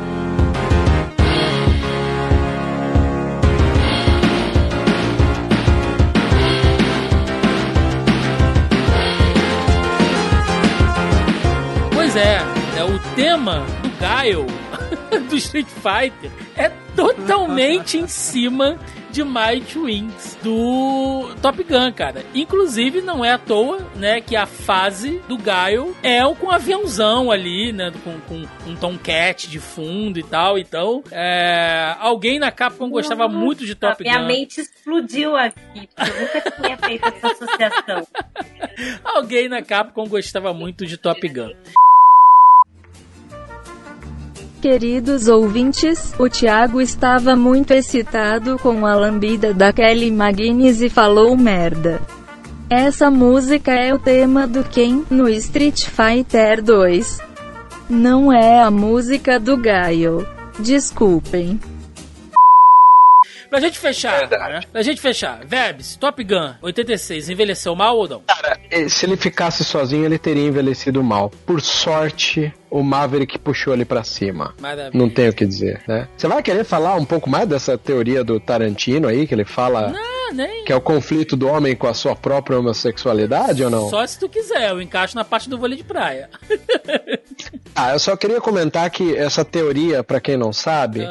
é, 12.18 12.40
é 12.80 12.84
o 12.84 12.98
tema 13.16 13.64
do 13.84 13.90
Gaio 14.00 14.48
do 15.30 15.36
Street 15.36 15.68
Fighter 15.68 16.32
é 16.56 16.70
totalmente 16.96 18.00
em 18.00 18.08
cima 18.08 18.80
de 19.18 19.24
Might 19.24 19.76
Wings 19.76 20.38
do 20.44 21.34
Top 21.42 21.64
Gun, 21.64 21.92
cara. 21.92 22.24
Inclusive, 22.36 23.02
não 23.02 23.26
é 23.26 23.32
à 23.32 23.40
toa, 23.40 23.80
né, 23.96 24.22
que 24.22 24.36
a 24.36 24.46
fase 24.46 25.20
do 25.28 25.36
Guile 25.38 25.96
é 26.04 26.24
o 26.24 26.36
com 26.36 26.52
aviãozão 26.52 27.32
ali, 27.32 27.72
né, 27.74 27.92
com, 28.04 28.20
com 28.20 28.70
um 28.70 28.76
Tomcat 28.76 29.50
de 29.50 29.60
fundo 29.60 30.20
e 30.20 30.24
tal. 30.24 30.60
Então, 30.60 31.04
é, 31.10 31.96
alguém 32.00 32.38
na 32.38 32.52
Capcom 32.52 32.92
gostava 32.92 33.28
muito 33.28 33.66
de 33.66 33.74
Top 33.74 34.04
Minha 34.04 34.20
Gun. 34.20 34.28
mente 34.28 34.62
explodiu 34.62 35.36
aqui, 35.36 35.90
porque 35.96 36.12
eu 36.12 36.22
nunca 36.22 36.52
tinha 36.52 36.78
feito 36.78 37.08
essa 37.08 37.28
associação. 37.28 38.08
Alguém 39.04 39.50
na 39.50 39.64
Capcom 39.64 40.08
gostava 40.08 40.54
muito 40.54 40.86
de 40.86 40.96
Top 40.96 41.28
Gun. 41.28 41.54
Queridos 44.62 45.28
ouvintes, 45.28 46.14
o 46.18 46.28
Thiago 46.28 46.82
estava 46.82 47.36
muito 47.36 47.72
excitado 47.72 48.58
com 48.58 48.88
a 48.88 48.96
lambida 48.96 49.54
da 49.54 49.72
Kelly 49.72 50.08
McGuinness 50.08 50.82
e 50.82 50.90
falou 50.90 51.38
merda. 51.38 52.02
Essa 52.68 53.12
música 53.12 53.72
é 53.72 53.94
o 53.94 54.00
tema 54.00 54.48
do 54.48 54.64
Ken 54.64 55.04
no 55.12 55.30
Street 55.30 55.86
Fighter 55.86 56.62
2. 56.64 57.20
Não 57.88 58.34
é 58.34 58.62
a 58.62 58.72
música 58.72 59.40
do 59.40 59.56
Gaio. 59.56 60.28
Desculpem. 60.60 61.60
Pra 63.50 63.60
gente 63.60 63.80
fechar, 63.80 64.20
Verdade. 64.28 64.68
pra 64.68 64.82
gente 64.82 65.00
fechar, 65.02 65.46
Verbs, 65.46 65.96
Top 65.96 66.22
Gun 66.24 66.54
86, 66.62 67.30
envelheceu 67.30 67.76
mal 67.76 67.98
ou 67.98 68.08
não? 68.08 68.22
Cara, 68.28 68.58
se 68.90 69.06
ele 69.06 69.16
ficasse 69.18 69.64
sozinho, 69.64 70.06
ele 70.06 70.18
teria 70.18 70.46
envelhecido 70.46 71.02
mal. 71.04 71.30
Por 71.46 71.62
sorte, 71.62 72.54
o 72.70 72.84
Maverick 72.84 73.40
puxou 73.40 73.74
ele 73.74 73.86
pra 73.86 74.04
cima. 74.04 74.54
Maravilha. 74.60 74.92
Não 74.94 75.10
tenho 75.10 75.32
o 75.32 75.34
que 75.34 75.46
dizer, 75.46 75.82
né? 75.88 76.08
Você 76.18 76.28
vai 76.28 76.44
querer 76.44 76.64
falar 76.64 76.96
um 76.96 77.06
pouco 77.06 77.30
mais 77.30 77.48
dessa 77.48 77.78
teoria 77.78 78.24
do 78.24 78.40
Tarantino 78.40 79.08
aí, 79.08 79.26
que 79.26 79.34
ele 79.34 79.46
fala 79.46 79.94
Ah, 79.96 80.34
nem. 80.34 80.66
que 80.66 80.74
é 80.74 80.76
o 80.76 80.82
conflito 80.82 81.36
do 81.36 81.48
homem 81.48 81.76
com 81.76 81.88
a 81.88 81.94
sua 81.94 82.16
própria 82.16 82.60
homossexualidade 82.60 83.64
ou 83.64 83.70
não? 83.70 83.90
Só 83.90 84.06
se 84.06 84.20
tu 84.20 84.28
quiser, 84.28 84.70
eu 84.70 84.82
encaixo 84.82 85.16
na 85.16 85.24
parte 85.24 85.50
do 85.50 85.58
vôlei 85.58 85.78
de 85.78 85.84
praia. 85.84 86.30
Ah, 87.76 87.94
eu 87.94 88.00
só 88.00 88.16
queria 88.16 88.42
comentar 88.42 88.90
que 88.90 89.16
essa 89.16 89.46
teoria, 89.46 90.04
pra 90.04 90.20
quem 90.20 90.36
não 90.36 90.52
sabe, 90.52 91.02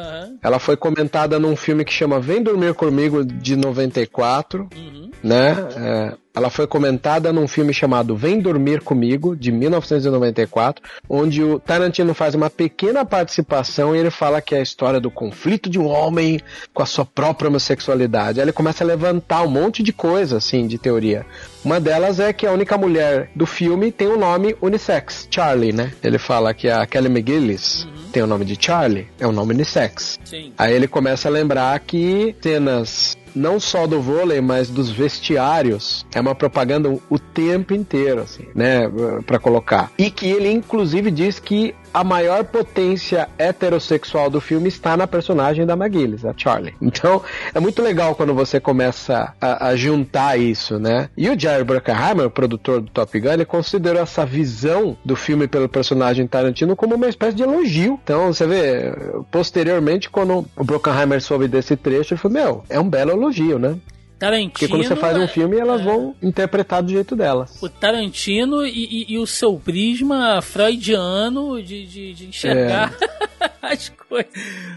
ela 0.41 0.59
foi 0.59 0.75
comentada 0.75 1.39
num 1.39 1.55
filme 1.55 1.85
que 1.85 1.93
chama 1.93 2.19
Vem 2.19 2.43
Dormir 2.43 2.73
Comigo 2.73 3.23
de 3.23 3.55
94, 3.55 4.67
Uhum. 4.75 5.11
né? 5.23 5.55
É, 5.77 6.13
ela 6.37 6.51
foi 6.51 6.67
comentada 6.67 7.33
num 7.33 7.47
filme 7.47 7.73
chamado 7.73 8.15
Vem 8.15 8.39
Dormir 8.39 8.81
Comigo, 8.81 9.35
de 9.35 9.51
1994, 9.51 10.83
onde 11.09 11.43
o 11.43 11.59
Tarantino 11.59 12.13
faz 12.13 12.35
uma 12.35 12.47
pequena 12.47 13.03
participação 13.03 13.95
e 13.95 13.99
ele 13.99 14.11
fala 14.11 14.39
que 14.39 14.53
é 14.53 14.59
a 14.59 14.61
história 14.61 14.99
do 14.99 15.09
conflito 15.09 15.67
de 15.67 15.79
um 15.79 15.87
homem 15.87 16.39
com 16.75 16.83
a 16.83 16.85
sua 16.85 17.03
própria 17.03 17.49
homossexualidade. 17.49 18.39
Aí 18.39 18.45
ele 18.45 18.53
começa 18.53 18.83
a 18.83 18.87
levantar 18.87 19.41
um 19.41 19.49
monte 19.49 19.81
de 19.81 19.91
coisa, 19.91 20.37
assim, 20.37 20.67
de 20.67 20.77
teoria. 20.77 21.25
Uma 21.65 21.79
delas 21.79 22.19
é 22.19 22.31
que 22.31 22.45
a 22.45 22.51
única 22.51 22.77
mulher 22.77 23.31
do 23.35 23.45
filme 23.45 23.91
tem 23.91 24.07
o 24.07 24.17
nome 24.17 24.55
unissex, 24.61 25.27
Charlie, 25.31 25.73
né? 25.73 25.91
Ele 26.03 26.19
fala 26.19 26.53
que 26.53 26.69
a 26.69 26.85
Kelly 26.85 27.07
McGillis 27.07 27.87
tem 28.11 28.21
o 28.21 28.27
nome 28.27 28.45
de 28.45 28.57
Charlie, 28.59 29.07
é 29.19 29.27
um 29.27 29.31
nome 29.31 29.53
unissex. 29.53 30.19
Sim. 30.23 30.53
Aí 30.57 30.73
ele 30.73 30.87
começa 30.87 31.27
a 31.27 31.31
lembrar 31.31 31.77
que 31.79 32.35
cenas 32.41 33.16
não 33.35 33.59
só 33.59 33.85
do 33.87 34.01
vôlei, 34.01 34.41
mas 34.41 34.69
dos 34.69 34.89
vestiários 34.89 36.05
é 36.13 36.19
uma 36.19 36.35
propaganda 36.35 36.89
o 37.09 37.19
tempo 37.19 37.73
inteiro, 37.73 38.21
assim, 38.21 38.45
né, 38.53 38.89
Pra 39.25 39.39
colocar. 39.39 39.91
E 39.97 40.09
que 40.09 40.27
ele 40.27 40.51
inclusive 40.51 41.11
diz 41.11 41.39
que 41.39 41.73
a 41.97 42.03
maior 42.03 42.43
potência 42.43 43.27
heterossexual 43.39 44.29
do 44.29 44.39
filme 44.39 44.67
está 44.67 44.95
na 44.95 45.07
personagem 45.07 45.65
da 45.65 45.73
McGillis, 45.73 46.23
a 46.23 46.33
Charlie. 46.37 46.75
Então, 46.97 47.21
é 47.53 47.59
muito 47.59 47.81
legal 47.81 48.15
quando 48.15 48.33
você 48.33 48.59
começa 48.59 49.33
a, 49.41 49.67
a 49.67 49.75
juntar 49.75 50.39
isso, 50.39 50.79
né? 50.79 51.09
E 51.17 51.29
o 51.29 51.39
Jerry 51.39 51.63
Bruckheimer, 51.63 52.25
o 52.27 52.31
produtor 52.31 52.81
do 52.81 52.89
Top 52.89 53.19
Gun, 53.19 53.33
ele 53.33 53.45
considerou 53.45 54.01
essa 54.01 54.25
visão 54.25 54.97
do 55.03 55.15
filme 55.15 55.47
pelo 55.47 55.67
personagem 55.67 56.25
Tarantino 56.27 56.75
como 56.75 56.95
uma 56.95 57.09
espécie 57.09 57.35
de 57.35 57.43
elogio. 57.43 57.99
Então, 58.03 58.33
você 58.33 58.47
vê, 58.47 58.93
posteriormente, 59.29 60.09
quando 60.09 60.45
o 60.55 60.63
Bruckheimer 60.63 61.21
soube 61.21 61.47
desse 61.47 61.75
trecho, 61.75 62.13
ele 62.13 62.21
falou, 62.21 62.37
meu, 62.37 62.63
é 62.69 62.79
um 62.79 62.89
belo 62.89 63.11
elogio, 63.11 63.59
né? 63.59 63.75
Tarantino. 64.17 64.51
Porque 64.51 64.67
quando 64.67 64.83
você 64.83 64.95
faz 64.95 65.17
um 65.17 65.23
é- 65.23 65.27
filme, 65.27 65.57
elas 65.57 65.81
é. 65.81 65.83
vão 65.83 66.15
interpretar 66.21 66.81
do 66.81 66.91
jeito 66.91 67.15
delas. 67.15 67.61
O 67.61 67.69
Tarantino 67.69 68.65
e, 68.65 68.69
e- 68.71 69.13
e 69.13 69.17
o 69.17 69.27
seu 69.27 69.57
prisma 69.59 70.41
freudiano 70.41 71.61
de, 71.61 71.85
de, 71.85 72.13
de 72.13 72.25
enxergar 72.27 72.93
as 73.61 73.89
coisas. 73.89 74.31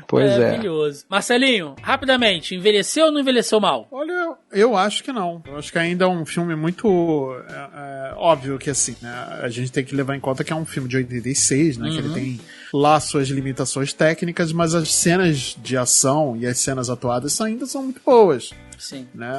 Pois 0.07 0.31
é. 0.33 0.39
Maravilhoso. 0.51 1.05
Marcelinho, 1.09 1.75
rapidamente, 1.81 2.55
envelheceu 2.55 3.07
ou 3.07 3.13
não 3.13 3.21
envelheceu 3.21 3.61
mal? 3.61 3.87
Olha, 3.91 4.35
eu 4.53 4.77
acho 4.77 5.03
que 5.05 5.13
não. 5.13 5.43
Eu 5.47 5.57
acho 5.57 5.71
que 5.73 5.79
ainda 5.79 6.05
é 6.05 6.09
um 6.09 6.27
filme 6.27 6.55
muito 6.57 7.35
é, 7.49 8.11
é, 8.11 8.15
óbvio 8.17 8.59
que 8.59 8.69
assim, 8.71 8.97
né? 9.01 9.39
A 9.43 9.49
gente 9.49 9.71
tem 9.73 9.85
que 9.85 9.95
levar 9.95 10.17
em 10.17 10.21
conta 10.21 10.43
que 10.45 10.53
é 10.53 10.57
um 10.57 10.67
filme 10.67 10.89
de 10.89 10.97
86, 10.97 11.79
né? 11.79 11.91
Que 11.91 11.99
ele 11.99 12.13
tem 12.13 12.41
lá 12.73 12.99
suas 13.01 13.29
limitações 13.29 13.93
técnicas, 13.93 14.53
mas 14.53 14.75
as 14.75 14.93
cenas 14.93 15.57
de 15.63 15.77
ação 15.77 16.37
e 16.37 16.47
as 16.47 16.59
cenas 16.59 16.91
atuadas 16.91 17.41
ainda 17.41 17.67
são 17.67 17.85
muito 17.85 18.01
boas. 18.05 18.51
Sim. 18.81 19.07
né? 19.15 19.31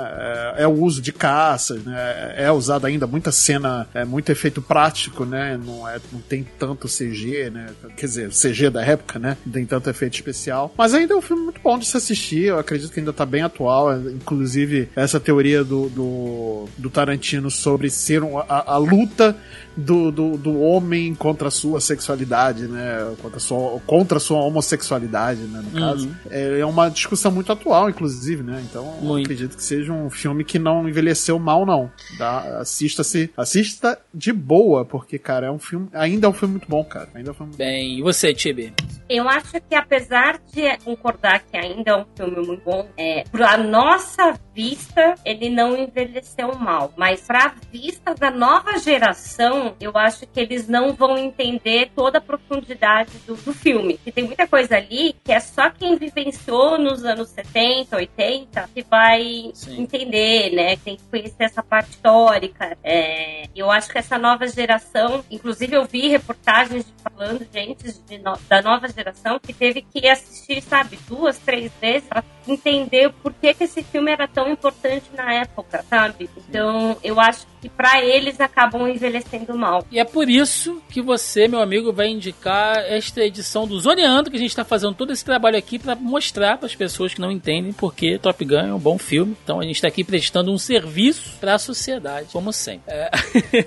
É, 0.56 0.64
é 0.64 0.68
o 0.68 0.72
uso 0.72 1.02
de 1.02 1.12
caças, 1.12 1.84
né? 1.84 2.34
É 2.38 2.52
usado 2.52 2.86
ainda 2.86 3.08
muita 3.08 3.32
cena, 3.32 3.88
é 3.94 4.06
muito 4.06 4.32
efeito 4.32 4.62
prático, 4.62 5.26
né? 5.26 5.60
Não, 5.64 5.88
é, 5.88 6.00
não 6.12 6.22
tem 6.22 6.46
tanto 6.60 6.88
CG, 6.88 7.50
né? 7.50 7.70
Quer 7.98 8.06
dizer, 8.06 8.30
CG 8.30 8.70
da 8.70 8.86
época, 8.86 9.18
né? 9.18 9.36
Não 9.46 9.52
tem 9.52 9.66
tanto 9.66 9.90
efeito 9.90 10.14
especial. 10.14 10.74
Mas 10.78 10.94
ainda 10.94 11.14
é 11.14 11.18
um 11.18 11.22
filme 11.22 11.44
muito 11.44 11.60
bom 11.62 11.78
de 11.78 11.86
se 11.86 11.98
assistir. 11.98 12.46
Eu 12.46 12.60
acredito 12.60 12.92
que 12.92 13.00
ainda 13.00 13.12
tá 13.12 13.26
bem 13.26 13.42
atual. 13.42 14.00
Inclusive, 14.00 14.90
essa 14.96 15.20
teoria 15.20 15.64
do, 15.64 15.90
do, 15.90 16.66
do 16.78 16.90
Tarantino 16.90 17.50
sobre 17.50 17.90
ser 17.90 18.24
um, 18.24 18.38
a, 18.38 18.74
a 18.74 18.78
luta 18.78 19.36
do, 19.76 20.12
do, 20.12 20.38
do 20.38 20.60
homem 20.60 21.16
contra 21.16 21.48
a 21.48 21.52
sua 21.52 21.80
sexualidade, 21.80 22.68
né? 22.68 23.14
Contra 23.22 23.38
a 23.38 23.42
sua, 23.42 23.80
contra 23.86 24.18
a 24.18 24.22
sua 24.22 24.40
homossexualidade, 24.40 25.42
né? 25.42 25.64
No 25.72 25.80
caso. 25.80 26.10
É, 26.30 26.60
é 26.60 26.66
uma 26.66 26.90
discussão 26.90 27.32
muito 27.32 27.52
atual, 27.52 27.90
inclusive, 27.90 28.44
né? 28.44 28.64
Então, 28.70 28.86
Muito. 29.02 29.31
Acredito 29.32 29.56
que 29.56 29.64
seja 29.64 29.94
um 29.94 30.10
filme 30.10 30.44
que 30.44 30.60
não 30.60 30.88
envelheceu 30.88 31.40
mal, 31.40 31.66
não. 31.66 31.90
Dá- 32.18 32.60
Assista-se. 32.60 33.32
Assista 33.36 34.00
de 34.14 34.34
boa, 34.34 34.84
porque, 34.86 35.18
cara, 35.18 35.48
é 35.48 35.52
um 35.52 35.60
filme. 35.60 35.88
Ainda 35.94 36.28
é 36.28 36.30
um 36.30 36.34
filme 36.34 36.54
muito 36.56 36.68
bom, 36.70 36.84
cara. 36.84 37.10
Ainda 37.16 37.30
é 37.30 37.32
um 37.32 37.36
filme 37.36 37.56
Bem, 37.56 38.00
e 38.00 38.02
você, 38.02 38.34
Tibi? 38.34 38.74
Eu 39.10 39.28
acho 39.28 39.60
que 39.68 39.76
apesar 39.76 40.40
de 40.54 40.78
concordar 40.84 41.40
que 41.42 41.58
ainda 41.58 41.92
é 41.92 41.96
um 41.98 42.06
filme 42.16 42.46
muito 42.46 42.64
bom, 42.64 42.88
é, 42.98 43.24
pra 43.32 43.58
nossa 43.58 44.40
vista, 44.54 45.16
ele 45.26 45.50
não 45.50 45.78
envelheceu 45.78 46.56
mal. 46.58 46.94
Mas 46.98 47.22
pra 47.22 47.56
vista 47.72 48.14
da 48.14 48.30
nova 48.32 48.78
geração, 48.78 49.76
eu 49.80 49.92
acho 49.98 50.26
que 50.28 50.40
eles 50.40 50.68
não 50.68 50.94
vão 50.94 51.18
entender 51.18 51.92
toda 51.96 52.18
a 52.18 52.22
profundidade 52.22 53.12
do, 53.26 53.36
do 53.36 53.54
filme. 53.54 54.00
E 54.06 54.12
tem 54.12 54.26
muita 54.26 54.48
coisa 54.48 54.78
ali 54.78 55.16
que 55.24 55.32
é 55.32 55.40
só 55.40 55.70
quem 55.70 55.98
vivenciou 55.98 56.78
nos 56.78 57.04
anos 57.06 57.30
70, 57.30 57.96
80 57.96 58.70
que 58.74 58.84
vai 58.90 59.21
Sim. 59.54 59.82
entender, 59.82 60.52
né? 60.56 60.76
Tem 60.78 60.96
que 60.98 61.04
conhecer 61.04 61.44
essa 61.44 61.62
parte 61.64 61.92
histórica. 61.92 62.78
É, 62.84 63.46
eu 63.56 63.70
acho 63.72 63.90
que 63.90 63.98
essa 63.98 64.18
nova 64.18 64.48
geração, 64.48 65.24
inclusive 65.30 65.76
eu 65.76 65.86
vi 65.86 66.08
reportagens 66.08 66.86
de- 66.86 66.94
falando, 67.04 67.46
gente, 67.54 67.84
no- 68.24 68.38
da 68.48 68.62
nova 68.62 68.88
geração 68.88 69.40
que 69.40 69.54
teve 69.54 69.82
que 69.82 70.08
assistir, 70.08 70.62
sabe, 70.62 70.98
duas, 71.08 71.38
três 71.40 71.72
vezes 71.82 72.08
pra 72.08 72.24
entender 72.48 73.12
por 73.22 73.34
que, 73.34 73.54
que 73.54 73.64
esse 73.66 73.84
filme 73.84 74.12
era 74.12 74.28
tão 74.28 74.50
importante 74.50 75.06
na 75.16 75.34
época, 75.34 75.84
sabe? 75.90 76.30
Então, 76.38 76.98
eu 77.04 77.20
acho 77.20 77.46
que 77.62 77.70
pra 77.70 78.04
eles 78.04 78.42
acabam 78.42 78.88
envelhecendo 78.88 79.56
mal. 79.56 79.86
E 79.92 80.00
é 80.00 80.04
por 80.04 80.28
isso 80.28 80.82
que 80.90 81.02
você, 81.02 81.48
meu 81.48 81.62
amigo, 81.62 81.94
vai 81.94 82.08
indicar 82.08 82.80
esta 82.80 83.24
edição 83.24 83.68
do 83.68 83.80
Zoneando, 83.80 84.32
que 84.32 84.38
a 84.38 84.40
gente 84.40 84.50
está 84.50 84.66
fazendo 84.66 84.96
todo 84.96 85.14
esse 85.14 85.24
trabalho 85.24 85.58
aqui 85.58 85.78
para 85.78 85.96
mostrar 85.96 86.58
para 86.58 86.66
as 86.66 86.76
pessoas 86.76 87.14
que 87.14 87.22
não 87.22 87.32
entendem 87.32 87.72
porque 87.72 88.18
Top 88.18 88.44
Gun 88.44 88.56
é 88.56 88.74
um 88.74 88.80
bom 88.80 88.98
filme. 88.98 89.38
Então 89.44 89.60
a 89.60 89.64
gente 89.64 89.76
está 89.76 89.88
aqui 89.88 90.04
prestando 90.04 90.52
um 90.52 90.58
serviço 90.58 91.38
para 91.40 91.56
a 91.56 91.60
sociedade, 91.60 92.30
como 92.32 92.52
sempre. 92.52 92.92
É. 92.92 93.12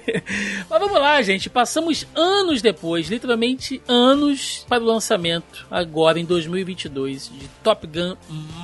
Mas 0.68 0.80
vamos 0.80 1.00
lá, 1.00 1.22
gente. 1.22 1.48
Passamos 1.48 2.06
anos 2.14 2.60
depois, 2.60 3.08
literalmente 3.08 3.80
anos, 3.86 4.64
para 4.68 4.82
o 4.82 4.86
lançamento, 4.86 5.66
agora 5.70 6.18
em 6.18 6.24
2022, 6.24 7.28
de 7.28 7.48
Top 7.62 7.86
Gun 7.86 8.16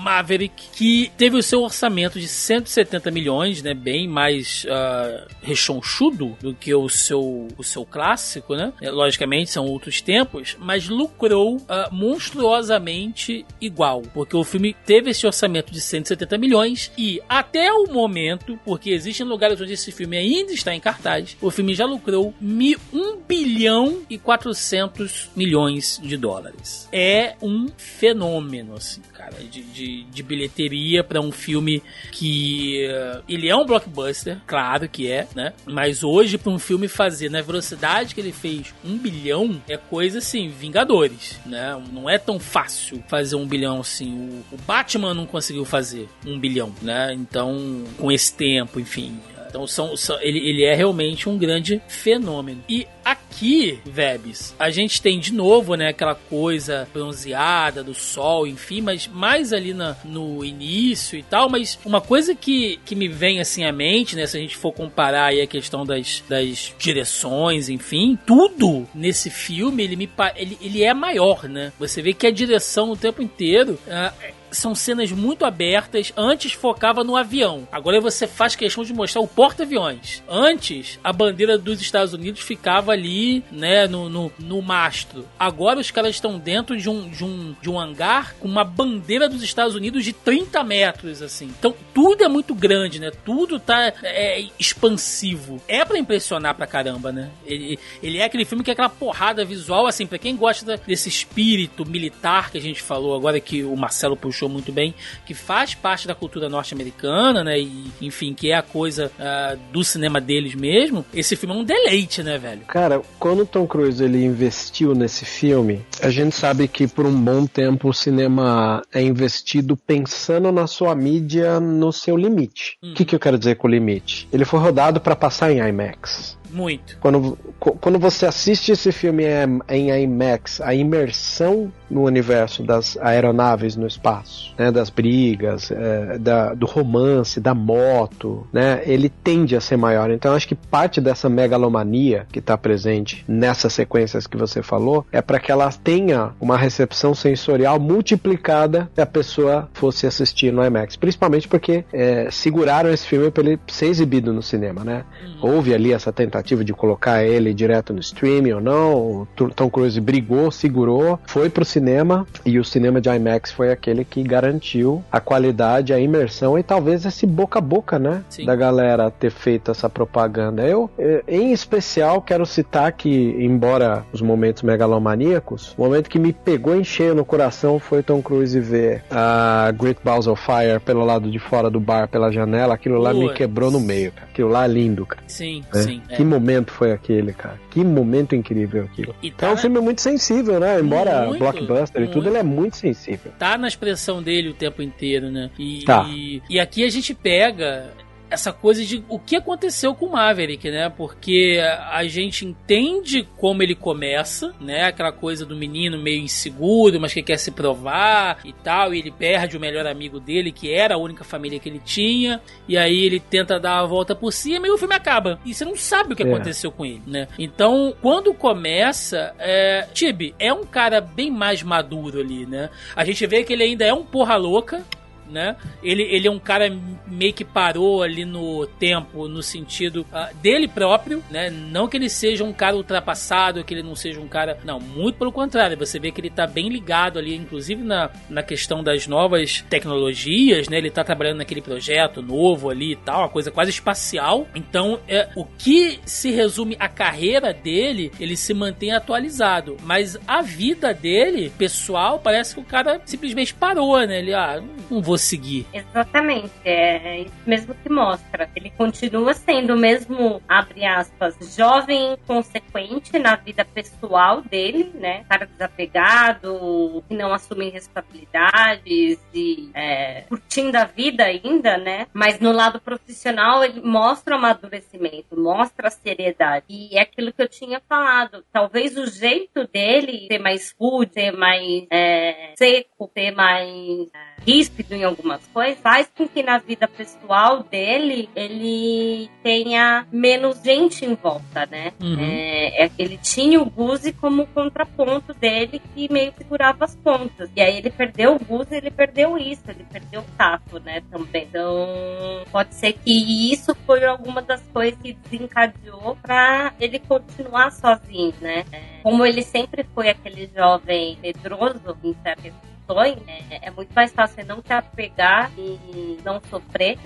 Maverick, 0.03 0.70
que 0.72 1.12
teve 1.16 1.37
o 1.37 1.43
seu 1.43 1.62
orçamento 1.62 2.18
de 2.18 2.26
170 2.26 3.11
milhões, 3.11 3.62
né? 3.62 3.74
Bem 3.74 4.09
mais 4.09 4.66
ah, 4.68 5.19
rechonchudo 5.42 6.36
do 6.40 6.54
que 6.54 6.74
o 6.74 6.88
seu, 6.88 7.48
o 7.56 7.62
seu 7.64 7.84
clássico, 7.84 8.54
né? 8.54 8.72
É, 8.80 8.90
Logicamente, 8.90 9.50
são 9.50 9.66
outros 9.66 10.00
tempos, 10.00 10.56
mas 10.58 10.88
lucrou 10.88 11.60
ah, 11.68 11.88
monstruosamente 11.92 13.44
igual. 13.60 14.02
Porque 14.14 14.36
o 14.36 14.44
filme 14.44 14.74
teve 14.84 15.10
esse 15.10 15.26
orçamento 15.26 15.72
de 15.72 15.80
170 15.80 16.38
milhões 16.38 16.90
e 16.96 17.20
até 17.28 17.72
o 17.72 17.86
momento, 17.92 18.58
porque 18.64 18.90
existem 18.90 19.26
lugares 19.26 19.60
onde 19.60 19.72
esse 19.72 19.92
filme 19.92 20.16
ainda 20.16 20.52
está 20.52 20.74
em 20.74 20.80
cartaz, 20.80 21.36
o 21.40 21.50
filme 21.50 21.74
já 21.74 21.86
lucrou 21.86 22.34
mi- 22.40 22.76
1 22.92 23.16
bilhão 23.26 24.02
e 24.08 24.18
400 24.18 25.30
milhões 25.36 26.00
de 26.02 26.16
dólares. 26.16 26.88
É 26.92 27.34
um 27.42 27.68
fenômeno, 27.76 28.74
assim, 28.74 29.00
cara, 29.12 29.19
de, 29.50 29.62
de, 29.62 30.02
de 30.04 30.22
bilheteria 30.22 31.02
para 31.02 31.20
um 31.20 31.32
filme 31.32 31.82
que 32.12 32.84
eh, 32.84 33.20
ele 33.28 33.48
é 33.48 33.56
um 33.56 33.64
blockbuster, 33.64 34.38
claro 34.46 34.88
que 34.88 35.10
é, 35.10 35.26
né? 35.34 35.52
Mas 35.66 36.02
hoje 36.02 36.38
para 36.38 36.52
um 36.52 36.58
filme 36.58 36.88
fazer 36.88 37.30
na 37.30 37.42
velocidade 37.42 38.14
que 38.14 38.20
ele 38.20 38.32
fez 38.32 38.74
um 38.84 38.96
bilhão 38.96 39.60
é 39.68 39.76
coisa 39.76 40.18
assim, 40.18 40.48
Vingadores, 40.48 41.38
né? 41.46 41.80
Não 41.92 42.08
é 42.08 42.18
tão 42.18 42.38
fácil 42.38 43.02
fazer 43.08 43.36
um 43.36 43.46
bilhão 43.46 43.80
assim. 43.80 44.42
O, 44.50 44.54
o 44.54 44.58
Batman 44.66 45.14
não 45.14 45.26
conseguiu 45.26 45.64
fazer 45.64 46.08
um 46.26 46.38
bilhão, 46.38 46.72
né? 46.82 47.12
Então 47.12 47.84
com 47.98 48.10
esse 48.10 48.32
tempo, 48.32 48.80
enfim. 48.80 49.18
Então 49.51 49.66
são, 49.66 49.96
são- 49.96 50.20
ele, 50.22 50.38
ele 50.38 50.64
é 50.64 50.74
realmente 50.74 51.28
um 51.28 51.36
grande 51.36 51.82
fenômeno. 51.88 52.62
E 52.68 52.86
aqui, 53.05 53.78
Vebs, 53.84 54.55
a 54.59 54.70
gente 54.70 55.03
tem 55.03 55.18
de 55.18 55.32
novo, 55.32 55.74
né, 55.74 55.88
aquela 55.88 56.14
coisa 56.14 56.88
bronzeada 56.92 57.82
do 57.82 57.92
sol, 57.94 58.46
enfim, 58.46 58.80
mas 58.80 59.07
mais 59.09 59.53
ali 59.53 59.74
na, 59.74 59.96
no 60.05 60.44
início 60.44 61.18
e 61.18 61.22
tal. 61.22 61.48
Mas 61.48 61.78
uma 61.84 62.01
coisa 62.01 62.34
que, 62.34 62.78
que 62.84 62.94
me 62.94 63.09
vem 63.09 63.40
assim 63.40 63.64
à 63.64 63.72
mente, 63.72 64.14
né, 64.16 64.26
se 64.26 64.36
a 64.36 64.40
gente 64.40 64.57
for 64.57 64.72
comparar 64.72 65.26
aí 65.26 65.40
a 65.40 65.46
questão 65.46 65.84
das, 65.84 66.22
das 66.28 66.72
direções, 66.78 67.68
enfim, 67.68 68.16
tudo 68.26 68.86
nesse 68.94 69.30
filme 69.30 69.82
ele 69.82 69.96
me 69.96 70.09
ele, 70.36 70.57
ele 70.61 70.82
é 70.82 70.94
maior, 70.94 71.48
né? 71.48 71.72
Você 71.78 72.01
vê 72.03 72.12
que 72.12 72.26
a 72.26 72.30
direção 72.30 72.90
o 72.90 72.96
tempo 72.96 73.22
inteiro 73.22 73.78
ah, 73.88 74.12
são 74.51 74.74
cenas 74.74 75.11
muito 75.12 75.44
abertas. 75.44 76.12
Antes 76.16 76.53
focava 76.53 77.05
no 77.05 77.16
avião. 77.16 77.66
Agora 77.70 78.01
você 78.01 78.26
faz 78.26 78.55
questão 78.55 78.84
de 78.84 78.92
mostrar 78.92 79.20
o 79.20 79.28
porta-aviões. 79.28 80.22
Antes, 80.28 80.98
a 81.03 81.12
bandeira 81.12 81.57
dos 81.59 81.80
Estados 81.80 82.12
Unidos 82.12 82.40
ficava 82.40 82.92
ali, 82.92 83.42
né, 83.51 83.86
no, 83.86 84.09
no, 84.09 84.32
no 84.38 84.62
mastro. 84.62 85.26
Agora 85.38 85.80
os 85.80 85.90
caras 85.90 86.14
estão 86.14 86.38
dentro 86.38 86.76
de 86.76 86.88
um, 86.88 87.09
de, 87.09 87.24
um, 87.24 87.55
de 87.61 87.70
um 87.70 87.78
hangar 87.78 88.34
com 88.38 88.48
uma 88.48 88.64
bandeira 88.64 89.28
dos 89.28 89.42
Estados 89.42 89.74
Unidos 89.74 90.05
de 90.05 90.12
30 90.12 90.62
metros, 90.64 91.22
assim. 91.22 91.46
Então, 91.59 91.74
tudo 91.94 92.24
é 92.24 92.28
muito 92.28 92.55
grande, 92.55 92.98
né? 92.98 93.11
Tudo 93.24 93.59
tá 93.59 93.92
é, 94.03 94.44
expansivo. 94.59 95.61
É 95.68 95.84
pra 95.84 95.98
impressionar 95.98 96.55
pra 96.55 96.66
caramba, 96.66 97.12
né? 97.12 97.30
Ele, 97.44 97.78
ele 98.03 98.18
é 98.18 98.24
aquele 98.24 98.44
filme 98.44 98.64
que 98.64 98.70
é 98.70 98.72
aquela 98.72 98.88
porrada 98.88 99.44
visual, 99.44 99.86
assim, 99.86 100.07
pra 100.07 100.18
quem 100.18 100.36
gosta 100.36 100.76
desse 100.86 101.09
espírito 101.09 101.86
militar 101.86 102.51
que 102.51 102.59
a 102.59 102.61
gente 102.61 102.82
falou 102.82 103.14
agora, 103.14 103.40
que 103.40 103.62
o 103.62 103.76
Marcelo 103.76 104.16
puxou 104.16 104.39
muito 104.49 104.72
bem, 104.72 104.95
que 105.26 105.34
faz 105.34 105.74
parte 105.74 106.07
da 106.07 106.14
cultura 106.14 106.49
norte-americana, 106.49 107.45
né? 107.45 107.59
E, 107.59 107.90
enfim, 108.01 108.35
que 108.35 108.51
é 108.51 108.56
a 108.56 108.62
coisa 108.62 109.10
ah, 109.19 109.56
do 109.73 109.82
cinema 109.85 110.20
deles 110.20 110.55
mesmo. 110.55 111.05
Esse 111.12 111.36
filme 111.36 111.55
é 111.55 111.59
um 111.59 111.64
deleite, 111.64 112.23
né, 112.23 112.39
velho? 112.39 112.62
Cara, 112.66 113.02
quando 113.19 113.43
o 113.43 113.47
Tom 113.47 113.66
Cruise 113.66 114.02
ele 114.02 114.24
investiu 114.24 114.94
nesse 114.94 115.24
filme, 115.24 115.85
a 116.02 116.10
gente 116.10 116.35
sabe 116.35 116.66
que 116.69 116.86
por 116.86 117.06
um 117.06 117.20
bom 117.20 117.47
tempo 117.47 117.89
o 117.89 117.94
cinema 117.94 118.82
é 118.93 119.02
investido 119.02 119.77
pensando 119.77 120.51
na 120.51 120.66
sua 120.66 120.94
mídia 120.94 121.60
no 121.60 121.93
seu 121.93 122.16
limite. 122.16 122.77
O 122.82 122.94
que, 122.94 123.05
que 123.05 123.14
eu 123.14 123.20
quero 123.20 123.39
dizer 123.39 123.56
com 123.56 123.69
limite? 123.69 124.28
Ele 124.32 124.44
foi 124.44 124.60
rodado 124.60 125.01
para 125.01 125.16
passar 125.16 125.51
em 125.52 125.59
IMAX. 125.59 126.39
Muito. 126.52 126.98
Quando, 127.01 127.39
quando 127.59 127.98
você 127.98 128.27
assiste 128.27 128.72
esse 128.72 128.90
filme 128.93 129.24
em, 129.24 129.60
em 129.90 130.02
IMAX, 130.02 130.60
a 130.60 130.74
imersão 130.74 131.72
no 131.90 132.02
universo 132.05 132.62
das 132.62 132.97
aeronaves 132.98 133.74
no 133.77 133.86
espaço, 133.86 134.55
né, 134.59 134.70
das 134.70 134.90
brigas, 134.90 135.70
é, 135.70 136.18
da- 136.18 136.55
do 136.55 136.66
romance, 136.66 137.40
da 137.40 137.55
moto, 137.55 138.47
né, 138.52 138.81
ele 138.85 139.09
tende 139.09 139.56
a 139.56 139.60
ser 139.60 139.77
maior. 139.77 140.10
Então 140.10 140.35
acho 140.35 140.47
que 140.48 140.55
parte 140.55 141.01
dessa 141.01 141.28
megalomania 141.28 142.27
que 142.31 142.39
está 142.39 142.56
presente 142.56 143.24
nessas 143.27 143.72
sequências 143.72 144.27
que 144.27 144.36
você 144.36 144.62
falou 144.62 145.05
é 145.12 145.20
para 145.20 145.39
que 145.40 145.51
ela 145.51 145.70
tenha 145.72 146.31
uma 146.40 146.56
recepção 146.56 147.14
sensorial 147.14 147.78
multiplicada 147.81 148.90
se 148.94 149.01
a 149.01 149.06
pessoa 149.06 149.68
fosse 149.72 150.06
assistir 150.06 150.52
no 150.52 150.64
IMAX. 150.64 150.97
Principalmente 150.97 151.48
porque 151.48 151.85
é, 151.93 152.28
seguraram 152.31 152.90
esse 152.90 153.06
filme 153.06 153.31
para 153.31 153.43
ele 153.44 153.60
ser 153.68 153.86
exibido 153.86 154.32
no 154.32 154.43
cinema, 154.43 154.85
né? 154.85 155.05
Houve 155.43 155.74
ali 155.74 155.93
essa 155.93 156.12
tentativa 156.12 156.39
de 156.42 156.72
colocar 156.72 157.24
ele 157.24 157.54
direto 157.54 157.92
no 157.92 158.00
streaming 158.00 158.52
ou 158.52 158.60
não. 158.60 158.94
O 158.94 159.28
Tom 159.54 159.70
Cruise 159.70 160.00
brigou, 160.00 160.50
segurou, 160.50 161.18
foi 161.26 161.48
pro 161.48 161.64
cinema 161.64 162.26
e 162.44 162.58
o 162.58 162.64
cinema 162.64 163.00
de 163.00 163.08
IMAX 163.08 163.52
foi 163.52 163.70
aquele 163.70 164.04
que 164.04 164.22
garantiu 164.22 165.02
a 165.10 165.20
qualidade, 165.20 165.92
a 165.92 166.00
imersão 166.00 166.58
e 166.58 166.62
talvez 166.62 167.04
esse 167.04 167.26
boca 167.26 167.58
a 167.58 167.62
boca, 167.62 167.98
né? 167.98 168.22
Sim. 168.28 168.44
Da 168.44 168.56
galera 168.56 169.10
ter 169.10 169.30
feito 169.30 169.70
essa 169.70 169.88
propaganda. 169.88 170.66
Eu, 170.66 170.90
eh, 170.98 171.22
em 171.28 171.52
especial, 171.52 172.20
quero 172.22 172.44
citar 172.46 172.92
que, 172.92 173.36
embora 173.38 174.04
os 174.12 174.20
momentos 174.20 174.62
megalomaníacos, 174.62 175.74
o 175.76 175.82
momento 175.82 176.08
que 176.08 176.18
me 176.18 176.32
pegou 176.32 176.74
em 176.74 176.84
cheio 176.84 177.14
no 177.14 177.24
coração 177.24 177.78
foi 177.78 178.02
Tom 178.02 178.22
Cruise 178.22 178.58
ver 178.58 179.02
a 179.10 179.72
Great 179.72 180.00
Balls 180.02 180.26
of 180.26 180.42
Fire 180.42 180.80
pelo 180.84 181.04
lado 181.04 181.30
de 181.30 181.38
fora 181.38 181.70
do 181.70 181.80
bar, 181.80 182.08
pela 182.08 182.30
janela. 182.30 182.74
Aquilo 182.74 182.98
lá 182.98 183.12
me 183.12 183.32
quebrou 183.32 183.70
no 183.70 183.80
meio, 183.80 184.12
cara. 184.12 184.28
Aquilo 184.30 184.48
lá 184.48 184.64
é 184.64 184.68
lindo, 184.68 185.06
cara. 185.06 185.22
Sim, 185.26 185.62
né? 185.72 185.82
sim. 185.82 186.02
é. 186.08 186.16
Que 186.16 186.24
momento 186.31 186.70
foi 186.73 186.93
aquele, 186.93 187.32
cara? 187.32 187.61
Que 187.70 187.85
momento 187.85 188.35
incrível 188.35 188.85
aquilo. 188.85 189.15
E 189.23 189.28
É 189.28 189.31
tá, 189.32 189.52
um 189.52 189.57
filme 189.57 189.81
muito 189.81 190.01
sensível, 190.01 190.59
né? 190.61 190.81
Embora 190.81 191.27
Muito, 191.27 191.39
blockbuster 191.39 192.01
e 192.01 192.05
muito. 192.05 192.12
tudo, 192.15 192.28
ele 192.28 192.39
é 192.39 192.43
muito 192.43 192.77
sensível. 192.77 193.32
tá 193.39 193.59
na 193.59 193.69
expressão 193.69 194.23
dele 194.23 194.48
o 194.48 194.55
tempo 194.55 194.81
inteiro, 194.82 195.31
né? 195.31 195.51
E, 195.59 195.85
Tá. 195.85 196.07
e, 196.09 196.40
e 196.48 196.59
aqui 196.61 196.85
a 196.85 196.89
gente 196.89 197.15
pega 197.15 197.90
essa 198.31 198.52
coisa 198.52 198.85
de 198.85 199.05
o 199.09 199.19
que 199.19 199.36
aconteceu 199.36 199.94
com 199.94 200.07
o 200.07 200.12
Maverick, 200.12 200.70
né? 200.70 200.89
Porque 200.89 201.61
a 201.90 202.05
gente 202.05 202.47
entende 202.47 203.27
como 203.36 203.62
ele 203.62 203.74
começa, 203.74 204.55
né? 204.61 204.85
Aquela 204.85 205.12
coisa 205.12 205.44
do 205.44 205.57
menino 205.57 205.98
meio 205.98 206.23
inseguro, 206.23 207.01
mas 207.01 207.12
que 207.12 207.23
quer 207.23 207.39
se 207.39 207.51
provar 207.51 208.39
e 208.44 208.52
tal, 208.52 208.94
e 208.94 208.98
ele 208.98 209.11
perde 209.11 209.57
o 209.57 209.61
melhor 209.61 209.86
amigo 209.86 210.20
dele, 210.20 210.52
que 210.52 210.73
era 210.73 210.94
a 210.94 210.98
única 210.98 211.24
família 211.24 211.59
que 211.59 211.69
ele 211.69 211.81
tinha, 211.85 212.40
e 212.69 212.77
aí 212.77 213.05
ele 213.05 213.20
tenta 213.20 213.59
dar 213.59 213.81
a 213.81 213.86
volta 213.86 214.15
por 214.15 214.32
cima 214.32 214.66
e 214.66 214.70
o 214.70 214.78
filme 214.78 214.94
acaba. 214.94 215.39
E 215.44 215.52
você 215.52 215.65
não 215.65 215.77
sabe 215.77 216.12
o 216.12 216.16
que 216.16 216.23
É. 216.23 216.27
aconteceu 216.27 216.70
com 216.70 216.86
ele, 216.86 217.02
né? 217.07 217.28
Então, 217.39 217.94
quando 218.01 218.32
começa, 218.32 219.35
é... 219.39 219.86
Tibi 219.93 220.35
é 220.39 220.52
um 220.52 220.65
cara 220.65 221.01
bem 221.01 221.31
mais 221.31 221.62
maduro 221.62 222.20
ali, 222.20 222.47
né? 222.47 222.70
A 222.94 223.05
gente 223.05 223.27
vê 223.27 223.43
que 223.43 223.52
ele 223.52 223.65
ainda 223.65 223.85
é 223.85 223.93
um 223.93 224.05
porra 224.05 224.36
louca, 224.36 224.82
né? 225.31 225.57
Ele, 225.82 226.02
ele 226.02 226.28
é 226.28 226.31
um 226.31 226.39
cara 226.39 226.70
meio 227.07 227.32
que 227.32 227.44
parou 227.44 228.02
ali 228.02 228.24
no 228.24 228.66
tempo, 228.66 229.28
no 229.28 229.43
sentido 229.43 230.07
ah, 230.12 230.31
dele 230.43 230.69
próprio, 230.69 231.23
né? 231.31 231.51
Não 231.51 231.89
que 231.89 231.97
ele 231.97 232.09
seja 232.09 232.44
um 232.44 232.52
cara 232.52 232.77
ultrapassado, 232.77 233.65
que 233.65 233.74
ele 233.74 233.82
não 233.82 233.94
seja 233.94 234.20
um 234.20 234.28
cara. 234.28 234.59
Não, 234.65 234.81
muito 234.81 235.16
pelo 235.16 235.32
contrário. 235.32 235.77
Você 235.78 235.98
vê 235.98 236.11
que 236.11 236.20
ele 236.20 236.31
tá 236.31 236.47
bem 236.47 236.69
ligado 236.69 237.19
ali, 237.19 237.35
inclusive 237.35 237.82
na, 237.82 238.11
na 238.28 238.43
questão 238.43 238.82
das 238.82 239.07
novas 239.07 239.62
tecnologias, 239.69 240.69
né? 240.69 240.78
Ele 240.78 240.90
tá 240.90 241.05
trabalhando 241.05 241.39
naquele 241.39 241.61
projeto 241.61 242.23
novo 242.23 242.70
ali 242.70 242.93
e 242.93 242.97
tal, 242.97 243.20
uma 243.20 243.28
coisa 243.28 243.51
quase 243.51 243.70
espacial. 243.70 244.47
Então, 244.55 245.01
é, 245.09 245.28
o 245.35 245.44
que 245.44 246.01
se 246.05 246.31
resume 246.31 246.77
a 246.78 246.89
carreira 246.89 247.52
dele, 247.52 248.11
ele 248.19 248.36
se 248.36 248.55
mantém 248.55 248.93
atualizado. 248.93 249.77
Mas 249.82 250.19
a 250.27 250.43
vida 250.43 250.93
dele, 250.93 251.52
pessoal, 251.57 252.19
parece 252.19 252.55
que 252.55 252.61
o 252.61 252.65
cara 252.65 253.01
simplesmente 253.05 253.55
parou, 253.55 253.98
né? 254.07 254.19
Ele, 254.19 254.35
ah, 254.35 254.62
não 254.90 255.01
vou 255.01 255.19
seguir. 255.20 255.66
Exatamente, 255.72 256.52
é 256.64 257.20
isso 257.20 257.34
mesmo 257.47 257.74
que 257.74 257.88
mostra. 257.88 258.48
Ele 258.55 258.70
continua 258.70 259.34
sendo 259.34 259.74
o 259.74 259.76
mesmo, 259.76 260.42
abre 260.48 260.84
aspas, 260.84 261.36
jovem 261.56 262.16
consequente 262.26 263.18
na 263.18 263.36
vida 263.36 263.64
pessoal 263.64 264.42
dele, 264.42 264.90
né? 264.94 265.24
Cara 265.28 265.47
desapegado, 265.47 267.05
que 267.09 267.14
não 267.14 267.32
assume 267.32 267.70
responsabilidades 267.70 269.18
e 269.34 269.70
é, 269.74 270.22
curtindo 270.28 270.76
a 270.76 270.84
vida 270.84 271.24
ainda, 271.24 271.76
né? 271.78 272.06
Mas 272.12 272.40
no 272.40 272.52
lado 272.52 272.80
profissional 272.80 273.64
ele 273.64 273.80
mostra 273.80 274.34
o 274.34 274.38
amadurecimento, 274.38 275.38
mostra 275.38 275.88
a 275.88 275.90
seriedade. 275.90 276.64
E 276.68 276.97
é 276.97 277.02
aquilo 277.02 277.32
que 277.32 277.42
eu 277.42 277.48
tinha 277.48 277.80
falado. 277.88 278.44
Talvez 278.52 278.97
o 278.97 279.06
jeito 279.06 279.66
dele 279.66 280.26
ser 280.26 280.38
mais 280.38 280.74
rude, 280.78 281.12
ser 281.12 281.32
mais 281.32 281.86
é, 281.90 282.55
seco, 282.56 283.10
ser 283.12 283.32
mais 283.32 284.09
é, 284.14 284.42
ríspido 284.47 284.94
em 284.94 285.05
algumas 285.11 285.47
coisas, 285.49 285.78
faz 285.81 286.11
com 286.16 286.27
que 286.28 286.43
na 286.43 286.59
vida 286.59 286.89
pessoal 286.89 287.62
dele 287.62 288.28
ele 288.35 289.31
tenha 289.43 290.07
menos 290.12 290.62
gente 290.62 291.05
em 291.05 291.15
volta, 291.15 291.66
né? 291.66 291.93
Uhum. 292.01 292.16
É, 292.20 292.87
é- 292.87 292.91
ele 292.99 293.16
tinha 293.19 293.61
o 293.61 293.65
Guzi 293.65 294.12
como 294.12 294.47
contraponto 294.49 295.35
dele 295.35 295.81
que 295.95 296.12
meio 296.12 296.32
segurava 296.37 296.85
as 296.85 296.97
pontas. 296.97 297.51
E 297.55 297.61
aí 297.61 297.77
ele 297.78 297.91
perdeu 297.91 298.35
o 298.37 298.39
Guzi, 298.39 298.77
ele 298.77 298.91
perdeu 298.91 299.37
isso, 299.39 299.62
ele 299.69 299.85
perdeu 299.91 300.20
o 300.20 300.37
tato, 300.37 300.81
né? 300.81 301.03
Também. 301.11 301.47
Então 301.51 302.45
pode 302.51 302.74
ser 302.74 302.93
que 302.93 303.53
isso 303.53 303.74
foi 303.87 304.05
alguma 304.05 304.43
das 304.43 304.62
coisas 304.73 304.99
que 305.01 305.12
desencadeou 305.12 306.16
pra 306.23 306.73
ele 306.81 306.99
continuar 306.99 307.73
sozinho, 307.73 308.35
né? 308.41 308.65
É, 308.73 309.01
Como 309.03 309.24
ele 309.24 309.43
sempre 309.43 309.85
foi 309.95 310.09
aquele 310.09 310.51
jovem 310.55 311.19
medroso 311.23 311.97
em 312.05 312.15
certas 312.23 312.53
questões, 312.90 313.18
é, 313.50 313.68
é 313.68 313.70
muito 313.70 313.92
mais 313.94 314.12
fácil 314.12 314.44
não 314.46 314.60
se 314.62 314.72
apegar 314.72 315.50
e 315.56 316.18
não 316.24 316.40
sofrer, 316.50 316.98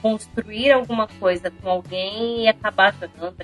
construir 0.00 0.72
alguma 0.72 1.06
coisa 1.06 1.50
com 1.50 1.68
alguém 1.68 2.44
e 2.44 2.48
acabar 2.48 2.94
jogando, 2.94 3.36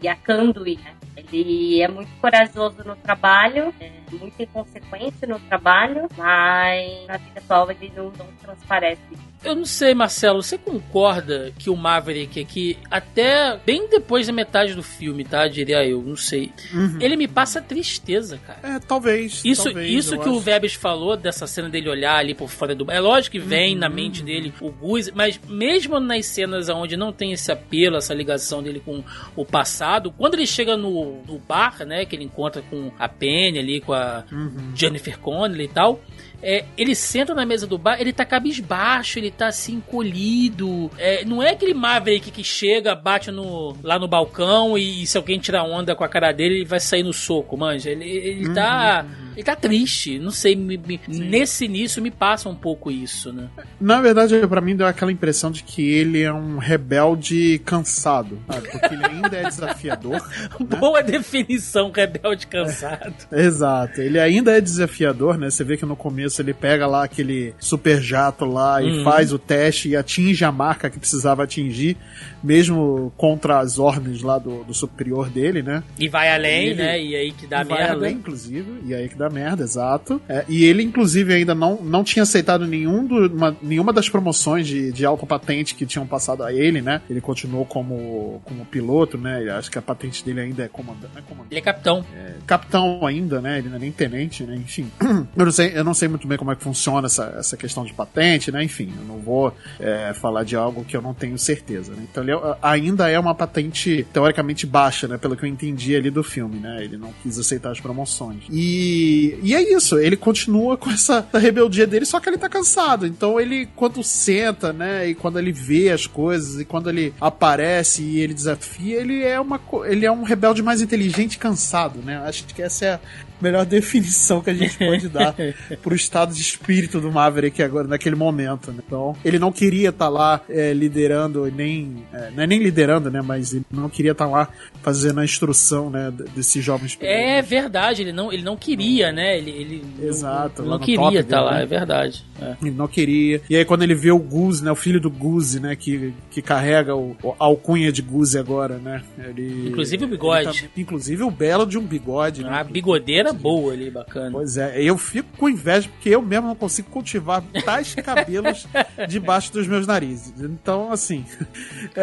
e 0.00 0.08
acando 0.08 0.66
né? 0.76 0.94
Ele 1.16 1.80
é 1.80 1.88
muito 1.88 2.10
corajoso 2.20 2.82
no 2.84 2.96
trabalho, 2.96 3.74
é 3.80 3.90
muito 4.16 4.42
inconsequente 4.42 5.26
no 5.26 5.38
trabalho, 5.40 6.08
mas 6.16 7.06
na 7.06 7.16
vida 7.16 7.38
atual 7.40 7.70
ele 7.70 7.92
não, 7.96 8.04
não 8.04 8.26
transparece. 8.42 9.00
Eu 9.44 9.54
não 9.54 9.64
sei, 9.64 9.94
Marcelo, 9.94 10.42
você 10.42 10.58
concorda 10.58 11.52
que 11.56 11.70
o 11.70 11.76
Maverick 11.76 12.40
aqui, 12.40 12.76
até 12.90 13.56
bem 13.64 13.88
depois 13.88 14.26
da 14.26 14.32
metade 14.32 14.74
do 14.74 14.82
filme, 14.82 15.24
tá? 15.24 15.46
Diria 15.46 15.84
eu, 15.86 16.02
não 16.02 16.16
sei. 16.16 16.50
Uhum. 16.74 16.98
Ele 17.00 17.16
me 17.16 17.28
passa 17.28 17.62
tristeza, 17.62 18.40
cara. 18.44 18.58
É, 18.64 18.78
talvez. 18.80 19.40
Isso, 19.44 19.64
talvez, 19.64 19.90
isso 19.92 20.18
que 20.18 20.28
o 20.28 20.32
acho. 20.32 20.40
Vebes 20.40 20.74
falou 20.74 21.16
dessa 21.16 21.46
cena 21.46 21.68
dele 21.68 21.88
olhar 21.88 22.16
ali 22.16 22.34
por 22.34 22.48
fora 22.48 22.74
do. 22.74 22.90
É 22.90 22.98
lógico 22.98 23.32
que 23.32 23.38
vem 23.38 23.74
Uhum. 23.74 23.80
na 23.80 23.88
mente 23.88 24.24
dele 24.24 24.52
o 24.60 24.72
Gus, 24.72 25.08
mas 25.12 25.38
mesmo 25.48 26.00
nas 26.00 26.26
cenas 26.26 26.68
onde 26.68 26.96
não 26.96 27.12
tem 27.12 27.32
esse 27.32 27.52
apelo, 27.52 27.96
essa 27.96 28.12
ligação 28.14 28.60
dele 28.60 28.82
com 28.84 29.04
o 29.36 29.44
passado, 29.44 30.10
quando 30.10 30.34
ele 30.34 30.46
chega 30.46 30.76
no, 30.76 31.22
no 31.22 31.38
bar, 31.38 31.84
né, 31.86 32.04
que 32.04 32.16
ele 32.16 32.24
encontra 32.24 32.60
com 32.62 32.90
a 32.98 33.08
Penny 33.08 33.58
ali, 33.60 33.80
com 33.80 33.92
a 33.92 33.97
Uhum. 34.30 34.72
Jennifer 34.74 35.18
Connelly 35.18 35.64
e 35.64 35.68
tal. 35.68 36.00
É, 36.42 36.64
ele 36.76 36.94
senta 36.94 37.34
na 37.34 37.44
mesa 37.44 37.66
do 37.66 37.76
bar, 37.76 38.00
ele 38.00 38.12
tá 38.12 38.24
cabisbaixo, 38.24 39.18
ele 39.18 39.30
tá 39.30 39.48
assim, 39.48 39.74
encolhido. 39.74 40.90
É, 40.98 41.24
não 41.24 41.42
é 41.42 41.50
aquele 41.50 41.74
Maverick 41.74 42.30
que 42.30 42.44
chega, 42.44 42.94
bate 42.94 43.30
no, 43.30 43.76
lá 43.82 43.98
no 43.98 44.06
balcão 44.08 44.76
e, 44.78 45.06
se 45.06 45.16
alguém 45.16 45.38
tirar 45.38 45.64
onda 45.64 45.94
com 45.94 46.04
a 46.04 46.08
cara 46.08 46.32
dele, 46.32 46.56
ele 46.56 46.64
vai 46.64 46.80
sair 46.80 47.02
no 47.02 47.12
soco, 47.12 47.56
manja. 47.56 47.90
Ele, 47.90 48.04
ele 48.08 48.54
tá. 48.54 49.04
Ele 49.34 49.44
tá 49.44 49.54
triste. 49.54 50.18
Não 50.18 50.32
sei, 50.32 50.56
me- 50.56 50.76
me- 50.76 51.00
nesse 51.06 51.64
início 51.66 52.02
me 52.02 52.10
passa 52.10 52.48
um 52.48 52.56
pouco 52.56 52.90
isso, 52.90 53.32
né? 53.32 53.48
Na 53.80 54.00
verdade, 54.00 54.34
pra 54.48 54.60
mim 54.60 54.74
deu 54.74 54.84
aquela 54.86 55.12
impressão 55.12 55.48
de 55.52 55.62
que 55.62 55.88
ele 55.88 56.22
é 56.22 56.32
um 56.32 56.58
rebelde 56.58 57.60
cansado, 57.64 58.36
sabe? 58.50 58.68
Porque 58.68 58.94
ele 58.94 59.04
ainda 59.04 59.36
é 59.36 59.42
desafiador. 59.44 60.14
né? 60.58 60.66
Boa 60.80 61.02
definição, 61.04 61.92
rebelde 61.92 62.48
cansado. 62.48 63.14
Exato, 63.30 64.00
ele 64.00 64.18
ainda 64.18 64.56
é 64.56 64.60
desafiador, 64.60 65.38
né? 65.38 65.50
Você 65.50 65.62
vê 65.62 65.76
que 65.76 65.86
no 65.86 65.94
começo 65.94 66.27
ele 66.40 66.52
pega 66.54 66.86
lá 66.86 67.04
aquele 67.04 67.54
super 67.58 68.00
jato 68.00 68.44
lá 68.44 68.82
e 68.82 68.98
Uhum. 68.98 69.04
faz 69.04 69.32
o 69.32 69.38
teste 69.38 69.88
e 69.90 69.96
atinge 69.96 70.44
a 70.44 70.52
marca 70.52 70.88
que 70.90 70.98
precisava 70.98 71.42
atingir, 71.44 71.96
mesmo 72.42 73.12
contra 73.16 73.58
as 73.60 73.78
ordens 73.78 74.22
lá 74.22 74.38
do, 74.38 74.64
do 74.64 74.74
superior 74.74 75.28
dele, 75.30 75.62
né? 75.62 75.82
E 75.98 76.08
vai 76.08 76.32
além, 76.32 76.66
Ele- 76.68 76.74
né? 76.82 77.02
E 77.02 77.16
aí 77.16 77.32
que 77.32 77.46
dá 77.46 77.60
E 77.62 77.64
vai 77.64 77.78
merda. 77.78 77.92
além, 77.94 78.14
inclusive, 78.16 78.80
e 78.86 78.94
aí 78.94 79.08
que 79.08 79.16
dá 79.16 79.28
merda, 79.28 79.62
exato. 79.64 80.20
É, 80.28 80.44
e 80.48 80.64
ele, 80.64 80.82
inclusive, 80.82 81.32
ainda 81.34 81.54
não, 81.54 81.76
não 81.82 82.02
tinha 82.04 82.22
aceitado 82.22 82.66
nenhum 82.66 83.04
do- 83.06 83.26
uma- 83.34 83.56
nenhuma 83.62 83.92
das 83.92 84.08
promoções 84.08 84.66
de, 84.66 84.92
de 84.92 85.04
alta 85.04 85.26
patente 85.26 85.74
que 85.74 85.84
tinham 85.86 86.06
passado 86.06 86.42
a 86.42 86.52
ele, 86.52 86.80
né? 86.80 87.00
Ele 87.08 87.20
continuou 87.20 87.64
como, 87.64 88.40
como 88.44 88.64
piloto, 88.64 89.18
né? 89.18 89.48
Acho 89.50 89.70
que 89.70 89.78
a 89.78 89.82
patente 89.82 90.24
dele 90.24 90.40
ainda 90.40 90.64
é 90.64 90.68
comandante. 90.68 91.12
É 91.16 91.20
comandante 91.22 91.52
Ele 91.52 91.60
é 91.60 91.62
capitão. 91.62 92.04
capitão 92.46 93.06
ainda, 93.06 93.40
né? 93.40 93.58
Ele 93.58 93.68
não 93.68 93.76
é 93.76 93.78
nem 93.80 93.92
tenente, 93.92 94.42
né? 94.44 94.54
Enfim. 94.56 94.90
Eu 95.36 95.44
não 95.44 95.52
sei, 95.52 95.72
eu 95.74 95.84
não 95.84 95.94
sei 95.94 96.08
muito 96.08 96.17
bem 96.26 96.38
como 96.38 96.50
é 96.52 96.56
que 96.56 96.62
funciona 96.62 97.06
essa, 97.06 97.34
essa 97.38 97.56
questão 97.56 97.84
de 97.84 97.92
patente, 97.92 98.50
né? 98.50 98.62
Enfim, 98.64 98.92
eu 98.98 99.04
não 99.04 99.18
vou 99.18 99.54
é, 99.78 100.12
falar 100.14 100.44
de 100.44 100.56
algo 100.56 100.84
que 100.84 100.96
eu 100.96 101.02
não 101.02 101.14
tenho 101.14 101.38
certeza, 101.38 101.92
né? 101.92 102.02
Então 102.10 102.22
ele 102.22 102.32
é- 102.32 102.56
ainda 102.62 103.08
é 103.08 103.18
uma 103.18 103.34
patente 103.34 104.06
teoricamente 104.12 104.66
baixa, 104.66 105.06
né? 105.06 105.18
Pelo 105.18 105.36
que 105.36 105.44
eu 105.44 105.48
entendi 105.48 105.94
ali 105.94 106.10
do 106.10 106.22
filme, 106.24 106.58
né? 106.58 106.82
Ele 106.82 106.96
não 106.96 107.12
quis 107.22 107.38
aceitar 107.38 107.70
as 107.70 107.80
promoções. 107.80 108.42
E, 108.50 109.38
e 109.42 109.54
é 109.54 109.74
isso, 109.74 109.98
ele 109.98 110.16
continua 110.16 110.76
com 110.76 110.90
essa 110.90 111.26
rebeldia 111.34 111.86
dele, 111.86 112.04
só 112.06 112.18
que 112.20 112.28
ele 112.28 112.38
tá 112.38 112.48
cansado. 112.48 113.06
Então 113.06 113.38
ele, 113.38 113.66
quando 113.76 114.02
senta, 114.02 114.72
né? 114.72 115.08
E 115.08 115.14
quando 115.14 115.38
ele 115.38 115.52
vê 115.52 115.90
as 115.90 116.06
coisas, 116.06 116.60
e 116.60 116.64
quando 116.64 116.88
ele 116.88 117.12
aparece 117.20 118.02
e 118.02 118.20
ele 118.20 118.34
desafia, 118.34 119.00
ele 119.00 119.22
é 119.22 119.40
uma 119.40 119.60
ele 119.86 120.06
é 120.06 120.10
um 120.12 120.22
rebelde 120.22 120.62
mais 120.62 120.80
inteligente 120.80 121.34
e 121.34 121.38
cansado, 121.38 122.00
né? 122.04 122.18
Acho 122.24 122.44
que 122.46 122.62
essa 122.62 122.84
é 122.84 123.00
melhor 123.40 123.64
definição 123.64 124.40
que 124.40 124.50
a 124.50 124.54
gente 124.54 124.76
pode 124.78 125.08
dar 125.08 125.34
pro 125.82 125.94
estado 125.94 126.34
de 126.34 126.40
espírito 126.40 127.00
do 127.00 127.10
Maverick 127.10 127.62
agora, 127.62 127.86
naquele 127.86 128.16
momento. 128.16 128.72
Né? 128.72 128.78
Então, 128.86 129.16
ele 129.24 129.38
não 129.38 129.52
queria 129.52 129.90
estar 129.90 130.08
lá 130.08 130.40
é, 130.48 130.72
liderando, 130.72 131.46
nem. 131.54 132.04
é, 132.12 132.30
não 132.34 132.42
é 132.42 132.46
nem 132.46 132.62
liderando, 132.62 133.10
né? 133.10 133.20
Mas 133.22 133.52
ele 133.52 133.64
não 133.70 133.88
queria 133.88 134.12
estar 134.12 134.26
lá 134.26 134.48
fazendo 134.82 135.20
a 135.20 135.24
instrução, 135.24 135.90
né? 135.90 136.12
Desses 136.34 136.64
jovens 136.64 136.94
pilotos. 136.94 137.20
É 137.20 137.42
verdade, 137.42 138.02
ele 138.02 138.12
não, 138.12 138.32
ele 138.32 138.42
não 138.42 138.56
queria, 138.56 139.12
né? 139.12 139.38
Ele, 139.38 139.50
ele 139.50 139.84
Exato, 140.02 140.62
não, 140.62 140.70
lá 140.70 140.78
não 140.78 140.84
queria 140.84 141.20
estar 141.20 141.36
dele, 141.38 141.50
lá, 141.50 141.56
né? 141.56 141.62
é 141.62 141.66
verdade. 141.66 142.24
É. 142.40 142.56
Ele 142.62 142.70
não 142.70 142.88
queria. 142.88 143.40
E 143.48 143.56
aí, 143.56 143.64
quando 143.64 143.82
ele 143.82 143.94
vê 143.94 144.10
o 144.10 144.18
Guzi, 144.18 144.64
né? 144.64 144.70
O 144.70 144.76
filho 144.76 145.00
do 145.00 145.10
Guzi, 145.10 145.60
né? 145.60 145.74
Que, 145.76 146.12
que 146.30 146.40
carrega 146.42 146.94
o, 146.96 147.16
a 147.38 147.44
alcunha 147.44 147.90
de 147.92 148.02
Guzi 148.02 148.38
agora, 148.38 148.78
né? 148.78 149.02
Ele, 149.18 149.68
Inclusive 149.68 150.04
o 150.04 150.08
bigode. 150.08 150.48
ele 150.48 150.58
tá- 150.58 150.68
inclusive 150.76 151.22
o 151.22 151.30
belo 151.30 151.66
de 151.66 151.78
um 151.78 151.82
bigode, 151.84 152.42
né? 152.42 152.50
Uma 152.50 152.64
bigodeira 152.64 153.27
boa 153.32 153.72
ali, 153.72 153.90
bacana. 153.90 154.30
Pois 154.32 154.56
é, 154.56 154.80
eu 154.82 154.96
fico 154.98 155.28
com 155.36 155.48
inveja 155.48 155.88
porque 155.88 156.08
eu 156.10 156.22
mesmo 156.22 156.48
não 156.48 156.54
consigo 156.54 156.88
cultivar 156.90 157.42
tais 157.64 157.94
cabelos 158.02 158.66
debaixo 159.08 159.52
dos 159.52 159.66
meus 159.66 159.86
narizes. 159.86 160.32
Então, 160.40 160.92
assim, 160.92 161.24
é, 161.96 162.00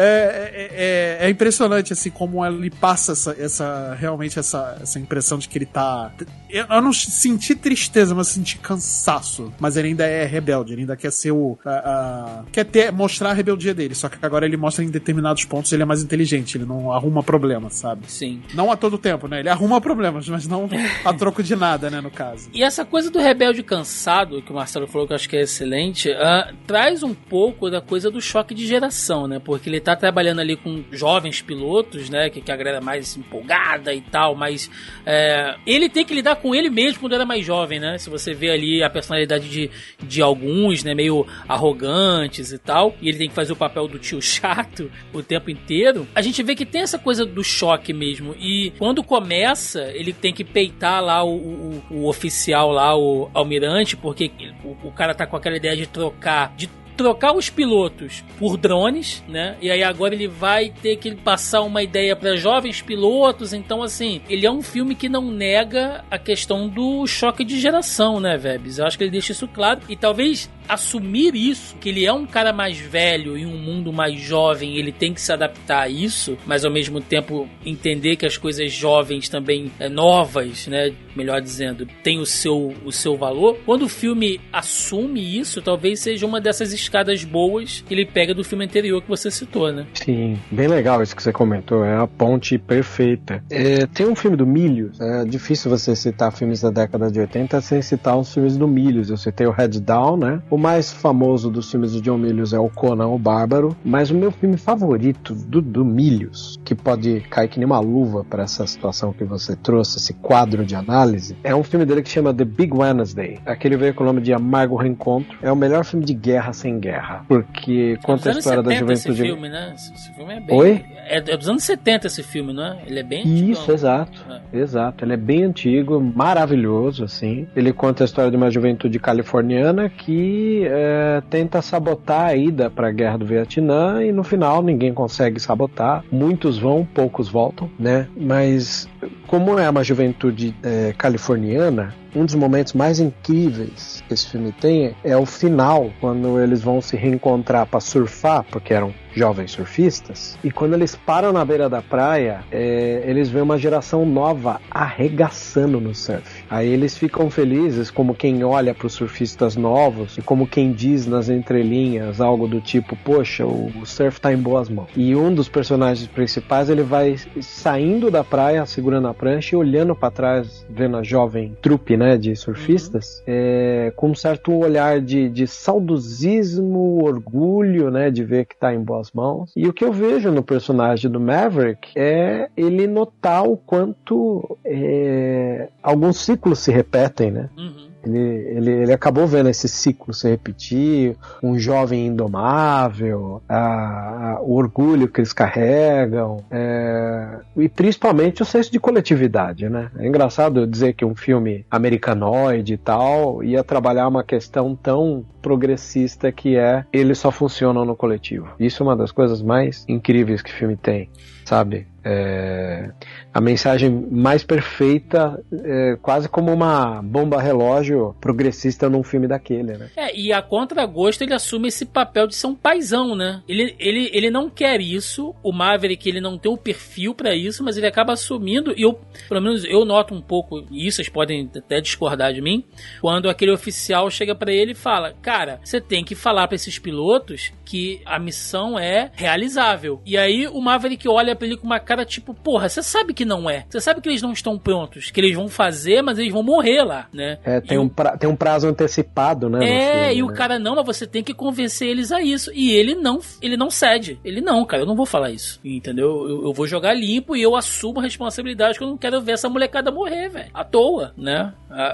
é- 0.54 1.20
é- 1.22 1.26
é 1.26 1.30
impressionante 1.30 1.92
assim 1.92 2.10
como 2.10 2.44
ele 2.44 2.70
passa 2.70 3.12
essa, 3.12 3.36
essa- 3.38 3.94
realmente 3.98 4.38
essa, 4.38 4.78
essa 4.80 4.98
impressão 4.98 5.38
de 5.38 5.48
que 5.48 5.58
ele 5.58 5.66
tá. 5.66 6.12
Eu, 6.50 6.66
eu 6.68 6.82
não 6.82 6.92
senti 6.92 7.54
tristeza, 7.54 8.14
mas 8.14 8.28
senti 8.28 8.58
cansaço. 8.58 9.52
Mas 9.58 9.76
ele 9.76 9.88
ainda 9.88 10.06
é 10.06 10.24
rebelde, 10.24 10.72
ele 10.72 10.82
ainda 10.82 10.96
quer 10.96 11.12
ser 11.12 11.32
o. 11.32 11.58
a- 11.64 11.70
a- 11.70 12.44
quer 12.52 12.64
ter, 12.64 12.92
mostrar 12.92 13.30
a 13.30 13.32
rebeldia 13.32 13.74
dele. 13.74 13.94
Só 13.94 14.08
que 14.08 14.18
agora 14.24 14.46
ele 14.46 14.56
mostra 14.56 14.84
em 14.84 14.88
determinados 14.88 15.44
pontos 15.44 15.72
ele 15.72 15.82
é 15.82 15.86
mais 15.86 16.02
inteligente, 16.02 16.56
ele 16.58 16.64
não 16.64 16.92
arruma 16.92 17.22
problema, 17.22 17.70
sabe? 17.70 18.10
Sim. 18.10 18.42
Não 18.54 18.70
a 18.70 18.76
todo 18.76 18.96
tempo, 18.98 19.26
né? 19.28 19.40
Ele 19.40 19.48
arruma 19.48 19.80
problemas, 19.80 20.28
mas 20.28 20.46
não 20.46 20.68
a 21.04 21.12
troco 21.16 21.42
de 21.42 21.56
nada, 21.56 21.90
né, 21.90 22.00
no 22.00 22.10
caso. 22.10 22.48
E 22.52 22.62
essa 22.62 22.84
coisa 22.84 23.10
do 23.10 23.18
rebelde 23.18 23.62
cansado, 23.62 24.42
que 24.42 24.52
o 24.52 24.54
Marcelo 24.54 24.86
falou 24.86 25.06
que 25.06 25.12
eu 25.12 25.16
acho 25.16 25.28
que 25.28 25.36
é 25.36 25.42
excelente, 25.42 26.10
ah, 26.12 26.52
traz 26.66 27.02
um 27.02 27.14
pouco 27.14 27.70
da 27.70 27.80
coisa 27.80 28.10
do 28.10 28.20
choque 28.20 28.54
de 28.54 28.66
geração, 28.66 29.26
né? 29.26 29.38
Porque 29.38 29.68
ele 29.68 29.80
tá 29.80 29.96
trabalhando 29.96 30.40
ali 30.40 30.56
com 30.56 30.84
jovens 30.90 31.40
pilotos, 31.42 32.10
né? 32.10 32.30
Que, 32.30 32.40
que 32.40 32.52
a 32.52 32.56
galera 32.56 32.80
mais 32.80 33.16
empolgada 33.16 33.92
e 33.94 34.00
tal, 34.00 34.34
mas 34.34 34.70
é, 35.04 35.56
ele 35.66 35.88
tem 35.88 36.04
que 36.04 36.14
lidar 36.14 36.36
com 36.36 36.54
ele 36.54 36.70
mesmo 36.70 37.00
quando 37.00 37.14
era 37.14 37.26
mais 37.26 37.44
jovem, 37.44 37.80
né? 37.80 37.98
Se 37.98 38.10
você 38.10 38.34
vê 38.34 38.50
ali 38.50 38.82
a 38.82 38.90
personalidade 38.90 39.48
de, 39.48 39.70
de 40.02 40.22
alguns, 40.22 40.82
né? 40.84 40.94
Meio 40.94 41.26
arrogantes 41.48 42.52
e 42.52 42.58
tal, 42.58 42.94
e 43.00 43.08
ele 43.08 43.18
tem 43.18 43.28
que 43.28 43.34
fazer 43.34 43.52
o 43.52 43.56
papel 43.56 43.88
do 43.88 43.98
tio 43.98 44.20
chato 44.20 44.90
o 45.12 45.22
tempo 45.22 45.50
inteiro, 45.50 46.06
a 46.14 46.22
gente 46.22 46.42
vê 46.42 46.54
que 46.54 46.66
tem 46.66 46.82
essa 46.82 46.98
coisa 46.98 47.24
do 47.24 47.42
choque 47.42 47.92
mesmo. 47.92 48.34
E 48.38 48.72
quando 48.78 49.02
começa, 49.02 49.82
ele 49.92 50.12
tem 50.12 50.32
que 50.32 50.44
peitar 50.44 51.02
lá 51.06 51.24
o, 51.24 51.34
o- 51.36 51.82
o 51.90 52.08
oficial 52.08 52.70
lá, 52.70 52.94
o 52.96 53.30
almirante, 53.32 53.96
porque 53.96 54.30
o, 54.64 54.88
o 54.88 54.92
cara 54.92 55.14
tá 55.14 55.26
com 55.26 55.36
aquela 55.36 55.56
ideia 55.56 55.76
de 55.76 55.86
trocar, 55.86 56.52
de 56.56 56.68
trocar 56.96 57.34
os 57.36 57.50
pilotos 57.50 58.24
por 58.38 58.56
drones, 58.56 59.22
né? 59.28 59.56
E 59.60 59.70
aí 59.70 59.82
agora 59.82 60.14
ele 60.14 60.26
vai 60.26 60.70
ter 60.70 60.96
que 60.96 61.14
passar 61.14 61.60
uma 61.60 61.82
ideia 61.82 62.16
para 62.16 62.36
jovens 62.36 62.80
pilotos. 62.80 63.52
Então, 63.52 63.82
assim, 63.82 64.22
ele 64.30 64.46
é 64.46 64.50
um 64.50 64.62
filme 64.62 64.94
que 64.94 65.06
não 65.06 65.30
nega 65.30 66.02
a 66.10 66.18
questão 66.18 66.66
do 66.66 67.06
choque 67.06 67.44
de 67.44 67.60
geração, 67.60 68.18
né, 68.18 68.38
Vebs? 68.38 68.78
Eu 68.78 68.86
acho 68.86 68.96
que 68.96 69.04
ele 69.04 69.10
deixa 69.10 69.32
isso 69.32 69.46
claro. 69.46 69.80
E 69.90 69.94
talvez 69.94 70.48
assumir 70.68 71.34
isso, 71.34 71.76
que 71.76 71.88
ele 71.88 72.04
é 72.04 72.12
um 72.12 72.26
cara 72.26 72.52
mais 72.52 72.78
velho 72.78 73.36
em 73.36 73.46
um 73.46 73.56
mundo 73.56 73.92
mais 73.92 74.18
jovem, 74.20 74.76
ele 74.76 74.92
tem 74.92 75.12
que 75.12 75.20
se 75.20 75.32
adaptar 75.32 75.82
a 75.82 75.88
isso, 75.88 76.36
mas 76.46 76.64
ao 76.64 76.72
mesmo 76.72 77.00
tempo 77.00 77.48
entender 77.64 78.16
que 78.16 78.26
as 78.26 78.36
coisas 78.36 78.72
jovens 78.72 79.28
também, 79.28 79.70
é, 79.78 79.88
novas, 79.88 80.66
né, 80.66 80.92
melhor 81.14 81.40
dizendo, 81.40 81.86
tem 82.02 82.18
o 82.18 82.26
seu, 82.26 82.74
o 82.84 82.92
seu 82.92 83.16
valor. 83.16 83.58
Quando 83.64 83.82
o 83.82 83.88
filme 83.88 84.40
assume 84.52 85.38
isso, 85.38 85.62
talvez 85.62 86.00
seja 86.00 86.26
uma 86.26 86.40
dessas 86.40 86.72
escadas 86.72 87.24
boas 87.24 87.82
que 87.86 87.94
ele 87.94 88.04
pega 88.04 88.34
do 88.34 88.44
filme 88.44 88.64
anterior 88.64 89.02
que 89.02 89.08
você 89.08 89.30
citou, 89.30 89.72
né? 89.72 89.86
Sim, 89.94 90.38
bem 90.50 90.68
legal 90.68 91.02
isso 91.02 91.16
que 91.16 91.22
você 91.22 91.32
comentou, 91.32 91.84
é 91.84 91.96
a 91.96 92.06
ponte 92.06 92.58
perfeita. 92.58 93.42
É, 93.50 93.86
tem 93.86 94.06
um 94.06 94.14
filme 94.14 94.36
do 94.36 94.46
Milhos, 94.46 95.00
é 95.00 95.24
difícil 95.24 95.70
você 95.70 95.96
citar 95.96 96.32
filmes 96.32 96.60
da 96.60 96.70
década 96.70 97.10
de 97.10 97.20
80 97.20 97.60
sem 97.60 97.82
citar 97.82 98.18
os 98.18 98.32
filmes 98.32 98.56
do 98.56 98.68
Milhos. 98.68 99.10
Eu 99.10 99.16
citei 99.16 99.46
o 99.46 99.50
Head 99.50 99.80
Down, 99.80 100.16
né? 100.16 100.42
Mais 100.58 100.92
famoso 100.92 101.50
dos 101.50 101.70
filmes 101.70 101.92
do 101.92 102.00
John 102.00 102.18
Milius 102.18 102.52
é 102.52 102.58
o 102.58 102.68
Conan 102.68 103.08
o 103.08 103.18
Bárbaro, 103.18 103.76
mas 103.84 104.10
o 104.10 104.14
meu 104.14 104.30
filme 104.30 104.56
favorito 104.56 105.34
do, 105.34 105.60
do 105.60 105.84
Milius, 105.84 106.58
que 106.64 106.74
pode 106.74 107.20
cair 107.30 107.48
que 107.48 107.58
nem 107.58 107.66
uma 107.66 107.80
luva 107.80 108.24
para 108.24 108.42
essa 108.44 108.66
situação 108.66 109.12
que 109.12 109.24
você 109.24 109.56
trouxe, 109.56 109.98
esse 109.98 110.14
quadro 110.14 110.64
de 110.64 110.74
análise, 110.74 111.36
é 111.42 111.54
um 111.54 111.62
filme 111.62 111.84
dele 111.84 112.02
que 112.02 112.08
chama 112.08 112.32
The 112.32 112.44
Big 112.44 112.72
Wednesday. 112.74 113.38
Aquele 113.46 113.76
veio 113.76 113.94
com 113.94 114.02
o 114.02 114.06
nome 114.06 114.20
de 114.20 114.32
Amargo 114.32 114.76
Reencontro. 114.76 115.38
É 115.42 115.50
o 115.50 115.56
melhor 115.56 115.84
filme 115.84 116.04
de 116.04 116.14
guerra 116.14 116.52
sem 116.52 116.78
guerra, 116.78 117.24
porque 117.28 117.98
conta 118.02 118.30
a 118.30 118.32
Dos 118.32 118.38
história 118.38 118.62
da 118.62 118.70
70 118.70 118.92
esse 118.92 119.02
juventude. 119.08 119.28
filme, 119.28 119.48
né? 119.48 119.72
Esse, 119.74 120.14
filme 120.14 120.34
é 120.34 120.40
bem... 120.40 120.58
Oi? 120.58 120.84
É, 121.08 121.18
é 121.18 121.36
dos 121.36 121.48
anos 121.48 121.62
70 121.64 122.06
esse 122.06 122.22
filme, 122.22 122.52
não 122.52 122.64
é? 122.64 122.82
Ele 122.86 122.98
é 122.98 123.02
bem 123.02 123.22
Isso, 123.22 123.60
antigão. 123.60 123.74
exato. 123.74 124.26
É. 124.52 124.58
Exato. 124.58 125.04
Ele 125.04 125.12
é 125.12 125.16
bem 125.16 125.44
antigo, 125.44 126.00
maravilhoso, 126.00 127.04
assim. 127.04 127.46
Ele 127.54 127.72
conta 127.72 128.04
a 128.04 128.06
história 128.06 128.30
de 128.30 128.36
uma 128.36 128.50
juventude 128.50 128.98
californiana 128.98 129.88
que 129.88 130.45
é, 130.64 131.22
tenta 131.30 131.60
sabotar 131.62 132.26
a 132.26 132.36
ida 132.36 132.70
para 132.70 132.88
a 132.88 132.92
guerra 132.92 133.18
do 133.18 133.26
Vietnã 133.26 134.04
e 134.04 134.12
no 134.12 134.24
final 134.24 134.62
ninguém 134.62 134.92
consegue 134.92 135.40
sabotar. 135.40 136.04
Muitos 136.10 136.58
vão, 136.58 136.86
poucos 136.94 137.28
voltam, 137.28 137.70
né? 137.78 138.08
Mas 138.16 138.88
como 139.26 139.58
é 139.58 139.68
uma 139.68 139.82
juventude 139.82 140.54
é, 140.62 140.94
californiana, 140.96 141.94
um 142.14 142.24
dos 142.24 142.34
momentos 142.34 142.72
mais 142.72 142.98
incríveis 142.98 144.02
que 144.06 144.14
esse 144.14 144.28
filme 144.28 144.52
tem 144.52 144.94
é 145.04 145.16
o 145.16 145.26
final, 145.26 145.90
quando 146.00 146.40
eles 146.40 146.62
vão 146.62 146.80
se 146.80 146.96
reencontrar 146.96 147.66
para 147.66 147.80
surfar, 147.80 148.44
porque 148.50 148.72
eram 148.72 148.94
jovens 149.14 149.50
surfistas, 149.50 150.38
e 150.42 150.50
quando 150.50 150.74
eles 150.74 150.94
param 150.94 151.32
na 151.32 151.44
beira 151.44 151.68
da 151.68 151.82
praia, 151.82 152.40
é, 152.50 153.02
eles 153.06 153.28
veem 153.28 153.42
uma 153.42 153.58
geração 153.58 154.06
nova 154.06 154.60
arregaçando 154.70 155.80
no 155.80 155.94
surf. 155.94 156.35
Aí 156.48 156.68
eles 156.68 156.96
ficam 156.96 157.30
felizes, 157.30 157.90
como 157.90 158.14
quem 158.14 158.44
olha 158.44 158.74
para 158.74 158.86
os 158.86 158.92
surfistas 158.92 159.56
novos 159.56 160.16
e 160.16 160.22
como 160.22 160.46
quem 160.46 160.72
diz 160.72 161.06
nas 161.06 161.28
entrelinhas 161.28 162.20
algo 162.20 162.46
do 162.46 162.60
tipo: 162.60 162.96
Poxa, 163.04 163.44
o, 163.44 163.72
surf 163.84 164.20
tá 164.20 164.32
em 164.32 164.36
boas 164.36 164.68
mãos. 164.68 164.88
E 164.96 165.14
um 165.14 165.34
dos 165.34 165.48
personagens 165.48 166.08
principais 166.08 166.68
ele 166.68 166.82
vai 166.82 167.16
saindo 167.40 168.10
da 168.10 168.22
praia, 168.22 168.64
segurando 168.66 169.08
a 169.08 169.14
prancha 169.14 169.54
e 169.54 169.58
olhando 169.58 169.94
para 169.94 170.10
trás, 170.10 170.66
vendo 170.68 170.96
a 170.96 171.02
jovem 171.02 171.56
trupe 171.60 171.96
né, 171.96 172.16
de 172.16 172.34
surfistas, 172.36 173.22
é, 173.26 173.92
com 173.96 174.10
um 174.10 174.14
certo 174.14 174.52
olhar 174.52 175.00
de, 175.00 175.28
de 175.28 175.46
saudosismo, 175.46 177.04
orgulho, 177.04 177.90
né, 177.90 178.10
de 178.10 178.24
ver 178.24 178.46
que 178.46 178.56
tá 178.56 178.74
em 178.74 178.80
boas 178.80 179.10
mãos. 179.12 179.52
E 179.56 179.66
o 179.66 179.72
que 179.72 179.84
eu 179.84 179.92
vejo 179.92 180.30
no 180.30 180.42
personagem 180.42 181.10
do 181.10 181.20
Maverick 181.20 181.90
é 181.96 182.48
ele 182.56 182.86
notar 182.86 183.46
o 183.46 183.56
quanto 183.56 184.58
é, 184.64 185.68
alguns 185.82 186.18
ciclos 186.36 186.58
se 186.60 186.70
repetem, 186.70 187.30
né? 187.30 187.48
Uhum. 187.56 187.86
Ele, 188.04 188.18
ele, 188.20 188.70
ele 188.70 188.92
acabou 188.92 189.26
vendo 189.26 189.48
esse 189.48 189.68
ciclo 189.68 190.14
se 190.14 190.28
repetir, 190.30 191.16
um 191.42 191.58
jovem 191.58 192.06
indomável, 192.06 193.42
a- 193.48 194.34
a- 194.36 194.40
o 194.42 194.54
orgulho 194.54 195.08
que 195.08 195.20
eles 195.20 195.32
carregam, 195.32 196.44
é, 196.48 197.38
e 197.56 197.68
principalmente 197.68 198.42
o 198.42 198.44
senso 198.44 198.70
de 198.70 198.78
coletividade, 198.78 199.68
né? 199.68 199.90
É 199.98 200.06
engraçado 200.06 200.66
dizer 200.68 200.92
que 200.92 201.04
um 201.04 201.16
filme 201.16 201.66
americanoide 201.68 202.74
e 202.74 202.76
tal 202.76 203.42
ia 203.42 203.64
trabalhar 203.64 204.06
uma 204.06 204.22
questão 204.22 204.76
tão 204.76 205.24
progressista 205.42 206.30
que 206.30 206.56
é 206.56 206.84
eles 206.92 207.18
só 207.18 207.32
funcionam 207.32 207.84
no 207.84 207.96
coletivo. 207.96 208.48
Isso 208.60 208.82
é 208.82 208.86
uma 208.86 208.96
das 208.96 209.10
coisas 209.10 209.42
mais 209.42 209.84
incríveis 209.88 210.42
que 210.42 210.50
o 210.50 210.54
filme 210.54 210.76
tem, 210.76 211.08
sabe? 211.44 211.86
É, 212.08 212.92
a 213.34 213.40
mensagem 213.40 213.90
mais 213.90 214.44
perfeita, 214.44 215.42
é, 215.52 215.98
quase 216.00 216.28
como 216.28 216.52
uma 216.52 217.02
bomba 217.02 217.42
relógio 217.42 218.14
progressista 218.20 218.88
num 218.88 219.02
filme 219.02 219.26
daquele, 219.26 219.76
né? 219.76 219.90
É, 219.96 220.16
e 220.16 220.32
a 220.32 220.40
contragosto 220.40 221.24
ele 221.24 221.34
assume 221.34 221.66
esse 221.66 221.84
papel 221.84 222.28
de 222.28 222.36
ser 222.36 222.46
um 222.46 222.54
paizão, 222.54 223.16
né? 223.16 223.42
Ele, 223.48 223.74
ele, 223.80 224.08
ele 224.12 224.30
não 224.30 224.48
quer 224.48 224.80
isso, 224.80 225.34
o 225.42 225.52
Maverick 225.52 226.08
ele 226.08 226.20
não 226.20 226.38
tem 226.38 226.50
o 226.50 226.56
perfil 226.56 227.12
pra 227.12 227.34
isso, 227.34 227.64
mas 227.64 227.76
ele 227.76 227.88
acaba 227.88 228.12
assumindo, 228.12 228.72
e 228.76 228.82
eu, 228.82 229.00
pelo 229.28 229.42
menos 229.42 229.64
eu 229.64 229.84
noto 229.84 230.14
um 230.14 230.22
pouco 230.22 230.64
isso, 230.70 230.96
vocês 230.96 231.08
podem 231.08 231.50
até 231.56 231.80
discordar 231.80 232.32
de 232.32 232.40
mim, 232.40 232.64
quando 233.00 233.28
aquele 233.28 233.50
oficial 233.50 234.08
chega 234.10 234.34
pra 234.34 234.52
ele 234.52 234.72
e 234.72 234.76
fala: 234.76 235.12
Cara, 235.20 235.60
você 235.64 235.80
tem 235.80 236.04
que 236.04 236.14
falar 236.14 236.46
pra 236.46 236.54
esses 236.54 236.78
pilotos 236.78 237.52
que 237.64 238.00
a 238.06 238.18
missão 238.18 238.78
é 238.78 239.10
realizável. 239.14 240.00
E 240.06 240.16
aí 240.16 240.46
o 240.46 240.60
Maverick 240.60 241.08
olha 241.08 241.34
pra 241.34 241.46
ele 241.46 241.56
com 241.56 241.66
uma 241.66 241.80
cara 241.80 241.95
tipo: 242.04 242.34
Porra, 242.34 242.68
você 242.68 242.82
sabe 242.82 243.14
que 243.14 243.24
não 243.24 243.48
é. 243.48 243.64
Você 243.68 243.80
sabe 243.80 244.00
que 244.00 244.08
eles 244.08 244.22
não 244.22 244.32
estão 244.32 244.58
prontos, 244.58 245.10
que 245.10 245.20
eles 245.20 245.34
vão 245.34 245.48
fazer, 245.48 246.02
mas 246.02 246.18
eles 246.18 246.32
vão 246.32 246.42
morrer 246.42 246.82
lá, 246.82 247.08
né? 247.12 247.38
É, 247.44 247.60
tem, 247.60 247.76
E 247.76 247.80
um 247.80 247.88
pra- 247.88 248.16
tem 248.16 248.28
um 248.28 248.36
prazo 248.36 248.68
antecipado, 248.68 249.48
né? 249.48 249.64
é, 249.64 250.04
filme, 250.06 250.14
e 250.18 250.22
o 250.22 250.26
né? 250.28 250.34
cara 250.36 250.58
não, 250.58 250.74
mas 250.76 250.86
você 250.86 251.06
tem 251.06 251.22
que 251.22 251.34
convencer 251.34 251.88
eles 251.88 252.12
a 252.12 252.20
isso. 252.22 252.50
E 252.54 252.70
ele 252.72 252.94
não, 252.94 253.20
ele 253.40 253.56
não 253.56 253.70
cede. 253.70 254.18
Ele 254.24 254.40
não, 254.40 254.64
cara, 254.64 254.82
eu 254.82 254.86
não 254.86 254.96
vou 254.96 255.06
falar 255.06 255.30
isso. 255.30 255.60
Entendeu? 255.64 256.28
Eu, 256.28 256.44
eu 256.44 256.52
vou 256.52 256.66
jogar 256.66 256.94
limpo 256.94 257.34
e 257.36 257.42
eu 257.42 257.54
assumo 257.56 258.00
a 258.00 258.02
responsabilidade 258.02 258.78
que 258.78 258.84
eu 258.84 258.88
não 258.88 258.96
quero 258.96 259.20
ver 259.20 259.32
essa 259.32 259.48
molecada 259.48 259.90
morrer, 259.90 260.28
velho. 260.28 260.50
À 260.52 260.64
toa, 260.64 261.12
né? 261.16 261.52
Ah, 261.70 261.92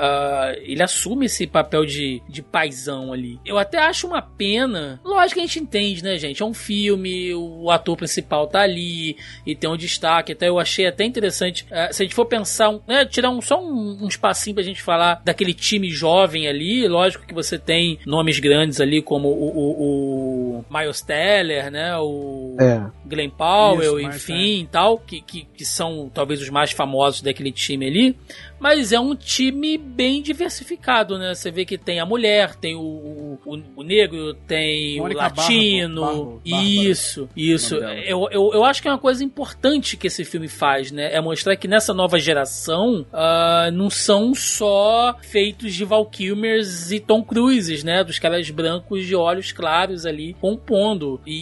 ah, 0.50 0.52
ele 0.58 0.82
assume 0.82 1.26
esse 1.26 1.46
papel 1.46 1.84
de, 1.84 2.22
de 2.28 2.42
paizão 2.42 3.12
ali. 3.12 3.38
Eu 3.44 3.58
até 3.58 3.78
acho 3.78 4.06
uma 4.06 4.22
pena. 4.22 5.00
Lógico 5.04 5.34
que 5.34 5.40
a 5.40 5.46
gente 5.46 5.60
entende, 5.60 6.02
né, 6.04 6.16
gente? 6.18 6.42
É 6.42 6.46
um 6.46 6.54
filme, 6.54 7.34
o 7.34 7.70
ator 7.70 7.96
principal 7.96 8.46
tá 8.46 8.60
ali 8.60 9.16
e 9.46 9.54
tem 9.56 9.68
um 9.68 9.76
destaque. 9.92 10.32
Até 10.32 10.48
eu 10.48 10.58
achei 10.58 10.86
até 10.86 11.04
interessante. 11.04 11.66
ah, 11.70 11.88
se 11.92 12.02
a 12.02 12.04
gente 12.04 12.14
for 12.14 12.26
pensar, 12.26 12.70
um- 12.70 12.80
né, 12.86 13.04
tirar 13.04 13.30
um, 13.30 13.40
só 13.40 13.60
um, 13.62 13.98
um 14.02 14.08
espacinho 14.08 14.54
pra 14.54 14.62
gente 14.64 14.82
falar 14.82 15.20
daquele 15.24 15.54
time 15.54 15.88
jovem 15.90 16.48
ali, 16.48 16.86
lógico 16.88 17.26
que 17.26 17.34
você 17.34 17.58
tem 17.58 17.98
nomes 18.06 18.38
grandes 18.40 18.80
ali 18.80 19.00
como 19.02 19.28
o, 19.28 19.48
o, 19.48 20.58
o 20.60 20.64
Miles 20.70 21.00
Teller, 21.00 21.70
né? 21.70 21.96
O 21.98 22.56
É. 22.60 22.82
Glenn 23.06 23.30
Powell, 23.30 23.98
Isso, 24.00 24.08
enfim, 24.08 24.60
e 24.62 24.66
tal, 24.66 24.98
que, 24.98 25.20
que, 25.20 25.46
que 25.56 25.64
são 25.64 26.10
talvez 26.12 26.40
os 26.40 26.48
mais 26.48 26.72
famosos 26.72 27.20
daquele 27.22 27.52
time 27.52 27.86
ali. 27.86 28.16
Mas 28.58 28.92
é 28.92 29.00
um 29.00 29.14
time 29.16 29.76
bem 29.76 30.22
diversificado, 30.22 31.18
né? 31.18 31.34
Você 31.34 31.50
vê 31.50 31.64
que 31.64 31.76
tem 31.76 31.98
a 31.98 32.06
mulher, 32.06 32.54
tem 32.54 32.76
o, 32.76 32.80
o, 33.44 33.62
o 33.76 33.82
negro, 33.82 34.34
tem 34.46 34.98
Mônica 34.98 35.20
o 35.20 35.22
latino. 35.22 36.00
Barro- 36.00 36.40
isso, 36.44 37.28
isso. 37.36 37.74
Eu, 37.76 38.28
eu, 38.30 38.50
eu 38.54 38.64
acho 38.64 38.80
que 38.80 38.86
é 38.88 38.90
uma 38.92 38.98
coisa 38.98 39.24
importante 39.24 39.71
que 39.80 40.06
esse 40.06 40.24
filme 40.24 40.48
faz, 40.48 40.90
né? 40.92 41.12
É 41.14 41.20
mostrar 41.20 41.56
que 41.56 41.66
nessa 41.68 41.92
nova 41.94 42.18
geração 42.18 43.06
ah, 43.12 43.70
não 43.72 43.88
são 43.90 44.34
só 44.34 45.16
feitos 45.22 45.74
de 45.74 45.84
Val 45.84 46.04
Kilmers 46.06 46.90
e 46.92 47.00
Tom 47.00 47.22
Cruises, 47.22 47.82
né? 47.84 48.04
Dos 48.04 48.18
caras 48.18 48.48
brancos 48.50 49.06
de 49.06 49.14
olhos 49.16 49.52
claros 49.52 50.04
ali 50.06 50.34
compondo. 50.40 51.20
E, 51.26 51.32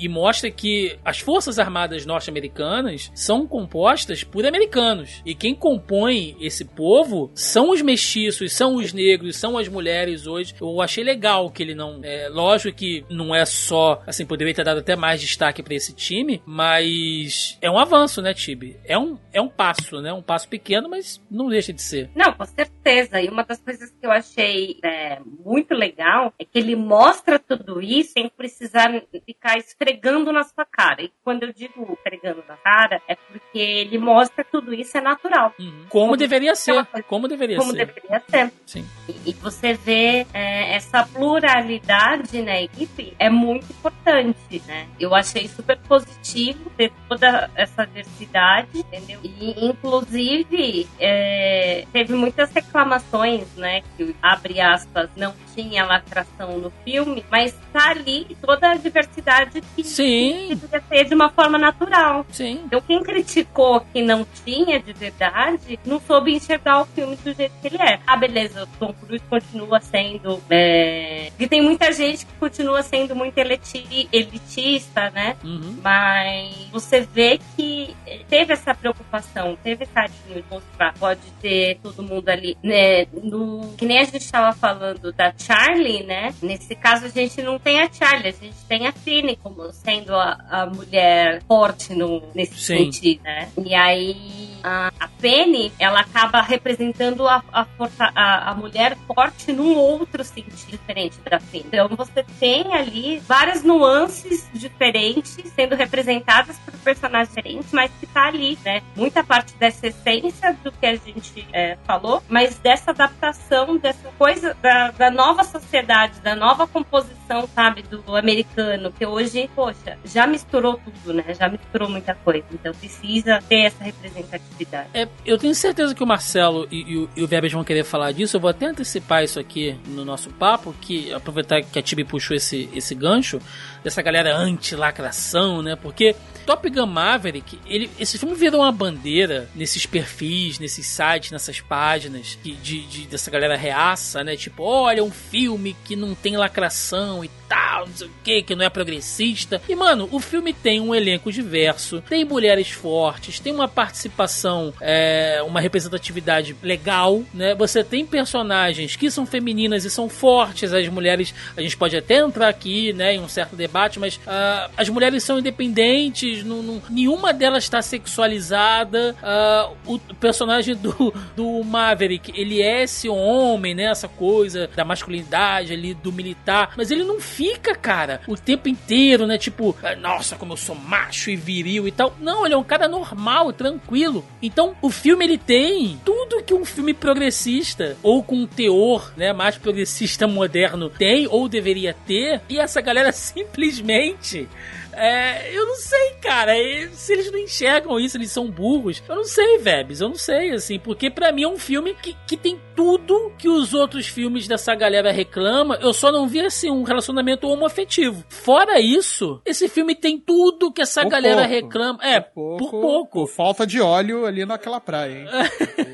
e- 0.00 0.04
e 0.04 0.08
mostra 0.08 0.50
que 0.50 0.96
as 1.04 1.18
Forças 1.20 1.58
Armadas 1.58 2.04
norte-americanas 2.06 3.10
são 3.14 3.46
compostas 3.46 4.22
por 4.24 4.44
americanos. 4.46 5.22
E 5.24 5.34
quem 5.34 5.54
compõe 5.54 6.36
esse 6.40 6.64
povo 6.64 7.30
são 7.34 7.70
os 7.70 7.80
mestiços, 7.82 8.52
são 8.52 8.76
os 8.76 8.92
negros, 8.92 9.36
são 9.36 9.56
as 9.58 9.68
mulheres 9.68 10.26
hoje. 10.26 10.54
Eu 10.60 10.80
achei 10.80 11.02
legal 11.04 11.50
que 11.50 11.62
ele 11.62 11.74
não. 11.74 12.00
É, 12.02 12.28
lógico 12.28 12.76
que 12.76 13.04
não 13.08 13.34
é 13.34 13.44
só. 13.44 14.02
Assim, 14.06 14.26
poderia 14.26 14.54
ter 14.54 14.64
dado 14.64 14.78
até 14.80 14.96
mais 14.96 15.20
destaque 15.20 15.62
pra 15.62 15.74
esse 15.74 15.92
time, 15.94 16.42
mas 16.46 17.56
é 17.60 17.70
um 17.70 17.73
avanço, 17.78 18.20
né, 18.22 18.32
Tibi? 18.34 18.76
É 18.84 18.98
um, 18.98 19.18
é 19.32 19.40
um 19.40 19.48
passo, 19.48 20.00
né? 20.00 20.12
Um 20.12 20.22
passo 20.22 20.48
pequeno, 20.48 20.88
mas 20.88 21.20
não 21.30 21.48
deixa 21.48 21.72
de 21.72 21.82
ser. 21.82 22.10
Não, 22.14 22.32
com 22.32 22.44
certeza. 22.44 23.20
E 23.20 23.28
uma 23.28 23.42
das 23.44 23.60
coisas 23.60 23.90
que 23.90 24.06
eu 24.06 24.10
achei 24.10 24.78
é, 24.84 25.18
muito 25.44 25.74
legal 25.74 26.32
é 26.38 26.44
que 26.44 26.58
ele 26.58 26.76
mostra 26.76 27.38
tudo 27.38 27.80
isso 27.80 28.12
sem 28.12 28.28
precisar 28.28 28.90
ficar 29.26 29.56
esfregando 29.58 30.32
na 30.32 30.42
sua 30.44 30.64
cara. 30.64 31.02
E 31.02 31.10
quando 31.24 31.44
eu 31.44 31.52
digo 31.52 31.92
esfregando 31.94 32.42
na 32.48 32.56
cara, 32.56 33.00
é 33.08 33.14
porque 33.14 33.58
ele 33.58 33.98
mostra 33.98 34.44
que 34.44 34.50
tudo 34.50 34.72
isso 34.74 34.96
é 34.96 35.00
natural. 35.00 35.52
Uhum. 35.58 35.70
Como, 35.88 36.04
Como- 36.04 36.16
deveria 36.16 36.54
ser. 36.54 36.72
aquela 36.72 36.84
coisa- 36.86 37.06
Como 37.08 37.28
deveria 37.28 37.56
Como 37.58 37.72
ser. 37.72 37.86
deveria 37.86 38.22
ser. 38.28 38.52
Sim. 38.66 38.84
E, 39.08 39.30
e 39.30 39.32
você 39.34 39.74
vê 39.74 40.26
é, 40.32 40.74
essa 40.74 41.04
pluralidade 41.06 42.42
na 42.42 42.60
equipe 42.60 43.14
é 43.18 43.28
muito 43.30 43.70
importante, 43.70 44.62
né? 44.66 44.86
Eu 44.98 45.14
achei 45.14 45.48
super 45.48 45.78
positivo 45.78 46.70
ter 46.76 46.92
toda 47.08 47.50
essa 47.64 47.84
diversidade, 47.84 48.68
entendeu? 48.74 49.20
E, 49.22 49.66
inclusive, 49.66 50.88
é, 50.98 51.86
teve 51.92 52.14
muitas 52.14 52.50
reclamações, 52.52 53.46
né? 53.56 53.82
Que, 53.96 54.14
abre 54.22 54.60
aspas, 54.60 55.10
não 55.16 55.34
tinha 55.54 55.84
lacração 55.84 56.58
no 56.58 56.72
filme, 56.84 57.24
mas 57.30 57.54
tá 57.72 57.90
ali 57.90 58.36
toda 58.40 58.70
a 58.70 58.74
diversidade 58.74 59.62
que, 59.74 59.84
Sim. 59.84 60.46
que 60.48 60.54
devia 60.54 60.82
ser 60.88 61.04
de 61.04 61.14
uma 61.14 61.28
forma 61.30 61.58
natural. 61.58 62.26
Sim. 62.30 62.62
Então, 62.64 62.80
quem 62.80 63.02
criticou 63.02 63.80
que 63.92 64.02
não 64.02 64.26
tinha 64.44 64.80
de 64.80 64.92
verdade, 64.92 65.78
não 65.84 66.00
soube 66.00 66.34
enxergar 66.34 66.82
o 66.82 66.86
filme 66.86 67.16
do 67.16 67.32
jeito 67.32 67.52
que 67.60 67.68
ele 67.68 67.82
é. 67.82 68.00
Ah, 68.06 68.16
beleza, 68.16 68.64
o 68.64 68.66
Tom 68.78 68.92
Cruise 68.92 69.24
continua 69.28 69.80
sendo. 69.80 70.42
É... 70.50 71.30
E 71.38 71.48
tem 71.48 71.62
muita 71.62 71.92
gente 71.92 72.26
que 72.26 72.32
continua 72.34 72.82
sendo 72.82 73.14
muito 73.14 73.36
eliti- 73.38 74.08
elitista, 74.12 75.10
né? 75.10 75.36
Uhum. 75.44 75.78
Mas 75.82 76.68
você 76.72 77.00
vê 77.00 77.38
que 77.56 77.94
teve 78.28 78.52
essa 78.52 78.74
preocupação, 78.74 79.56
teve 79.62 79.86
carinho 79.86 80.14
de 80.34 80.44
mostrar. 80.50 80.94
Pode 80.94 81.20
ter 81.40 81.78
todo 81.82 82.02
mundo 82.02 82.28
ali, 82.28 82.56
né? 82.62 83.06
No, 83.12 83.74
que 83.76 83.84
nem 83.86 83.98
a 83.98 84.04
gente 84.04 84.18
estava 84.18 84.52
falando 84.56 85.12
da 85.12 85.32
Charlie, 85.44 86.02
né? 86.04 86.34
Nesse 86.42 86.74
caso 86.74 87.06
a 87.06 87.08
gente 87.08 87.42
não 87.42 87.58
tem 87.58 87.80
a 87.80 87.90
Charlie, 87.92 88.28
a 88.28 88.44
gente 88.44 88.56
tem 88.68 88.86
a 88.86 88.92
Finney 88.92 89.36
como 89.42 89.70
sendo 89.72 90.14
a, 90.14 90.38
a 90.50 90.66
mulher 90.66 91.42
forte 91.46 91.94
no, 91.94 92.22
nesse 92.34 92.54
Sim. 92.58 92.90
sentido, 92.92 93.22
né? 93.22 93.48
E 93.64 93.74
aí 93.74 94.54
a, 94.62 94.90
a 94.98 95.08
Penny, 95.08 95.72
ela 95.78 96.00
acaba 96.00 96.40
representando 96.40 97.26
a, 97.28 97.42
a, 97.52 97.64
força- 97.64 98.10
a, 98.14 98.50
a 98.50 98.54
mulher 98.54 98.96
forte 99.06 99.52
num 99.52 99.74
outro 99.76 100.24
sentido 100.24 100.54
diferente 100.70 101.18
da 101.28 101.38
Finney. 101.38 101.66
Então 101.68 101.88
você 101.96 102.24
tem 102.40 102.72
ali 102.74 103.18
várias 103.26 103.62
nuances 103.62 104.48
diferentes 104.54 105.36
sendo 105.54 105.74
representadas 105.74 106.58
por 106.58 106.72
personagens 106.78 107.28
diferentes, 107.28 107.72
mas 107.72 107.90
que 108.00 108.06
tá 108.06 108.26
ali, 108.26 108.58
né? 108.64 108.82
Muita 108.96 109.22
parte 109.22 109.54
dessa 109.56 109.86
essência 109.86 110.56
do 110.62 110.72
que 110.72 110.86
a 110.86 110.96
gente 110.96 111.46
é, 111.52 111.76
falou, 111.86 112.22
mas 112.28 112.58
dessa 112.58 112.90
adaptação, 112.90 113.76
dessa 113.76 114.08
coisa 114.16 114.54
da, 114.62 114.90
da 114.92 115.10
nova 115.10 115.33
sociedade, 115.42 116.20
da 116.20 116.36
nova 116.36 116.66
composição, 116.68 117.48
sabe, 117.52 117.82
do 117.82 118.14
americano, 118.14 118.92
que 118.92 119.04
hoje, 119.04 119.50
poxa, 119.56 119.98
já 120.04 120.26
misturou 120.26 120.78
tudo, 120.84 121.14
né? 121.14 121.24
Já 121.36 121.48
misturou 121.48 121.88
muita 121.88 122.14
coisa. 122.14 122.44
Então 122.52 122.72
precisa 122.74 123.40
ter 123.48 123.62
essa 123.62 123.82
representatividade. 123.82 124.88
É, 124.94 125.08
eu 125.26 125.36
tenho 125.38 125.54
certeza 125.54 125.94
que 125.94 126.02
o 126.02 126.06
Marcelo 126.06 126.68
e, 126.70 126.92
e 126.92 126.96
o- 126.98 127.10
e 127.16 127.22
o 127.22 127.26
Vebes 127.26 127.52
vão 127.52 127.64
querer 127.64 127.82
falar 127.84 128.12
disso. 128.12 128.36
Eu 128.36 128.40
vou 128.40 128.50
até 128.50 128.66
antecipar 128.66 129.24
isso 129.24 129.40
aqui 129.40 129.76
no 129.88 130.04
nosso 130.04 130.30
papo, 130.30 130.74
que 130.80 131.12
aproveitar 131.12 131.62
que 131.62 131.78
a 131.78 131.82
Tibi 131.82 132.04
puxou 132.04 132.36
esse, 132.36 132.68
esse 132.74 132.94
gancho 132.94 133.40
dessa 133.82 134.02
galera 134.02 134.36
anti-lacração, 134.36 135.62
né? 135.62 135.74
Porque 135.76 136.14
Top 136.44 136.68
Gun 136.68 136.86
Maverick, 136.86 137.58
ele, 137.66 137.90
esse 137.98 138.18
filme 138.18 138.34
virou 138.34 138.60
uma 138.60 138.70
bandeira 138.72 139.48
nesses 139.54 139.86
perfis, 139.86 140.58
nesses 140.58 140.86
sites, 140.86 141.30
nessas 141.30 141.60
páginas 141.60 142.38
que- 142.42 142.52
de, 142.54 142.82
de- 142.86 143.06
dessa 143.06 143.30
galera 143.30 143.56
reaça, 143.56 144.22
né? 144.22 144.36
Tipo, 144.36 144.62
olha, 144.62 145.02
um 145.02 145.10
filme 145.10 145.76
que 145.84 145.96
não 145.96 146.14
tem 146.14 146.36
lacração 146.36 147.24
e 147.24 147.30
tal, 147.48 147.86
não 147.86 147.94
sei 147.94 148.06
o 148.06 148.10
que, 148.22 148.42
que 148.42 148.54
não 148.54 148.64
é 148.64 148.68
progressista. 148.68 149.60
E, 149.68 149.74
mano, 149.74 150.08
o 150.10 150.20
filme 150.20 150.52
tem 150.52 150.80
um 150.80 150.94
elenco 150.94 151.30
diverso, 151.32 152.02
tem 152.08 152.24
mulheres 152.24 152.70
fortes, 152.70 153.38
tem 153.40 153.52
uma 153.52 153.68
participação, 153.68 154.72
é, 154.80 155.42
uma 155.46 155.60
representatividade 155.60 156.56
legal, 156.62 157.22
né? 157.32 157.54
Você 157.54 157.82
tem 157.84 158.04
personagens 158.06 158.96
que 158.96 159.10
são 159.10 159.26
femininas 159.26 159.84
e 159.84 159.90
são 159.90 160.08
fortes, 160.08 160.72
as 160.72 160.88
mulheres, 160.88 161.34
a 161.56 161.62
gente 161.62 161.76
pode 161.76 161.96
até 161.96 162.18
entrar 162.18 162.48
aqui, 162.48 162.92
né, 162.92 163.14
em 163.14 163.20
um 163.20 163.28
certo 163.28 163.56
debate, 163.56 163.98
mas 163.98 164.18
ah, 164.26 164.70
as 164.76 164.88
mulheres 164.88 165.22
são 165.22 165.38
independentes, 165.38 166.44
não, 166.44 166.62
não- 166.62 166.82
nenhuma 166.90 167.32
delas 167.32 167.64
está 167.64 167.80
sexualizada. 167.82 169.14
Ah, 169.22 169.70
o 169.86 169.98
personagem 170.20 170.74
do, 170.74 171.12
do 171.36 171.62
Maverick, 171.64 172.32
ele 172.38 172.60
é 172.62 172.82
esse 172.82 173.08
homem, 173.08 173.74
né, 173.74 173.84
essa 173.84 174.08
coisa 174.08 174.68
da 174.74 174.84
masculinidade 174.84 175.72
ali, 175.72 175.94
do 175.94 176.12
militar, 176.12 176.72
mas 176.76 176.90
ele 176.90 177.04
não 177.04 177.20
fica, 177.34 177.74
cara, 177.74 178.20
o 178.28 178.36
tempo 178.36 178.68
inteiro, 178.68 179.26
né, 179.26 179.36
tipo, 179.36 179.76
ah, 179.82 179.96
nossa, 179.96 180.36
como 180.36 180.52
eu 180.52 180.56
sou 180.56 180.76
macho 180.76 181.30
e 181.30 181.36
viril 181.36 181.88
e 181.88 181.92
tal. 181.92 182.14
Não, 182.20 182.44
ele 182.44 182.54
é 182.54 182.56
um 182.56 182.64
cara 182.64 182.86
normal, 182.86 183.52
tranquilo. 183.52 184.24
Então, 184.40 184.76
o 184.80 184.88
filme 184.88 185.24
ele 185.24 185.38
tem 185.38 186.00
tudo 186.04 186.42
que 186.44 186.54
um 186.54 186.64
filme 186.64 186.94
progressista 186.94 187.96
ou 188.02 188.22
com 188.22 188.36
um 188.36 188.46
teor, 188.46 189.12
né, 189.16 189.32
mais 189.32 189.58
progressista 189.58 190.26
moderno 190.28 190.88
tem 190.88 191.26
ou 191.28 191.48
deveria 191.48 191.94
ter, 192.06 192.40
e 192.48 192.58
essa 192.58 192.80
galera 192.80 193.10
simplesmente 193.12 194.48
é, 194.96 195.50
eu 195.52 195.66
não 195.66 195.76
sei, 195.76 196.10
cara. 196.20 196.58
e- 196.58 196.88
Se 196.92 197.12
eles 197.12 197.30
não 197.30 197.38
enxergam 197.38 197.98
isso, 198.00 198.16
eles 198.16 198.30
são 198.30 198.50
burros. 198.50 199.02
Eu 199.08 199.16
não 199.16 199.24
sei, 199.24 199.58
Vebs. 199.58 200.00
Eu 200.00 200.08
não 200.08 200.16
sei, 200.16 200.52
assim. 200.52 200.78
Porque 200.78 201.10
pra 201.10 201.32
mim 201.32 201.42
é 201.44 201.48
um 201.48 201.58
filme 201.58 201.94
que, 202.02 202.16
que 202.26 202.36
tem 202.36 202.58
tudo 202.76 203.32
que 203.38 203.48
os 203.48 203.72
outros 203.74 204.06
filmes 204.06 204.46
dessa 204.48 204.74
galera 204.74 205.12
reclama. 205.12 205.78
Eu 205.80 205.92
só 205.92 206.10
não 206.10 206.26
vi, 206.26 206.40
assim, 206.40 206.70
um 206.70 206.82
relacionamento 206.82 207.46
homoafetivo. 207.48 208.24
Fora 208.28 208.80
isso, 208.80 209.40
esse 209.44 209.68
filme 209.68 209.94
tem 209.94 210.18
tudo 210.18 210.72
que 210.72 210.82
essa 210.82 211.02
Por 211.02 211.10
galera 211.10 211.42
pouco. 211.42 211.50
reclama. 211.54 211.98
É, 212.02 212.20
por 212.20 212.56
pouco. 212.58 213.20
Por 213.24 213.28
falta 213.28 213.66
de 213.66 213.80
óleo 213.80 214.26
ali 214.26 214.44
naquela 214.44 214.80
praia, 214.80 215.12
hein? 215.20 215.26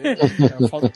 É, 0.04 0.68
falta- 0.68 0.90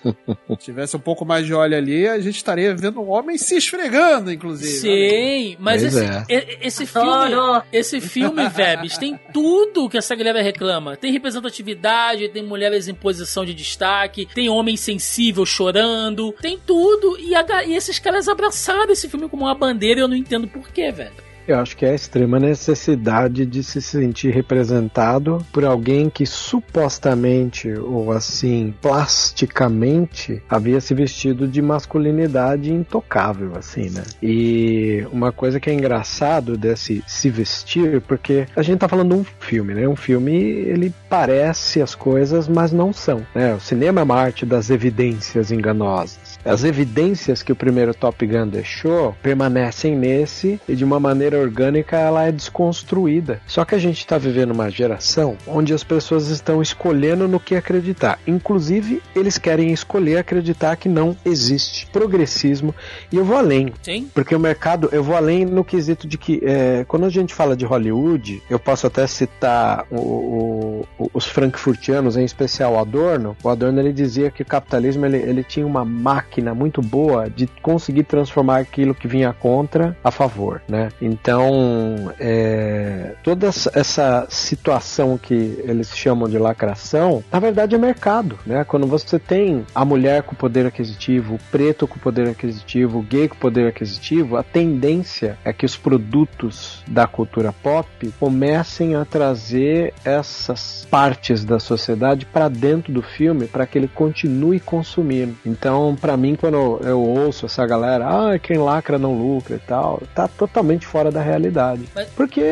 Se 0.48 0.56
tivesse 0.56 0.96
um 0.96 1.00
pouco 1.00 1.24
mais 1.24 1.44
de 1.46 1.52
óleo 1.54 1.76
ali, 1.76 2.06
a 2.08 2.18
gente 2.20 2.36
estaria 2.36 2.74
vendo 2.74 3.00
um 3.00 3.10
homem 3.10 3.36
se 3.36 3.56
esfregando, 3.56 4.32
inclusive. 4.32 4.70
Sim, 4.78 5.56
mas 5.58 5.82
Pois 5.82 5.94
esse, 5.96 6.04
é. 6.32 6.58
esse 6.62 6.86
filme, 6.86 7.08
Adoro. 7.10 7.62
Esse 7.96 8.08
filme, 8.08 8.48
Vebs, 8.48 8.98
tem 8.98 9.18
tudo 9.32 9.88
que 9.88 9.96
essa 9.96 10.14
galera 10.14 10.42
reclama. 10.42 10.96
Tem 10.96 11.12
representatividade, 11.12 12.28
tem 12.28 12.42
mulheres 12.42 12.88
em 12.88 12.94
posição 12.94 13.44
de 13.44 13.54
destaque, 13.54 14.26
tem 14.34 14.48
homem 14.48 14.76
sensível 14.76 15.46
chorando, 15.46 16.32
tem 16.40 16.58
tudo. 16.58 17.18
E, 17.18 17.34
a 17.34 17.64
e 17.64 17.74
esses 17.74 17.98
caras 17.98 18.28
abraçaram 18.28 18.92
esse 18.92 19.08
filme 19.08 19.28
como 19.28 19.44
uma 19.44 19.54
bandeira 19.54 20.00
e 20.00 20.02
eu 20.02 20.08
não 20.08 20.16
entendo 20.16 20.48
porquê, 20.48 20.90
velho. 20.90 21.33
Eu 21.46 21.58
acho 21.58 21.76
que 21.76 21.84
é 21.84 21.90
a 21.90 21.94
extrema 21.94 22.40
necessidade 22.40 23.44
de 23.44 23.62
se 23.62 23.82
sentir 23.82 24.32
representado 24.32 25.44
por 25.52 25.64
alguém 25.64 26.08
que 26.08 26.24
supostamente 26.24 27.70
ou 27.72 28.12
assim 28.12 28.74
plasticamente 28.80 30.42
havia 30.48 30.80
se 30.80 30.94
vestido 30.94 31.46
de 31.46 31.60
masculinidade 31.60 32.72
intocável 32.72 33.52
assim, 33.56 33.90
né? 33.90 34.02
E 34.22 35.06
uma 35.12 35.32
coisa 35.32 35.60
que 35.60 35.68
é 35.68 35.74
engraçado 35.74 36.56
desse 36.56 37.04
se 37.06 37.28
vestir, 37.28 38.00
porque 38.02 38.46
a 38.56 38.62
gente 38.62 38.78
tá 38.78 38.88
falando 38.88 39.14
de 39.14 39.20
um 39.20 39.24
filme, 39.40 39.74
né? 39.74 39.86
Um 39.86 39.96
filme 39.96 40.32
ele 40.32 40.92
parece 41.08 41.82
as 41.82 41.94
coisas, 41.94 42.48
mas 42.48 42.72
não 42.72 42.92
são, 42.92 43.26
né? 43.34 43.54
O 43.54 43.60
cinema 43.60 44.00
é 44.00 44.04
uma 44.04 44.16
arte 44.16 44.46
das 44.46 44.70
evidências 44.70 45.50
enganosas. 45.50 46.33
As 46.44 46.62
evidências 46.64 47.42
que 47.42 47.52
o 47.52 47.56
primeiro 47.56 47.94
Top 47.94 48.26
Gun 48.26 48.46
deixou 48.48 49.14
permanecem 49.22 49.96
nesse 49.96 50.60
e 50.68 50.74
de 50.76 50.84
uma 50.84 51.00
maneira 51.00 51.38
orgânica 51.38 51.96
ela 51.96 52.24
é 52.26 52.32
desconstruída. 52.32 53.40
Só 53.46 53.64
que 53.64 53.74
a 53.74 53.78
gente 53.78 53.98
está 53.98 54.18
vivendo 54.18 54.50
uma 54.50 54.68
geração 54.70 55.36
onde 55.46 55.72
as 55.72 55.82
pessoas 55.82 56.28
estão 56.28 56.60
escolhendo 56.60 57.26
no 57.26 57.40
que 57.40 57.54
acreditar. 57.54 58.18
Inclusive, 58.26 59.00
eles 59.16 59.38
querem 59.38 59.72
escolher 59.72 60.18
acreditar 60.18 60.76
que 60.76 60.88
não 60.88 61.16
existe 61.24 61.86
progressismo. 61.86 62.74
E 63.10 63.16
eu 63.16 63.24
vou 63.24 63.36
além. 63.38 63.72
Sim? 63.82 64.10
Porque 64.14 64.34
o 64.34 64.40
mercado, 64.40 64.88
eu 64.92 65.02
vou 65.02 65.16
além 65.16 65.46
no 65.46 65.64
quesito 65.64 66.06
de 66.06 66.18
que 66.18 66.40
é, 66.44 66.84
quando 66.86 67.06
a 67.06 67.10
gente 67.10 67.32
fala 67.32 67.56
de 67.56 67.64
Hollywood, 67.64 68.42
eu 68.50 68.58
posso 68.58 68.86
até 68.86 69.06
citar 69.06 69.86
o- 69.90 70.84
o- 70.98 71.10
os 71.14 71.24
frankfurtianos, 71.26 72.16
em 72.16 72.24
especial 72.24 72.74
o 72.74 72.78
Adorno. 72.78 73.36
O 73.42 73.48
Adorno 73.48 73.80
ele 73.80 73.92
dizia 73.92 74.30
que 74.30 74.42
o 74.42 74.46
capitalismo 74.46 75.06
ele, 75.06 75.16
ele 75.18 75.42
tinha 75.42 75.66
uma 75.66 75.84
máquina 75.84 76.33
muito 76.42 76.80
boa 76.82 77.28
de 77.28 77.46
conseguir 77.62 78.04
transformar 78.04 78.58
aquilo 78.58 78.94
que 78.94 79.06
vinha 79.08 79.32
contra 79.32 79.96
a 80.02 80.10
favor, 80.10 80.60
né? 80.68 80.88
Então, 81.00 82.12
é, 82.18 83.14
toda 83.22 83.46
essa- 83.48 83.70
essa 83.74 84.26
situação 84.28 85.18
que 85.18 85.34
eles 85.64 85.96
chamam 85.96 86.28
de 86.28 86.38
lacração, 86.38 87.22
na 87.32 87.38
verdade 87.38 87.74
é 87.74 87.78
mercado, 87.78 88.38
né? 88.46 88.64
Quando 88.64 88.86
você 88.86 89.18
tem 89.18 89.64
a 89.74 89.84
mulher 89.84 90.22
com 90.22 90.34
poder 90.34 90.66
aquisitivo, 90.66 91.34
o 91.34 91.38
preto 91.50 91.86
com 91.86 91.98
poder 91.98 92.28
aquisitivo, 92.28 92.98
o 92.98 93.02
gay 93.02 93.28
com 93.28 93.36
poder 93.36 93.68
aquisitivo, 93.68 94.36
a 94.36 94.42
tendência 94.42 95.38
é 95.44 95.52
que 95.52 95.66
os 95.66 95.76
produtos 95.76 96.82
da 96.86 97.06
cultura 97.06 97.52
pop 97.52 98.12
comecem 98.18 98.94
a 98.94 99.04
trazer 99.04 99.92
essas 100.04 100.86
partes 100.90 101.44
da 101.44 101.58
sociedade 101.58 102.26
para 102.26 102.48
dentro 102.48 102.92
do 102.92 103.02
filme 103.02 103.46
para 103.46 103.66
que 103.66 103.78
ele 103.78 103.88
continue 103.88 104.60
consumindo. 104.60 105.36
Então, 105.44 105.96
para 106.00 106.16
mim, 106.24 106.34
quando 106.34 106.80
eu, 106.82 107.00
ouço 107.00 107.46
essa 107.46 107.66
galera, 107.66 108.06
ah, 108.32 108.38
quem 108.38 108.56
lacra 108.58 108.98
não 108.98 109.14
lucra 109.16 109.56
e 109.56 109.58
tal, 109.58 110.02
tá 110.14 110.26
totalmente 110.26 110.86
fora 110.86 111.10
da 111.10 111.20
realidade. 111.22 111.82
Mas- 111.94 112.08
Porque, 112.16 112.42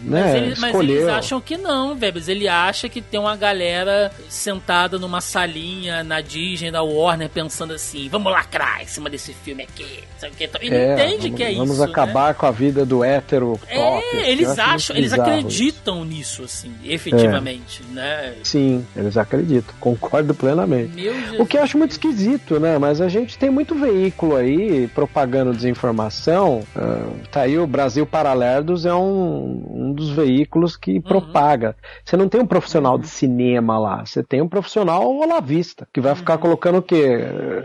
Mas, 0.00 0.10
né, 0.10 0.36
eles, 0.36 0.58
mas 0.58 0.70
escolheu. 0.70 0.96
eles 0.96 1.08
acham 1.08 1.40
que 1.40 1.56
não, 1.56 1.94
Vebs. 1.96 2.28
Ele 2.28 2.46
acha 2.48 2.88
que 2.88 3.00
tem 3.00 3.18
uma 3.18 3.36
galera 3.36 4.10
sentada 4.28 4.98
numa 4.98 5.20
salinha 5.20 6.02
na 6.04 6.20
Disney, 6.20 6.70
da 6.70 6.82
Warner, 6.82 7.28
pensando 7.30 7.72
assim: 7.72 8.08
vamos 8.08 8.30
lacrar 8.32 8.82
em 8.82 8.86
cima 8.86 9.08
desse 9.08 9.32
filme 9.32 9.62
aqui. 9.62 10.04
Que? 10.38 10.48
Ele 10.62 10.74
É, 10.74 10.94
entende 10.94 11.22
vamos, 11.28 11.36
que 11.36 11.42
é 11.42 11.52
vamos 11.54 11.70
isso. 11.76 11.84
né? 11.84 11.90
acabar 11.90 12.34
com 12.34 12.46
a 12.46 12.50
vida 12.50 12.86
do 12.86 13.04
hétero. 13.04 13.60
É, 13.68 14.30
eles 14.30 14.46
Eu 14.46 14.52
acho 14.52 14.56
muito 14.62 14.74
acham, 14.74 14.96
eles 14.96 15.12
acreditam 15.12 16.04
nisso, 16.04 16.42
assim, 16.44 16.72
efetivamente, 16.82 17.82
né? 17.92 18.32
isso. 18.40 18.52
Sim, 18.52 18.86
eles 18.96 19.16
acreditam. 19.18 19.74
Concordo 19.78 20.34
plenamente. 20.34 20.92
O 21.38 21.44
que 21.44 21.58
eu 21.58 21.62
acho 21.62 21.76
muito 21.76 21.90
esquisito, 21.92 22.58
né? 22.58 22.78
Mas 22.78 23.00
a 23.02 23.08
gente 23.20 23.38
tem 23.38 23.50
muito 23.50 23.74
veículo 23.74 24.36
aí 24.36 24.88
propagando 24.88 25.52
desinformação. 25.52 26.62
Ah, 26.76 27.06
tá 27.30 27.40
aí 27.42 27.58
o 27.58 27.66
Brasil 27.66 28.06
Paralerdos 28.06 28.84
é 28.86 28.94
um, 28.94 29.64
um 29.70 29.92
dos 29.92 30.10
veículos 30.10 30.76
que 30.76 31.00
propaga. 31.00 31.76
Você 32.04 32.16
não 32.16 32.28
tem 32.28 32.40
um 32.40 32.46
profissional 32.46 32.98
de 32.98 33.08
cinema 33.08 33.78
lá, 33.78 34.04
você 34.04 34.22
tem 34.22 34.40
um 34.42 34.48
profissional 34.48 35.04
olavista, 35.06 35.86
que 35.92 36.00
vai 36.00 36.14
ficar 36.14 36.38
colocando 36.38 36.78
o 36.78 36.82
quê? 36.82 37.18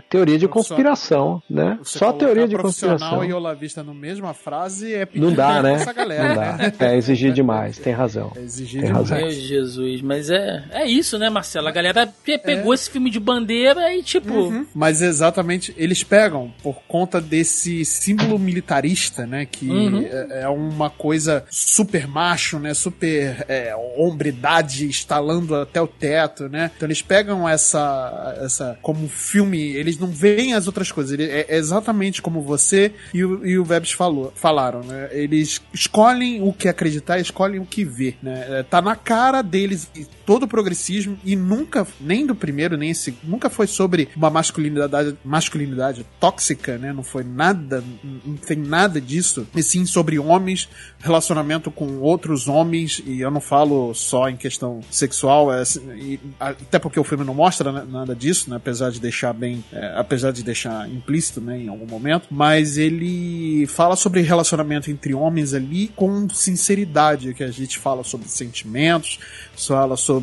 Teoria 0.08 0.38
de 0.38 0.48
conspiração, 0.48 1.42
né? 1.48 1.78
Você 1.82 1.98
Só 1.98 2.12
teoria 2.12 2.46
de 2.48 2.56
profissional 2.56 2.98
conspiração. 2.98 3.24
e 3.24 3.32
olavista 3.32 3.82
no 3.82 3.94
mesma 3.94 4.32
frase 4.34 4.92
é 4.94 5.04
pedir 5.06 5.20
Não 5.24 5.32
dá, 5.32 5.52
pra 5.52 5.62
né? 5.62 5.72
essa 5.74 5.92
galera, 5.92 6.28
Não 6.28 6.34
dá. 6.34 6.52
né? 6.56 6.72
É 6.80 6.96
exigir 6.96 7.32
demais, 7.32 7.78
tem 7.78 7.92
razão. 7.92 8.32
É 8.36 8.40
exigir 8.40 8.80
Tem 8.80 8.88
demais. 8.90 9.10
razão. 9.10 9.26
Meu 9.26 9.30
Jesus, 9.30 10.02
mas 10.02 10.30
é, 10.30 10.64
é 10.70 10.86
isso, 10.86 11.18
né, 11.18 11.28
Marcelo? 11.28 11.68
A 11.68 11.72
galera 11.72 12.06
pe- 12.24 12.38
pegou 12.38 12.72
esse 12.74 12.90
filme 12.90 13.10
de 13.10 13.18
bandeira 13.20 13.92
e, 13.94 14.02
tipo, 14.02 14.30
Uhum. 14.30 14.66
Mas 14.74 15.02
exatamente, 15.02 15.39
eles 15.76 16.02
pegam 16.02 16.52
por 16.62 16.82
conta 16.86 17.20
desse 17.20 17.84
símbolo 17.84 18.38
militarista, 18.38 19.26
né? 19.26 19.46
Que 19.46 19.68
Uhum. 19.68 20.02
é, 20.02 20.42
é 20.42 20.48
uma 20.48 20.90
coisa 20.90 21.44
super 21.50 22.06
macho, 22.06 22.58
né? 22.58 22.74
Super 22.74 23.44
é, 23.48 23.74
hombridade 23.96 24.86
instalando 24.86 25.54
até 25.54 25.80
o 25.80 25.86
teto, 25.86 26.48
né? 26.48 26.70
Então 26.76 26.86
eles 26.86 27.02
pegam 27.02 27.48
essa, 27.48 28.36
essa 28.42 28.78
como 28.82 29.08
filme, 29.08 29.58
eles 29.58 29.98
não 29.98 30.08
veem 30.08 30.54
as 30.54 30.66
outras 30.66 30.90
coisas. 30.92 31.12
Ele, 31.12 31.24
é 31.30 31.46
exatamente 31.56 32.20
como 32.22 32.40
você 32.42 32.92
e 33.14 33.24
o, 33.24 33.46
e 33.46 33.58
o 33.58 33.64
Vebs 33.64 33.92
falou, 33.92 34.32
falaram, 34.34 34.80
né? 34.82 35.08
Eles 35.12 35.60
escolhem 35.72 36.42
o 36.42 36.52
que 36.52 36.68
acreditar, 36.68 37.18
escolhem 37.18 37.60
o 37.60 37.66
que 37.66 37.84
ver, 37.84 38.16
né? 38.22 38.46
É, 38.48 38.62
Tá 38.62 38.80
na 38.80 38.94
cara 38.94 39.42
deles 39.42 39.88
todo 40.30 40.44
o 40.44 40.46
progressismo 40.46 41.18
e 41.24 41.34
nunca, 41.34 41.84
nem 42.00 42.24
do 42.24 42.36
primeiro, 42.36 42.76
nem 42.76 42.90
esse, 42.90 43.12
nunca 43.24 43.50
foi 43.50 43.66
sobre 43.66 44.08
uma 44.14 44.30
masculinidade, 44.30 45.18
masculinidade 45.24 46.06
tóxica, 46.20 46.78
né? 46.78 46.92
Não 46.92 47.02
foi 47.02 47.24
nada, 47.24 47.82
não 48.24 48.36
tem 48.36 48.56
nada 48.56 49.00
disso. 49.00 49.44
E 49.56 49.60
sim 49.60 49.84
sobre 49.84 50.20
homens, 50.20 50.68
relacionamento 51.00 51.68
com 51.68 51.98
outros 51.98 52.46
homens, 52.46 53.02
e 53.04 53.20
eu 53.20 53.28
não 53.28 53.40
falo 53.40 53.92
só 53.92 54.28
em 54.28 54.36
questão 54.36 54.80
sexual, 54.88 55.52
é, 55.52 55.64
e, 55.96 56.20
até 56.38 56.78
porque 56.78 57.00
o 57.00 57.02
filme 57.02 57.24
não 57.24 57.34
mostra 57.34 57.72
né, 57.72 57.84
nada 57.90 58.14
disso, 58.14 58.50
né? 58.50 58.54
Apesar 58.54 58.92
de 58.92 59.00
deixar 59.00 59.32
bem, 59.32 59.64
é, 59.72 59.94
apesar 59.96 60.30
de 60.30 60.44
deixar 60.44 60.88
implícito, 60.88 61.40
né? 61.40 61.58
Em 61.58 61.66
algum 61.66 61.86
momento, 61.86 62.28
mas 62.30 62.78
ele 62.78 63.66
fala 63.66 63.96
sobre 63.96 64.20
relacionamento 64.20 64.92
entre 64.92 65.12
homens 65.12 65.54
ali 65.54 65.88
com 65.88 66.28
sinceridade, 66.28 67.34
que 67.34 67.42
a 67.42 67.50
gente 67.50 67.80
fala 67.80 68.04
sobre 68.04 68.28
sentimentos, 68.28 69.18
fala 69.56 69.96
sobre 69.96 70.19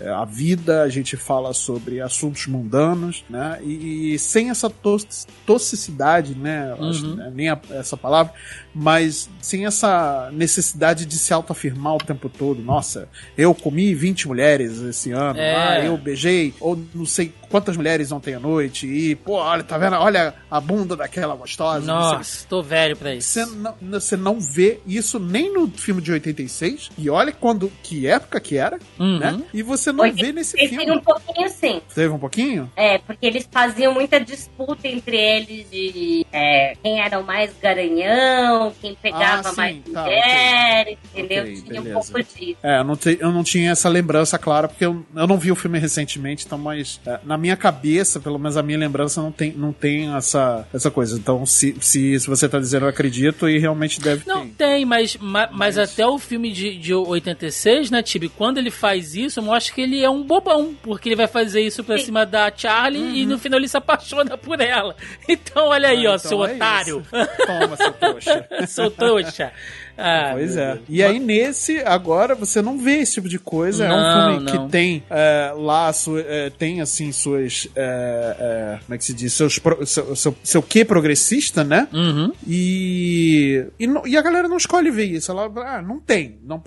eh, 0.00 0.08
a 0.08 0.24
vida, 0.24 0.82
a 0.82 0.88
gente 0.88 1.16
fala 1.16 1.52
sobre 1.52 2.00
assuntos 2.00 2.46
mundanos, 2.46 3.24
né? 3.28 3.58
E, 3.62 4.14
e 4.14 4.18
sem 4.18 4.50
essa 4.50 4.68
tos- 4.68 5.26
toxicidade, 5.46 6.34
né? 6.34 6.74
Eu 6.78 6.84
acho, 6.88 7.06
Uhum. 7.06 7.16
né, 7.16 7.32
Nem 7.34 7.48
a- 7.48 7.60
essa 7.70 7.96
palavra, 7.96 8.32
mas 8.80 9.28
sem 9.42 9.66
essa 9.66 10.30
necessidade 10.32 11.04
de 11.04 11.18
se 11.18 11.32
autoafirmar 11.34 11.94
o 11.94 11.98
tempo 11.98 12.28
todo. 12.28 12.62
Nossa, 12.62 13.08
eu 13.36 13.52
comi 13.54 13.94
20 13.94 14.28
mulheres 14.28 14.78
esse 14.80 15.10
ano, 15.10 15.38
É. 15.40 15.54
ah, 15.56 15.84
eu 15.84 15.96
beijei, 15.96 16.54
ou 16.60 16.78
não 16.94 17.04
sei 17.06 17.32
quantas 17.50 17.76
mulheres 17.76 18.12
ontem 18.12 18.34
à 18.34 18.38
noite, 18.40 18.86
e, 18.86 19.14
pô, 19.16 19.32
olha, 19.32 19.62
tá 19.64 19.78
vendo? 19.78 19.96
Olha 19.96 20.34
a 20.50 20.60
bunda 20.60 20.94
daquela 20.94 21.34
gostosa. 21.34 21.86
nossa, 21.86 22.46
tô 22.46 22.62
velho 22.62 22.94
pra 22.96 23.14
isso. 23.14 23.28
você 23.30 23.46
não, 23.46 23.74
você 23.80 24.16
não 24.16 24.38
vê 24.38 24.80
isso 24.86 25.18
nem 25.18 25.52
no 25.52 25.66
filme 25.68 26.00
de 26.02 26.12
86. 26.12 26.90
E 26.98 27.08
olha 27.10 27.32
quando 27.32 27.72
que 27.82 28.06
época 28.06 28.38
que 28.38 28.56
era, 28.56 28.78
Uhum. 28.98 29.18
né? 29.18 29.42
E 29.52 29.62
você 29.62 29.90
não 29.90 30.10
vê 30.12 30.30
nesse 30.32 30.56
Esse 30.60 30.68
filme. 30.76 30.92
um 30.92 31.00
pouquinho 31.00 31.48
sim. 31.48 31.80
Teve 31.94 32.12
um 32.12 32.18
pouquinho? 32.18 32.70
É, 32.76 32.98
porque 32.98 33.26
eles 33.26 33.48
faziam 33.50 33.92
muita 33.94 34.20
disputa 34.20 34.86
entre 34.86 35.16
eles 35.16 35.70
de 35.70 36.26
é, 36.30 36.74
quem 36.82 37.00
era 37.00 37.18
o 37.18 37.24
mais 37.24 37.50
garanhão, 37.62 38.67
quem 38.70 38.94
pegava 38.94 39.48
Ah, 39.48 39.50
sim, 39.52 39.56
mais 39.56 39.76
tá, 39.92 40.02
mulheres, 40.04 40.98
entendeu? 41.14 41.42
Ok, 41.44 41.62
Tinha 41.62 41.80
um 41.80 41.84
beleza. 41.84 42.12
pouco 42.12 42.22
disso. 42.38 42.56
É, 42.62 42.78
eu 42.78 42.84
não, 42.84 42.96
te- 42.96 43.18
eu 43.20 43.32
não 43.32 43.42
tinha 43.44 43.70
essa 43.70 43.88
lembrança 43.88 44.38
clara, 44.38 44.68
porque 44.68 44.84
eu, 44.84 45.04
eu 45.14 45.26
não 45.26 45.38
vi 45.38 45.50
o 45.52 45.56
filme 45.56 45.78
recentemente, 45.78 46.44
então, 46.46 46.58
mas 46.58 47.00
é, 47.06 47.18
na 47.24 47.36
minha 47.38 47.56
cabeça, 47.56 48.20
pelo 48.20 48.38
menos 48.38 48.56
a 48.56 48.62
minha 48.62 48.78
lembrança, 48.78 49.20
não 49.22 49.32
tem, 49.32 49.52
não 49.52 49.72
tem 49.72 50.14
essa, 50.14 50.66
essa 50.72 50.90
coisa. 50.90 51.16
Então, 51.18 51.44
se, 51.46 51.74
se, 51.80 52.18
se 52.20 52.26
você 52.26 52.48
tá 52.48 52.58
dizendo, 52.58 52.84
eu 52.86 52.88
acredito, 52.88 53.48
e 53.48 53.58
realmente 53.58 54.00
deve 54.00 54.26
Não, 54.26 54.46
ter. 54.48 54.54
tem, 54.56 54.84
mas, 54.84 55.16
ma- 55.16 55.48
mas, 55.52 55.78
até 55.78 56.06
o 56.06 56.18
filme 56.18 56.50
de, 56.52 56.76
de 56.78 56.94
86, 56.94 57.90
né, 57.90 58.02
Tibi? 58.02 58.28
Quando 58.28 58.58
ele 58.58 58.70
faz 58.70 59.14
isso, 59.14 59.40
mostra 59.42 59.74
que 59.74 59.80
ele 59.80 60.02
é 60.02 60.10
um 60.10 60.22
bobão, 60.22 60.74
porque 60.82 61.08
ele 61.08 61.16
vai 61.16 61.26
fazer 61.26 61.60
isso 61.60 61.82
pra 61.84 61.98
Sim. 61.98 62.04
cima 62.06 62.24
da 62.26 62.52
Charlie 62.54 63.22
e 63.22 63.26
no 63.26 63.38
final 63.38 63.58
ele 63.58 63.68
se 63.68 63.76
apaixona 63.76 64.36
por 64.36 64.60
ela. 64.60 64.94
Então, 65.28 65.66
olha 65.68 65.88
aí, 65.90 66.06
Ah, 66.06 66.12
ó, 66.12 66.16
então 66.16 66.28
seu 66.30 66.44
é 66.44 66.54
otário. 66.54 67.00
isso. 67.02 67.46
Toma, 67.46 67.76
seu 67.76 67.92
trouxa. 67.92 68.48
Sou 68.66 68.90
trouxa. 68.90 69.52
Ah, 69.98 70.30
Pois 70.38 70.56
é. 70.56 70.78
E 70.88 71.02
aí, 71.02 71.18
nesse, 71.18 71.78
agora, 71.80 72.34
você 72.34 72.62
não 72.62 72.78
vê 72.78 72.98
esse 72.98 73.14
tipo 73.14 73.28
de 73.28 73.38
coisa. 73.38 73.84
é 73.84 73.88
Não, 73.88 73.96
um 73.98 74.32
filme 74.38 74.44
não. 74.52 74.66
que 74.66 74.72
tem 74.72 75.02
é, 75.10 75.52
lá, 75.56 75.92
sua, 75.92 76.20
é, 76.20 76.50
tem, 76.50 76.80
assim, 76.80 77.10
suas. 77.12 77.68
é, 77.74 78.36
é, 78.38 78.78
como 78.84 78.94
é 78.94 78.98
que 78.98 79.04
se 79.04 79.12
diz? 79.12 79.32
Seus, 79.32 79.58
pro- 79.58 79.84
seu, 79.84 80.14
seu, 80.14 80.36
seu 80.42 80.62
quê 80.62 80.84
progressista, 80.84 81.64
né? 81.64 81.88
Uhum. 81.92 82.32
E, 82.46 83.66
e, 83.78 83.86
e 84.06 84.16
a 84.16 84.22
galera 84.22 84.46
não 84.48 84.56
escolhe 84.56 84.90
ver 84.90 85.04
isso. 85.06 85.30
Ela, 85.32 85.50
ah, 85.66 85.82
não 85.82 85.98
tem. 85.98 86.38
Não, 86.44 86.62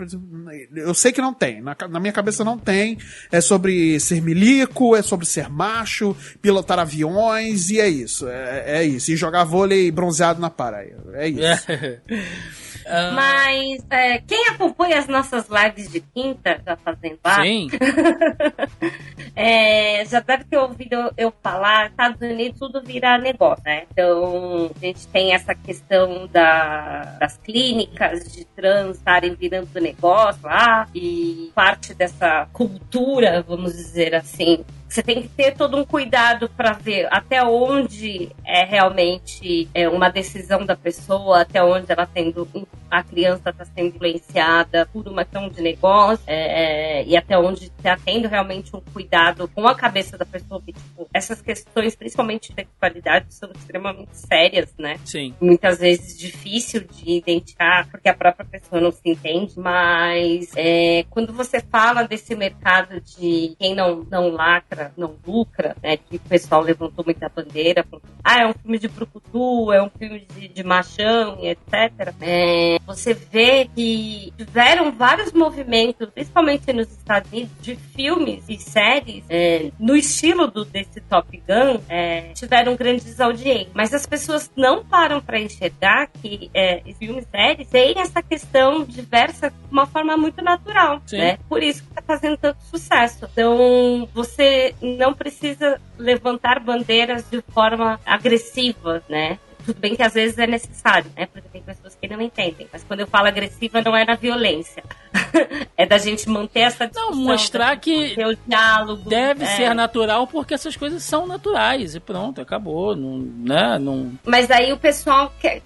eu 0.76 0.94
sei 0.94 1.12
que 1.12 1.22
não 1.22 1.34
tem. 1.34 1.62
Na, 1.62 1.76
na 1.90 1.99
minha 1.99 2.14
cabeça 2.14 2.44
não 2.44 2.58
tem. 2.58 2.98
É 3.32 3.40
sobre 3.40 3.99
ser 3.99 4.22
milico, 4.22 4.95
é 4.95 5.02
sobre 5.02 5.26
ser 5.26 5.49
macho, 5.49 6.16
pilotar 6.41 6.80
aviões, 6.80 7.70
e 7.70 7.80
é 7.80 7.88
isso. 7.88 8.28
É, 8.28 8.80
é 8.80 8.84
isso. 8.84 9.12
E 9.12 9.16
jogar 9.16 9.44
vôlei 9.45 9.90
bronzeado 9.91 10.41
na 10.41 10.49
praia. 10.49 10.98
É 11.14 11.28
isso. 11.28 11.41
Ah, 12.86 13.12
Mas 13.14 13.86
é, 13.90 14.18
quem 14.20 14.48
acompanha 14.49 14.98
as 14.99 15.08
nossas 15.08 15.48
lives 15.49 15.91
de 15.91 15.99
quinta, 16.02 16.60
já 16.66 16.76
fazendo 16.76 17.20
lá, 17.24 17.44
Sim. 17.44 17.68
é, 19.36 20.03
já 20.06 20.20
deve 20.20 20.44
ter 20.45 20.58
ouvido 20.58 20.94
eu- 20.94 21.12
eu 21.18 21.34
falar, 21.41 21.88
Estados 21.90 22.22
Unidos 22.22 22.60
tudo 22.60 22.82
vira 22.82 23.18
negócio, 23.18 23.64
né? 23.66 23.84
Então, 23.91 24.70
a 24.76 24.86
gente 24.86 25.08
tem 25.08 25.34
essa 25.34 25.53
questão 25.56 26.28
da- 26.28 27.18
das 27.20 27.38
clínicas 27.38 28.32
de 28.32 28.45
trans 28.45 28.98
estarem 28.98 29.34
virando 29.36 29.80
negócio 29.80 30.41
lá, 30.44 30.88
e 30.94 31.52
parte 31.56 31.94
dessa 31.94 32.48
cultura, 32.53 33.41
vamos 33.48 33.74
dizer 33.74 34.16
assim, 34.16 34.64
você 34.91 35.01
tem 35.01 35.22
que 35.22 35.30
ter 35.30 35.55
todo 35.55 35.77
um 35.77 35.85
cuidado 35.85 36.49
para 36.49 36.73
ver 36.73 37.07
até 37.11 37.41
onde 37.43 38.30
é 38.45 38.65
realmente 38.65 39.69
é, 39.73 39.88
uma 39.88 40.09
decisão 40.09 40.65
da 40.65 40.76
pessoa, 40.76 41.41
até 41.41 41.63
onde 41.63 41.89
ela 41.89 42.05
tendo 42.05 42.45
a 42.91 43.01
criança 43.01 43.51
está 43.51 43.63
sendo 43.63 43.95
influenciada 43.95 44.85
por 44.88 45.07
uma 45.07 45.23
questão 45.23 45.47
de 45.47 45.61
negócio 45.61 46.26
é, 46.27 46.99
é, 46.99 47.05
e 47.05 47.15
até 47.15 47.38
onde 47.38 47.65
está 47.65 47.95
tendo 47.95 48.27
realmente 48.27 48.76
um 48.76 48.81
cuidado 48.81 49.47
com 49.47 49.65
a 49.65 49.73
cabeça 49.73 50.18
da 50.18 50.26
pessoa. 50.26 50.61
Que, 50.61 50.73
tipo, 50.73 51.07
essas 51.13 51.41
questões, 51.41 51.95
principalmente 51.95 52.49
de 52.49 52.55
sexualidade, 52.55 53.34
são 53.34 53.49
extremamente 53.55 54.18
sérias, 54.18 54.73
né? 54.77 54.99
Sim. 55.05 55.34
muitas 55.39 55.80
vezes 55.80 56.19
difícil 56.19 56.81
de 56.81 57.11
identificar, 57.13 57.88
porque 57.89 58.09
a 58.09 58.13
própria 58.13 58.45
pessoa 58.45 58.81
não 58.81 58.91
se 58.91 59.01
entende, 59.05 59.53
mas 59.57 60.51
é, 60.57 61.05
quando 61.09 61.31
você 61.31 61.61
fala 61.61 62.03
desse 62.03 62.35
mercado 62.35 62.99
de 62.99 63.55
quem 63.57 63.73
não, 63.73 64.05
não 64.09 64.30
lacra, 64.30 64.81
não 64.98 65.16
lucra, 65.26 65.76
né, 65.84 65.98
que 65.98 66.16
o 66.16 66.20
pessoal 66.20 66.62
levantou 66.62 67.03
muita 67.06 67.30
bandeira, 67.30 67.84
falou, 67.84 68.02
ah, 68.24 68.41
é 68.41 68.48
um 68.48 68.53
filme 68.53 68.80
de 68.80 68.88
brucutu, 68.88 69.72
é 69.72 69.82
um 69.82 69.90
filme 69.90 70.26
de, 70.36 70.48
de 70.48 70.64
machão 70.64 71.38
e 71.41 71.49
etc. 71.49 72.14
É, 72.22 72.78
você 72.86 73.14
vê 73.14 73.70
que 73.76 74.34
tiveram 74.38 74.91
vários 74.91 75.32
movimentos, 75.32 76.10
principalmente 76.10 76.72
nos 76.74 76.91
Estados 76.91 77.32
Unidos, 77.32 77.52
de 77.62 77.76
filmes 77.76 78.44
e 78.48 78.58
séries 78.58 79.24
é, 79.30 79.72
no 79.80 79.95
estilo 79.95 80.48
do, 80.48 80.64
desse 80.64 81.02
Top 81.02 81.36
Gun, 81.48 81.82
é, 81.90 82.32
tiveram 82.34 82.76
grandes 82.76 83.20
audiências. 83.20 83.72
Mas 83.74 83.94
as 83.94 84.06
pessoas 84.06 84.52
não 84.56 84.84
param 84.84 85.22
para 85.22 85.40
enxergar 85.40 86.08
que 86.22 86.49
é, 86.53 86.82
filmes 86.94 87.26
e 87.26 87.30
séries 87.30 87.68
têm 87.68 87.99
essa 87.99 88.22
questão 88.22 88.84
diversa 88.84 89.49
de 89.49 89.56
uma 89.72 89.86
forma 89.86 90.16
muito 90.18 90.41
natural, 90.41 91.02
Sim. 91.06 91.18
né? 91.18 91.38
Por 91.49 91.64
isso 91.64 91.84
que 91.84 91.90
tá 91.94 92.02
fazendo 92.02 92.38
tanto 92.38 92.62
sucesso. 92.64 93.28
Então, 93.32 94.08
você 94.14 94.70
não 94.81 95.14
precisa 95.14 95.80
levantar 95.98 96.60
bandeiras 96.60 97.30
de 97.30 97.41
forma 97.53 97.99
agressiva, 98.06 99.03
né? 99.10 99.39
Tudo 99.65 99.80
bem 99.80 99.95
que 99.95 100.03
às 100.03 100.14
vezes 100.14 100.38
é 100.38 100.48
necessário, 100.48 101.11
né? 101.15 101.27
Porque 101.27 101.48
tem 101.49 101.61
pessoas 101.61 101.95
que 101.95 102.07
não 102.07 102.22
entendem. 102.22 102.68
Mas 102.72 102.84
quando 102.84 103.02
eu 103.02 103.07
falo 103.07 103.27
agressiva, 103.27 103.81
não 103.81 103.95
é 103.95 104.03
na 104.03 104.15
violência. 104.15 104.84
é 105.77 105.85
da 105.85 105.97
gente 105.97 106.27
manter 106.29 106.61
essa 106.61 106.88
discussão. 106.88 107.11
Não, 107.11 107.17
mostrar 107.23 107.75
que 107.77 108.15
o 108.23 108.35
diálogo. 108.47 109.09
Deve 109.09 109.43
é. 109.43 109.47
ser 109.47 109.73
natural 109.73 110.27
porque 110.27 110.53
essas 110.53 110.75
coisas 110.75 111.03
são 111.03 111.27
naturais 111.27 111.95
e 111.95 111.99
pronto, 111.99 112.41
acabou, 112.41 112.95
não, 112.95 113.17
né? 113.17 113.77
Não, 113.79 114.11
Mas 114.25 114.49
aí 114.51 114.71
o 114.71 114.77
pessoal 114.77 115.31
quer. 115.39 115.61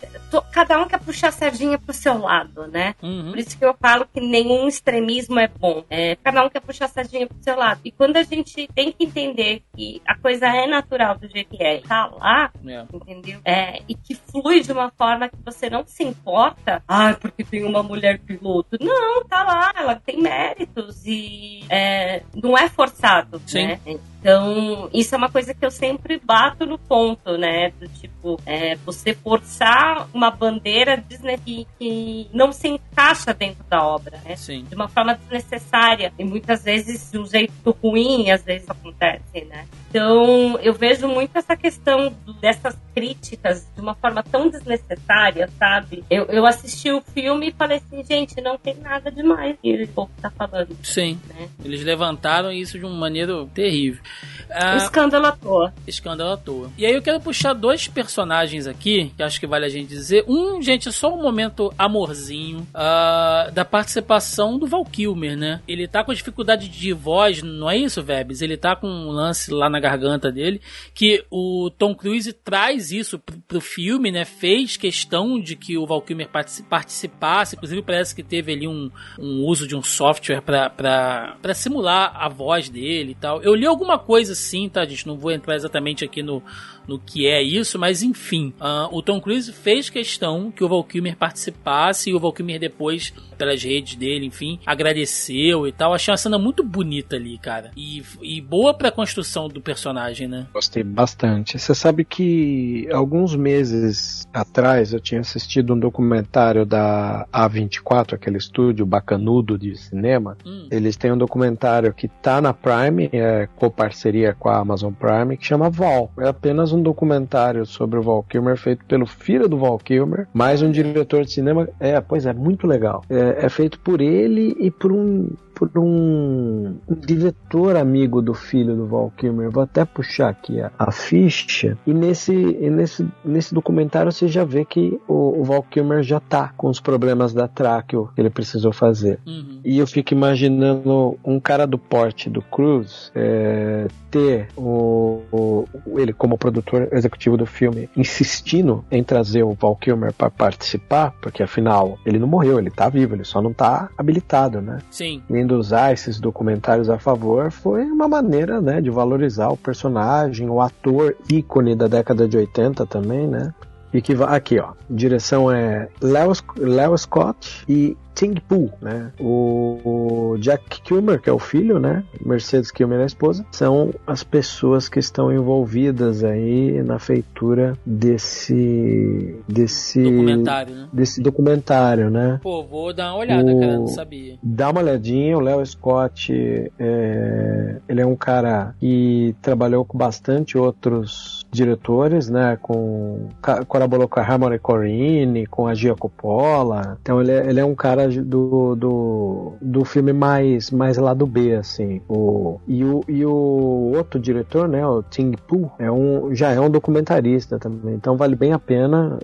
Cada 0.51 0.81
um 0.81 0.88
quer 0.88 0.99
puxar 0.99 1.30
a 1.30 1.31
sardinha 1.31 1.77
pro 1.77 1.93
seu 1.93 2.17
lado, 2.17 2.67
né? 2.67 2.95
Uhum. 3.01 3.31
Por 3.31 3.39
isso 3.39 3.57
que 3.57 3.65
eu 3.65 3.76
falo 3.80 4.07
que 4.13 4.19
nenhum 4.19 4.67
extremismo 4.67 5.39
é 5.39 5.47
bom. 5.47 5.84
É, 5.89 6.15
cada 6.17 6.45
um 6.45 6.49
quer 6.49 6.61
puxar 6.61 6.85
a 6.85 6.89
sardinha 6.89 7.27
pro 7.27 7.38
seu 7.41 7.55
lado. 7.55 7.81
E 7.84 7.91
quando 7.91 8.17
a 8.17 8.23
gente 8.23 8.67
tem 8.73 8.91
que 8.91 9.05
entender 9.05 9.63
que 9.76 10.01
a 10.05 10.17
coisa 10.17 10.47
é 10.47 10.67
natural 10.67 11.17
do 11.17 11.27
jeito 11.27 11.55
que 11.55 11.63
é, 11.63 11.80
tá 11.81 12.07
lá, 12.07 12.51
É. 12.67 12.85
entendeu? 12.93 13.39
É, 13.45 13.81
e 13.88 13.95
que 13.95 14.15
flui 14.15 14.61
de 14.61 14.72
uma 14.72 14.89
forma 14.91 15.30
que 15.30 15.38
você 15.43 15.69
não 15.69 15.85
se 15.85 16.03
importa. 16.03 16.84
Ah, 16.88 17.15
porque 17.19 17.43
tem 17.43 17.63
uma 17.63 17.84
mulher 17.84 18.19
piloto. 18.19 18.77
Não, 18.80 19.23
tá 19.26 19.35
lá, 19.44 19.74
ela 19.76 19.95
tem 19.95 20.22
méritos 20.22 21.06
e 21.06 21.66
é, 21.70 22.24
não 22.34 22.57
é 22.57 22.70
forçado, 22.70 23.41
Sim. 23.45 23.68
né? 23.68 23.80
Então, 24.26 24.89
isso 24.91 25.14
é 25.14 25.18
uma 25.19 25.30
coisa 25.30 25.53
que 25.53 25.64
eu 25.64 25.69
sempre 25.69 26.19
bato 26.19 26.65
no 26.65 26.80
ponto, 26.80 27.38
né? 27.38 27.72
Do 27.80 27.88
tipo, 27.88 28.41
é, 28.43 28.73
você 28.77 29.14
forçar 29.14 30.07
uma 30.11 30.31
bandeira 30.31 30.97
desne- 30.97 31.38
que, 31.38 31.68
que 31.77 32.27
não 32.34 32.52
se 32.52 32.68
encaixa 32.68 33.35
dentro 33.35 33.64
da 33.69 33.85
obra, 33.85 34.19
né? 34.26 34.35
Sim. 34.35 34.65
de 34.68 34.73
uma 34.73 34.88
forma 34.88 35.14
desnecessária 35.14 36.11
e 36.18 36.23
muitas 36.23 36.64
vezes 36.64 37.11
de 37.11 37.19
um 37.19 37.26
jeito 37.27 37.77
ruim, 37.84 38.31
às 38.31 38.41
vezes 38.43 38.68
acontece, 38.68 39.45
né? 39.47 39.68
Então, 39.91 40.57
eu 40.60 40.73
vejo 40.73 41.07
muito 41.07 41.38
essa 41.38 41.56
questão 41.56 42.11
dessas 42.41 42.76
críticas 42.95 43.68
de 43.76 43.81
uma 43.81 43.93
forma 43.93 44.23
tão 44.23 44.49
desnecessária, 44.49 45.49
sabe? 45.60 46.03
Eu, 46.10 46.26
eu 46.26 46.45
assisti 46.45 46.91
o 46.91 46.99
filme 46.99 47.49
e 47.49 47.52
falei 47.52 47.77
assim, 47.77 48.03
gente, 48.03 48.41
não 48.41 48.57
tem 48.57 48.73
nada 48.76 49.11
demais 49.11 49.56
que 49.61 49.84
o 49.84 49.88
povo 49.89 50.11
tá 50.22 50.31
falando. 50.31 50.76
Sim. 50.81 51.19
Né? 51.30 51.47
Eles 51.64 51.84
levantaram 51.84 52.52
isso 52.52 52.80
de 52.80 52.85
uma 52.85 52.95
maneira 52.95 53.45
terrível. 53.53 54.02
Ah, 54.50 54.78
escândalo 54.78 55.26
à 55.26 55.32
toa. 55.32 55.74
escândalo 55.88 56.32
à 56.32 56.38
toa. 56.38 56.72
E 56.78 56.86
aí 56.86 56.94
eu 56.94 57.02
quero 57.02 57.20
puxar 57.20 57.54
dois 57.54 57.88
personagens 57.88 58.68
aqui, 58.68 59.12
que 59.18 59.24
acho 59.24 59.40
que 59.40 59.48
vale 59.48 59.66
a 59.66 59.70
gente 59.70 59.88
dizer. 59.90 60.24
Um, 60.28 60.62
gente, 60.62 60.92
só 60.92 61.14
um 61.14 61.22
momento 61.22 61.74
amorzinho 61.78 62.66
ah, 62.74 63.50
da 63.54 63.66
participação 63.66 64.58
do 64.58 64.68
Val 64.68 64.86
Kilmer, 64.86 65.36
né? 65.38 65.62
Ele 65.68 65.88
tá 65.88 66.04
com 66.04 66.14
dificuldade 66.14 66.68
de 66.70 66.94
voz, 66.94 67.42
não 67.42 67.70
é 67.70 67.78
isso, 67.78 68.04
Vebs? 68.04 68.42
Ele 68.42 68.56
tá 68.56 68.76
com 68.76 68.88
um 68.88 69.10
lance 69.12 69.52
lá 69.52 69.70
na 69.70 69.80
garganta 69.80 70.32
dele, 70.32 70.62
que 70.94 71.24
o 71.30 71.70
Tom 71.78 71.96
Cruise 71.96 72.32
traz 72.32 72.92
isso 72.92 73.20
pro, 73.20 73.38
pro 73.48 73.62
filme, 73.62 74.12
né? 74.12 74.26
Fez 74.26 74.78
questão 74.78 75.40
de 75.40 75.56
que 75.56 75.78
o 75.78 75.86
Val 75.86 76.02
Kilmer 76.02 76.30
partici- 76.30 76.64
participasse, 76.64 77.56
inclusive 77.56 77.82
parece 77.82 78.16
que 78.16 78.24
teve 78.24 78.54
ali 78.54 78.68
um, 78.68 78.90
um 79.20 79.44
uso 79.44 79.68
de 79.68 79.76
um 79.76 79.82
software 79.84 80.42
pra 80.42 81.54
simular 81.54 82.12
a 82.16 82.30
voz 82.30 82.70
dele 82.70 83.12
e 83.12 83.16
tal. 83.16 83.42
Eu 83.42 83.56
li 83.56 83.66
alguma 83.66 83.94
coisa 83.99 84.34
assim, 84.34 84.69
tá, 84.69 84.85
gente? 84.85 85.07
Não 85.07 85.17
vou 85.17 85.31
entrar 85.31 85.55
exatamente 85.55 86.03
aqui 86.03 86.22
no, 86.22 86.41
no 86.88 86.99
que 86.99 87.28
é 87.28 87.41
isso, 87.41 87.78
mas 87.80 88.02
enfim. 88.03 88.53
ah, 88.60 88.88
o 88.91 89.02
Tom 89.02 89.20
Cruise 89.20 89.52
fez 89.52 89.90
questão 89.90 90.52
que 90.52 90.64
o 90.64 90.68
Val 90.70 90.84
Kilmer 90.84 91.16
participasse 91.18 92.10
e 92.10 92.14
o 92.14 92.20
Val 92.20 92.34
Kilmer 92.34 92.60
depois, 92.60 93.14
pelas 93.38 93.62
redes 93.64 93.95
dele, 93.95 94.26
enfim, 94.26 94.60
agradeceu 94.66 95.68
e 95.68 95.72
tal. 95.72 95.94
Achei 95.94 96.12
uma 96.12 96.18
cena 96.18 96.38
muito 96.38 96.64
bonita 96.64 97.16
ali, 97.16 97.38
cara. 97.38 97.72
E, 97.76 98.03
e 98.22 98.41
boa 98.41 98.74
pra 98.74 98.91
construção 98.91 99.48
do 99.48 99.62
personagem, 99.62 100.28
né? 100.28 100.48
Gostei 100.53 100.84
bastante. 100.84 101.57
Você 101.60 101.74
sabe 101.76 102.06
que 102.06 102.88
alguns 102.91 103.36
meses 103.36 104.28
atrás 104.34 104.94
eu 104.94 104.99
tinha 104.99 105.22
assistido 105.22 105.74
um 105.74 105.80
documentário 105.80 106.66
da 106.66 107.28
A24, 107.34 108.14
aquele 108.14 108.38
estúdio 108.38 108.86
bacanudo 108.86 109.57
de 109.57 109.76
cinema. 109.76 110.38
Hum, 110.45 110.68
Eles 110.72 110.95
têm 110.95 111.12
um 111.12 111.18
documentário 111.18 111.94
que 111.94 112.07
tá 112.07 112.40
na 112.41 112.53
Prime, 112.53 113.10
é 113.12 113.48
coparceria 113.56 114.34
com 114.34 114.49
a 114.49 114.57
Amazon 114.60 114.94
Prime, 114.94 115.38
que 115.38 115.45
chama 115.45 115.70
Val. 115.70 116.12
É 116.20 116.28
apenas 116.28 116.72
um 116.76 116.81
documentário 116.81 117.65
sobre 117.65 117.99
o 117.99 118.02
Val 118.02 118.23
Kilmer 118.23 118.57
feito 118.57 118.85
pelo 118.85 119.06
filho 119.06 119.47
do 119.47 119.57
Val 119.57 119.77
Kilmer, 119.77 120.27
mais 120.34 120.61
um 120.61 120.72
diretor 120.72 121.23
de 121.23 121.31
cinema. 121.31 121.68
É, 121.80 121.99
pois 122.02 122.26
é, 122.26 122.34
muito 122.34 122.68
legal. 122.68 123.03
É, 123.10 123.45
é 123.45 123.49
feito 123.49 123.80
por 123.80 124.02
ele 124.02 124.56
e 124.60 124.69
por 124.69 124.91
um 124.91 125.30
por 125.56 125.72
um, 125.77 126.76
um 126.88 126.95
diretor 126.95 127.76
amigo 127.77 128.22
do 128.22 128.34
filho 128.34 128.76
do 128.76 128.86
Val 128.88 129.11
Kilmer. 129.18 129.49
Vou 129.49 129.64
até 129.64 129.86
puxar 129.86 130.30
aqui 130.30 130.60
a, 130.61 130.72
a 130.77 130.91
ficha. 130.91 131.77
E 131.88 131.94
nesse, 131.94 132.34
e 132.34 132.69
nesse, 132.69 133.07
nesse 133.23 133.53
documentário 133.53 134.11
você 134.11 134.27
já 134.27 134.44
vê 134.44 134.65
que 134.65 134.99
o, 135.07 135.40
o 135.40 135.44
Val 135.44 135.64
Kilmer 135.64 136.03
já 136.03 136.19
tá 136.19 136.53
com 136.57 136.69
os 136.69 136.80
problemas 136.80 137.34
da 137.34 137.48
tráqueo 137.48 138.10
que 138.14 138.22
ele 138.22 138.30
precisou 138.30 138.73
fazer. 138.73 139.19
uhum. 139.26 139.61
E 139.64 139.80
eu 139.80 139.88
fico 139.88 140.14
imaginando 140.14 141.18
um 141.23 141.40
cara 141.40 141.65
do 141.65 141.77
porte 141.77 142.30
do 142.30 142.41
Cruz 142.41 143.11
é, 143.15 143.88
ter 144.11 144.48
o, 144.56 145.22
o- 145.32 145.65
ele 145.99 146.14
como 146.14 146.38
produtor 146.38 146.90
executivo 146.91 147.38
do 147.38 147.45
filme 147.45 147.90
insistindo 147.95 148.84
em 148.91 149.03
trazer 149.03 149.44
o 149.44 149.53
Val 149.53 149.76
Kilmer 149.76 150.14
para 150.14 150.30
participar, 150.30 151.14
porque 151.22 151.41
afinal 151.44 151.98
ele 152.06 152.19
não 152.19 152.27
morreu, 152.27 152.60
ele 152.60 152.69
tá 152.69 152.90
vivo, 152.90 153.15
ele 153.15 153.23
só 153.23 153.41
não 153.41 153.53
tá 153.53 153.90
habilitado, 153.98 154.61
né? 154.61 154.80
Sim. 154.90 155.22
E 155.30 155.44
usar 155.53 155.93
esses 155.93 156.19
documentários 156.19 156.89
a 156.89 156.97
favor 156.97 157.51
foi 157.51 157.84
uma 157.84 158.07
maneira, 158.07 158.59
né, 158.61 158.81
de 158.81 158.89
valorizar 158.89 159.49
o 159.49 159.57
personagem, 159.57 160.49
o 160.49 160.61
ator 160.61 161.15
ícone 161.30 161.76
da 161.76 161.88
década 161.88 162.27
de 162.27 162.38
80 162.38 162.85
também, 162.85 163.27
né? 163.27 163.53
E 163.93 164.01
que 164.01 164.13
vai 164.13 164.35
aqui, 164.35 164.59
ó. 164.59 164.73
Direção 164.89 165.51
é 165.51 165.88
Leo 166.01 166.97
Scott 166.97 167.63
e 167.67 167.95
Ting 168.16 168.36
Poo, 168.48 168.72
né? 168.82 169.12
O, 169.20 170.32
o 170.34 170.38
Jack 170.40 170.82
Kilmer, 170.82 171.22
que 171.22 171.30
é 171.30 171.34
o 171.34 171.38
filho, 171.40 171.78
né? 171.80 172.04
Mercedes 172.26 172.72
Kilmer, 172.72 173.02
a 173.02 173.06
esposa, 173.06 173.46
são 173.52 173.94
as 174.08 174.24
pessoas 174.24 174.88
que 174.90 174.98
estão 175.00 175.32
envolvidas 175.32 176.24
aí 176.24 176.82
na 176.84 176.98
feitura 176.98 177.78
desse 177.86 179.36
desse 179.48 180.02
Documentário, 180.04 180.76
né? 180.76 180.88
desse 180.94 181.22
documentário, 181.22 182.10
né? 182.10 182.40
Pô, 182.42 182.64
vou 182.64 182.94
dar 182.94 183.12
uma 183.14 183.20
olhada, 183.20 183.52
O- 183.52 183.60
cara, 183.60 183.78
não 183.78 183.88
sabia. 183.88 184.38
Dá 184.42 184.70
uma 184.70 184.82
olhadinha, 184.82 185.38
o 185.38 185.42
Léo 185.42 185.66
Scott, 185.66 186.32
é, 186.80 187.78
ele 187.88 188.02
é 188.02 188.06
um 188.06 188.16
cara 188.16 188.76
que 188.80 189.36
trabalhou 189.42 189.84
com 189.86 189.98
bastante 189.98 190.58
outros 190.58 191.44
diretores, 191.52 192.30
né, 192.30 192.58
com 192.62 193.28
colaborou 193.68 194.08
com 194.08 194.20
a 194.20 194.24
Harmony 194.24 194.60
Corrine, 194.60 195.46
com 195.48 195.68
a 195.68 195.74
Gia 195.74 195.96
Coppola, 195.96 196.98
então 197.02 197.22
ele 197.22 197.32
é, 197.32 197.50
ele 197.50 197.60
é 197.60 197.66
um 197.66 197.76
cara 197.76 198.05
do, 198.07 198.76
do, 198.76 199.53
do 199.61 199.86
filme 199.86 200.14
mais, 200.14 200.72
mais 200.72 200.98
lado 200.98 201.26
B, 201.26 201.56
assim, 201.56 202.02
o, 202.07 202.60
e, 202.68 202.84
o, 202.84 203.03
e 203.07 203.26
o 203.26 203.94
outro 203.95 204.19
diretor, 204.19 204.68
né, 204.68 204.86
o 204.86 205.03
Ting 205.03 205.32
Poo, 205.48 205.72
é 205.80 205.91
um, 205.91 206.34
já 206.34 206.52
é 206.52 206.60
um 206.60 206.69
documentarista 206.69 207.60
também, 207.60 207.95
então 207.95 208.18
vale 208.18 208.36
bem 208.36 208.53
a 208.53 208.60
pena 208.60 209.18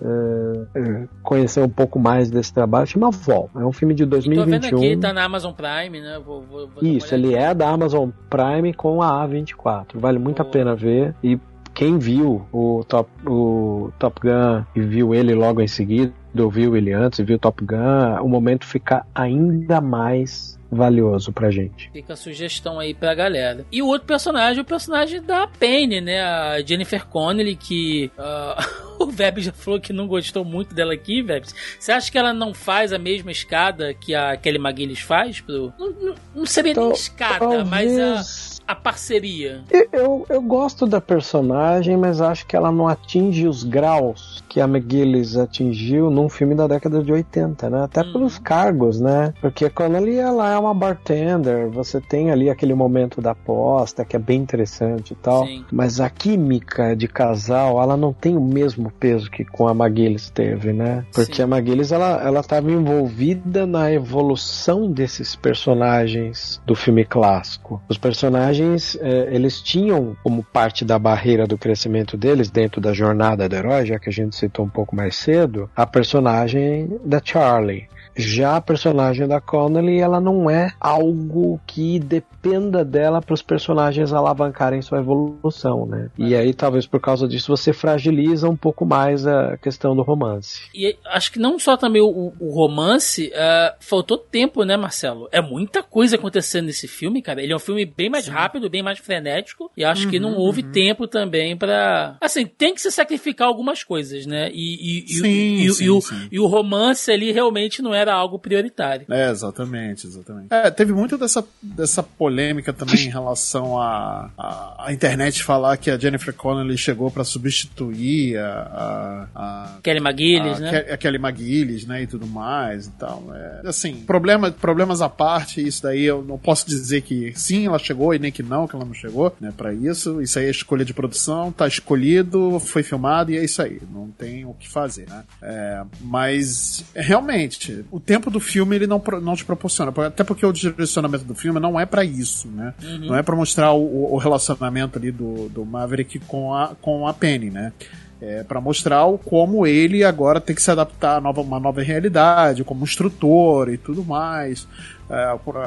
é, 0.74 0.78
é, 0.78 1.08
conhecer 1.22 1.62
um 1.62 1.68
pouco 1.68 1.98
mais 1.98 2.30
desse 2.30 2.52
trabalho, 2.52 2.86
chama 2.86 3.10
Vol, 3.10 3.50
é 3.54 3.64
um 3.64 3.72
filme 3.72 3.94
de 3.94 4.04
E 4.04 4.06
tô 4.06 4.16
vendo 4.16 4.60
2021. 4.60 4.78
aqui, 4.78 4.96
tá 4.96 5.12
na 5.12 5.24
Amazon 5.24 5.52
Prime, 5.52 6.00
né? 6.00 6.20
Vou, 6.24 6.42
vou, 6.42 6.68
vou 6.68 6.82
Isso, 6.82 7.14
ele 7.14 7.34
é 7.34 7.54
da 7.54 7.68
Amazon 7.68 8.10
Prime 8.28 8.72
com 8.74 9.02
a 9.02 9.26
A24. 9.26 9.86
Vale 9.94 10.18
muito 10.18 10.40
a 10.40 10.44
Boa. 10.44 10.52
pena 10.52 10.74
ver. 10.74 11.14
E 11.22 11.38
quem 11.74 11.98
viu 11.98 12.46
o 12.52 12.84
Top, 12.86 13.08
o 13.26 13.90
Top 13.98 14.20
Gun 14.20 14.64
e 14.74 14.80
viu 14.80 15.14
ele 15.14 15.34
logo 15.34 15.60
em 15.60 15.68
seguida, 15.68 16.12
ou 16.38 16.50
viu 16.50 16.76
ele 16.76 16.92
antes 16.92 17.18
e 17.18 17.24
viu 17.24 17.36
o 17.36 17.38
Top 17.38 17.64
Gun, 17.64 18.20
o 18.22 18.28
momento 18.28 18.66
fica 18.66 19.04
ainda 19.14 19.80
mais 19.80 20.58
valioso 20.70 21.32
pra 21.32 21.50
gente. 21.50 21.90
Fica 21.92 22.14
a 22.14 22.16
sugestão 22.16 22.80
aí 22.80 22.94
pra 22.94 23.14
galera. 23.14 23.66
E 23.70 23.82
o 23.82 23.86
outro 23.88 24.06
personagem, 24.06 24.62
o 24.62 24.64
personagem 24.64 25.20
da 25.20 25.46
Penny, 25.46 26.00
né? 26.00 26.22
A 26.22 26.62
Jennifer 26.62 27.06
Connelly, 27.06 27.54
que 27.56 28.10
ah, 28.16 28.56
o 28.98 29.04
Veb 29.06 29.40
já 29.42 29.52
falou 29.52 29.78
que 29.78 29.92
não 29.92 30.06
gostou 30.06 30.44
muito 30.46 30.74
dela 30.74 30.94
aqui, 30.94 31.20
Veb. 31.20 31.44
Você 31.78 31.92
acha 31.92 32.10
que 32.10 32.16
ela 32.16 32.32
não 32.32 32.54
faz 32.54 32.90
a 32.90 32.98
mesma 32.98 33.30
escada 33.30 33.92
que 33.92 34.14
a 34.14 34.34
Kelly 34.38 34.56
McGillis 34.58 35.00
faz? 35.00 35.42
Pro... 35.42 35.70
Não, 35.78 35.90
não, 35.90 36.14
não 36.36 36.46
seria 36.46 36.72
nem 36.72 36.82
Tal- 36.82 36.92
escada, 36.92 37.64
mas 37.66 37.92
a, 37.98 38.04
Talvez- 38.06 38.51
a 38.66 38.74
parceria. 38.74 39.62
Eu, 39.92 40.26
eu, 40.28 40.42
gosto 40.42 40.86
da 40.86 41.00
personagem, 41.00 41.96
mas 41.96 42.20
acho 42.20 42.46
que 42.46 42.56
ela 42.56 42.70
não 42.70 42.88
atinge 42.88 43.46
os 43.46 43.64
graus 43.64 44.42
que 44.48 44.60
a 44.60 44.64
McGillis 44.64 45.36
atingiu 45.36 46.10
num 46.10 46.28
filme 46.28 46.54
da 46.54 46.66
década 46.66 47.02
de 47.02 47.12
80, 47.12 47.70
né? 47.70 47.84
Até 47.84 48.02
Uhum. 48.02 48.12
pelos 48.12 48.38
cargos, 48.38 49.00
né? 49.00 49.32
Porque 49.40 49.70
quando 49.70 49.96
ali 49.96 50.16
ela 50.16 50.50
é 50.52 50.58
uma 50.58 50.74
bartender, 50.74 51.68
você 51.68 52.00
tem 52.00 52.30
ali 52.30 52.50
aquele 52.50 52.74
momento 52.74 53.20
da 53.20 53.32
aposta 53.32 54.04
que 54.04 54.16
é 54.16 54.18
bem 54.18 54.40
interessante 54.40 55.12
e 55.12 55.16
tal. 55.16 55.46
Sim. 55.46 55.64
Mas 55.70 56.00
a 56.00 56.10
química 56.10 56.94
de 56.96 57.08
casal, 57.08 57.80
ela 57.80 57.96
não 57.96 58.12
tem 58.12 58.36
o 58.36 58.40
mesmo 58.40 58.90
peso 58.90 59.30
que 59.30 59.44
com 59.44 59.68
a 59.68 59.72
McGillis 59.72 60.30
teve, 60.30 60.72
né? 60.72 61.04
Porque 61.14 61.36
Sim. 61.36 61.42
a 61.42 61.46
McGillis, 61.46 61.92
ela, 61.92 62.22
ela 62.22 62.42
tava 62.42 62.70
envolvida 62.70 63.66
na 63.66 63.90
evolução 63.92 64.90
desses 64.90 65.34
personagens 65.36 66.60
do 66.66 66.74
filme 66.74 67.04
clássico. 67.04 67.80
Os 67.88 67.98
personagens, 67.98 68.51
eh, 69.00 69.28
eles 69.30 69.60
tinham 69.60 70.16
como 70.22 70.42
parte 70.42 70.84
da 70.84 70.98
barreira 70.98 71.46
do 71.46 71.58
crescimento 71.58 72.16
deles, 72.16 72.50
dentro 72.50 72.80
da 72.80 72.92
jornada 72.92 73.48
do 73.48 73.54
herói, 73.54 73.86
já 73.86 73.98
que 73.98 74.08
a 74.08 74.12
gente 74.12 74.36
citou 74.36 74.64
um 74.64 74.68
pouco 74.68 74.94
mais 74.94 75.16
cedo, 75.16 75.70
a 75.74 75.86
personagem 75.86 76.98
da 77.04 77.20
Charlie. 77.22 77.88
Já 78.16 78.56
a 78.56 78.60
personagem 78.60 79.26
da 79.26 79.40
Connelly, 79.40 79.98
ela 79.98 80.20
não 80.20 80.50
é 80.50 80.72
algo 80.80 81.60
que 81.66 81.98
dependa 81.98 82.84
dela 82.84 83.22
para 83.22 83.34
os 83.34 83.42
personagens 83.42 84.12
alavancarem 84.12 84.82
sua 84.82 84.98
evolução, 84.98 85.86
né? 85.86 86.10
E 86.18 86.34
aí, 86.34 86.52
talvez 86.52 86.86
por 86.86 87.00
causa 87.00 87.26
disso, 87.26 87.48
você 87.56 87.72
fragiliza 87.72 88.48
um 88.48 88.56
pouco 88.56 88.84
mais 88.84 89.26
a 89.26 89.56
questão 89.56 89.94
do 89.96 90.02
romance. 90.02 90.62
E 90.74 90.96
acho 91.06 91.32
que 91.32 91.38
não 91.38 91.58
só 91.58 91.76
também 91.76 92.02
o, 92.02 92.32
o 92.38 92.50
romance, 92.52 93.32
ah, 93.34 93.74
faltou 93.80 94.18
tempo, 94.18 94.64
né, 94.64 94.76
Marcelo? 94.76 95.28
É 95.32 95.40
muita 95.40 95.82
coisa 95.82 96.16
acontecendo 96.16 96.66
nesse 96.66 96.86
filme, 96.88 97.22
cara. 97.22 97.42
Ele 97.42 97.52
é 97.52 97.56
um 97.56 97.60
filme 97.60 97.84
bem 97.86 98.10
mais 98.10 98.26
rápido, 98.28 98.68
bem 98.68 98.82
mais 98.82 98.98
frenético. 98.98 99.70
E 99.76 99.84
acho 99.84 100.08
que 100.08 100.18
não 100.20 100.34
houve 100.36 100.62
tempo 100.62 101.06
também 101.06 101.56
pra. 101.56 102.16
Assim, 102.20 102.46
tem 102.46 102.74
que 102.74 102.80
se 102.80 102.90
sacrificar 102.90 103.48
algumas 103.48 103.82
coisas, 103.84 104.26
né? 104.26 104.50
E, 104.52 105.00
e, 105.00 105.04
e 105.08 105.20
o- 105.20 105.22
Sim, 105.22 105.54
e, 105.56 105.72
sim, 105.72 105.84
e 105.84 105.90
o, 105.90 106.00
sim. 106.00 106.28
e 106.32 106.40
o 106.40 106.46
romance 106.46 107.10
ali 107.10 107.32
realmente 107.32 107.80
não 107.80 107.94
era 108.02 108.14
algo 108.14 108.38
prioritário. 108.38 109.06
É, 109.10 109.30
exatamente, 109.30 110.06
exatamente. 110.06 110.48
É, 110.50 110.70
teve 110.70 110.92
muito 110.92 111.16
dessa, 111.16 111.44
dessa 111.62 112.02
polêmica 112.02 112.72
também 112.72 113.06
em 113.06 113.10
relação 113.10 113.78
à 113.80 114.30
a, 114.36 114.86
a, 114.86 114.92
internet 114.92 115.42
falar 115.42 115.76
que 115.76 115.90
a 115.90 115.98
Jennifer 115.98 116.34
Connelly 116.34 116.76
chegou 116.76 117.10
pra 117.10 117.24
substituir 117.24 118.38
a, 118.38 119.28
a, 119.34 119.66
a 119.74 119.78
Kelly 119.82 120.00
McGillis, 120.00 120.58
a, 120.58 120.60
né? 120.60 120.70
Ke- 120.70 120.92
a 120.92 120.96
Kelly 120.96 121.18
McGillis, 121.18 121.86
né, 121.86 122.02
e 122.02 122.06
tudo 122.06 122.26
mais 122.26 122.86
e 122.86 122.90
tal. 122.92 123.24
É, 123.34 123.62
assim, 123.68 123.94
problema, 124.04 124.50
problemas 124.50 125.00
à 125.00 125.08
parte, 125.08 125.66
isso 125.66 125.82
daí 125.82 126.02
eu 126.02 126.22
não 126.22 126.38
posso 126.38 126.66
dizer 126.66 127.02
que 127.02 127.32
sim, 127.34 127.66
ela 127.66 127.78
chegou 127.78 128.14
e 128.14 128.18
nem 128.18 128.32
que 128.32 128.42
não, 128.42 128.66
que 128.66 128.74
ela 128.76 128.84
não 128.84 128.94
chegou, 128.94 129.34
né, 129.40 129.52
pra 129.56 129.72
isso. 129.72 130.20
Isso 130.20 130.38
aí 130.38 130.46
é 130.46 130.50
escolha 130.50 130.84
de 130.84 130.94
produção, 130.94 131.52
tá 131.52 131.66
escolhido, 131.66 132.58
foi 132.60 132.82
filmado 132.82 133.30
e 133.30 133.38
é 133.38 133.44
isso 133.44 133.62
aí. 133.62 133.80
Não 133.90 134.10
tem 134.10 134.44
o 134.44 134.54
que 134.54 134.68
fazer, 134.68 135.08
né. 135.08 135.24
É, 135.40 135.82
mas, 136.00 136.84
realmente, 136.94 137.84
o 137.92 138.00
tempo 138.00 138.30
do 138.30 138.40
filme 138.40 138.74
ele 138.74 138.86
não, 138.86 139.00
não 139.20 139.36
te 139.36 139.44
proporciona, 139.44 139.92
até 140.06 140.24
porque 140.24 140.46
o 140.46 140.50
direcionamento 140.50 141.24
do 141.24 141.34
filme 141.34 141.60
não 141.60 141.78
é 141.78 141.84
pra 141.84 142.02
isso, 142.02 142.48
né. 142.48 142.72
Não 143.00 143.14
é 143.14 143.22
pra 143.22 143.36
mostrar 143.36 143.72
o, 143.72 144.14
o 144.14 144.16
relacionamento 144.16 144.98
ali 144.98 145.12
do, 145.12 145.50
do 145.50 145.62
Maverick 145.66 146.18
com 146.20 146.54
a, 146.54 146.74
com 146.80 147.06
a 147.06 147.12
Penny, 147.12 147.50
né. 147.50 147.70
É, 148.18 148.42
para 148.44 148.62
mostrar 148.62 149.04
o, 149.04 149.18
como 149.18 149.66
ele 149.66 150.04
agora 150.04 150.40
tem 150.40 150.56
que 150.56 150.62
se 150.62 150.70
adaptar 150.70 151.16
a 151.16 151.20
nova, 151.20 151.42
uma 151.42 151.60
nova 151.60 151.82
realidade, 151.82 152.64
como 152.64 152.84
instrutor 152.84 153.68
e 153.68 153.76
tudo 153.76 154.02
mais, 154.02 154.66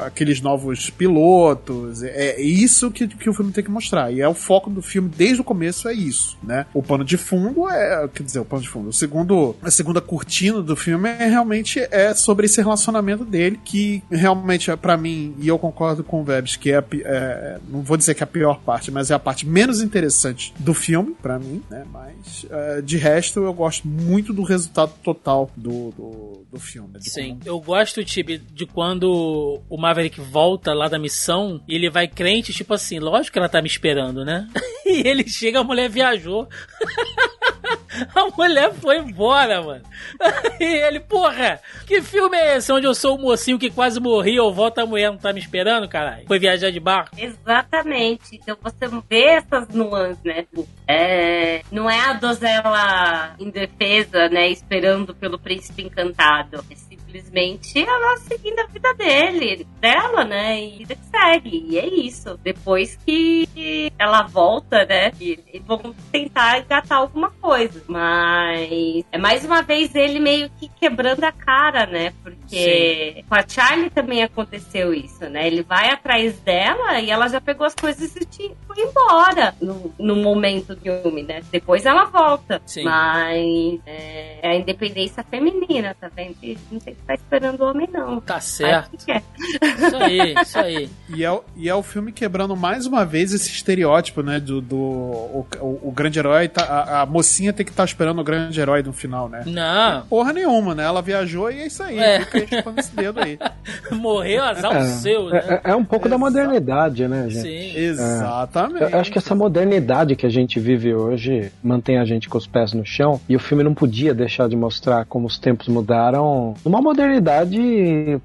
aqueles 0.04 0.40
novos 0.40 0.90
pilotos. 0.90 2.02
É, 2.02 2.36
é 2.36 2.40
isso 2.40 2.90
que, 2.90 3.06
que 3.06 3.30
o 3.30 3.34
filme 3.34 3.52
tem 3.52 3.62
que 3.62 3.70
mostrar. 3.70 4.10
E 4.10 4.20
é 4.20 4.28
o 4.28 4.34
foco 4.34 4.68
do 4.70 4.82
filme 4.82 5.08
desde 5.08 5.40
o 5.40 5.44
começo 5.44 5.88
é 5.88 5.94
isso, 5.94 6.36
né? 6.42 6.66
O 6.74 6.82
pano 6.82 7.04
de 7.04 7.16
fundo 7.16 7.68
é, 7.68 8.08
quer 8.08 8.22
dizer, 8.22 8.40
o 8.40 8.44
pano 8.44 8.62
de 8.62 8.68
fundo. 8.68 8.88
O 8.88 8.92
segundo, 8.92 9.54
a 9.62 9.70
segunda 9.70 10.00
cortina 10.00 10.62
do 10.62 10.76
filme 10.76 11.08
é 11.08 11.26
realmente 11.26 11.80
é 11.90 12.14
sobre 12.14 12.46
esse 12.46 12.60
relacionamento 12.60 13.24
dele 13.24 13.60
que 13.64 14.02
realmente 14.10 14.70
é 14.70 14.76
para 14.76 14.96
mim 14.96 15.34
e 15.38 15.48
eu 15.48 15.58
concordo 15.58 16.02
com 16.02 16.20
o 16.20 16.24
Vebs 16.24 16.56
que 16.56 16.72
é, 16.72 16.84
é, 17.04 17.58
não 17.68 17.82
vou 17.82 17.96
dizer 17.96 18.14
que 18.14 18.22
é 18.22 18.24
a 18.24 18.26
pior 18.26 18.60
parte, 18.60 18.90
mas 18.90 19.10
é 19.10 19.14
a 19.14 19.18
parte 19.18 19.46
menos 19.46 19.80
interessante 19.80 20.52
do 20.58 20.74
filme 20.74 21.14
para 21.20 21.38
mim, 21.38 21.62
né? 21.70 21.84
Mas 21.92 22.46
é, 22.50 22.82
de 22.82 22.96
resto 22.96 23.40
eu 23.40 23.52
gosto 23.52 23.86
muito 23.86 24.32
do 24.32 24.42
resultado 24.42 24.92
total 25.02 25.50
do, 25.56 25.90
do, 25.92 26.44
do 26.52 26.60
filme. 26.60 26.90
Sim, 27.00 27.38
eu 27.44 27.60
gosto, 27.60 28.04
Tibi, 28.04 28.38
de 28.38 28.66
quando 28.66 29.35
o 29.68 29.76
Maverick 29.76 30.20
volta 30.20 30.72
lá 30.72 30.88
da 30.88 30.98
missão 30.98 31.62
e 31.68 31.74
ele 31.74 31.90
vai 31.90 32.08
crente, 32.08 32.52
tipo 32.52 32.74
assim, 32.74 32.98
lógico 32.98 33.32
que 33.34 33.38
ela 33.38 33.48
tá 33.48 33.60
me 33.60 33.68
esperando, 33.68 34.24
né? 34.24 34.48
E 34.86 35.02
ele 35.04 35.28
chega, 35.28 35.58
a 35.58 35.64
mulher 35.64 35.88
viajou. 35.88 36.48
A 38.14 38.26
mulher 38.36 38.72
foi 38.74 38.98
embora, 38.98 39.62
mano. 39.62 39.82
E 40.60 40.64
ele, 40.64 41.00
porra, 41.00 41.60
que 41.86 42.00
filme 42.00 42.36
é 42.36 42.56
esse? 42.56 42.72
Onde 42.72 42.86
eu 42.86 42.94
sou 42.94 43.16
o 43.16 43.20
mocinho 43.20 43.58
que 43.58 43.70
quase 43.70 44.00
morri, 44.00 44.36
eu 44.36 44.52
volto 44.52 44.78
a 44.78 44.86
mulher 44.86 45.10
não 45.10 45.18
tá 45.18 45.32
me 45.32 45.40
esperando, 45.40 45.88
caralho? 45.88 46.26
Foi 46.26 46.38
viajar 46.38 46.70
de 46.70 46.80
barco? 46.80 47.10
Exatamente. 47.18 48.36
Então 48.36 48.56
você 48.60 48.88
vê 49.08 49.24
essas 49.36 49.68
nuances, 49.68 50.22
né? 50.24 50.46
É, 50.88 51.62
não 51.70 51.90
é 51.90 52.00
a 52.00 52.14
donzela 52.14 53.34
indefesa, 53.38 54.28
né? 54.28 54.48
Esperando 54.48 55.14
pelo 55.14 55.38
príncipe 55.38 55.82
encantado. 55.82 56.64
Simplesmente 57.06 57.78
ela 57.78 58.16
seguindo 58.18 58.58
a 58.58 58.66
vida 58.66 58.94
dele, 58.94 59.66
dela, 59.80 60.24
né? 60.24 60.60
E 60.62 60.78
vida 60.78 60.94
que 60.94 61.06
segue. 61.06 61.66
E 61.68 61.78
é 61.78 61.86
isso. 61.86 62.38
Depois 62.42 62.96
que 63.04 63.92
ela 63.98 64.22
volta, 64.22 64.84
né? 64.84 65.12
E, 65.20 65.38
e 65.52 65.58
vão 65.60 65.94
tentar 66.10 66.58
engatar 66.58 66.98
alguma 66.98 67.30
coisa. 67.30 67.82
Mas 67.86 69.04
é 69.10 69.18
mais 69.18 69.44
uma 69.44 69.62
vez 69.62 69.94
ele 69.94 70.18
meio 70.18 70.50
que 70.58 70.68
quebrando 70.68 71.24
a 71.24 71.32
cara, 71.32 71.86
né? 71.86 72.12
Porque 72.22 73.24
com 73.28 73.34
a 73.34 73.46
Charlie 73.46 73.90
também 73.90 74.22
aconteceu 74.22 74.92
isso, 74.92 75.28
né? 75.28 75.46
Ele 75.46 75.62
vai 75.62 75.90
atrás 75.90 76.38
dela 76.40 77.00
e 77.00 77.10
ela 77.10 77.28
já 77.28 77.40
pegou 77.40 77.66
as 77.66 77.74
coisas 77.74 78.14
e 78.16 78.26
foi 78.66 78.82
embora 78.82 79.54
no, 79.60 79.94
no 79.98 80.16
momento 80.16 80.74
do 80.74 80.80
filme, 80.80 81.22
né? 81.22 81.42
Depois 81.50 81.86
ela 81.86 82.04
volta. 82.04 82.60
Sim. 82.66 82.84
Mas 82.84 83.80
é, 83.86 84.38
é 84.42 84.48
a 84.48 84.56
independência 84.56 85.22
feminina, 85.24 85.96
tá 85.98 86.10
vendo? 86.14 86.36
Não 86.70 86.80
tem 86.80 86.94
ficar 87.06 87.14
esperando 87.14 87.60
o 87.60 87.64
homem, 87.70 87.88
não. 87.92 88.20
Tá 88.20 88.40
certo. 88.40 88.96
Isso 88.98 89.96
aí, 89.96 90.34
isso 90.42 90.58
aí. 90.58 90.88
E 91.16 91.24
é, 91.24 91.30
o- 91.30 91.42
e 91.56 91.68
é 91.68 91.74
o 91.74 91.82
filme 91.82 92.10
quebrando 92.12 92.56
mais 92.56 92.84
uma 92.84 93.04
vez 93.04 93.32
esse 93.32 93.48
estereótipo, 93.48 94.22
né? 94.22 94.40
Do, 94.40 94.60
do 94.60 94.76
o, 94.76 95.46
o- 95.60 95.80
o 95.88 95.92
grande 95.92 96.18
herói, 96.18 96.48
tá, 96.48 96.64
a, 96.64 97.02
a 97.02 97.06
mocinha 97.06 97.52
tem 97.52 97.64
que 97.64 97.70
estar 97.70 97.84
esperando 97.84 98.20
o 98.20 98.24
grande 98.24 98.60
herói 98.60 98.82
no 98.82 98.92
final, 98.92 99.28
né? 99.28 99.42
Não, 99.46 100.02
Porra 100.08 100.32
nenhuma, 100.32 100.74
né? 100.74 100.82
Ela 100.84 101.00
viajou 101.00 101.50
e 101.50 101.60
é 101.60 101.66
isso 101.68 101.82
aí. 101.82 101.98
É. 101.98 102.20
Fica 102.24 102.74
esse 102.76 102.94
dedo 102.94 103.20
aí. 103.20 103.38
morreu 103.92 104.42
azar 104.44 104.76
o 104.76 104.84
seu, 104.84 105.28
né? 105.30 105.42
É, 105.46 105.54
é- 105.54 105.60
é 105.72 105.76
um 105.76 105.84
pouco 105.84 106.08
da 106.08 106.16
Exato. 106.16 106.32
modernidade, 106.32 107.06
né, 107.08 107.28
gente? 107.30 107.42
Sim. 107.42 107.76
Exatamente. 107.78 108.92
Eu 108.92 108.98
acho 109.00 109.12
que 109.12 109.18
essa 109.18 109.34
modernidade 109.34 110.16
que 110.16 110.26
a 110.26 110.30
gente 110.30 110.58
vive 110.58 110.92
hoje 110.94 111.52
mantém 111.62 111.98
a 111.98 112.04
gente 112.04 112.28
com 112.28 112.36
os 112.38 112.46
pés 112.46 112.72
no 112.72 112.84
chão 112.84 113.20
e 113.28 113.36
o 113.36 113.40
filme 113.40 113.62
não 113.62 113.74
podia 113.74 114.12
deixar 114.12 114.48
de 114.48 114.56
mostrar 114.56 115.04
como 115.06 115.26
os 115.26 115.38
tempos 115.38 115.68
mudaram 115.68 116.54
numa 116.64 116.82
modernidade 116.86 117.58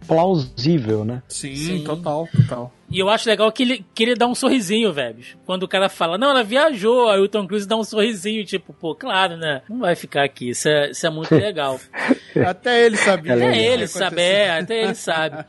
plausível, 0.08 1.04
né? 1.04 1.24
Sim, 1.28 1.56
Sim. 1.56 1.84
total, 1.84 2.28
total. 2.32 2.72
E 2.92 3.00
eu 3.00 3.10
acho 3.10 3.30
legal 3.30 3.50
que 3.52 3.64
ele, 3.64 3.86
que 3.96 4.04
ele 4.04 4.16
dá 4.16 4.28
um 4.28 4.36
sorrisinho, 4.36 4.92
velho. 4.92 5.18
Quando 5.46 5.64
o 5.64 5.68
cara 5.68 5.88
fala, 5.88 6.18
não, 6.18 6.32
ela 6.32 6.44
viajou, 6.44 7.10
aí 7.10 7.22
o 7.22 7.28
Tom 7.28 7.48
Cruise 7.48 7.68
dá 7.68 7.78
um 7.78 7.84
sorrisinho, 7.84 8.44
tipo, 8.44 8.74
pô, 8.74 8.94
claro, 8.94 9.38
né? 9.38 9.62
Não 9.70 9.80
vai 9.80 9.96
ficar 9.96 10.24
aqui. 10.24 10.50
Isso 10.50 10.68
é, 10.68 10.92
isso 10.92 11.08
é 11.08 11.10
muito 11.10 11.34
legal. 11.34 11.80
Até 12.46 12.86
ele 12.86 12.98
sabia. 12.98 13.34
Até 13.34 13.74
ele 13.74 13.88
sabe, 13.88 14.22
é, 14.22 14.60
até 14.60 14.84
ele 14.84 14.96
sabe. 14.96 15.46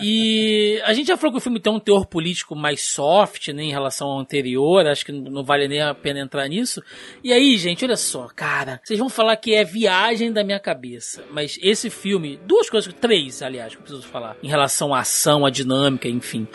E 0.00 0.80
a 0.84 0.92
gente 0.92 1.08
já 1.08 1.16
falou 1.16 1.32
que 1.32 1.38
o 1.38 1.40
filme 1.40 1.60
tem 1.60 1.72
um 1.72 1.78
teor 1.80 2.06
político 2.06 2.56
mais 2.56 2.80
soft, 2.82 3.48
né, 3.48 3.62
em 3.62 3.70
relação 3.70 4.08
ao 4.08 4.18
anterior, 4.18 4.86
acho 4.86 5.04
que 5.04 5.12
não 5.12 5.44
vale 5.44 5.68
nem 5.68 5.80
a 5.80 5.94
pena 5.94 6.20
entrar 6.20 6.48
nisso. 6.48 6.82
E 7.22 7.32
aí, 7.32 7.56
gente, 7.56 7.84
olha 7.84 7.96
só, 7.96 8.28
cara, 8.34 8.80
vocês 8.82 8.98
vão 8.98 9.08
falar 9.08 9.36
que 9.36 9.54
é 9.54 9.64
viagem 9.64 10.32
da 10.32 10.42
minha 10.42 10.58
cabeça, 10.58 11.24
mas 11.30 11.58
esse 11.62 11.90
filme, 11.90 12.38
duas 12.46 12.68
coisas, 12.68 12.92
três, 12.94 13.42
aliás, 13.42 13.74
que 13.74 13.78
eu 13.78 13.82
preciso 13.82 14.06
falar, 14.08 14.36
em 14.42 14.48
relação 14.48 14.94
à 14.94 15.00
ação, 15.00 15.46
à 15.46 15.50
dinâmica, 15.50 16.08
enfim. 16.08 16.46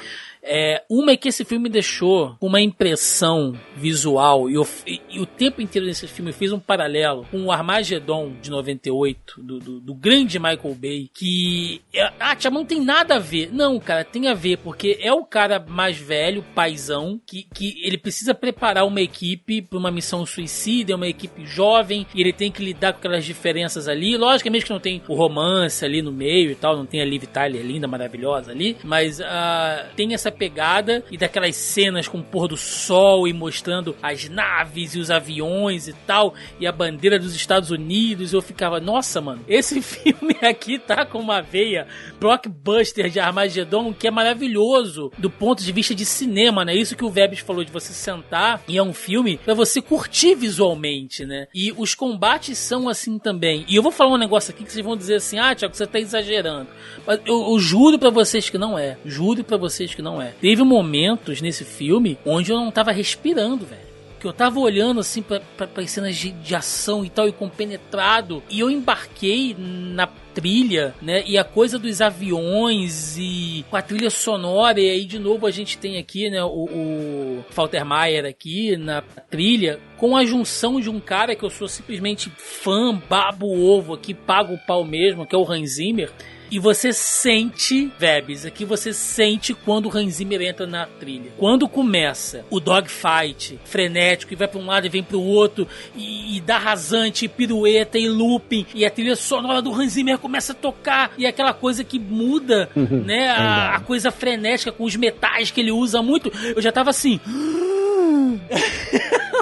É, 0.48 0.84
uma 0.90 1.12
é 1.12 1.18
que 1.18 1.28
esse 1.30 1.44
filme 1.44 1.68
deixou 1.70 2.36
uma 2.40 2.62
impressão 2.62 3.54
visual, 3.76 4.50
e, 4.50 4.56
e- 4.86 5.02
e 5.10 5.20
o 5.20 5.26
tempo 5.26 5.62
inteiro 5.62 5.88
nesse 5.88 6.08
filme 6.08 6.32
fiz 6.32 6.52
um 6.52 6.60
paralelo 6.60 7.26
com 7.32 7.46
o 7.46 7.52
Armageddon 7.52 8.34
de 8.42 8.50
98, 8.52 9.42
do, 9.42 9.60
do, 9.60 9.80
do 9.80 9.94
grande 9.96 10.38
Michael 10.40 10.76
Bay, 10.76 11.10
que. 11.14 11.82
é- 11.94 12.12
ah, 12.20 12.36
Tia, 12.36 12.52
não 12.52 12.66
tem 12.66 12.80
nada 12.82 13.16
a 13.16 13.20
ver. 13.20 13.50
Não, 13.52 13.80
cara, 13.80 14.04
tem 14.04 14.28
a 14.28 14.34
ver, 14.34 14.58
porque 14.60 14.98
é 15.02 15.12
o 15.12 15.26
cara 15.26 15.60
mais 15.60 15.98
velho, 15.98 16.44
paizão, 16.54 17.20
que, 17.26 17.44
que 17.54 17.76
ele 17.84 17.98
precisa 17.98 18.34
preparar 18.34 18.86
uma 18.86 19.02
equipe 19.02 19.62
para 19.62 19.80
uma 19.80 19.92
missão 19.92 20.26
suicida, 20.26 20.92
é 20.94 20.96
uma 20.96 21.08
equipe 21.08 21.46
jovem, 21.46 22.06
e 22.14 22.22
ele 22.22 22.32
tem 22.34 22.52
que 22.52 22.64
lidar 22.64 22.94
com 22.94 23.00
aquelas 23.00 23.26
diferenças 23.26 23.88
ali. 23.88 24.16
Logicamente 24.18 24.66
que 24.66 24.72
não 24.72 24.80
tem 24.80 25.02
o 25.08 25.16
romance 25.16 25.84
ali 25.84 26.02
no 26.02 26.12
meio 26.12 26.52
e 26.52 26.56
tal, 26.56 26.78
não 26.78 26.86
tem 26.86 27.02
a 27.02 27.06
Liv 27.06 27.24
Tyler 27.24 27.64
linda, 27.66 27.88
maravilhosa 27.88 28.52
ali, 28.52 28.78
mas 28.84 29.20
ah, 29.22 29.88
tem 29.96 30.14
essa 30.14 30.32
pegada 30.36 31.04
e 31.10 31.18
daquelas 31.18 31.56
cenas 31.56 32.08
com 32.08 32.20
o 32.20 32.24
pôr 32.24 32.48
do 32.48 32.58
sol 32.58 33.28
e 33.28 33.34
mostrando 33.34 33.96
as 34.02 34.30
naves 34.30 34.96
e 34.96 35.00
os 35.00 35.10
aviões 35.10 35.88
e 35.88 35.94
tal, 35.94 36.34
e 36.60 36.68
a 36.68 36.72
bandeira 36.72 37.18
dos 37.18 37.36
Estados 37.36 37.72
Unidos. 37.72 38.34
Eu 38.34 38.42
ficava, 38.42 38.80
nossa, 38.80 39.22
mano, 39.22 39.44
esse 39.48 39.82
filme 39.84 40.36
aqui 40.42 40.78
tá 40.78 41.06
com 41.06 41.20
uma 41.20 41.42
veia 41.42 41.88
blockbuster 42.20 43.10
de 43.10 43.20
Armageddon 43.20 43.94
que 43.94 44.08
é 44.08 44.12
maravilhoso 44.12 45.12
do 45.18 45.30
ponto 45.30 45.64
de 45.64 45.72
vista 45.72 45.96
de 45.96 46.06
cinema, 46.06 46.66
né? 46.66 46.76
Isso 46.76 46.96
que 46.96 47.06
o 47.06 47.10
Vebs 47.10 47.40
falou 47.40 47.64
de 47.64 47.72
você 47.72 47.94
sentar 47.94 48.62
e 48.68 48.78
é 48.78 48.84
um 48.84 48.94
filme 48.94 49.38
pra 49.38 49.54
você 49.54 49.82
curtir 49.82 50.36
visualmente, 50.36 51.26
né? 51.26 51.48
E 51.54 51.74
os 51.78 51.96
combates 51.96 52.58
são 52.58 52.90
assim 52.90 53.18
também. 53.18 53.66
E 53.68 53.76
eu 53.76 53.84
vou 53.84 53.92
falar 53.92 54.14
um 54.14 54.18
negócio 54.18 54.54
aqui 54.54 54.64
que 54.64 54.72
vocês 54.72 54.86
vão 54.86 54.98
dizer 54.98 55.16
assim: 55.16 55.40
"Ah, 55.40 55.54
Tiago, 55.56 55.76
você 55.76 55.88
tá 55.88 56.00
exagerando". 56.00 56.68
Mas 57.06 57.20
eu, 57.26 57.52
eu 57.52 57.60
juro 57.60 58.00
pra 58.00 58.10
vocês 58.10 58.50
que 58.50 58.58
não 58.58 58.78
é. 58.78 58.98
Juro 59.06 59.44
pra 59.44 59.58
vocês 59.58 59.94
que 59.94 60.02
não 60.02 60.22
é. 60.22 60.25
Teve 60.40 60.64
momentos 60.64 61.42
nesse 61.42 61.64
filme 61.64 62.18
onde 62.26 62.52
eu 62.52 62.58
não 62.58 62.72
tava 62.72 62.92
respirando, 62.92 63.66
velho. 63.66 63.86
Que 64.20 64.28
eu 64.28 64.34
tava 64.34 64.60
olhando 64.60 65.00
assim 65.00 65.22
pra, 65.22 65.40
pras 65.40 65.92
cenas 65.92 66.16
de, 66.16 66.32
de 66.32 66.56
ação 66.56 67.06
e 67.06 67.10
tal, 67.10 67.28
e 67.28 67.32
compenetrado, 67.32 68.42
e 68.50 68.60
eu 68.60 68.72
embarquei 68.72 69.56
na 69.60 70.08
trilha, 70.36 70.94
né? 71.02 71.24
E 71.26 71.38
a 71.38 71.44
coisa 71.44 71.80
dos 71.80 72.02
aviões 72.02 73.18
e 73.18 73.64
com 73.70 73.78
a 73.78 73.82
trilha 73.82 74.10
sonora, 74.10 74.80
e 74.80 74.90
aí 74.90 75.06
de 75.06 75.18
novo 75.18 75.48
a 75.48 75.52
gente 75.52 75.78
tem 75.78 75.98
aqui, 75.98 76.30
né, 76.30 76.44
o, 76.44 76.66
o 76.66 77.46
Faltermeyer 77.50 78.26
aqui 78.26 78.76
na 78.76 79.02
trilha, 79.02 79.80
com 79.98 80.18
a 80.18 80.26
junção 80.26 80.80
de 80.82 80.90
um 80.90 81.00
cara 81.00 81.36
que 81.36 81.44
eu 81.44 81.50
sou 81.50 81.68
simplesmente 81.68 82.30
fã, 82.36 83.00
babo 83.10 83.48
ovo 83.48 83.94
aqui, 83.94 84.14
pago 84.14 84.54
o 84.56 84.66
pau 84.66 84.84
mesmo, 84.84 85.26
que 85.26 85.36
é 85.36 85.38
o 85.38 85.50
Hans 85.50 85.76
Zimmer. 85.76 86.12
E 86.52 86.60
você 86.60 86.94
sente, 86.94 87.92
Vebs, 87.98 88.46
aqui 88.46 88.64
você 88.66 88.94
sente 88.94 89.54
quando 89.54 89.88
o 89.88 89.98
Hans 89.98 90.16
Zimmer 90.16 90.42
entra 90.42 90.66
na 90.68 90.86
trilha. 90.86 91.32
Quando 91.38 91.68
começa 91.68 92.46
o 92.50 92.60
dogfight 92.60 93.60
frenético 93.66 94.32
e 94.34 94.36
vai 94.36 94.48
pra 94.48 94.60
um 94.60 94.66
lado 94.66 94.86
e 94.86 94.90
vem 94.90 95.04
pro 95.04 95.20
outro, 95.22 95.68
e, 95.96 96.38
e 96.38 96.42
dá 96.42 96.58
rasante, 96.58 97.26
e 97.26 97.28
pirueta 97.28 97.98
e 97.98 98.08
looping, 98.08 98.66
e 98.76 98.86
a 98.86 98.90
trilha 98.90 99.16
sonora 99.16 99.62
do 99.62 99.74
Hans 99.74 99.94
Zimmer 99.94 100.18
começa 100.18 100.52
a 100.54 100.56
tocar, 100.56 101.12
e 101.18 101.26
aquela 101.26 101.54
coisa 101.54 101.84
que 101.84 101.98
muda, 102.00 102.70
né? 102.76 103.30
A, 103.30 103.76
a 103.76 103.80
coisa 103.80 104.12
frenética 104.12 104.72
com 104.72 104.84
os 104.84 104.96
metais 104.96 105.52
que 105.52 105.60
ele 105.62 105.72
usa 105.72 106.02
muito. 106.02 106.32
Eu 106.56 106.62
já 106.62 106.72
tava 106.72 106.90
assim. 106.92 107.20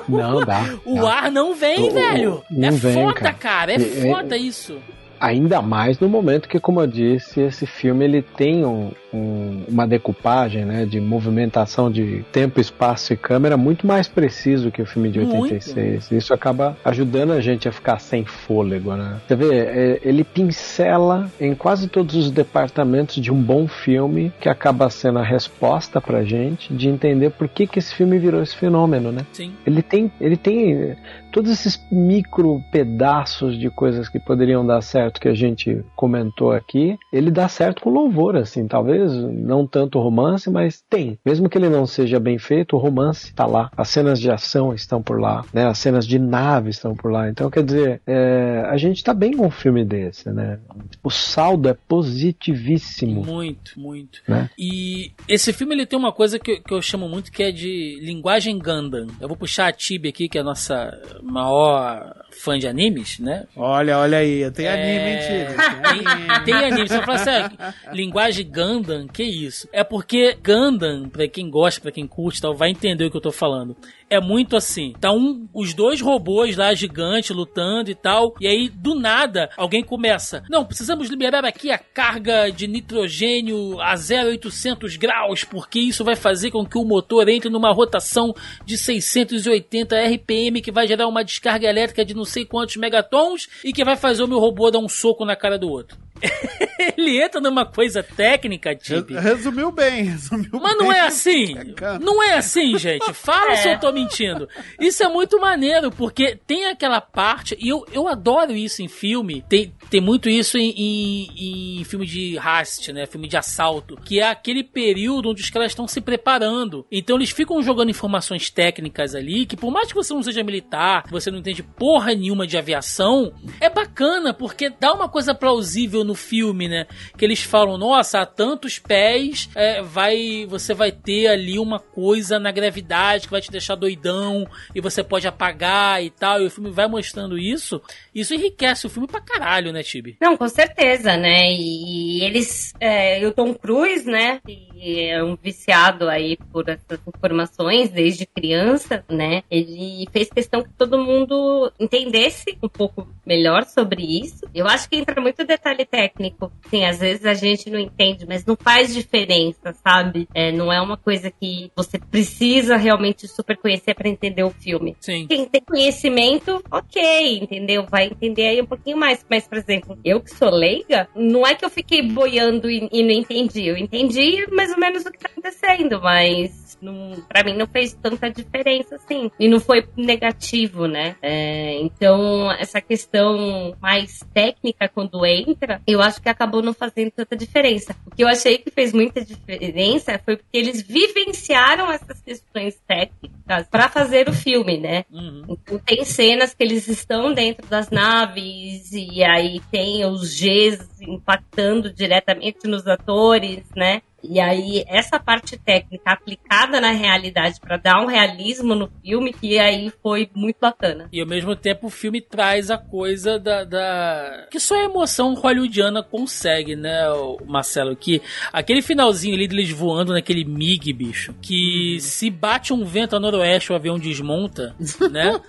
Não 0.08 0.44
dá. 0.46 0.64
O 0.86 0.96
dá. 1.02 1.14
ar 1.14 1.32
não 1.32 1.54
vem, 1.56 1.80
O- 1.80 1.88
o- 1.88 1.94
velho. 1.94 2.44
não 2.52 2.68
é 2.68 2.72
vem, 2.72 2.94
foda, 2.94 3.14
cara. 3.14 3.34
cara. 3.34 3.72
É, 3.72 3.76
É- 3.76 4.02
foda 4.12 4.38
isso. 4.38 4.78
Ainda 5.24 5.62
mais 5.62 5.98
no 6.02 6.10
momento 6.10 6.50
que, 6.50 6.60
como 6.60 6.82
eu 6.82 6.86
disse, 6.86 7.40
esse 7.40 7.66
filme 7.66 8.04
ele 8.04 8.22
tem 8.22 8.66
um- 8.66 8.92
um- 9.14 9.64
uma 9.68 9.88
decupagem 9.88 10.66
né, 10.66 10.86
de 10.86 11.00
movimentação 11.00 11.92
de 11.92 12.24
tempo, 12.32 12.60
espaço 12.60 13.14
e 13.14 13.18
câmera 13.18 13.56
muito 13.58 13.86
mais 13.86 14.08
preciso 14.08 14.72
que 14.72 14.82
o 14.82 14.86
filme 14.86 15.10
de 15.10 15.20
Muito. 15.20 15.44
86. 15.44 16.12
Isso 16.12 16.34
acaba 16.34 16.78
ajudando 16.84 17.32
a 17.32 17.42
gente 17.42 17.68
a 17.68 17.72
ficar 17.72 18.00
sem 18.00 18.26
fôlego. 18.26 18.94
Né? 18.96 19.18
Você 19.28 19.36
vê, 19.36 19.56
é, 19.56 20.00
ele 20.04 20.24
pincela 20.24 21.30
em 21.40 21.54
quase 21.56 21.88
todos 21.88 22.16
os 22.16 22.32
departamentos 22.32 23.16
de 23.16 23.32
um 23.32 23.42
bom 23.42 23.68
filme 23.68 24.32
que 24.40 24.50
acaba 24.50 24.90
sendo 24.90 25.20
a 25.20 25.24
resposta 25.24 26.00
pra 26.00 26.24
gente 26.24 26.74
de 26.74 26.88
entender 26.88 27.30
por 27.32 27.48
que, 27.48 27.68
que 27.68 27.80
esse 27.80 27.94
filme 27.94 28.18
virou 28.18 28.42
esse 28.42 28.56
fenômeno, 28.56 29.12
né? 29.12 29.22
Sim. 29.32 29.54
Ele 29.66 29.82
tem, 29.82 30.12
ele 30.20 30.38
tem 30.38 30.96
todos 31.32 31.52
esses 31.52 31.84
micro 31.92 32.62
pedaços 32.72 33.58
de 33.58 33.70
coisas 33.70 34.08
que 34.08 34.20
poderiam 34.20 34.66
dar 34.66 34.82
certo 34.82 35.20
que 35.20 35.28
a 35.28 35.34
gente 35.34 35.84
comentou 35.96 36.52
aqui. 36.52 36.98
Ele 37.12 37.32
dá 37.32 37.48
certo 37.48 37.82
com 37.82 37.90
louvor, 37.90 38.36
assim, 38.36 38.68
talvez 38.68 39.03
não 39.12 39.66
tanto 39.68 39.98
o 39.98 40.02
romance, 40.02 40.50
mas 40.50 40.82
tem. 40.90 41.18
Mesmo 41.26 41.50
que 41.50 41.58
ele 41.58 41.70
não 41.70 41.86
seja 41.86 42.20
bem 42.20 42.38
feito, 42.38 42.76
o 42.76 42.80
romance 42.80 43.34
tá 43.34 43.46
lá. 43.46 43.70
As 43.76 43.90
cenas 43.90 44.20
de 44.20 44.30
ação 44.32 44.74
estão 44.74 45.02
por 45.02 45.20
lá, 45.20 45.44
né? 45.54 45.66
As 45.68 45.78
cenas 45.78 46.06
de 46.08 46.18
nave 46.20 46.70
estão 46.70 46.96
por 46.96 47.12
lá. 47.12 47.30
Então, 47.30 47.50
quer 47.50 47.64
dizer, 47.64 48.02
é, 48.08 48.64
a 48.70 48.78
gente 48.78 49.04
tá 49.04 49.14
bem 49.14 49.36
com 49.36 49.48
um 49.48 49.52
filme 49.52 49.84
desse, 49.84 50.30
né? 50.30 50.60
O 51.04 51.10
saldo 51.10 51.68
é 51.70 51.74
positivíssimo. 51.88 53.24
Muito, 53.26 53.80
muito. 53.80 54.22
Né? 54.28 54.50
E 54.58 55.12
esse 55.28 55.52
filme 55.54 55.74
ele 55.76 55.86
tem 55.86 55.98
uma 55.98 56.12
coisa 56.12 56.40
que, 56.40 56.52
eu- 56.52 56.62
que 56.62 56.74
eu 56.74 56.82
chamo 56.82 57.08
muito 57.10 57.32
que 57.32 57.44
é 57.44 57.52
de 57.52 58.00
linguagem 58.02 58.58
Gundam. 58.60 59.08
Eu 59.20 59.28
vou 59.28 59.38
puxar 59.38 59.68
a 59.68 59.72
Tibi 59.72 60.10
aqui, 60.10 60.28
que 60.30 60.38
é 60.38 60.42
a 60.42 60.44
nossa 60.44 60.92
maior 61.22 62.14
fã 62.34 62.58
de 62.58 62.68
animes, 62.68 63.20
né? 63.20 63.46
Olha, 63.56 63.98
olha 64.00 64.18
aí, 64.18 64.50
tem 64.52 64.66
É, 64.66 64.74
anime, 64.74 65.10
hein, 65.10 65.20
Tigre? 65.20 65.56
Tem 65.56 66.08
anime. 66.08 66.46
Tem 66.46 66.54
anime. 66.56 66.88
Você 66.90 66.98
vai 66.98 67.06
falar 67.06 67.44
assim, 67.44 67.56
ah, 67.60 67.74
linguagem 67.94 68.50
Gundam, 68.50 69.08
que 69.08 69.24
isso? 69.24 69.68
É 69.72 69.84
porque 69.84 70.38
Gundam, 70.44 71.08
pra 71.10 71.28
quem 71.28 71.50
gosta, 71.50 71.80
pra 71.82 71.92
quem 71.92 72.08
curte 72.08 72.40
e 72.40 72.42
tal, 72.42 72.56
vai 72.56 72.70
entender 72.70 73.06
o 73.06 73.12
que 73.12 73.18
eu 73.18 73.22
tô 73.22 73.32
falando. 73.32 73.76
É 74.14 74.22
muito 74.22 74.56
assim. 74.56 74.94
Tá 75.02 75.12
um, 75.12 75.50
os 75.52 75.74
dois 75.74 76.00
robôs 76.00 76.56
lá 76.56 76.72
gigantes 76.76 77.36
lutando 77.36 77.90
e 77.90 77.96
tal. 77.96 78.36
E 78.40 78.46
aí, 78.46 78.70
do 78.70 78.94
nada, 78.94 79.50
alguém 79.58 79.84
começa. 79.84 80.44
Não, 80.48 80.64
precisamos 80.64 81.10
liberar 81.10 81.44
aqui 81.44 81.72
a 81.72 81.80
carga 81.80 82.52
de 82.52 82.68
nitrogênio 82.68 83.82
a 83.82 83.96
0,800 83.96 84.98
graus, 84.98 85.44
porque 85.44 85.80
isso 85.80 86.04
vai 86.04 86.16
fazer 86.16 86.52
com 86.52 86.64
que 86.64 86.78
o 86.78 86.86
motor 86.86 87.28
entre 87.28 87.50
numa 87.50 87.74
rotação 87.74 88.36
de 88.64 88.78
680 88.78 89.96
RPM, 89.96 90.62
que 90.62 90.72
vai 90.72 90.86
gerar 90.86 91.08
uma 91.08 91.24
descarga 91.24 91.68
elétrica 91.68 92.06
de 92.06 92.14
não 92.14 92.24
sei 92.24 92.46
quantos 92.46 92.76
megatons 92.76 93.50
e 93.66 93.74
que 93.74 93.84
vai 93.84 93.96
fazer 93.96 94.22
o 94.22 94.28
meu 94.28 94.38
robô 94.38 94.70
dar 94.70 94.78
um 94.78 94.88
soco 94.88 95.26
na 95.26 95.36
cara 95.36 95.58
do 95.58 95.68
outro. 95.68 96.03
Ele 96.98 97.22
entra 97.22 97.40
numa 97.40 97.66
coisa 97.66 98.04
técnica. 98.04 98.72
Re- 98.72 99.20
Resumiu 99.20 99.72
bem, 99.72 100.04
resumiu 100.04 100.50
Mas 100.62 100.78
não 100.78 100.88
bem. 100.90 100.98
é 100.98 101.02
assim. 101.08 101.56
Cara. 101.76 102.00
Não 102.00 102.22
é 102.22 102.34
assim, 102.38 102.78
gente. 102.78 103.14
Fala 103.14 103.56
se 103.56 103.70
eu 103.70 103.80
tô 103.80 103.92
mentindo. 103.92 104.48
Isso 104.80 105.04
é 105.04 105.08
muito 105.08 105.40
maneiro, 105.40 105.92
porque 105.92 106.38
tem 106.48 106.66
aquela 106.66 107.00
parte, 107.02 107.56
e 107.60 107.70
eu, 107.70 107.86
eu 107.92 108.08
adoro 108.08 108.54
isso 108.56 108.82
em 108.82 108.88
filme. 108.88 109.44
Tem, 109.48 109.74
tem 109.90 110.02
muito 110.02 110.30
isso 110.30 110.58
em, 110.58 110.70
em, 110.72 111.80
em 111.80 111.84
filme 111.84 112.06
de 112.06 112.38
heist, 112.38 112.92
né? 112.92 113.06
Filme 113.06 113.28
de 113.28 113.38
assalto. 113.38 113.96
Que 113.98 114.20
é 114.20 114.28
aquele 114.30 114.64
período 114.64 115.30
onde 115.30 115.42
os 115.42 115.50
caras 115.50 115.72
estão 115.72 115.88
se 115.88 116.02
preparando. 116.02 116.86
Então 116.92 117.16
eles 117.16 117.30
ficam 117.30 117.62
jogando 117.62 117.90
informações 117.90 118.50
técnicas 118.50 119.16
ali, 119.16 119.46
que 119.46 119.56
por 119.58 119.72
mais 119.72 119.88
que 119.90 119.96
você 119.96 120.14
não 120.14 120.24
seja 120.24 120.44
militar, 120.44 121.04
você 121.10 121.30
não 121.32 121.40
entende 121.40 121.64
porra 121.64 122.14
nenhuma 122.14 122.46
de 122.48 122.58
aviação, 122.58 123.34
é 123.60 123.70
bacana, 123.70 124.34
porque 124.34 124.70
dá 124.70 124.94
uma 124.94 125.08
coisa 125.10 125.34
plausível 125.34 126.03
no 126.04 126.16
filme, 126.16 126.68
né? 126.68 126.86
Que 127.18 127.26
eles 127.26 127.42
falam, 127.42 127.78
nossa, 127.78 128.22
a 128.22 128.26
tantos 128.26 128.80
pés 128.80 129.50
é, 129.56 129.82
vai, 129.82 130.46
você 130.48 130.74
vai 130.74 130.92
ter 130.92 131.28
ali 131.28 131.60
uma 131.60 131.80
coisa 131.80 132.40
na 132.40 132.52
gravidade 132.52 133.26
que 133.26 133.32
vai 133.32 133.42
te 133.42 133.52
deixar 133.52 133.76
doidão 133.76 134.46
e 134.74 134.82
você 134.82 135.04
pode 135.04 135.28
apagar 135.28 136.04
e 136.04 136.10
tal. 136.10 136.42
E 136.42 136.46
o 136.46 136.50
filme 136.50 136.72
vai 136.72 136.88
mostrando 136.88 137.38
isso. 137.38 137.82
Isso 138.14 138.34
enriquece 138.34 138.88
o 138.88 138.90
filme 138.90 139.08
pra 139.08 139.22
caralho, 139.22 139.72
né, 139.72 139.84
Tibi? 139.84 140.18
Não, 140.22 140.38
com 140.38 140.48
certeza, 140.48 141.18
né? 141.18 141.52
E 141.52 142.24
eles. 142.24 142.74
É, 142.80 143.22
e 143.22 143.26
o 143.26 143.32
Tom 143.32 143.54
Cruise, 143.54 144.06
né? 144.06 144.40
Que 144.46 144.68
é 144.84 145.24
um 145.24 145.36
viciado 145.36 146.10
aí 146.10 146.38
por 146.52 146.68
essas 146.70 147.00
informações 147.08 147.90
desde 147.90 148.26
criança, 148.26 149.04
né? 149.10 149.44
Ele 149.50 150.06
fez 150.12 150.30
questão 150.30 150.64
que 150.64 150.72
todo 150.74 150.98
mundo 150.98 151.72
entendesse 151.80 152.58
um 152.62 152.70
pouco 152.70 153.08
melhor 153.26 153.64
sobre 153.66 154.04
isso. 154.04 154.48
Eu 154.54 154.68
acho 154.68 154.90
que 154.90 154.96
entra 154.96 155.22
muito 155.22 155.46
detalhe 155.46 155.86
técnico. 155.86 156.52
Sim, 156.70 156.86
às 156.86 157.00
vezes 157.00 157.26
a 157.26 157.34
gente 157.34 157.70
não 157.70 157.80
entende, 157.80 158.26
mas 158.28 158.46
não 158.46 158.56
faz 158.56 158.94
diferença, 158.94 159.74
sabe? 159.84 160.28
É, 160.34 160.52
não 160.52 160.72
é 160.72 160.82
uma 160.82 160.98
coisa 160.98 161.32
que 161.32 161.72
você 161.76 162.00
precisa 162.00 162.78
realmente 162.78 163.28
super 163.28 163.58
conhecer 163.58 163.94
para 163.94 164.10
entender 164.10 164.44
o 164.44 164.50
filme. 164.50 164.96
Sim. 165.00 165.28
Quem 165.28 165.46
tem 165.46 165.62
conhecimento, 165.62 166.64
ok, 166.72 167.40
entendeu? 167.40 167.86
Vai 167.90 168.08
entender 168.08 168.48
aí 168.48 168.62
um 168.62 168.66
pouquinho 168.66 168.98
mais. 168.98 169.26
Mas, 169.30 169.48
por 169.48 169.58
exemplo, 169.58 169.98
eu 170.04 170.20
que 170.22 170.32
sou 170.32 170.50
leiga, 170.50 171.08
não 171.16 171.46
é 171.46 171.56
que 171.56 171.66
eu 171.66 171.70
fiquei 171.70 172.02
boiando 172.02 172.70
e, 172.70 172.88
e 172.92 173.04
não 173.04 173.12
entendi. 173.12 173.68
Eu 173.68 173.78
entendi 173.78 174.46
mais 174.74 174.76
ou 174.76 174.80
menos 174.80 175.06
o 175.06 175.12
que 175.12 175.20
tá 175.20 175.30
acontecendo, 175.30 176.02
mas 176.02 176.78
não, 176.82 177.24
pra 177.28 177.44
mim 177.44 177.56
não 177.56 177.66
fez 177.66 177.94
tanta 177.94 178.30
diferença 178.30 178.96
assim. 178.96 179.32
E 179.40 179.48
não 179.48 179.60
foi 179.60 179.88
negativo, 179.96 180.88
né? 180.88 181.16
É, 181.22 181.80
então, 181.80 182.52
essa 182.52 182.82
questão 182.82 183.76
mais 183.82 184.20
técnica 184.34 184.90
quando 184.90 185.26
entra, 185.26 185.82
eu 185.88 186.02
acho 186.02 186.22
que 186.22 186.30
acabou 186.30 186.62
não 186.62 186.74
fazendo 186.74 187.12
tanta 187.12 187.36
diferença. 187.36 187.96
O 188.06 188.16
que 188.16 188.24
eu 188.24 188.28
achei 188.28 188.58
que 188.58 188.70
fez 188.70 188.94
muita 188.94 189.24
diferença 189.24 190.20
foi 190.24 190.38
porque 190.38 190.58
eles 190.58 190.82
vivenciaram 190.82 191.92
essas 191.92 192.22
questões 192.22 192.80
técnicas 192.88 193.68
pra 193.70 193.88
fazer 193.88 194.28
o 194.28 194.34
filme, 194.34 194.78
né? 194.78 195.06
Uhum. 195.12 195.44
Então 195.50 195.80
tem 195.80 196.04
cenas 196.04 196.54
que 196.54 196.64
eles 196.64 196.88
estão 196.88 197.34
dentro 197.34 197.66
das 197.68 197.90
naves 197.90 198.92
e 198.92 199.24
aí 199.24 199.62
tem 199.72 200.06
os 200.06 200.34
Gs 200.40 200.90
impactando 201.02 201.92
diretamente 201.94 202.68
nos 202.68 202.88
atores, 202.88 203.64
né? 203.76 204.02
E 204.24 204.40
aí 204.40 204.84
essa 204.88 205.20
parte 205.20 205.58
técnica 205.58 206.12
aplicada 206.12 206.80
na 206.80 206.92
realidade 206.92 207.60
para 207.60 207.78
dar 207.78 208.02
um 208.02 208.06
realismo 208.08 208.74
no 208.74 208.90
filme 209.04 209.34
que 209.34 209.60
aí 209.60 209.92
foi 210.02 210.30
muito 210.34 210.58
bacana. 210.62 211.10
E 211.12 211.20
ao 211.20 211.28
mesmo 211.28 211.56
tempo 211.56 211.88
o 211.88 211.90
filme 211.90 212.22
traz 212.22 212.72
a 212.72 212.78
coisa 212.78 213.38
da. 213.38 213.64
da- 213.64 214.48
que 214.50 214.60
só 214.60 214.76
a 214.76 214.84
emoção 214.86 215.34
hollywoodiana 215.34 216.02
consegue, 216.02 216.76
né, 216.76 217.04
Marcelo? 217.46 217.96
Que 217.96 218.22
aquele 218.52 218.82
finalzinho 218.82 219.36
ali 219.36 219.48
deles 219.48 219.70
voando 219.72 220.14
naquele 220.14 220.46
MiG, 220.46 220.94
bicho, 220.94 221.34
que 221.42 221.98
se 222.00 222.30
bate 222.30 222.74
um 222.74 222.86
vento 222.86 223.16
a 223.16 223.20
noroeste 223.20 223.72
o 223.72 223.76
avião 223.76 224.00
desmonta, 224.00 224.76
né? 225.12 225.40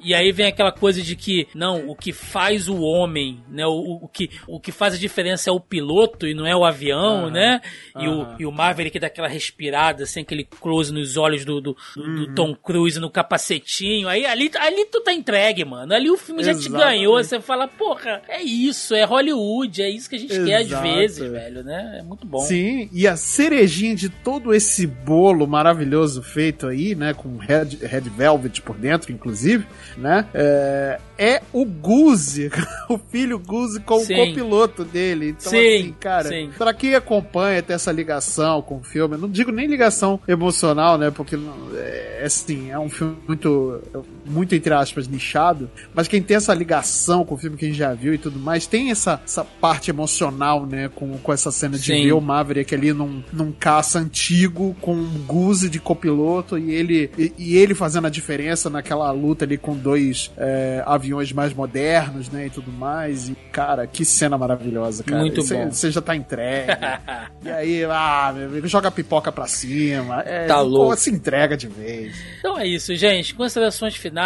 E 0.00 0.14
aí 0.14 0.32
vem 0.32 0.46
aquela 0.46 0.72
coisa 0.72 1.02
de 1.02 1.14
que, 1.16 1.46
não, 1.54 1.88
o 1.88 1.94
que 1.94 2.12
faz 2.12 2.68
o 2.68 2.80
homem, 2.80 3.42
né? 3.48 3.66
O, 3.66 4.00
o, 4.02 4.08
que, 4.08 4.30
o 4.46 4.58
que 4.60 4.72
faz 4.72 4.94
a 4.94 4.98
diferença 4.98 5.50
é 5.50 5.52
o 5.52 5.60
piloto 5.60 6.26
e 6.26 6.34
não 6.34 6.46
é 6.46 6.54
o 6.56 6.64
avião, 6.64 7.24
Aham. 7.24 7.30
né? 7.30 7.60
E, 8.04 8.08
o, 8.08 8.26
e 8.40 8.46
o 8.46 8.52
Maverick 8.52 8.98
dá 8.98 9.06
aquela 9.06 9.28
respirada, 9.28 10.04
assim, 10.04 10.20
aquele 10.20 10.44
close 10.44 10.92
nos 10.92 11.16
olhos 11.16 11.44
do, 11.44 11.60
do, 11.60 11.76
do- 11.96 12.02
Uhum. 12.02 12.14
do 12.16 12.34
Tom 12.34 12.54
Cruise 12.54 12.98
no 12.98 13.10
capacetinho. 13.10 14.08
Aí 14.08 14.24
ali, 14.26 14.50
ali 14.56 14.84
tu 14.86 15.00
tá 15.02 15.12
entregue, 15.12 15.64
mano. 15.64 15.92
Ali 15.94 16.10
o 16.10 16.16
filme 16.16 16.42
já 16.42 16.54
te 16.54 16.68
ganhou. 16.68 17.22
Você 17.22 17.40
fala, 17.40 17.66
porra, 17.68 18.22
é 18.28 18.42
isso, 18.42 18.94
é 18.94 19.04
Hollywood, 19.04 19.82
é 19.82 19.90
isso 19.90 20.08
que 20.08 20.16
a 20.16 20.18
gente 20.18 20.44
quer 20.44 20.56
às 20.56 20.66
Exato. 20.66 20.82
vezes, 20.82 21.30
velho, 21.30 21.62
né? 21.62 21.98
É 22.00 22.02
muito 22.02 22.26
bom. 22.26 22.40
Sim, 22.40 22.88
e 22.92 23.06
a 23.06 23.16
cerejinha 23.16 23.94
de 23.94 24.08
todo 24.08 24.54
esse 24.54 24.86
bolo 24.86 25.46
maravilhoso 25.46 26.22
feito 26.22 26.66
aí, 26.66 26.94
né, 26.94 27.12
com 27.14 27.36
red, 27.36 27.76
red 27.82 28.00
velvet 28.02 28.60
por 28.62 28.76
dentro, 28.76 29.12
inclusive, 29.12 29.66
né, 29.96 30.26
é, 30.34 30.98
é 31.18 31.42
o 31.52 31.64
Guzi, 31.64 32.50
o 32.88 32.98
filho 32.98 33.38
Guzi 33.38 33.80
com 33.80 33.98
Sim. 34.00 34.14
o 34.14 34.26
copiloto 34.26 34.84
dele. 34.84 35.30
Então, 35.30 35.50
Sim, 35.50 35.58
assim, 35.76 35.92
cara, 36.00 36.28
sim. 36.28 36.50
pra 36.56 36.72
quem 36.74 36.94
acompanha, 36.94 37.62
tem 37.62 37.74
essa 37.74 37.89
ligação 37.92 38.62
com 38.62 38.76
o 38.78 38.82
filme, 38.82 39.16
não 39.16 39.28
digo 39.28 39.50
nem 39.50 39.66
ligação 39.66 40.20
emocional, 40.26 40.96
né, 40.98 41.10
porque 41.10 41.36
não- 41.36 41.54
é, 41.76 42.22
assim, 42.24 42.70
é 42.70 42.78
um 42.78 42.88
filme 42.88 43.16
muito, 43.26 43.80
muito 44.30 44.54
entre 44.54 44.72
aspas, 44.72 45.08
nichado, 45.08 45.68
mas 45.94 46.08
quem 46.08 46.22
tem 46.22 46.36
essa 46.36 46.54
ligação 46.54 47.24
com 47.24 47.34
o 47.34 47.38
filme 47.38 47.56
que 47.56 47.64
a 47.64 47.68
gente 47.68 47.78
já 47.78 47.92
viu 47.92 48.14
e 48.14 48.18
tudo 48.18 48.38
mais, 48.38 48.66
tem 48.66 48.90
essa, 48.90 49.20
essa 49.24 49.44
parte 49.44 49.90
emocional, 49.90 50.64
né, 50.66 50.88
com, 50.94 51.18
com 51.18 51.32
essa 51.32 51.50
cena 51.50 51.76
de 51.76 51.84
Sim. 51.86 52.04
ver 52.04 52.12
o 52.12 52.20
Maverick 52.20 52.74
ali 52.74 52.92
num, 52.92 53.22
num 53.32 53.52
caça 53.52 53.98
antigo 53.98 54.76
com 54.80 54.94
um 54.94 55.24
Guzi 55.26 55.68
de 55.68 55.80
copiloto 55.80 56.56
e 56.58 56.70
ele, 56.72 57.10
e, 57.18 57.32
e 57.38 57.56
ele 57.56 57.74
fazendo 57.74 58.06
a 58.06 58.10
diferença 58.10 58.70
naquela 58.70 59.10
luta 59.10 59.44
ali 59.44 59.58
com 59.58 59.76
dois 59.76 60.30
é, 60.36 60.82
aviões 60.86 61.32
mais 61.32 61.52
modernos, 61.52 62.28
né, 62.30 62.46
e 62.46 62.50
tudo 62.50 62.70
mais. 62.72 63.28
E, 63.28 63.34
cara, 63.52 63.86
que 63.86 64.04
cena 64.04 64.38
maravilhosa, 64.38 65.02
cara. 65.02 65.20
Muito 65.20 65.42
Você- 65.42 65.54
bom. 65.54 65.70
Você 65.70 65.90
já 65.90 66.00
tá 66.00 66.14
entregue. 66.14 66.72
e 67.44 67.48
aí, 67.50 67.84
ah, 67.84 68.32
meu 68.36 68.46
amigo, 68.46 68.66
joga 68.68 68.88
a 68.88 68.90
pipoca 68.90 69.32
pra 69.32 69.46
cima. 69.46 70.22
É, 70.24 70.46
Tá 70.46 70.60
louco. 70.60 70.96
Se 70.96 71.10
entrega 71.10 71.56
de 71.56 71.66
vez. 71.68 72.14
Então 72.38 72.58
é 72.58 72.66
isso, 72.66 72.94
gente. 72.94 73.34
Considerações 73.34 73.94
finais. 73.96 74.19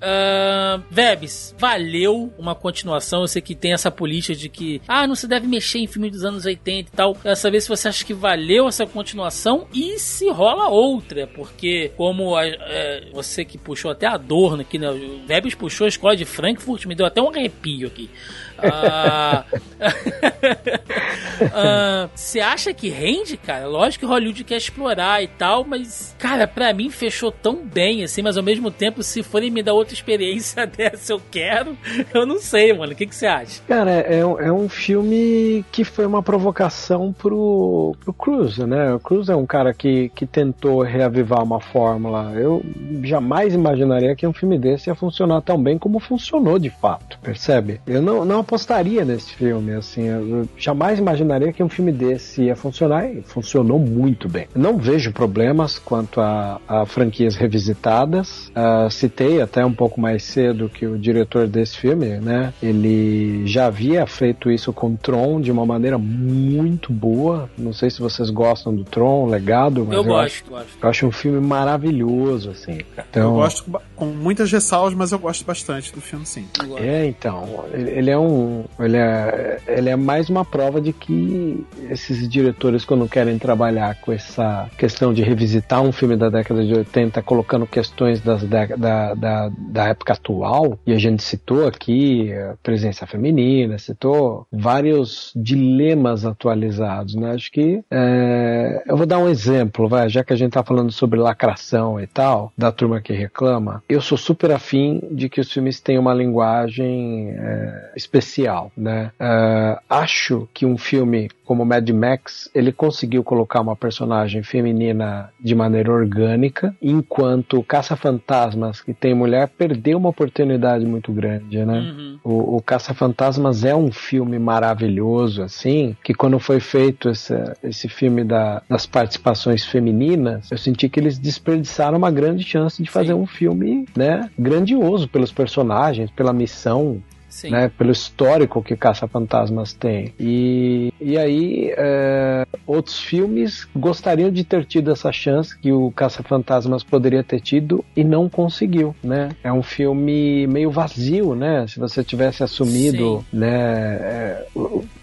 Ahn, 0.00 0.82
Vebs, 0.90 1.54
valeu 1.58 2.32
uma 2.38 2.54
continuação. 2.54 3.20
Eu 3.20 3.28
sei 3.28 3.42
que 3.42 3.54
tem 3.54 3.72
essa 3.72 3.90
política 3.90 4.34
de 4.34 4.48
que, 4.48 4.80
ah, 4.88 5.06
não 5.06 5.14
se 5.14 5.26
deve 5.28 5.46
mexer 5.46 5.78
em 5.78 5.86
filme 5.86 6.10
dos 6.10 6.24
anos 6.24 6.44
80 6.46 6.88
e 6.90 6.92
tal. 6.96 7.14
Quero 7.14 7.36
saber 7.36 7.60
se 7.60 7.68
você 7.68 7.88
acha 7.88 8.04
que 8.04 8.14
valeu 8.14 8.66
essa 8.68 8.86
continuação 8.86 9.66
e 9.74 9.98
se 9.98 10.28
rola 10.30 10.68
outra. 10.68 11.26
Porque, 11.26 11.90
como 11.96 12.34
a- 12.36 12.46
é, 12.46 13.08
você 13.12 13.44
que 13.44 13.58
puxou 13.58 13.90
até 13.90 14.06
Adorno 14.06 14.62
aqui, 14.62 14.78
né? 14.78 14.90
O 14.90 15.20
puxou 15.56 15.84
a 15.84 15.88
escola 15.88 16.16
de 16.16 16.24
Frankfurt, 16.24 16.86
me 16.86 16.94
deu 16.94 17.06
até 17.06 17.20
um 17.20 17.28
arrepio 17.28 17.86
aqui. 17.88 18.10
Ah, 18.58 19.44
ah, 21.52 22.08
Você 22.14 22.40
acha 22.40 22.72
que 22.72 22.88
rende, 22.88 23.36
cara? 23.36 23.66
Lógico 23.66 24.04
que 24.04 24.10
Hollywood 24.10 24.44
quer 24.44 24.56
explorar 24.56 25.22
e 25.22 25.28
tal, 25.28 25.64
mas, 25.64 26.14
cara, 26.18 26.46
pra 26.46 26.72
mim 26.72 26.90
fechou 26.90 27.30
tão 27.30 27.56
bem, 27.64 28.02
assim, 28.04 28.22
mas 28.22 28.36
ao 28.36 28.42
mesmo 28.42 28.70
tempo, 28.70 29.02
se 29.02 29.22
forem 29.22 29.50
me 29.50 29.62
dar 29.62 29.72
outra 29.74 29.94
experiência 29.94 30.66
dessa, 30.66 31.12
eu 31.12 31.20
quero. 31.30 31.76
Eu 32.12 32.26
não 32.26 32.38
sei, 32.38 32.72
mano. 32.72 32.92
O 32.92 32.96
que, 32.96 33.06
você 33.06 33.26
acha? 33.26 33.60
Cara, 33.66 33.90
é, 33.90 34.24
um- 34.24 34.40
é 34.40 34.52
um 34.52 34.68
filme 34.68 35.64
que 35.72 35.84
foi 35.84 36.06
uma 36.06 36.22
provocação 36.22 37.12
pro, 37.12 37.94
pro 38.00 38.12
Cruz, 38.12 38.58
né? 38.58 38.92
O 38.94 39.00
Cruz 39.00 39.28
é 39.28 39.36
um 39.36 39.46
cara 39.46 39.72
que, 39.74 40.08
que 40.14 40.26
tentou 40.26 40.82
reavivar 40.82 41.42
uma 41.42 41.60
fórmula. 41.60 42.32
Eu 42.34 42.62
jamais 43.02 43.54
imaginaria 43.54 44.14
que 44.16 44.26
um 44.26 44.32
filme 44.32 44.58
desse 44.58 44.88
ia 44.90 44.94
funcionar 44.94 45.40
tão 45.42 45.62
bem 45.62 45.78
como 45.78 45.98
funcionou 45.98 46.58
de 46.58 46.70
fato, 46.70 47.18
percebe? 47.22 47.80
Eu 47.86 48.00
não, 48.02 48.24
não 48.24 48.42
apostaria 48.46 49.04
nesse 49.04 49.34
filme, 49.34 49.72
assim. 49.74 50.04
Eu 50.04 50.48
jamais 50.56 50.98
imaginaria 50.98 51.52
que 51.52 51.62
um 51.62 51.68
filme 51.68 51.90
desse 51.90 52.42
ia 52.42 52.54
funcionar 52.56 53.10
e 53.10 53.22
funcionou 53.22 53.78
muito 53.78 54.28
bem. 54.28 54.46
Não 54.54 54.78
vejo 54.78 55.12
problemas 55.12 55.78
quanto 55.78 56.20
a, 56.20 56.60
a 56.66 56.86
franquias 56.86 57.34
revisitadas. 57.34 58.50
Ah, 58.54 58.88
citei 58.90 59.40
até 59.42 59.64
um 59.66 59.72
pouco 59.72 60.00
mais 60.00 60.22
cedo 60.22 60.68
que 60.68 60.86
o 60.86 60.96
diretor 60.96 61.48
desse 61.48 61.76
filme, 61.76 62.18
né? 62.20 62.54
Ele 62.62 63.46
já 63.46 63.66
havia 63.66 64.06
feito 64.06 64.50
isso 64.50 64.72
com 64.72 64.94
Tron 64.94 65.40
de 65.40 65.50
uma 65.50 65.66
maneira 65.66 65.98
muito 65.98 66.92
boa. 66.92 67.50
Não 67.58 67.72
sei 67.72 67.90
se 67.90 68.00
vocês 68.00 68.30
gostam 68.30 68.74
do 68.74 68.84
Tron, 68.84 69.26
legado, 69.26 69.84
mas 69.84 69.96
eu 69.96 70.04
eu, 70.04 70.16
acho, 70.16 70.44
gosto, 70.44 70.50
gosto. 70.50 70.78
eu 70.82 70.88
acho 70.88 71.06
um 71.06 71.12
filme 71.12 71.40
maravilhoso, 71.40 72.50
assim. 72.50 72.80
Então, 72.96 73.22
Eu 73.22 73.32
gosto 73.32 73.80
com 73.96 74.06
muitas 74.06 74.52
ressalvas, 74.52 74.94
mas 74.94 75.12
eu 75.12 75.18
gosto 75.18 75.44
bastante 75.44 75.92
do 75.92 76.00
filme, 76.00 76.26
sim. 76.26 76.46
É, 76.78 77.06
então, 77.06 77.64
ele 77.72 78.10
é 78.10 78.18
um, 78.18 78.64
ele 78.78 78.96
é, 78.96 79.58
ele 79.66 79.88
é 79.88 79.96
mais 79.96 80.28
uma 80.28 80.44
prova 80.44 80.80
de 80.80 80.92
que 80.92 81.64
esses 81.90 82.28
diretores 82.28 82.84
quando 82.84 83.08
querem 83.08 83.38
trabalhar 83.38 84.00
com 84.00 84.12
essa 84.12 84.68
questão 84.76 85.12
de 85.12 85.22
revisitar 85.22 85.82
um 85.82 85.92
filme 85.92 86.16
da 86.16 86.28
década 86.28 86.64
de 86.64 86.74
80, 86.74 87.22
colocando 87.22 87.66
questões 87.66 88.20
das 88.20 88.42
da, 88.44 89.14
da, 89.14 89.50
da 89.56 89.84
época 89.86 90.12
atual, 90.12 90.78
e 90.86 90.92
a 90.92 90.98
gente 90.98 91.22
citou 91.22 91.66
aqui 91.66 92.32
a 92.32 92.54
presença 92.62 93.06
feminina, 93.06 93.78
citou 93.78 94.46
vários 94.52 95.32
dilemas 95.34 96.24
atualizados, 96.24 97.14
né? 97.14 97.32
Acho 97.32 97.50
que 97.50 97.82
é, 97.90 98.82
eu 98.86 98.96
vou 98.96 99.06
dar 99.06 99.18
um 99.18 99.28
exemplo, 99.28 99.88
vai, 99.88 100.08
já 100.08 100.22
que 100.22 100.32
a 100.32 100.36
gente 100.36 100.52
tá 100.52 100.62
falando 100.62 100.92
sobre 100.92 101.18
lacração 101.18 102.00
e 102.00 102.06
tal, 102.06 102.52
da 102.56 102.70
turma 102.70 103.00
que 103.00 103.12
reclama, 103.12 103.82
eu 103.88 104.00
sou 104.00 104.18
super 104.18 104.50
afim 104.50 105.00
de 105.10 105.28
que 105.28 105.40
os 105.40 105.52
filmes 105.52 105.80
tenham 105.80 106.02
uma 106.02 106.14
linguagem 106.14 107.30
é, 107.30 107.92
especial, 107.96 108.72
né? 108.76 109.12
É, 109.18 109.78
acho 109.88 110.48
que 110.52 110.66
um 110.66 110.76
filme 110.76 111.28
como 111.46 111.64
Mad 111.64 111.88
Max, 111.90 112.50
ele 112.52 112.72
conseguiu 112.72 113.22
colocar 113.22 113.60
uma 113.60 113.76
personagem 113.76 114.42
feminina 114.42 115.30
de 115.40 115.54
maneira 115.54 115.92
orgânica, 115.92 116.74
enquanto 116.82 117.62
Caça-Fantasmas, 117.62 118.80
que 118.80 118.92
tem 118.92 119.14
mulher, 119.14 119.48
perdeu 119.48 119.96
uma 119.96 120.08
oportunidade 120.08 120.84
muito 120.84 121.12
grande, 121.12 121.64
né? 121.64 121.78
Uhum. 121.78 122.18
O, 122.24 122.56
o 122.56 122.62
Caça-Fantasmas 122.62 123.64
é 123.64 123.74
um 123.76 123.92
filme 123.92 124.38
maravilhoso, 124.38 125.42
assim, 125.42 125.96
que 126.02 126.12
quando 126.12 126.38
foi 126.40 126.58
feito 126.58 127.08
esse, 127.10 127.34
esse 127.62 127.88
filme 127.88 128.24
da- 128.24 128.60
das 128.68 128.84
participações 128.84 129.64
femininas, 129.64 130.50
eu 130.50 130.58
senti 130.58 130.88
que 130.88 130.98
eles 130.98 131.16
desperdiçaram 131.16 131.96
uma 131.96 132.10
grande 132.10 132.42
chance 132.42 132.82
de 132.82 132.90
fazer 132.90 133.12
Sim. 133.12 133.20
um 133.20 133.26
filme, 133.26 133.75
né, 133.96 134.30
grandioso 134.38 135.08
pelos 135.08 135.32
personagens, 135.32 136.10
pela 136.10 136.32
missão, 136.32 137.02
Sim. 137.36 137.50
né, 137.50 137.70
pelo 137.76 137.92
histórico 137.92 138.62
que 138.62 138.74
Caça-Fantasmas 138.74 139.74
tem. 139.74 140.14
E, 140.18 140.90
e 140.98 141.18
aí, 141.18 141.70
é, 141.76 142.46
outros 142.66 142.98
filmes 142.98 143.68
gostariam 143.76 144.30
de 144.30 144.42
ter 144.42 144.64
tido 144.64 144.90
essa 144.90 145.12
chance 145.12 145.56
que 145.58 145.70
o 145.70 145.90
Caça-Fantasmas 145.90 146.82
poderia 146.82 147.22
ter 147.22 147.40
tido 147.40 147.84
e 147.94 148.02
não 148.02 148.26
conseguiu, 148.26 148.96
né? 149.04 149.28
É 149.44 149.52
um 149.52 149.62
filme 149.62 150.46
meio 150.46 150.70
vazio, 150.70 151.34
né? 151.34 151.66
Se 151.68 151.78
você 151.78 152.02
tivesse 152.02 152.42
assumido, 152.42 153.22
né, 153.30 153.50
é, 153.50 154.46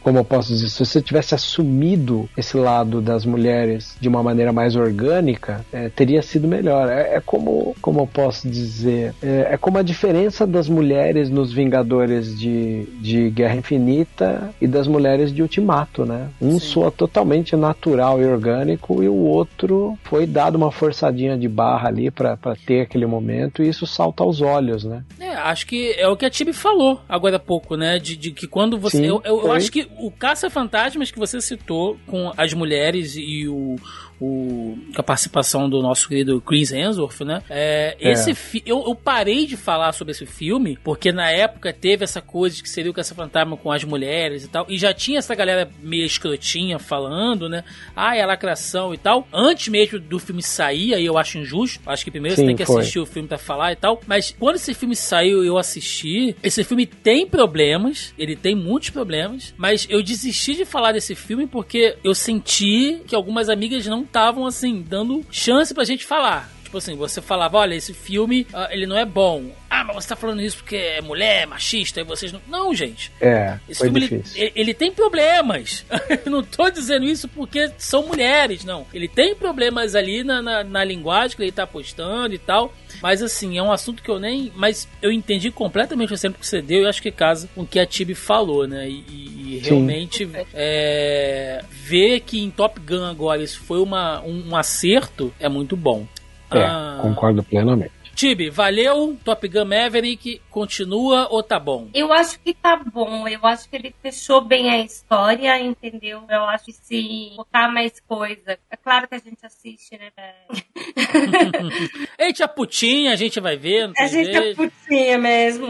como 0.01 0.17
eu 0.17 0.25
posso 0.25 0.49
dizer, 0.49 0.69
se 0.69 0.83
você 0.83 1.01
tivesse 1.03 1.35
assumido 1.35 2.27
esse 2.35 2.57
lado 2.57 2.99
das 2.99 3.25
mulheres 3.25 3.95
de 4.01 4.09
uma 4.09 4.23
maneira 4.23 4.51
mais 4.51 4.75
orgânica, 4.75 5.63
é, 5.71 5.87
teria 5.87 6.23
sido 6.23 6.47
melhor. 6.47 6.89
É, 6.89 7.15
é 7.15 7.21
como, 7.21 7.75
como 7.79 7.99
eu 8.01 8.07
posso 8.07 8.49
dizer, 8.49 9.13
é, 9.21 9.49
é 9.51 9.57
como 9.57 9.77
a 9.77 9.83
diferença 9.83 10.47
das 10.47 10.67
mulheres 10.67 11.29
nos 11.29 11.53
Vingadores 11.53 12.22
de, 12.37 12.83
de 13.01 13.29
Guerra 13.29 13.55
Infinita 13.55 14.53
e 14.61 14.67
das 14.67 14.87
mulheres 14.87 15.33
de 15.33 15.41
Ultimato, 15.41 16.05
né? 16.05 16.29
Um 16.41 16.59
Sim. 16.59 16.59
soa 16.67 16.91
totalmente 16.91 17.55
natural 17.55 18.21
e 18.21 18.25
orgânico 18.25 19.01
e 19.03 19.07
o 19.07 19.15
outro 19.15 19.97
foi 20.03 20.25
dado 20.25 20.55
uma 20.55 20.71
forçadinha 20.71 21.37
de 21.37 21.47
barra 21.47 21.87
ali 21.89 22.11
pra 22.11 22.37
pra 22.37 22.55
ter 22.55 22.81
aquele 22.81 23.05
momento 23.05 23.63
e 23.63 23.69
isso 23.69 23.85
salta 23.87 24.23
aos 24.23 24.41
olhos, 24.41 24.83
né? 24.83 25.03
É, 25.19 25.33
acho 25.33 25.65
que 25.67 25.91
é 25.97 26.07
o 26.07 26.15
que 26.17 26.25
a 26.25 26.29
Tibi 26.29 26.53
falou 26.53 27.01
agora 27.07 27.37
há 27.37 27.39
pouco, 27.39 27.75
né? 27.75 27.97
De, 27.99 28.15
de 28.15 28.31
que 28.31 28.47
quando 28.47 28.77
você. 28.77 28.97
Sim, 28.97 29.05
eu 29.05 29.21
eu- 29.25 29.41
eu 29.45 29.51
acho 29.51 29.71
que 29.71 29.87
o 29.99 30.11
Caça-Fantasmas 30.11 31.11
que 31.11 31.19
você 31.19 31.39
citou 31.41 31.97
com 32.07 32.31
as 32.37 32.53
mulheres 32.53 33.15
e 33.15 33.47
o. 33.47 33.75
O, 34.23 34.77
com 34.95 35.01
a 35.01 35.03
participação 35.03 35.69
do 35.69 35.81
nosso 35.81 36.07
querido 36.07 36.39
Chris 36.39 36.71
Hemsworth, 36.71 37.21
né? 37.21 37.41
É, 37.49 37.97
É. 37.99 38.11
esse 38.11 38.33
eu, 38.65 38.83
eu 38.87 38.95
parei 38.95 39.45
de 39.45 39.57
falar 39.57 39.91
sobre 39.91 40.11
esse 40.11 40.25
filme 40.25 40.77
porque 40.83 41.11
na 41.11 41.29
época 41.29 41.73
teve 41.73 42.03
essa 42.05 42.21
coisa 42.21 42.55
de 42.55 42.63
que 42.63 42.69
seria 42.69 42.89
o 42.89 42.93
Caça-Fantasma 42.93 43.57
com 43.57 43.71
as 43.71 43.83
mulheres 43.83 44.43
e 44.45 44.47
tal, 44.47 44.65
e 44.69 44.77
já 44.77 44.93
tinha 44.93 45.19
essa 45.19 45.35
galera 45.35 45.69
meio 45.81 46.05
escrotinha 46.05 46.79
falando, 46.79 47.49
né? 47.49 47.63
Ah, 47.95 48.15
é 48.15 48.25
lacração 48.25 48.93
e 48.93 48.97
tal. 48.97 49.27
Antes 49.33 49.67
mesmo 49.67 49.99
do 49.99 50.19
filme 50.19 50.41
sair, 50.41 50.93
aí 50.93 51.05
eu 51.05 51.17
acho 51.17 51.37
injusto. 51.37 51.81
Acho 51.85 52.05
que 52.05 52.11
primeiro 52.11 52.35
você 52.35 52.41
Sim, 52.41 52.47
tem 52.47 52.55
que 52.55 52.65
foi. 52.65 52.79
assistir 52.81 52.99
o 52.99 53.05
filme 53.05 53.27
pra 53.27 53.37
falar 53.37 53.71
e 53.73 53.75
tal. 53.75 53.99
Mas 54.07 54.33
quando 54.39 54.55
esse 54.55 54.73
filme 54.73 54.95
saiu 54.95 55.43
eu 55.43 55.57
assisti, 55.57 56.35
esse 56.41 56.63
filme 56.63 56.85
tem 56.85 57.27
problemas, 57.27 58.13
ele 58.17 58.35
tem 58.35 58.55
muitos 58.55 58.89
problemas, 58.89 59.53
mas 59.57 59.85
eu 59.89 60.01
desisti 60.01 60.55
de 60.55 60.65
falar 60.65 60.93
desse 60.93 61.13
filme 61.15 61.45
porque 61.47 61.97
eu 62.03 62.15
senti 62.15 63.01
que 63.07 63.15
algumas 63.15 63.49
amigas 63.49 63.85
não 63.87 64.03
estavam 64.13 64.45
assim, 64.45 64.85
dando 64.87 65.25
chance 65.31 65.73
pra 65.73 65.83
gente 65.83 66.05
falar. 66.05 66.52
Tipo 66.73 66.79
assim, 66.79 66.95
você 66.95 67.21
falava, 67.21 67.59
olha, 67.59 67.75
esse 67.75 67.93
filme, 67.93 68.47
ah, 68.51 68.67
ele 68.71 68.87
não 68.87 68.97
é 68.97 69.05
bom. 69.05 69.51
ah, 69.69 69.83
mas 69.83 69.95
você 69.97 70.09
tá 70.09 70.15
falando 70.15 70.41
isso 70.41 70.57
porque 70.57 70.75
é 70.75 71.01
mulher, 71.01 71.45
machista, 71.45 72.01
e 72.01 72.03
vocês 72.03 72.31
não. 72.31 72.41
Não, 72.47 72.73
gente. 72.73 73.11
É, 73.21 73.59
Esse 73.69 73.81
filme, 73.81 74.23
ele, 74.35 74.51
ele- 74.55 74.73
tem 74.73 74.91
problemas. 74.91 75.85
Eu 76.25 76.31
não 76.31 76.41
tô 76.41 76.71
dizendo 76.71 77.05
isso 77.05 77.27
porque 77.27 77.69
são 77.77 78.07
mulheres, 78.07 78.65
não. 78.65 78.87
Ele 78.91 79.07
tem 79.07 79.35
problemas 79.35 79.93
ali 79.93 80.23
na, 80.23 80.41
na, 80.41 80.63
na 80.63 80.83
linguagem 80.83 81.37
que 81.37 81.43
ele 81.43 81.51
tá 81.51 81.67
postando 81.67 82.33
e 82.33 82.39
tal. 82.39 82.73
Mas 83.03 83.21
assim, 83.21 83.55
é 83.55 83.61
um 83.61 83.71
assunto 83.71 84.01
que 84.01 84.09
eu 84.09 84.19
nem. 84.19 84.51
Mas 84.55 84.87
eu 84.99 85.11
entendi 85.11 85.51
completamente 85.51 86.11
o 86.11 86.15
exemplo 86.15 86.39
que 86.39 86.47
você 86.47 86.59
deu 86.59 86.81
e 86.83 86.87
acho 86.87 87.01
que 87.03 87.11
casa 87.11 87.47
com 87.53 87.61
o 87.61 87.67
que 87.67 87.79
a 87.79 87.85
Tibi 87.85 88.15
falou, 88.15 88.67
né? 88.67 88.89
E, 88.89 88.93
e- 89.07 89.61
realmente 89.63 90.27
é, 90.55 91.63
ver 91.69 92.21
que 92.21 92.39
em 92.39 92.49
Top 92.49 92.79
Gun 92.79 93.05
agora 93.05 93.43
isso 93.43 93.59
foi 93.61 93.79
uma, 93.79 94.21
um, 94.21 94.49
um 94.49 94.55
acerto 94.55 95.31
é 95.39 95.47
muito 95.47 95.77
bom. 95.77 96.07
É, 96.53 96.63
Ah, 96.65 96.97
concordo 97.01 97.43
plenamente. 97.43 98.02
Tibi, 98.15 98.49
valeu. 98.49 99.17
Top 99.23 99.47
Gun 99.47 99.65
Maverick 99.65 100.41
continua 100.49 101.27
ou 101.29 101.41
tá 101.41 101.59
bom? 101.59 101.89
Eu 101.93 102.13
acho 102.13 102.39
que 102.39 102.53
tá 102.53 102.75
bom. 102.75 103.27
Eu 103.27 103.45
acho 103.45 103.69
que 103.69 103.75
ele 103.75 103.93
fechou 104.01 104.41
bem 104.41 104.69
a 104.69 104.79
história, 104.79 105.59
entendeu? 105.59 106.23
Eu 106.29 106.43
acho 106.45 106.65
que 106.65 106.73
se 106.73 107.33
botar 107.35 107.69
mais 107.71 107.99
coisa. 108.01 108.57
É 108.69 108.77
claro 108.77 109.07
que 109.07 109.15
a 109.15 109.19
gente 109.19 109.45
assiste, 109.45 109.97
né? 109.97 110.11
A 112.17 112.25
gente 112.25 112.41
é 112.43 112.47
putinha, 112.47 113.11
a 113.11 113.15
gente 113.15 113.39
vai 113.39 113.55
ver, 113.57 113.91
A 113.97 114.07
gente 114.07 114.29
é 114.29 114.41
jeito. 114.41 114.57
putinha 114.57 115.17
mesmo. 115.17 115.67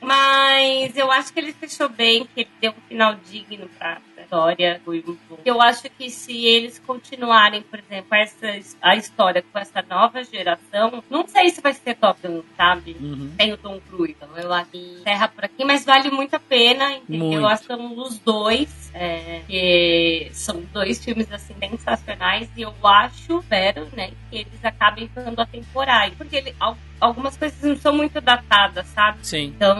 Mas 0.00 0.96
eu 0.96 1.10
acho 1.10 1.32
que 1.32 1.40
ele 1.40 1.52
fechou 1.52 1.88
bem, 1.88 2.26
que 2.34 2.40
ele 2.42 2.50
deu 2.60 2.72
um 2.72 2.88
final 2.88 3.14
digno 3.28 3.68
pra 3.78 4.00
pra 4.14 4.22
história. 4.24 4.80
Foi 4.84 5.02
muito 5.06 5.20
bom. 5.28 5.38
Eu 5.44 5.60
acho 5.60 5.88
que 5.90 6.10
se 6.10 6.44
eles 6.46 6.78
continuarem, 6.78 7.62
por 7.62 7.78
exemplo, 7.78 8.14
essa, 8.14 8.76
a 8.82 8.96
história 8.96 9.42
com 9.42 9.58
essa 9.58 9.82
nova 9.82 10.22
geração, 10.24 11.02
não 11.10 11.26
sei 11.26 11.50
se 11.50 11.60
vai 11.60 11.74
ser 11.74 11.85
Top 11.94 12.20
Gun, 12.26 12.42
sabe? 12.56 12.96
Uhum. 13.00 13.32
Tem 13.36 13.52
o 13.52 13.56
Tom 13.56 13.80
Cruise, 13.88 14.16
então 14.20 14.28
eu 14.36 14.52
acho 14.52 14.70
que 14.70 14.78
encerra 15.00 15.28
por 15.28 15.44
aqui, 15.44 15.64
mas 15.64 15.84
vale 15.84 16.10
muito 16.10 16.34
a 16.34 16.40
pena, 16.40 16.92
entendeu? 16.92 17.26
Muito. 17.26 17.38
Eu 17.40 17.46
acho 17.46 17.62
que 17.62 17.66
são 17.68 17.98
os 17.98 18.18
dois, 18.18 18.90
é, 18.94 19.42
que 19.46 20.28
são 20.32 20.62
dois 20.72 21.02
filmes 21.04 21.30
assim 21.32 21.54
sensacionais 21.60 22.48
e 22.56 22.62
eu 22.62 22.74
acho, 22.84 23.38
espero, 23.40 23.88
né, 23.96 24.10
que 24.30 24.36
eles 24.38 24.64
acabem 24.64 25.08
ficando 25.08 25.40
atemporais, 25.40 26.12
porque 26.14 26.36
ele, 26.36 26.54
al- 26.58 26.76
algumas 27.00 27.36
coisas 27.36 27.60
não 27.62 27.76
são 27.76 27.94
muito 27.94 28.20
datadas, 28.20 28.86
sabe? 28.88 29.18
Sim, 29.22 29.44
Então, 29.56 29.76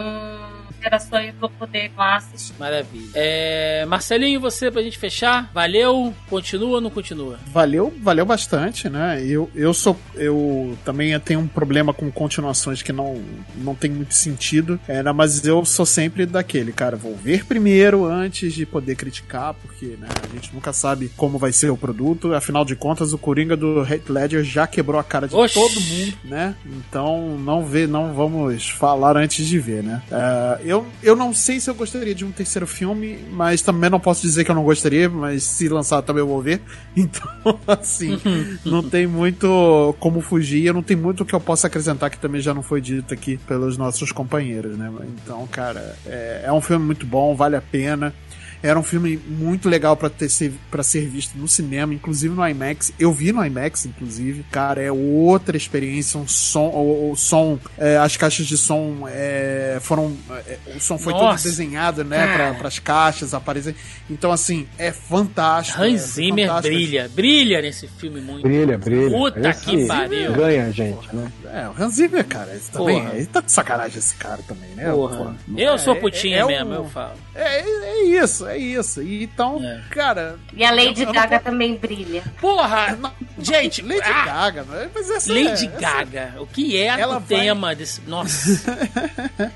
gerações 0.81 1.33
vão 1.39 1.49
poder 1.49 1.91
lá 1.97 2.17
assistir. 2.17 2.53
maravilha. 2.59 3.09
É, 3.13 3.85
Marcelinho, 3.85 4.39
você 4.39 4.69
pra 4.71 4.81
gente 4.81 4.97
fechar? 4.97 5.49
Valeu? 5.53 6.13
Continua 6.29 6.75
ou 6.75 6.81
não 6.81 6.89
continua? 6.89 7.39
Valeu, 7.47 7.93
valeu 8.01 8.25
bastante, 8.25 8.89
né? 8.89 9.23
Eu, 9.25 9.49
eu 9.55 9.73
sou. 9.73 9.97
Eu 10.15 10.77
também 10.83 11.17
tenho 11.19 11.39
um 11.39 11.47
problema 11.47 11.93
com 11.93 12.11
continuações 12.11 12.81
que 12.81 12.91
não, 12.91 13.21
não 13.55 13.75
tem 13.75 13.89
muito 13.91 14.13
sentido. 14.13 14.79
É, 14.87 15.01
né, 15.03 15.11
mas 15.11 15.45
eu 15.45 15.63
sou 15.65 15.85
sempre 15.85 16.25
daquele, 16.25 16.71
cara. 16.71 16.95
Vou 16.95 17.15
ver 17.15 17.45
primeiro 17.45 18.05
antes 18.05 18.53
de 18.53 18.65
poder 18.65 18.95
criticar, 18.95 19.53
porque 19.53 19.97
né, 19.99 20.07
a 20.23 20.33
gente 20.33 20.53
nunca 20.53 20.73
sabe 20.73 21.11
como 21.15 21.37
vai 21.37 21.51
ser 21.51 21.69
o 21.69 21.77
produto. 21.77 22.33
Afinal 22.33 22.63
de 22.65 22.75
contas, 22.75 23.13
o 23.13 23.17
Coringa 23.17 23.55
do 23.55 23.81
Heath 23.83 24.09
Ledger 24.09 24.43
já 24.43 24.67
quebrou 24.67 24.99
a 24.99 25.03
cara 25.03 25.27
de 25.27 25.35
Oxi. 25.35 25.53
todo 25.53 25.81
mundo, 25.81 26.13
né? 26.23 26.55
Então 26.65 27.37
não 27.37 27.65
vê, 27.65 27.87
não 27.87 28.13
vamos 28.13 28.69
falar 28.69 29.17
antes 29.17 29.45
de 29.47 29.59
ver, 29.59 29.83
né? 29.83 30.01
É, 30.11 30.59
eu, 30.67 30.85
eu 31.01 31.15
não 31.15 31.33
sei 31.33 31.59
se 31.59 31.69
eu 31.69 31.75
gostaria 31.75 32.13
de 32.13 32.25
um 32.25 32.31
terceiro 32.31 32.67
filme, 32.67 33.19
mas 33.31 33.61
também 33.61 33.89
não 33.89 33.99
posso 33.99 34.21
dizer 34.21 34.43
que 34.43 34.51
eu 34.51 34.55
não 34.55 34.63
gostaria, 34.63 35.09
mas 35.09 35.43
se 35.43 35.69
lançar 35.69 36.01
também 36.01 36.21
eu 36.21 36.27
vou 36.27 36.41
ver. 36.41 36.61
Então, 36.97 37.59
assim, 37.67 38.19
não 38.65 38.81
tem 38.81 39.05
muito 39.05 39.95
como 39.99 40.19
fugir, 40.19 40.65
eu 40.65 40.73
não 40.73 40.81
tem 40.81 40.97
muito 40.97 41.23
que 41.23 41.33
eu 41.33 41.39
possa 41.39 41.67
acrescentar 41.67 42.09
que 42.09 42.17
também 42.17 42.41
já 42.41 42.55
não 42.55 42.63
foi 42.63 42.81
dito 42.81 43.13
aqui 43.13 43.37
pelos 43.37 43.77
nossos 43.77 44.11
companheiros, 44.11 44.75
né? 44.75 44.91
Então, 45.23 45.45
cara, 45.45 45.95
é, 46.07 46.41
é 46.45 46.51
um 46.51 46.59
filme 46.59 46.83
muito 46.83 47.05
bom, 47.05 47.35
vale 47.35 47.55
a 47.55 47.61
pena. 47.61 48.15
Era 48.61 48.79
um 48.79 48.83
filme 48.83 49.17
muito 49.27 49.69
legal 49.69 49.95
pra 49.95 50.09
ter 50.09 50.29
ser, 50.29 50.53
para 50.71 50.81
ser 50.83 51.07
visto 51.07 51.37
no 51.37 51.47
cinema, 51.47 51.93
inclusive 51.93 52.33
no 52.33 52.47
IMAX. 52.47 52.91
Eu 52.99 53.13
vi 53.13 53.31
no 53.31 53.45
IMAX, 53.45 53.85
inclusive. 53.85 54.43
Cara, 54.51 54.81
é 54.81 54.91
outra 54.91 55.55
experiência. 55.55 56.19
Um 56.19 56.27
som, 56.27 56.67
o, 56.69 57.11
o 57.11 57.15
som, 57.15 57.59
é, 57.77 57.97
as 57.97 58.17
caixas 58.17 58.45
de 58.47 58.57
som 58.57 59.07
é, 59.07 59.77
foram, 59.81 60.15
é, 60.47 60.57
o 60.75 60.79
som 60.79 60.97
foi 60.97 61.13
Nossa. 61.13 61.43
todo 61.43 61.51
desenhado, 61.51 62.03
né, 62.03 62.53
para 62.57 62.67
as 62.67 62.79
caixas 62.79 63.33
aparecer. 63.33 63.75
Então, 64.09 64.31
assim, 64.31 64.67
é 64.77 64.91
fantástico. 64.91 65.81
Hans 65.81 65.93
é 65.93 65.97
Zimmer 65.97 66.47
fantástico. 66.47 66.75
brilha, 66.75 67.09
brilha 67.09 67.61
nesse 67.61 67.87
filme 67.87 68.21
muito. 68.21 68.43
Brilha, 68.43 68.77
brilha. 68.77 69.09
Puta 69.17 69.49
Esse 69.49 69.61
que 69.65 69.85
pariu. 69.87 70.33
Ganha 70.33 70.65
a 70.65 70.71
gente, 70.71 71.15
né? 71.15 71.31
É, 71.53 71.67
o 71.67 71.83
Hans 71.83 71.95
Zimmer, 71.95 72.25
cara, 72.25 72.55
esse 72.55 72.71
também, 72.71 73.01
Porra. 73.01 73.15
ele 73.15 73.25
tá 73.27 73.41
de 73.41 73.51
sacanagem 73.51 73.97
esse 73.99 74.15
cara 74.15 74.41
também, 74.47 74.69
né? 74.71 74.91
Porra. 74.91 75.35
Pô, 75.47 75.57
Eu 75.59 75.73
é, 75.73 75.77
sou 75.77 75.93
é- 75.95 75.99
putinha 75.99 76.37
é 76.37 76.45
um- 76.45 76.47
mesmo, 76.47 76.73
eu 76.73 76.85
falo. 76.85 77.13
É, 77.37 77.59
é 77.61 78.03
isso, 78.05 78.47
é 78.47 78.57
isso. 78.57 79.01
E 79.01 79.23
Então, 79.23 79.61
É. 79.63 79.81
cara, 79.91 80.37
E 80.55 80.63
a 80.65 80.71
Lady 80.71 81.01
Eu- 81.03 81.07
eu 81.09 81.13
não 81.13 81.13
Gaga 81.13 81.37
tô- 81.39 81.45
também 81.45 81.75
brilha. 81.77 82.23
Porra! 82.41 82.97
Não, 82.99 83.11
Gente, 83.39 83.83
Lady 83.83 84.01
ah, 84.03 84.25
Gaga, 84.25 84.63
né? 84.63 84.89
mas 84.95 85.09
essa 85.11 85.31
Lady 85.31 85.47
é, 85.47 85.51
essa- 85.67 85.79
Gaga. 85.79 86.33
O 86.39 86.47
que 86.47 86.75
é 86.75 86.87
Ela 86.87 87.17
o 87.17 87.19
vai- 87.19 87.39
tema 87.39 87.75
desse. 87.75 88.01
Nossa. 88.07 88.65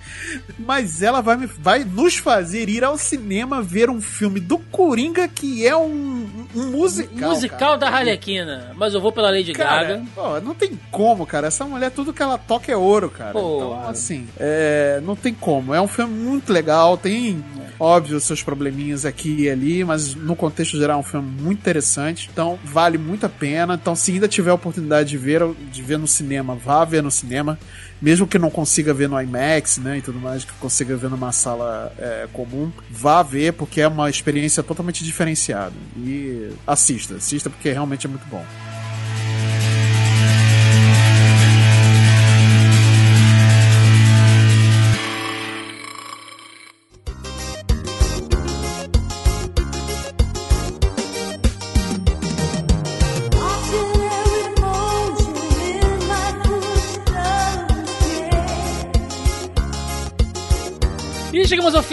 Mas 0.60 1.02
ela 1.02 1.22
vai, 1.22 1.38
me- 1.38 1.48
vai 1.48 1.84
nos 1.84 2.18
fazer 2.18 2.70
ir 2.70 2.84
ao 2.84 2.98
cinema 2.98 3.62
ver 3.62 3.90
um 3.90 4.00
filme 4.02 4.40
do 4.40 4.58
Coringa 4.60 5.28
que 5.28 5.66
é 5.66 5.76
um, 5.76 6.30
um 6.56 6.66
musical. 6.72 7.30
Musical 7.30 7.60
cara. 7.60 7.78
da 7.78 7.90
Harlequina. 7.90 8.72
Mas 8.76 8.94
eu 8.94 9.02
vou 9.02 9.12
pela 9.12 9.30
Lady 9.32 9.54
Cara, 9.54 9.84
Gaga. 9.96 10.04
pô, 10.14 10.40
não 10.42 10.54
tem 10.54 10.80
como, 10.92 11.26
cara. 11.26 11.48
Essa 11.48 11.66
mulher, 11.66 11.92
tudo 11.92 12.14
que 12.14 12.22
ela 12.22 12.38
toca 12.38 12.72
é 12.72 12.76
ouro, 12.76 13.10
cara. 13.10 13.32
Pô, 13.34 13.58
então, 13.58 13.90
assim, 13.90 14.28
é, 14.40 15.00
não 15.04 15.16
tem 15.16 15.34
como. 15.34 15.74
É 15.74 15.82
um 15.82 15.88
filme 15.88 16.14
muito 16.14 16.52
legal. 16.54 16.98
Tem, 16.98 17.44
óbvio, 17.80 18.20
seus 18.20 18.44
probleminhas 18.44 19.06
aqui 19.06 19.42
e 19.42 19.50
ali, 19.50 19.84
mas 19.84 20.16
no 20.16 20.36
contexto 20.36 20.78
geral 20.78 20.98
é 20.98 21.00
um 21.02 21.04
filme 21.04 21.30
muito 21.42 21.60
interessante. 21.60 22.30
Então, 22.32 22.60
vale 22.64 22.98
muito 22.98 23.26
a 23.26 23.30
pena. 23.30 23.76
Então, 23.76 23.96
se 23.96 24.12
ainda 24.12 24.28
tiver 24.28 24.52
a 24.52 24.54
oportunidade 24.54 25.10
de 25.10 25.18
ver, 25.18 25.42
de 25.72 25.82
ver 25.82 25.98
no 25.98 26.08
cinema, 26.08 26.56
vá 26.56 26.84
ver 26.86 27.02
no 27.02 27.12
cinema. 27.12 27.58
Mesmo 28.02 28.26
que 28.26 28.40
não 28.40 28.50
consiga 28.50 28.96
ver 28.96 29.08
no 29.08 29.22
IMAX, 29.22 29.78
né, 29.78 30.00
e 30.00 30.02
tudo 30.02 30.20
mais, 30.20 30.44
que 30.44 30.54
consiga 30.54 30.96
ver 30.96 31.08
numa 31.08 31.32
sala 31.32 31.94
é, 32.00 32.28
comum, 32.34 32.72
vá 32.90 33.22
ver, 33.22 33.54
porque 33.54 33.80
é 33.80 33.88
uma 33.88 34.10
experiência 34.10 34.64
totalmente 34.64 35.04
diferenciada. 35.04 35.74
E 35.98 36.50
assista, 36.66 37.16
assista, 37.16 37.48
porque 37.48 37.72
realmente 37.72 38.08
é 38.08 38.10
muito 38.10 38.26
bom. 38.28 38.44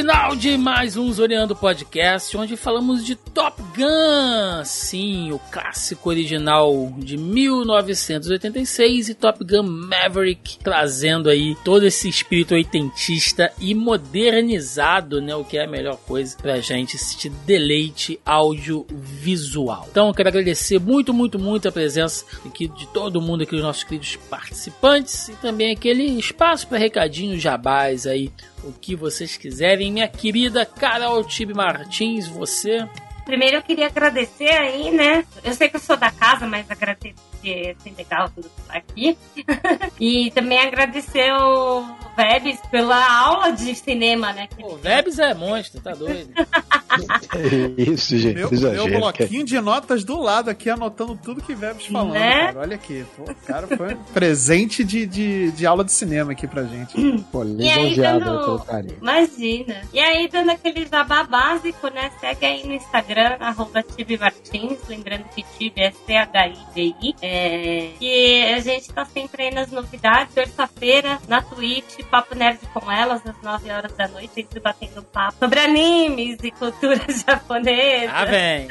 Final 0.09 0.35
de 0.35 0.57
mais 0.57 0.97
um 0.97 1.13
Zoreando 1.13 1.55
Podcast, 1.55 2.35
onde 2.35 2.57
falamos 2.57 3.05
de 3.05 3.15
Top 3.15 3.61
Gun. 3.77 4.65
Sim, 4.65 5.33
o 5.33 5.39
clássico 5.39 6.09
original 6.09 6.95
de 6.97 7.19
1986 7.19 9.11
e 9.11 9.15
Top 9.15 9.45
Gun 9.45 9.65
Maverick, 9.65 10.61
trazendo 10.61 11.29
aí 11.29 11.55
todo 11.63 11.85
esse 11.85 12.09
espírito 12.09 12.55
oitentista 12.55 13.53
e 13.61 13.75
modernizado, 13.75 15.21
né? 15.21 15.37
O 15.37 15.45
que 15.45 15.59
é 15.59 15.65
a 15.65 15.69
melhor 15.69 15.99
coisa 15.99 16.35
pra 16.41 16.59
gente, 16.59 16.97
este 16.97 17.29
deleite 17.29 18.19
audiovisual. 18.25 19.89
Então, 19.91 20.09
eu 20.09 20.15
quero 20.15 20.31
agradecer 20.31 20.81
muito, 20.81 21.13
muito, 21.13 21.39
muito 21.39 21.69
a 21.69 21.73
presença 21.73 22.25
aqui 22.47 22.67
de 22.67 22.87
todo 22.89 23.21
mundo 23.21 23.43
aqui, 23.43 23.55
os 23.55 23.63
nossos 23.63 23.85
queridos 23.85 24.17
participantes 24.31 25.29
e 25.29 25.33
também 25.33 25.71
aquele 25.71 26.05
espaço 26.19 26.67
para 26.67 26.79
recadinhos 26.79 27.43
jabás 27.43 28.07
aí 28.07 28.33
o 28.65 28.73
que 28.73 28.95
vocês 28.97 29.37
quiserem. 29.37 29.93
Minha 29.93 30.09
querida 30.09 30.67
Carol 30.67 31.25
Tibe 31.25 31.55
Martins, 31.55 32.27
você. 32.27 32.87
Primeiro 33.25 33.57
eu 33.57 33.63
queria 33.63 33.87
agradecer 33.87 34.51
aí, 34.51 34.91
né? 34.91 35.25
Eu 35.45 35.55
sei 35.55 35.69
que 35.69 35.77
eu 35.77 35.81
sou 35.81 35.97
da 35.97 36.11
casa, 36.11 36.47
mas 36.47 36.71
agradecer 36.71 37.28
porque 37.39 37.51
é 37.51 37.75
sempre 37.83 38.03
legal 38.03 38.29
tudo 38.35 38.51
estar 38.59 38.77
aqui. 38.77 39.17
e 40.01 40.31
também 40.33 40.59
agradecer 40.59 41.33
o 41.33 41.85
Vebs 42.17 42.61
pela 42.71 43.21
aula 43.21 43.53
de 43.53 43.75
cinema, 43.75 44.33
né? 44.33 44.49
que 44.49 44.63
O 44.65 44.77
Vebs 44.77 45.19
é 45.19 45.33
monstro, 45.35 45.81
tá 45.81 45.93
doido? 45.93 46.31
Isso, 47.77 48.17
gente. 48.19 48.35
Meu, 48.37 48.53
exagero. 48.53 48.89
meu 48.91 48.99
bloquinho 49.01 49.45
de 49.45 49.61
notas 49.61 50.03
do 50.05 50.21
lado 50.21 50.51
aqui, 50.51 50.69
anotando 50.69 51.17
tudo 51.17 51.41
que 51.43 51.55
Vebs 51.55 51.87
falando, 51.87 52.13
Né? 52.15 52.47
cara. 52.47 52.59
Olha 52.61 52.75
aqui. 52.75 53.05
Pô, 53.17 53.23
o 53.31 53.35
cara 53.47 53.67
foi 53.69 53.95
um 53.95 54.03
presente 54.05 54.83
de, 54.83 55.07
de, 55.07 55.51
de 55.53 55.67
aula 55.67 55.85
de 55.85 55.93
cinema 55.93 56.33
aqui 56.33 56.47
pra 56.47 56.65
gente. 56.65 56.95
Pô, 57.31 57.45
E 57.45 57.69
aí, 57.71 57.83
lisonjeado 57.91 58.25
dando- 58.25 58.61
pelo. 58.65 58.97
Imagina. 59.01 59.83
E 59.93 60.01
aí, 60.01 60.29
dando 60.29 60.51
aquele 60.51 60.87
jabá 60.87 61.23
básico, 61.23 61.89
né? 61.89 62.11
Segue 62.21 62.45
aí 62.47 62.67
no 62.67 62.73
Instagram, 62.75 63.37
arroba 63.41 63.85
Martins, 64.21 64.79
lembrando 64.89 65.25
que 65.35 65.45
Tibi 65.57 65.81
é 65.83 65.91
C-H-I-B-I. 65.93 67.15
É, 67.23 67.28
e 68.01 68.55
a 68.55 68.59
gente 68.61 68.93
tá 68.93 69.05
sempre 69.05 69.45
aí 69.45 69.51
nas 69.55 69.71
novidades, 69.71 70.35
terça-feira, 70.35 71.19
na 71.29 71.43
Twitch, 71.43 72.05
Papo 72.11 72.35
Nerd 72.35 72.59
com 72.73 72.91
elas, 72.91 73.27
às 73.27 73.41
9 73.43 73.71
horas 73.71 73.93
da 73.93 74.09
noite, 74.09 74.31
sempre 74.35 74.61
batendo 74.61 75.03
papo 75.03 75.39
sobre 75.39 75.61
animes 75.61 76.39
e 76.43 76.51
cultura 76.51 77.01
japonesa. 77.09 78.13
Ah, 78.13 78.25
vem. 78.25 78.69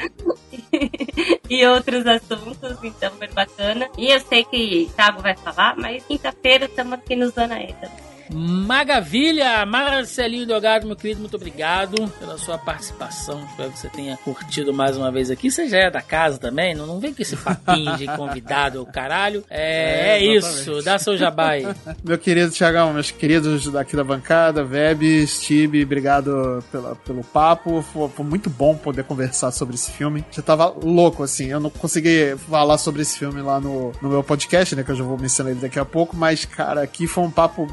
e 1.48 1.66
outros 1.66 2.06
assuntos, 2.06 2.78
então 2.82 3.14
bem 3.16 3.30
bacana. 3.32 3.88
E 3.96 4.10
eu 4.10 4.20
sei 4.20 4.44
que 4.44 4.90
Thiago 4.94 5.22
vai 5.22 5.36
falar, 5.36 5.76
mas 5.76 6.04
quinta-feira 6.04 6.66
estamos 6.66 6.94
aqui 6.94 7.16
no 7.16 7.28
Zona 7.28 7.60
E 7.62 7.72
também. 7.74 8.07
Maravilha! 8.32 9.64
Marcelinho 9.66 10.46
Delgado, 10.46 10.86
meu 10.86 10.96
querido, 10.96 11.20
muito 11.20 11.36
obrigado 11.36 12.08
pela 12.18 12.36
sua 12.38 12.58
participação. 12.58 13.44
Espero 13.50 13.70
que 13.70 13.78
você 13.78 13.88
tenha 13.88 14.16
curtido 14.18 14.72
mais 14.72 14.96
uma 14.96 15.10
vez 15.10 15.30
aqui. 15.30 15.50
Você 15.50 15.68
já 15.68 15.78
é 15.78 15.90
da 15.90 16.02
casa 16.02 16.38
também? 16.38 16.74
Não, 16.74 16.86
não 16.86 17.00
vem 17.00 17.12
com 17.14 17.22
esse 17.22 17.36
papinho 17.36 17.96
de 17.96 18.06
convidado, 18.06 18.86
caralho. 18.86 19.44
É, 19.48 20.16
é, 20.16 20.18
É, 20.18 20.24
isso, 20.24 20.82
dá 20.82 20.98
seu 20.98 21.16
jabá 21.16 21.50
aí. 21.50 21.66
Meu 22.04 22.18
querido 22.18 22.50
Tiagão, 22.50 22.92
meus 22.92 23.10
queridos 23.10 23.66
daqui 23.70 23.96
da 23.96 24.04
bancada, 24.04 24.64
Vebs, 24.64 25.40
Tibi, 25.40 25.82
obrigado 25.82 26.64
pela, 26.70 26.94
pelo 26.96 27.24
papo. 27.24 27.82
Foi, 27.82 28.08
foi 28.08 28.24
muito 28.24 28.48
bom 28.50 28.76
poder 28.76 29.04
conversar 29.04 29.50
sobre 29.50 29.74
esse 29.74 29.90
filme. 29.92 30.24
Já 30.30 30.42
tava 30.42 30.66
louco, 30.82 31.22
assim. 31.22 31.46
Eu 31.46 31.60
não 31.60 31.70
consegui 31.70 32.36
falar 32.48 32.78
sobre 32.78 33.02
esse 33.02 33.18
filme 33.18 33.40
lá 33.42 33.60
no, 33.60 33.92
no 34.00 34.08
meu 34.08 34.22
podcast, 34.22 34.74
né? 34.74 34.82
Que 34.82 34.90
eu 34.90 34.96
já 34.96 35.04
vou 35.04 35.18
mencionar 35.18 35.52
ele 35.52 35.60
daqui 35.60 35.78
a 35.78 35.84
pouco. 35.84 36.16
Mas, 36.16 36.44
cara, 36.44 36.82
aqui 36.82 37.06
foi 37.06 37.24
um 37.24 37.30
papo 37.30 37.66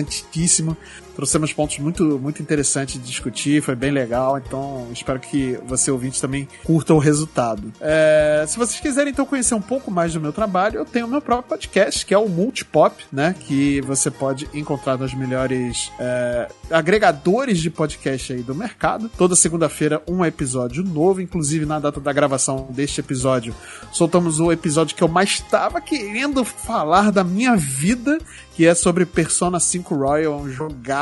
interessantíssimo. 0.00 0.76
Trouxemos 1.14 1.52
pontos 1.52 1.78
muito, 1.78 2.18
muito 2.18 2.42
interessantes 2.42 2.94
de 2.94 3.06
discutir, 3.06 3.62
foi 3.62 3.74
bem 3.74 3.90
legal, 3.90 4.38
então 4.38 4.88
espero 4.92 5.20
que 5.20 5.58
você 5.66 5.90
ouvinte 5.90 6.20
também 6.20 6.48
curta 6.64 6.92
o 6.92 6.98
resultado. 6.98 7.72
É, 7.80 8.44
se 8.48 8.58
vocês 8.58 8.80
quiserem 8.80 9.12
então 9.12 9.24
conhecer 9.24 9.54
um 9.54 9.60
pouco 9.60 9.90
mais 9.90 10.12
do 10.12 10.20
meu 10.20 10.32
trabalho, 10.32 10.78
eu 10.78 10.84
tenho 10.84 11.06
o 11.06 11.08
meu 11.08 11.20
próprio 11.20 11.48
podcast, 11.48 12.04
que 12.04 12.12
é 12.12 12.18
o 12.18 12.28
Multipop, 12.28 13.04
né? 13.12 13.34
Que 13.38 13.80
você 13.82 14.10
pode 14.10 14.48
encontrar 14.52 14.96
nos 14.98 15.14
melhores 15.14 15.92
é, 15.98 16.48
agregadores 16.70 17.60
de 17.60 17.70
podcast 17.70 18.32
aí 18.32 18.42
do 18.42 18.54
mercado. 18.54 19.08
Toda 19.16 19.36
segunda-feira 19.36 20.02
um 20.08 20.24
episódio 20.24 20.82
novo, 20.82 21.20
inclusive 21.20 21.64
na 21.64 21.78
data 21.78 22.00
da 22.00 22.12
gravação 22.12 22.68
deste 22.70 23.00
episódio, 23.00 23.54
soltamos 23.92 24.40
o 24.40 24.50
episódio 24.50 24.96
que 24.96 25.02
eu 25.02 25.08
mais 25.08 25.30
estava 25.30 25.80
querendo 25.80 26.44
falar 26.44 27.12
da 27.12 27.22
minha 27.22 27.56
vida, 27.56 28.18
que 28.54 28.66
é 28.66 28.74
sobre 28.74 29.04
Persona 29.04 29.60
5 29.60 29.94
Royal, 29.94 30.40
um 30.40 30.50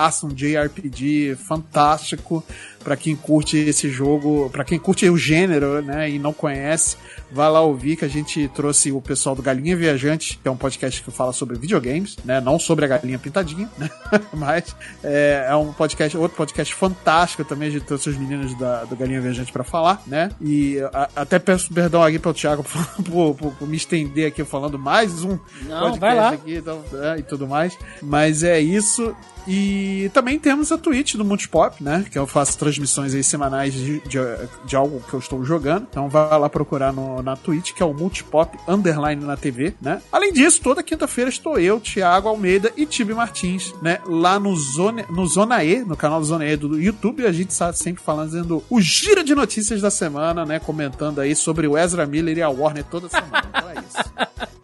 jogaço, 0.02 0.26
um 0.26 0.30
JRPG 0.30 1.36
fantástico. 1.36 2.44
Pra 2.82 2.96
quem 2.96 3.14
curte 3.16 3.56
esse 3.56 3.88
jogo, 3.88 4.48
pra 4.50 4.64
quem 4.64 4.78
curte 4.78 5.08
o 5.08 5.16
gênero, 5.16 5.80
né, 5.82 6.10
e 6.10 6.18
não 6.18 6.32
conhece, 6.32 6.96
vai 7.30 7.50
lá 7.50 7.60
ouvir 7.60 7.96
que 7.96 8.04
a 8.04 8.08
gente 8.08 8.48
trouxe 8.54 8.90
o 8.92 9.00
pessoal 9.00 9.34
do 9.34 9.42
Galinha 9.42 9.76
Viajante, 9.76 10.38
que 10.42 10.48
é 10.48 10.50
um 10.50 10.56
podcast 10.56 11.02
que 11.02 11.10
fala 11.10 11.32
sobre 11.32 11.56
videogames, 11.58 12.16
né, 12.24 12.40
não 12.40 12.58
sobre 12.58 12.84
a 12.84 12.88
galinha 12.88 13.18
pintadinha, 13.18 13.70
né, 13.78 13.88
mas 14.34 14.74
é, 15.02 15.46
é 15.48 15.56
um 15.56 15.72
podcast, 15.72 16.16
outro 16.16 16.36
podcast 16.36 16.74
fantástico 16.74 17.44
também, 17.44 17.68
a 17.68 17.70
gente 17.72 17.84
trouxe 17.84 18.08
os 18.10 18.16
meninos 18.16 18.56
da, 18.58 18.84
do 18.84 18.96
Galinha 18.96 19.20
Viajante 19.20 19.52
pra 19.52 19.64
falar, 19.64 20.02
né, 20.06 20.30
e 20.40 20.78
a- 20.92 21.08
até 21.16 21.38
peço 21.38 21.72
perdão 21.72 22.02
aqui 22.02 22.18
pro 22.18 22.34
Thiago 22.34 22.62
por, 22.64 22.86
por- 23.04 23.34
por- 23.34 23.52
por 23.54 23.68
me 23.68 23.76
estender 23.76 24.26
aqui 24.26 24.44
falando 24.44 24.78
mais 24.78 25.22
um 25.24 25.38
Não, 25.66 25.94
vai 25.94 26.14
lá. 26.14 26.30
aqui 26.30 26.56
então, 26.56 26.82
é, 26.94 27.18
e 27.18 27.22
tudo 27.22 27.46
mais. 27.46 27.76
Mas 28.02 28.42
é 28.42 28.58
isso. 28.60 29.14
E 29.46 30.08
também 30.14 30.38
temos 30.38 30.70
a 30.70 30.78
Twitch 30.78 31.16
do 31.16 31.24
Multipop, 31.24 31.82
né? 31.82 32.04
Que 32.10 32.16
eu 32.18 32.26
faço 32.28 32.56
transmissões 32.72 33.14
aí 33.14 33.22
semanais 33.22 33.74
de, 33.74 34.00
de, 34.00 34.18
de 34.64 34.76
algo 34.76 35.02
que 35.08 35.12
eu 35.14 35.20
estou 35.20 35.44
jogando. 35.44 35.86
Então 35.88 36.08
vai 36.08 36.38
lá 36.38 36.48
procurar 36.48 36.92
no, 36.92 37.22
na 37.22 37.36
Twitch, 37.36 37.72
que 37.72 37.82
é 37.82 37.86
o 37.86 37.92
Multipop 37.92 38.58
Underline 38.66 39.22
na 39.24 39.36
TV, 39.36 39.74
né? 39.80 40.00
Além 40.10 40.32
disso, 40.32 40.60
toda 40.62 40.82
quinta-feira 40.82 41.28
estou 41.28 41.58
eu, 41.58 41.78
Thiago 41.78 42.28
Almeida 42.28 42.72
e 42.76 42.86
Tibi 42.86 43.14
Martins, 43.14 43.74
né? 43.82 43.98
Lá 44.06 44.40
no 44.40 44.56
Zona, 44.56 45.04
no 45.10 45.26
Zona 45.26 45.62
E, 45.62 45.84
no 45.84 45.96
canal 45.96 46.20
do 46.20 46.26
Zona 46.26 46.46
E 46.46 46.56
do 46.56 46.80
YouTube, 46.80 47.26
a 47.26 47.32
gente 47.32 47.50
está 47.50 47.72
sempre 47.72 48.02
falando, 48.02 48.30
dizendo 48.30 48.64
o 48.70 48.80
giro 48.80 49.22
de 49.22 49.34
notícias 49.34 49.80
da 49.80 49.90
semana, 49.90 50.46
né? 50.46 50.58
Comentando 50.58 51.20
aí 51.20 51.36
sobre 51.36 51.66
o 51.66 51.76
Ezra 51.76 52.06
Miller 52.06 52.38
e 52.38 52.42
a 52.42 52.48
Warner 52.48 52.84
toda 52.84 53.08
semana. 53.08 53.44
Então 53.48 53.70
é 53.70 53.74
isso. 53.74 54.12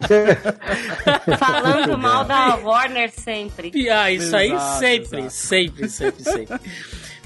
Falando 1.37 1.97
mal 1.97 2.25
da 2.25 2.55
Warner 2.55 3.11
sempre. 3.11 3.71
E, 3.75 3.89
ah, 3.89 4.11
isso 4.11 4.35
aí 4.35 4.51
Exato, 4.51 4.79
sempre, 4.79 5.29
sempre, 5.29 5.89
sempre, 5.89 6.23
sempre. 6.23 6.59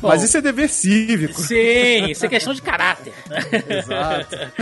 Bom, 0.04 0.10
Mas 0.10 0.22
isso 0.22 0.36
é 0.38 0.42
dever 0.42 0.68
cívico. 0.68 1.40
Sim, 1.40 2.12
isso 2.12 2.26
é 2.26 2.28
questão 2.28 2.54
de 2.54 2.62
caráter. 2.62 3.14
Exato. 3.70 4.36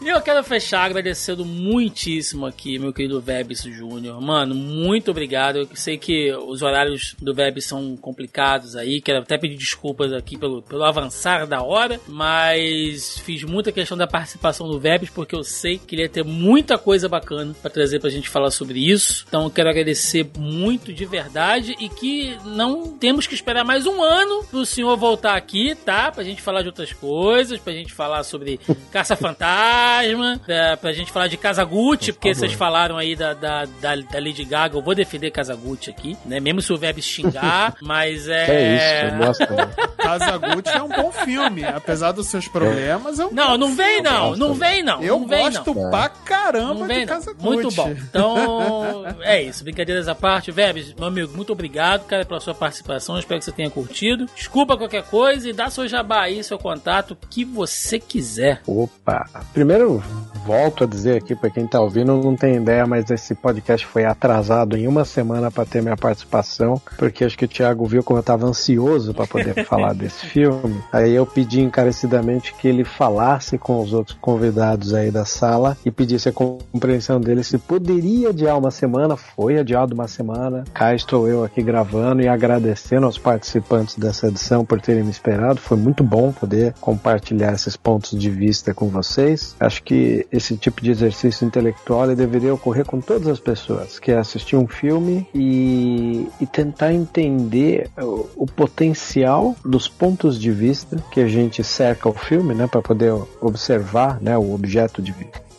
E 0.00 0.08
eu 0.08 0.20
quero 0.22 0.42
fechar 0.44 0.84
agradecendo 0.84 1.44
muitíssimo 1.44 2.46
aqui, 2.46 2.78
meu 2.78 2.92
querido 2.92 3.20
Vebs 3.20 3.62
Júnior. 3.62 4.20
Mano, 4.20 4.54
muito 4.54 5.10
obrigado. 5.10 5.58
Eu 5.58 5.68
sei 5.74 5.98
que 5.98 6.32
os 6.32 6.62
horários 6.62 7.14
do 7.20 7.34
Vebs 7.34 7.66
são 7.66 7.96
complicados 7.96 8.74
aí. 8.76 9.02
Quero 9.02 9.18
até 9.18 9.36
pedir 9.36 9.56
desculpas 9.56 10.12
aqui 10.12 10.38
pelo, 10.38 10.62
pelo 10.62 10.84
avançar 10.84 11.46
da 11.46 11.62
hora. 11.62 12.00
Mas 12.06 13.18
fiz 13.18 13.42
muita 13.42 13.72
questão 13.72 13.98
da 13.98 14.06
participação 14.06 14.68
do 14.68 14.78
Vebs, 14.78 15.10
porque 15.10 15.34
eu 15.34 15.44
sei 15.44 15.78
que 15.78 15.94
ele 15.94 16.02
ia 16.02 16.08
ter 16.08 16.24
muita 16.24 16.78
coisa 16.78 17.08
bacana 17.08 17.54
pra 17.60 17.70
trazer 17.70 18.00
pra 18.00 18.08
gente 18.08 18.28
falar 18.28 18.50
sobre 18.50 18.78
isso. 18.78 19.26
Então 19.28 19.44
eu 19.44 19.50
quero 19.50 19.68
agradecer 19.68 20.26
muito 20.38 20.92
de 20.92 21.04
verdade 21.04 21.76
e 21.78 21.88
que 21.88 22.38
não 22.44 22.96
temos 22.96 23.26
que 23.26 23.34
esperar 23.34 23.64
mais 23.64 23.84
um 23.84 24.02
ano 24.02 24.47
pro 24.50 24.64
senhor 24.66 24.96
voltar 24.96 25.36
aqui, 25.36 25.74
tá? 25.74 26.10
Pra 26.10 26.24
gente 26.24 26.42
falar 26.42 26.62
de 26.62 26.68
outras 26.68 26.92
coisas, 26.92 27.58
pra 27.58 27.72
gente 27.72 27.92
falar 27.92 28.22
sobre 28.22 28.58
Caça-Fantasma, 28.92 30.40
pra, 30.44 30.76
pra 30.76 30.92
gente 30.92 31.12
falar 31.12 31.28
de 31.28 31.36
Kazaguchi, 31.36 32.12
porque 32.12 32.34
vocês 32.34 32.52
falaram 32.52 32.96
aí 32.96 33.14
da, 33.14 33.34
da, 33.34 33.64
da, 33.64 33.96
da 33.96 34.18
Lady 34.18 34.44
Gaga, 34.44 34.76
eu 34.76 34.82
vou 34.82 34.94
defender 34.94 35.30
Kazaguchi 35.30 35.90
aqui, 35.90 36.16
né? 36.24 36.40
Mesmo 36.40 36.60
se 36.62 36.72
o 36.72 36.78
Web 36.80 37.00
xingar, 37.02 37.74
mas 37.82 38.28
é... 38.28 38.46
É 38.48 38.76
isso, 38.76 39.14
eu 39.14 39.26
gosto. 39.26 39.52
né? 39.54 39.70
Kazaguchi 39.98 40.68
é 40.76 40.82
um 40.82 40.88
bom 40.88 41.12
filme, 41.12 41.64
apesar 41.64 42.12
dos 42.12 42.26
seus 42.26 42.48
problemas. 42.48 43.18
É 43.18 43.26
um 43.26 43.30
Não, 43.32 43.50
bom 43.50 43.58
não 43.58 43.74
vem 43.74 44.02
não, 44.02 44.36
não 44.36 44.54
vem 44.54 44.82
não, 44.82 45.02
Eu 45.02 45.20
não 45.20 45.26
vem 45.28 45.44
gosto 45.44 45.74
não. 45.74 45.90
pra 45.90 46.08
caramba 46.08 46.74
Não 46.74 46.86
vem, 46.86 47.00
de 47.00 47.06
não. 47.06 47.14
Kazaguchi. 47.14 47.44
Muito 47.44 47.70
bom. 47.72 47.90
Então, 47.90 49.04
é 49.22 49.42
isso. 49.42 49.64
Brincadeiras 49.64 50.08
à 50.08 50.14
parte. 50.14 50.50
Vebs, 50.50 50.94
meu 50.94 51.08
amigo, 51.08 51.36
muito 51.36 51.52
obrigado, 51.52 52.04
cara, 52.06 52.24
pela 52.24 52.40
sua 52.40 52.54
participação. 52.54 53.18
Espero 53.18 53.38
que 53.38 53.44
você 53.44 53.52
tenha 53.52 53.70
curtido. 53.70 54.26
Desculpa 54.34 54.76
qualquer 54.76 55.04
coisa 55.04 55.48
e 55.48 55.52
dá 55.52 55.70
seu 55.70 55.86
jabá 55.88 56.22
aí, 56.22 56.42
seu 56.42 56.58
contato, 56.58 57.12
o 57.12 57.16
que 57.16 57.44
você 57.44 57.98
quiser. 57.98 58.60
Opa! 58.66 59.28
Primeiro, 59.52 60.02
volto 60.46 60.84
a 60.84 60.86
dizer 60.86 61.18
aqui 61.18 61.34
pra 61.34 61.50
quem 61.50 61.66
tá 61.66 61.80
ouvindo, 61.80 62.16
não 62.16 62.34
tem 62.34 62.56
ideia, 62.56 62.86
mas 62.86 63.10
esse 63.10 63.34
podcast 63.34 63.86
foi 63.86 64.04
atrasado 64.04 64.76
em 64.76 64.86
uma 64.86 65.04
semana 65.04 65.50
pra 65.50 65.64
ter 65.64 65.82
minha 65.82 65.96
participação, 65.96 66.80
porque 66.96 67.24
acho 67.24 67.36
que 67.36 67.44
o 67.44 67.48
Thiago 67.48 67.84
viu 67.84 68.02
como 68.02 68.18
eu 68.18 68.22
tava 68.22 68.46
ansioso 68.46 69.12
pra 69.12 69.26
poder 69.26 69.62
falar 69.68 69.92
desse 69.94 70.24
filme. 70.26 70.82
Aí 70.92 71.12
eu 71.12 71.26
pedi 71.26 71.60
encarecidamente 71.60 72.54
que 72.54 72.66
ele 72.66 72.84
falasse 72.84 73.58
com 73.58 73.80
os 73.80 73.92
outros 73.92 74.16
convidados 74.20 74.94
aí 74.94 75.10
da 75.10 75.24
sala 75.24 75.76
e 75.84 75.90
pedisse 75.90 76.28
a 76.28 76.32
compreensão 76.32 77.20
dele 77.20 77.44
se 77.44 77.58
poderia 77.58 78.30
adiar 78.30 78.56
uma 78.56 78.70
semana. 78.70 79.16
Foi 79.16 79.58
adiado 79.58 79.94
uma 79.94 80.08
semana. 80.08 80.64
Cá 80.72 80.94
estou 80.94 81.28
eu 81.28 81.44
aqui 81.44 81.62
gravando 81.62 82.22
e 82.22 82.28
agradecendo 82.28 83.04
aos 83.04 83.18
participantes 83.18 83.96
dessa 83.96 84.17
edição 84.26 84.64
por 84.64 84.80
terem 84.80 85.04
me 85.04 85.10
esperado. 85.10 85.60
Foi 85.60 85.76
muito 85.76 86.02
bom 86.02 86.32
poder 86.32 86.74
compartilhar 86.80 87.52
esses 87.52 87.76
pontos 87.76 88.18
de 88.18 88.30
vista 88.30 88.74
com 88.74 88.88
vocês. 88.88 89.54
Acho 89.60 89.82
que 89.82 90.26
esse 90.32 90.56
tipo 90.56 90.82
de 90.82 90.90
exercício 90.90 91.46
intelectual 91.46 92.04
ele 92.04 92.16
deveria 92.16 92.52
ocorrer 92.52 92.84
com 92.84 93.00
todas 93.00 93.28
as 93.28 93.40
pessoas, 93.40 93.98
que 93.98 94.10
é 94.10 94.18
assistir 94.18 94.56
um 94.56 94.66
filme 94.66 95.26
e, 95.34 96.28
e 96.40 96.46
tentar 96.46 96.92
entender 96.92 97.90
o, 97.98 98.28
o 98.36 98.46
potencial 98.46 99.54
dos 99.64 99.88
pontos 99.88 100.38
de 100.38 100.50
vista 100.50 100.96
que 101.10 101.20
a 101.20 101.28
gente 101.28 101.62
cerca 101.62 102.08
o 102.08 102.12
filme, 102.12 102.54
né, 102.54 102.66
para 102.66 102.82
poder 102.82 103.12
observar, 103.40 104.20
né, 104.20 104.36
o 104.36 104.54
objeto 104.54 105.00
de 105.00 105.12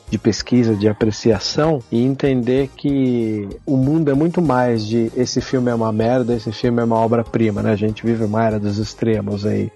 de 0.10 0.18
pesquisa, 0.18 0.76
de 0.76 0.88
apreciação 0.88 1.82
e 1.92 2.04
entender 2.04 2.70
que 2.76 3.48
o 3.66 3.78
mundo 3.78 4.10
é 4.10 4.14
muito 4.14 4.42
mais 4.42 4.86
de 4.86 5.12
esse 5.16 5.42
filme 5.42 5.70
é 5.70 5.76
uma 5.76 5.92
merda, 5.92 6.36
esse 6.36 6.52
filme 6.52 6.82
é 6.82 6.84
uma 6.84 6.98
obra-prima, 6.98 7.62
né? 7.62 7.72
A 7.72 7.76
gente 7.76 8.06
vive 8.06 8.24
uma 8.24 8.44
era 8.44 8.60
dos 8.60 8.78
extremos 8.78 9.46
aí. 9.46 9.72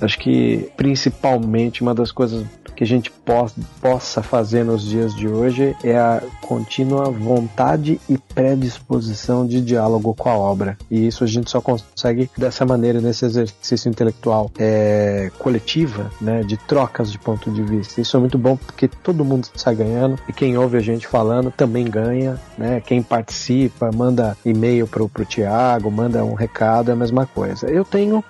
Acho 0.00 0.18
que 0.18 0.70
principalmente 0.76 1.82
uma 1.82 1.94
das 1.94 2.12
coisas 2.12 2.44
que 2.78 2.84
a 2.84 2.86
gente 2.86 3.10
po 3.10 3.50
possa 3.80 4.22
fazer 4.22 4.64
nos 4.64 4.84
dias 4.84 5.12
de 5.12 5.26
hoje 5.26 5.76
é 5.82 5.96
a 5.96 6.22
contínua 6.40 7.10
vontade 7.10 8.00
e 8.08 8.16
predisposição 8.16 9.44
de 9.44 9.60
diálogo 9.60 10.14
com 10.14 10.28
a 10.28 10.38
obra. 10.38 10.78
E 10.88 11.08
isso 11.08 11.24
a 11.24 11.26
gente 11.26 11.50
só 11.50 11.60
consegue 11.60 12.30
dessa 12.38 12.64
maneira, 12.64 13.00
nesse 13.00 13.24
exercício 13.24 13.88
intelectual 13.88 14.48
é, 14.56 15.28
coletiva, 15.38 16.08
né, 16.20 16.44
de 16.44 16.56
trocas 16.56 17.10
de 17.10 17.18
ponto 17.18 17.50
de 17.50 17.62
vista. 17.62 18.00
Isso 18.00 18.16
é 18.16 18.20
muito 18.20 18.38
bom 18.38 18.56
porque 18.56 18.86
todo 18.86 19.24
mundo 19.24 19.48
sai 19.56 19.74
ganhando 19.74 20.16
e 20.28 20.32
quem 20.32 20.56
ouve 20.56 20.76
a 20.76 20.80
gente 20.80 21.08
falando 21.08 21.50
também 21.50 21.84
ganha, 21.84 22.38
né? 22.56 22.80
Quem 22.80 23.02
participa, 23.02 23.90
manda 23.92 24.36
e-mail 24.44 24.86
pro, 24.86 25.08
pro 25.08 25.24
Tiago, 25.24 25.90
manda 25.90 26.24
um 26.24 26.34
recado, 26.34 26.90
é 26.90 26.94
a 26.94 26.96
mesma 26.96 27.26
coisa. 27.26 27.68
Eu 27.68 27.84
tenho 27.84 28.22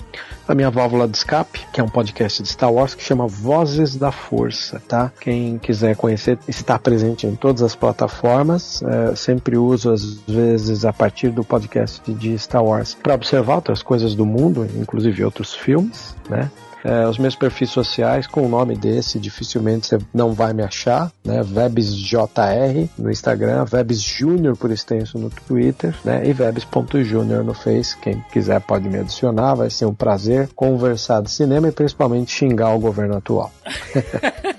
a 0.49 0.55
minha 0.55 0.71
válvula 0.71 1.07
de 1.07 1.19
escape, 1.19 1.67
que 1.71 1.81
é 1.81 1.85
um 1.85 1.89
podcast 1.89 2.43
de 2.43 2.49
Star 2.49 2.73
Wars 2.73 2.95
que 2.95 3.05
chama 3.05 3.27
Vozes 3.27 3.95
da 3.97 4.11
Força, 4.11 4.38
tá? 4.87 5.13
Quem 5.21 5.59
quiser 5.59 5.97
conhecer 5.97 6.39
está 6.47 6.79
presente 6.79 7.27
em 7.27 7.35
todas 7.35 7.63
as 7.63 7.75
plataformas. 7.75 8.83
É, 8.83 9.15
sempre 9.15 9.57
uso 9.57 9.91
às 9.91 10.15
vezes 10.27 10.85
a 10.85 10.93
partir 10.93 11.31
do 11.31 11.45
podcast 11.45 12.13
de 12.13 12.39
Star 12.39 12.65
Wars 12.65 12.95
para 12.95 13.15
observar 13.15 13.57
outras 13.57 13.83
coisas 13.83 14.15
do 14.15 14.25
mundo, 14.25 14.67
inclusive 14.77 15.25
outros 15.25 15.55
filmes, 15.55 16.15
né? 16.29 16.51
É, 16.85 17.07
os 17.07 17.19
meus 17.19 17.35
perfis 17.35 17.71
sociais 17.71 18.27
com 18.27 18.47
o 18.47 18.49
nome 18.49 18.77
desse 18.77 19.19
dificilmente 19.19 19.87
você 19.87 19.99
não 20.13 20.33
vai 20.33 20.53
me 20.53 20.63
achar, 20.63 21.11
né? 21.25 21.43
VebsJR 21.43 22.89
no 22.99 23.11
Instagram, 23.11 23.65
Vebs 23.65 24.01
Júnior 24.01 24.57
por 24.57 24.71
extenso 24.71 25.19
no 25.19 25.31
Twitter, 25.31 25.95
né? 26.05 26.27
E 26.27 26.33
Vebs.júnior 26.33 27.45
no 27.45 27.55
Face. 27.55 27.97
Quem 27.97 28.23
quiser 28.33 28.61
pode 28.61 28.89
me 28.89 28.99
adicionar, 28.99 29.55
vai 29.55 29.71
ser 29.71 29.87
um 29.87 29.95
prazer 29.95 30.49
conversar 30.55 31.23
de 31.23 31.31
cinema 31.31 31.69
e 31.69 31.73
principalmente 31.73 32.31
xingar 32.31 32.75
o 32.75 32.79
governo 32.79 33.17
atual. 33.17 33.53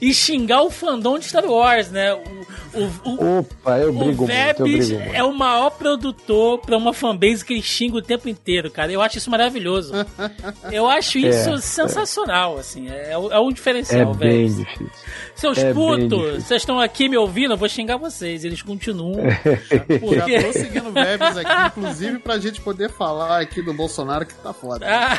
e 0.00 0.12
xingar 0.14 0.62
o 0.62 0.70
fandom 0.70 1.18
de 1.18 1.26
Star 1.26 1.44
Wars, 1.44 1.90
né? 1.90 2.12
O, 2.14 2.20
o, 2.74 2.90
o, 3.04 3.38
Opa, 3.38 3.78
eu 3.78 3.90
o 3.90 3.92
brigo 3.92 4.26
muito, 4.26 4.32
eu 4.60 4.64
brigo 4.66 4.94
muito. 4.98 5.14
é 5.14 5.22
o 5.22 5.32
maior 5.32 5.70
produtor 5.70 6.58
pra 6.60 6.76
uma 6.76 6.92
fanbase 6.92 7.44
que 7.44 7.52
ele 7.52 7.62
xinga 7.62 7.96
o 7.98 8.02
tempo 8.02 8.28
inteiro, 8.28 8.70
cara. 8.70 8.90
Eu 8.92 9.00
acho 9.00 9.18
isso 9.18 9.30
maravilhoso. 9.30 9.92
Eu 10.72 10.88
acho 10.88 11.18
isso 11.18 11.50
É, 11.50 11.58
sensacional, 11.60 12.58
assim. 12.58 12.88
É, 12.88 13.16
o- 13.16 13.30
é 13.32 13.38
um 13.40 13.50
É 13.50 13.52
diferencial, 13.52 14.14
bem 14.14 14.46
velho. 14.48 14.64
difícil. 14.64 14.90
Seus 15.36 15.58
é 15.58 15.72
putos, 15.72 16.44
vocês 16.44 16.62
estão 16.62 16.80
aqui 16.80 17.08
me 17.08 17.16
ouvindo, 17.16 17.52
eu 17.54 17.56
vou 17.56 17.68
xingar 17.68 17.96
vocês. 17.96 18.44
Eles 18.44 18.62
continuam. 18.62 19.24
Já 19.70 19.98
Porque... 20.00 20.42
tô 20.42 20.52
seguindo 20.52 20.92
Vebs 20.92 21.36
aqui, 21.36 21.66
inclusive 21.78 22.18
pra 22.18 22.38
gente 22.38 22.60
poder 22.60 22.90
falar 22.90 23.40
aqui 23.40 23.62
do 23.62 23.72
Bolsonaro 23.74 24.26
que 24.26 24.34
tá 24.34 24.52
foda. 24.52 24.86
Ah, 24.88 25.16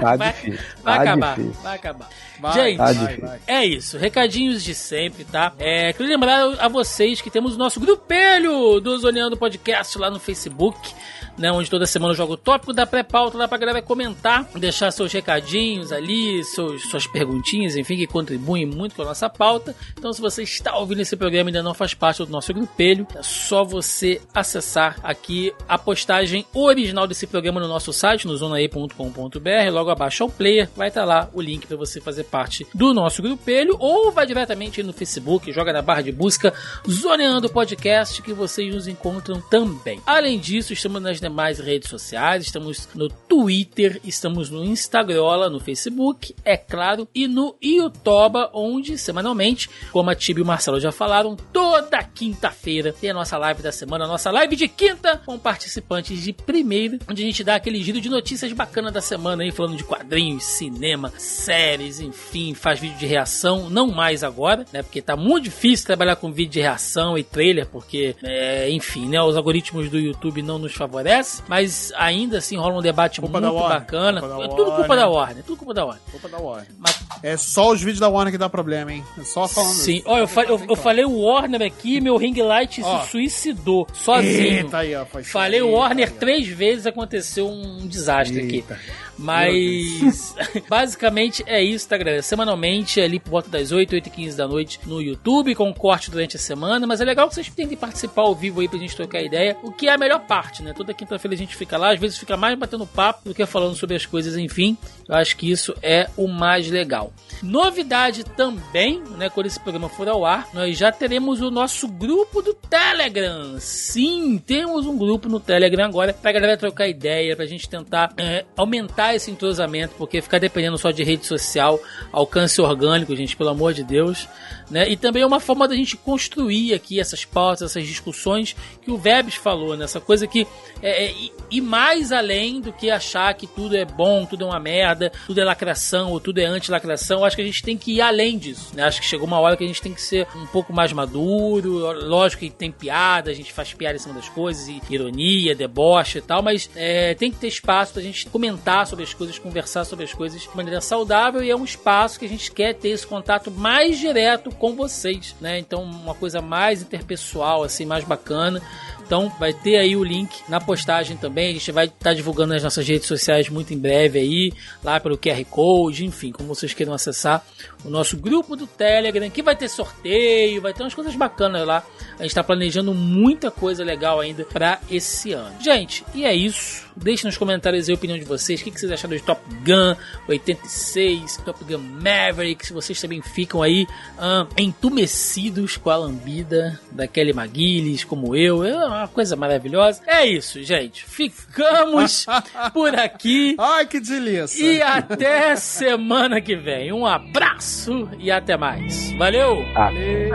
Tá 0.00 0.16
vai, 0.16 0.32
difícil. 0.32 0.58
vai 0.82 0.96
tá 0.96 1.02
acabar, 1.02 1.36
difícil. 1.36 1.62
vai 1.62 1.74
acabar. 1.76 2.08
Vai, 2.40 2.52
Gente, 2.52 2.76
vai, 2.78 3.16
vai. 3.16 3.40
É 3.46 3.64
isso, 3.64 3.98
recadinhos 3.98 4.62
de 4.62 4.74
sempre, 4.74 5.24
tá? 5.24 5.52
É, 5.58 5.92
queria 5.92 6.12
lembrar 6.12 6.54
a 6.58 6.68
vocês 6.68 7.20
que 7.20 7.30
temos 7.30 7.54
o 7.54 7.58
nosso 7.58 7.78
grupelho 7.80 8.80
do 8.80 8.98
Zoneando 8.98 9.36
Podcast 9.36 9.98
lá 9.98 10.10
no 10.10 10.18
Facebook, 10.18 10.94
né? 11.40 11.50
Onde 11.50 11.70
toda 11.70 11.86
semana 11.86 12.12
eu 12.12 12.16
jogo 12.16 12.34
o 12.34 12.36
tópico 12.36 12.72
da 12.72 12.86
pré-pauta 12.86 13.38
lá 13.38 13.48
pra 13.48 13.58
galera 13.58 13.82
comentar, 13.82 14.46
deixar 14.54 14.90
seus 14.90 15.12
recadinhos 15.12 15.90
ali, 15.90 16.44
seus, 16.44 16.82
suas 16.90 17.06
perguntinhas, 17.06 17.76
enfim, 17.76 17.96
que 17.96 18.06
contribuem 18.06 18.66
muito 18.66 18.94
com 18.94 19.02
a 19.02 19.06
nossa 19.06 19.28
pauta. 19.28 19.74
Então, 19.98 20.12
se 20.12 20.20
você 20.20 20.42
está 20.42 20.76
ouvindo 20.76 21.00
esse 21.00 21.16
programa 21.16 21.48
e 21.48 21.50
ainda 21.50 21.62
não 21.62 21.74
faz 21.74 21.94
parte 21.94 22.24
do 22.24 22.30
nosso 22.30 22.52
grupelho, 22.52 23.06
é 23.14 23.22
só 23.22 23.64
você 23.64 24.20
acessar 24.34 24.98
aqui 25.02 25.52
a 25.66 25.78
postagem 25.78 26.44
original 26.52 27.06
desse 27.06 27.26
programa 27.26 27.60
no 27.60 27.68
nosso 27.68 27.92
site, 27.92 28.26
no 28.26 28.36
zonae.com.br, 28.36 29.70
logo 29.72 29.90
abaixo 29.90 30.22
ao 30.22 30.28
player, 30.28 30.68
vai 30.76 30.88
estar 30.88 31.04
lá 31.04 31.30
o 31.32 31.40
link 31.40 31.66
para 31.66 31.76
você 31.76 32.00
fazer 32.00 32.24
parte 32.24 32.66
do 32.74 32.92
nosso 32.92 33.22
grupelho, 33.22 33.76
ou 33.78 34.12
vai 34.12 34.26
diretamente 34.26 34.82
no 34.82 34.92
Facebook, 34.92 35.50
joga 35.52 35.72
na 35.72 35.80
barra 35.80 36.02
de 36.02 36.12
busca 36.12 36.52
Zoneando 36.88 37.48
Podcast, 37.48 38.20
que 38.20 38.32
vocês 38.32 38.74
nos 38.74 38.86
encontram 38.86 39.40
também. 39.40 40.00
Além 40.06 40.38
disso, 40.38 40.72
estamos 40.72 41.00
nas 41.00 41.20
redes 41.58 41.88
sociais, 41.88 42.44
estamos 42.44 42.88
no 42.94 43.08
Twitter, 43.08 44.00
estamos 44.04 44.50
no 44.50 44.64
Instagram, 44.64 45.50
no 45.50 45.60
Facebook, 45.60 46.34
é 46.44 46.56
claro, 46.56 47.08
e 47.14 47.26
no 47.26 47.56
Yotoba, 47.62 48.50
onde 48.52 48.96
semanalmente, 48.98 49.68
como 49.92 50.10
a 50.10 50.14
Tibi 50.14 50.40
e 50.40 50.42
o 50.42 50.46
Marcelo 50.46 50.80
já 50.80 50.92
falaram, 50.92 51.36
toda 51.52 52.02
quinta-feira 52.02 52.92
tem 52.92 53.10
a 53.10 53.14
nossa 53.14 53.36
live 53.38 53.62
da 53.62 53.72
semana, 53.72 54.04
a 54.04 54.08
nossa 54.08 54.30
live 54.30 54.56
de 54.56 54.68
quinta, 54.68 55.20
com 55.24 55.38
participantes 55.38 56.22
de 56.22 56.32
primeira, 56.32 56.98
onde 57.08 57.22
a 57.22 57.26
gente 57.26 57.44
dá 57.44 57.54
aquele 57.54 57.82
giro 57.82 58.00
de 58.00 58.08
notícias 58.08 58.52
bacanas 58.52 58.92
da 58.92 59.00
semana 59.00 59.42
aí, 59.42 59.50
falando 59.50 59.76
de 59.76 59.84
quadrinhos, 59.84 60.44
cinema, 60.44 61.12
séries, 61.16 62.00
enfim, 62.00 62.54
faz 62.54 62.80
vídeo 62.80 62.98
de 62.98 63.06
reação, 63.06 63.70
não 63.70 63.88
mais 63.88 64.24
agora, 64.24 64.64
né, 64.72 64.82
porque 64.82 65.02
tá 65.02 65.16
muito 65.16 65.44
difícil 65.44 65.86
trabalhar 65.86 66.16
com 66.16 66.32
vídeo 66.32 66.52
de 66.52 66.60
reação 66.60 67.16
e 67.16 67.22
trailer, 67.22 67.66
porque, 67.66 68.14
é, 68.22 68.70
enfim, 68.70 69.08
né, 69.08 69.20
os 69.22 69.36
algoritmos 69.36 69.88
do 69.88 69.98
YouTube 69.98 70.42
não 70.42 70.58
nos 70.58 70.74
favorecem, 70.74 71.09
mas 71.48 71.92
ainda 71.96 72.38
assim 72.38 72.56
rola 72.56 72.78
um 72.78 72.82
debate 72.82 73.20
Culpa 73.20 73.40
muito 73.40 73.58
bacana, 73.58 74.20
culpa 74.20 74.44
é 74.44 74.48
tudo 74.48 74.72
culpa 74.72 74.96
da 74.96 75.08
Warner, 75.08 75.44
tudo 75.44 75.56
culpa 75.58 75.74
da 75.74 75.84
Warner. 75.84 76.02
Culpa 76.10 76.28
da 76.28 76.38
Warner. 76.38 76.66
Mas 76.78 77.00
É 77.22 77.36
só 77.36 77.70
os 77.70 77.80
vídeos 77.80 78.00
da 78.00 78.08
Warner 78.08 78.32
que 78.32 78.38
dá 78.38 78.48
problema, 78.48 78.92
hein? 78.92 79.04
É 79.18 79.24
só 79.24 79.46
falando 79.48 79.72
Sim, 79.74 80.02
olha, 80.06 80.22
eu, 80.22 80.28
fa- 80.28 80.44
eu, 80.44 80.60
eu 80.68 80.76
falei 80.76 81.04
o 81.04 81.20
Warner 81.20 81.62
aqui, 81.62 82.00
meu 82.00 82.16
ring 82.16 82.34
light 82.42 82.82
se 82.82 83.10
suicidou, 83.10 83.86
sozinho. 83.92 84.64
Eita 84.64 84.78
aí, 84.78 84.94
ó. 84.94 85.04
Falei 85.24 85.60
o 85.62 85.72
Warner 85.72 86.08
aí, 86.08 86.14
três 86.14 86.46
vezes, 86.48 86.86
aconteceu 86.86 87.48
um 87.48 87.86
desastre 87.86 88.40
Eita. 88.40 88.74
aqui. 88.74 88.82
Mas 89.20 90.34
basicamente 90.68 91.44
é 91.46 91.62
isso, 91.62 91.88
tá, 91.88 91.96
galera? 91.98 92.22
Semanalmente, 92.22 93.00
ali 93.00 93.20
por 93.20 93.30
volta 93.30 93.50
das 93.50 93.70
8, 93.70 93.94
8 93.94 94.06
e 94.06 94.10
15 94.10 94.36
da 94.36 94.48
noite 94.48 94.80
no 94.86 95.00
YouTube, 95.00 95.54
com 95.54 95.72
corte 95.74 96.10
durante 96.10 96.36
a 96.36 96.38
semana. 96.38 96.86
Mas 96.86 97.00
é 97.00 97.04
legal 97.04 97.28
que 97.28 97.34
vocês 97.34 97.48
tentem 97.48 97.76
participar 97.76 98.22
ao 98.22 98.34
vivo 98.34 98.60
aí 98.60 98.68
pra 98.68 98.78
gente 98.78 98.96
trocar 98.96 99.22
ideia, 99.22 99.56
o 99.62 99.70
que 99.70 99.88
é 99.88 99.92
a 99.92 99.98
melhor 99.98 100.20
parte, 100.20 100.62
né? 100.62 100.72
Toda 100.74 100.94
quinta-feira 100.94 101.34
a 101.34 101.38
gente 101.38 101.54
fica 101.54 101.76
lá, 101.76 101.92
às 101.92 102.00
vezes 102.00 102.18
fica 102.18 102.36
mais 102.36 102.58
batendo 102.58 102.86
papo 102.86 103.28
do 103.28 103.34
que 103.34 103.44
falando 103.44 103.74
sobre 103.74 103.96
as 103.96 104.06
coisas, 104.06 104.36
enfim. 104.36 104.76
Eu 105.08 105.14
acho 105.16 105.36
que 105.36 105.50
isso 105.50 105.74
é 105.82 106.08
o 106.16 106.26
mais 106.26 106.70
legal. 106.70 107.12
Novidade 107.42 108.24
também, 108.24 109.02
né? 109.16 109.28
Quando 109.28 109.46
esse 109.46 109.60
programa 109.60 109.88
for 109.88 110.08
ao 110.08 110.24
ar, 110.24 110.48
nós 110.54 110.78
já 110.78 110.90
teremos 110.90 111.40
o 111.40 111.50
nosso 111.50 111.88
grupo 111.88 112.40
do 112.42 112.54
Telegram. 112.54 113.56
Sim, 113.58 114.38
temos 114.38 114.86
um 114.86 114.96
grupo 114.96 115.28
no 115.28 115.40
Telegram 115.40 115.84
agora 115.84 116.12
pra 116.12 116.32
galera 116.32 116.56
trocar 116.56 116.88
ideia, 116.88 117.36
pra 117.36 117.46
gente 117.46 117.68
tentar 117.68 118.12
é, 118.16 118.44
aumentar 118.56 119.09
esse 119.14 119.30
entrosamento, 119.30 119.94
porque 119.96 120.20
ficar 120.20 120.38
dependendo 120.38 120.78
só 120.78 120.90
de 120.90 121.02
rede 121.02 121.26
social, 121.26 121.80
alcance 122.12 122.60
orgânico, 122.60 123.14
gente, 123.14 123.36
pelo 123.36 123.50
amor 123.50 123.72
de 123.72 123.84
Deus. 123.84 124.28
Né? 124.70 124.88
E 124.88 124.96
também 124.96 125.22
é 125.22 125.26
uma 125.26 125.40
forma 125.40 125.66
da 125.66 125.74
gente 125.74 125.96
construir 125.96 126.72
aqui 126.74 127.00
essas 127.00 127.24
pautas, 127.24 127.70
essas 127.70 127.86
discussões 127.86 128.54
que 128.82 128.90
o 128.90 128.96
Vebs 128.96 129.34
falou, 129.34 129.76
né? 129.76 129.84
Essa 129.84 130.00
coisa 130.00 130.28
que 130.28 130.46
é, 130.80 131.06
é, 131.06 131.14
e 131.50 131.60
mais 131.60 132.12
além 132.12 132.60
do 132.60 132.72
que 132.72 132.88
achar 132.88 133.34
que 133.34 133.46
tudo 133.46 133.76
é 133.76 133.84
bom, 133.84 134.24
tudo 134.24 134.44
é 134.44 134.46
uma 134.46 134.60
merda, 134.60 135.10
tudo 135.26 135.40
é 135.40 135.44
lacração 135.44 136.12
ou 136.12 136.20
tudo 136.20 136.38
é 136.38 136.44
anti-lacração, 136.44 137.24
acho 137.24 137.34
que 137.34 137.42
a 137.42 137.44
gente 137.44 137.62
tem 137.62 137.76
que 137.76 137.94
ir 137.94 138.00
além 138.00 138.38
disso. 138.38 138.70
Né? 138.74 138.84
Acho 138.84 139.00
que 139.00 139.06
chegou 139.06 139.26
uma 139.26 139.40
hora 139.40 139.56
que 139.56 139.64
a 139.64 139.66
gente 139.66 139.82
tem 139.82 139.92
que 139.92 140.00
ser 140.00 140.28
um 140.36 140.46
pouco 140.46 140.72
mais 140.72 140.92
maduro. 140.92 141.92
Lógico 142.06 142.44
que 142.44 142.50
tem 142.50 142.70
piada, 142.70 143.30
a 143.30 143.34
gente 143.34 143.52
faz 143.52 143.74
piada 143.74 143.96
em 143.96 143.98
cima 143.98 144.14
das 144.14 144.28
coisas, 144.28 144.68
e 144.68 144.80
ironia, 144.88 145.54
deboche 145.54 146.18
e 146.18 146.22
tal, 146.22 146.42
mas 146.42 146.70
é, 146.76 147.14
tem 147.14 147.30
que 147.30 147.38
ter 147.38 147.48
espaço 147.48 147.94
pra 147.94 148.02
gente 148.02 148.26
comentar 148.26 148.86
sobre 148.86 148.99
as 149.02 149.14
coisas, 149.14 149.38
conversar 149.38 149.84
sobre 149.84 150.04
as 150.04 150.12
coisas 150.12 150.42
de 150.42 150.48
maneira 150.56 150.80
saudável 150.80 151.42
e 151.42 151.50
é 151.50 151.56
um 151.56 151.64
espaço 151.64 152.18
que 152.18 152.24
a 152.24 152.28
gente 152.28 152.50
quer 152.52 152.74
ter 152.74 152.90
esse 152.90 153.06
contato 153.06 153.50
mais 153.50 153.98
direto 153.98 154.50
com 154.50 154.74
vocês, 154.74 155.34
né? 155.40 155.58
Então, 155.58 155.82
uma 155.82 156.14
coisa 156.14 156.40
mais 156.40 156.82
interpessoal, 156.82 157.62
assim, 157.62 157.84
mais 157.86 158.04
bacana. 158.04 158.62
Então 159.10 159.28
vai 159.40 159.52
ter 159.52 159.76
aí 159.76 159.96
o 159.96 160.04
link 160.04 160.40
na 160.48 160.60
postagem 160.60 161.16
também. 161.16 161.50
A 161.50 161.52
gente 161.54 161.72
vai 161.72 161.86
estar 161.86 162.14
divulgando 162.14 162.54
nas 162.54 162.62
nossas 162.62 162.86
redes 162.86 163.08
sociais 163.08 163.48
muito 163.48 163.74
em 163.74 163.76
breve 163.76 164.20
aí, 164.20 164.52
lá 164.84 165.00
pelo 165.00 165.18
QR 165.18 165.44
Code, 165.50 166.06
enfim, 166.06 166.30
como 166.30 166.54
vocês 166.54 166.72
queiram 166.72 166.94
acessar 166.94 167.44
o 167.84 167.90
nosso 167.90 168.16
grupo 168.16 168.54
do 168.54 168.68
Telegram, 168.68 169.28
que 169.28 169.42
vai 169.42 169.56
ter 169.56 169.68
sorteio, 169.68 170.62
vai 170.62 170.72
ter 170.72 170.84
umas 170.84 170.94
coisas 170.94 171.16
bacanas 171.16 171.66
lá. 171.66 171.84
A 172.18 172.22
gente 172.22 172.30
está 172.30 172.44
planejando 172.44 172.94
muita 172.94 173.50
coisa 173.50 173.82
legal 173.82 174.20
ainda 174.20 174.44
para 174.44 174.78
esse 174.88 175.32
ano. 175.32 175.60
Gente, 175.60 176.04
e 176.14 176.24
é 176.24 176.32
isso. 176.32 176.88
Deixe 176.96 177.26
nos 177.26 177.36
comentários 177.36 177.88
a 177.88 177.94
opinião 177.94 178.18
de 178.18 178.24
vocês. 178.24 178.60
O 178.60 178.64
que 178.64 178.78
vocês 178.78 178.92
acharam 178.92 179.16
de 179.16 179.22
Top 179.22 179.40
Gun 179.64 179.96
86, 180.28 181.38
Top 181.38 181.64
Gun 181.64 181.78
Maverick? 181.78 182.66
Se 182.66 182.72
vocês 182.72 183.00
também 183.00 183.22
ficam 183.22 183.62
aí 183.62 183.86
ah, 184.18 184.46
entumecidos 184.58 185.76
com 185.76 185.88
a 185.88 185.96
lambida 185.96 186.78
da 186.92 187.08
Kelly 187.08 187.30
McGillis, 187.30 188.04
como 188.04 188.36
eu. 188.36 188.62
É 188.62 188.99
uma 189.00 189.08
coisa 189.08 189.34
maravilhosa. 189.36 190.02
É 190.06 190.24
isso, 190.26 190.62
gente. 190.62 191.04
Ficamos 191.04 192.26
por 192.72 192.94
aqui. 192.94 193.56
Ai, 193.58 193.86
que 193.86 194.00
delícia. 194.00 194.62
E 194.62 194.82
até 194.82 195.56
semana 195.56 196.40
que 196.40 196.54
vem. 196.54 196.92
Um 196.92 197.06
abraço 197.06 198.08
e 198.18 198.30
até 198.30 198.56
mais. 198.56 199.12
Valeu. 199.12 199.64
Valeu. 199.74 200.30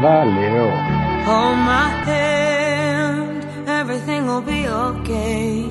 Valeu. 0.00 0.70
Hold 1.26 1.58
my 1.58 1.90
hand, 2.06 3.44
everything 3.68 4.26
will 4.26 4.40
be 4.40 4.66
okay. 4.66 5.68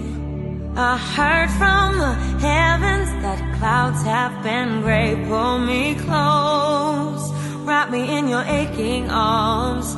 I 0.77 0.95
heard 0.97 1.49
from 1.57 1.97
the 1.97 2.14
heavens 2.39 3.10
that 3.23 3.39
clouds 3.57 4.03
have 4.03 4.43
been 4.43 4.81
gray. 4.81 5.15
Pull 5.27 5.60
me 5.60 5.95
close, 5.95 7.31
wrap 7.65 7.89
me 7.89 8.18
in 8.18 8.30
your 8.30 8.43
aching 8.43 9.10
arms. 9.10 9.97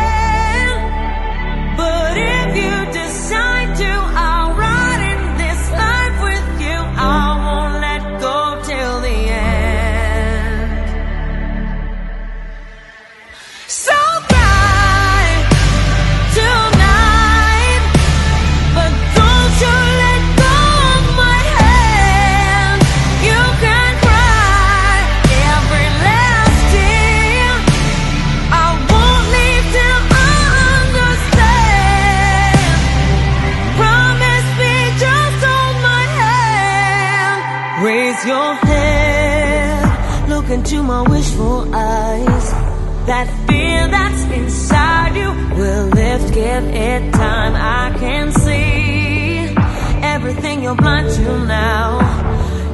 you're 50.71 50.81
blind 50.81 51.09
to 51.09 51.45
now. 51.45 51.99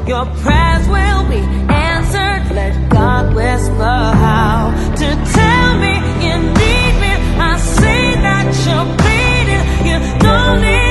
Your 0.08 0.26
prayers 0.44 0.88
will 0.88 1.24
be 1.30 1.42
answered. 1.74 2.56
Let 2.56 2.90
God 2.90 3.34
whisper 3.34 3.98
how 4.24 4.72
to 4.96 5.08
tell 5.34 5.80
me 5.80 5.94
you 6.24 6.38
need 6.60 6.94
me. 7.04 7.14
I 7.50 7.58
see 7.58 8.06
that 8.26 8.46
you're 8.66 8.86
bleeding. 9.02 9.88
You 9.88 10.20
don't 10.20 10.62
need. 10.62 10.87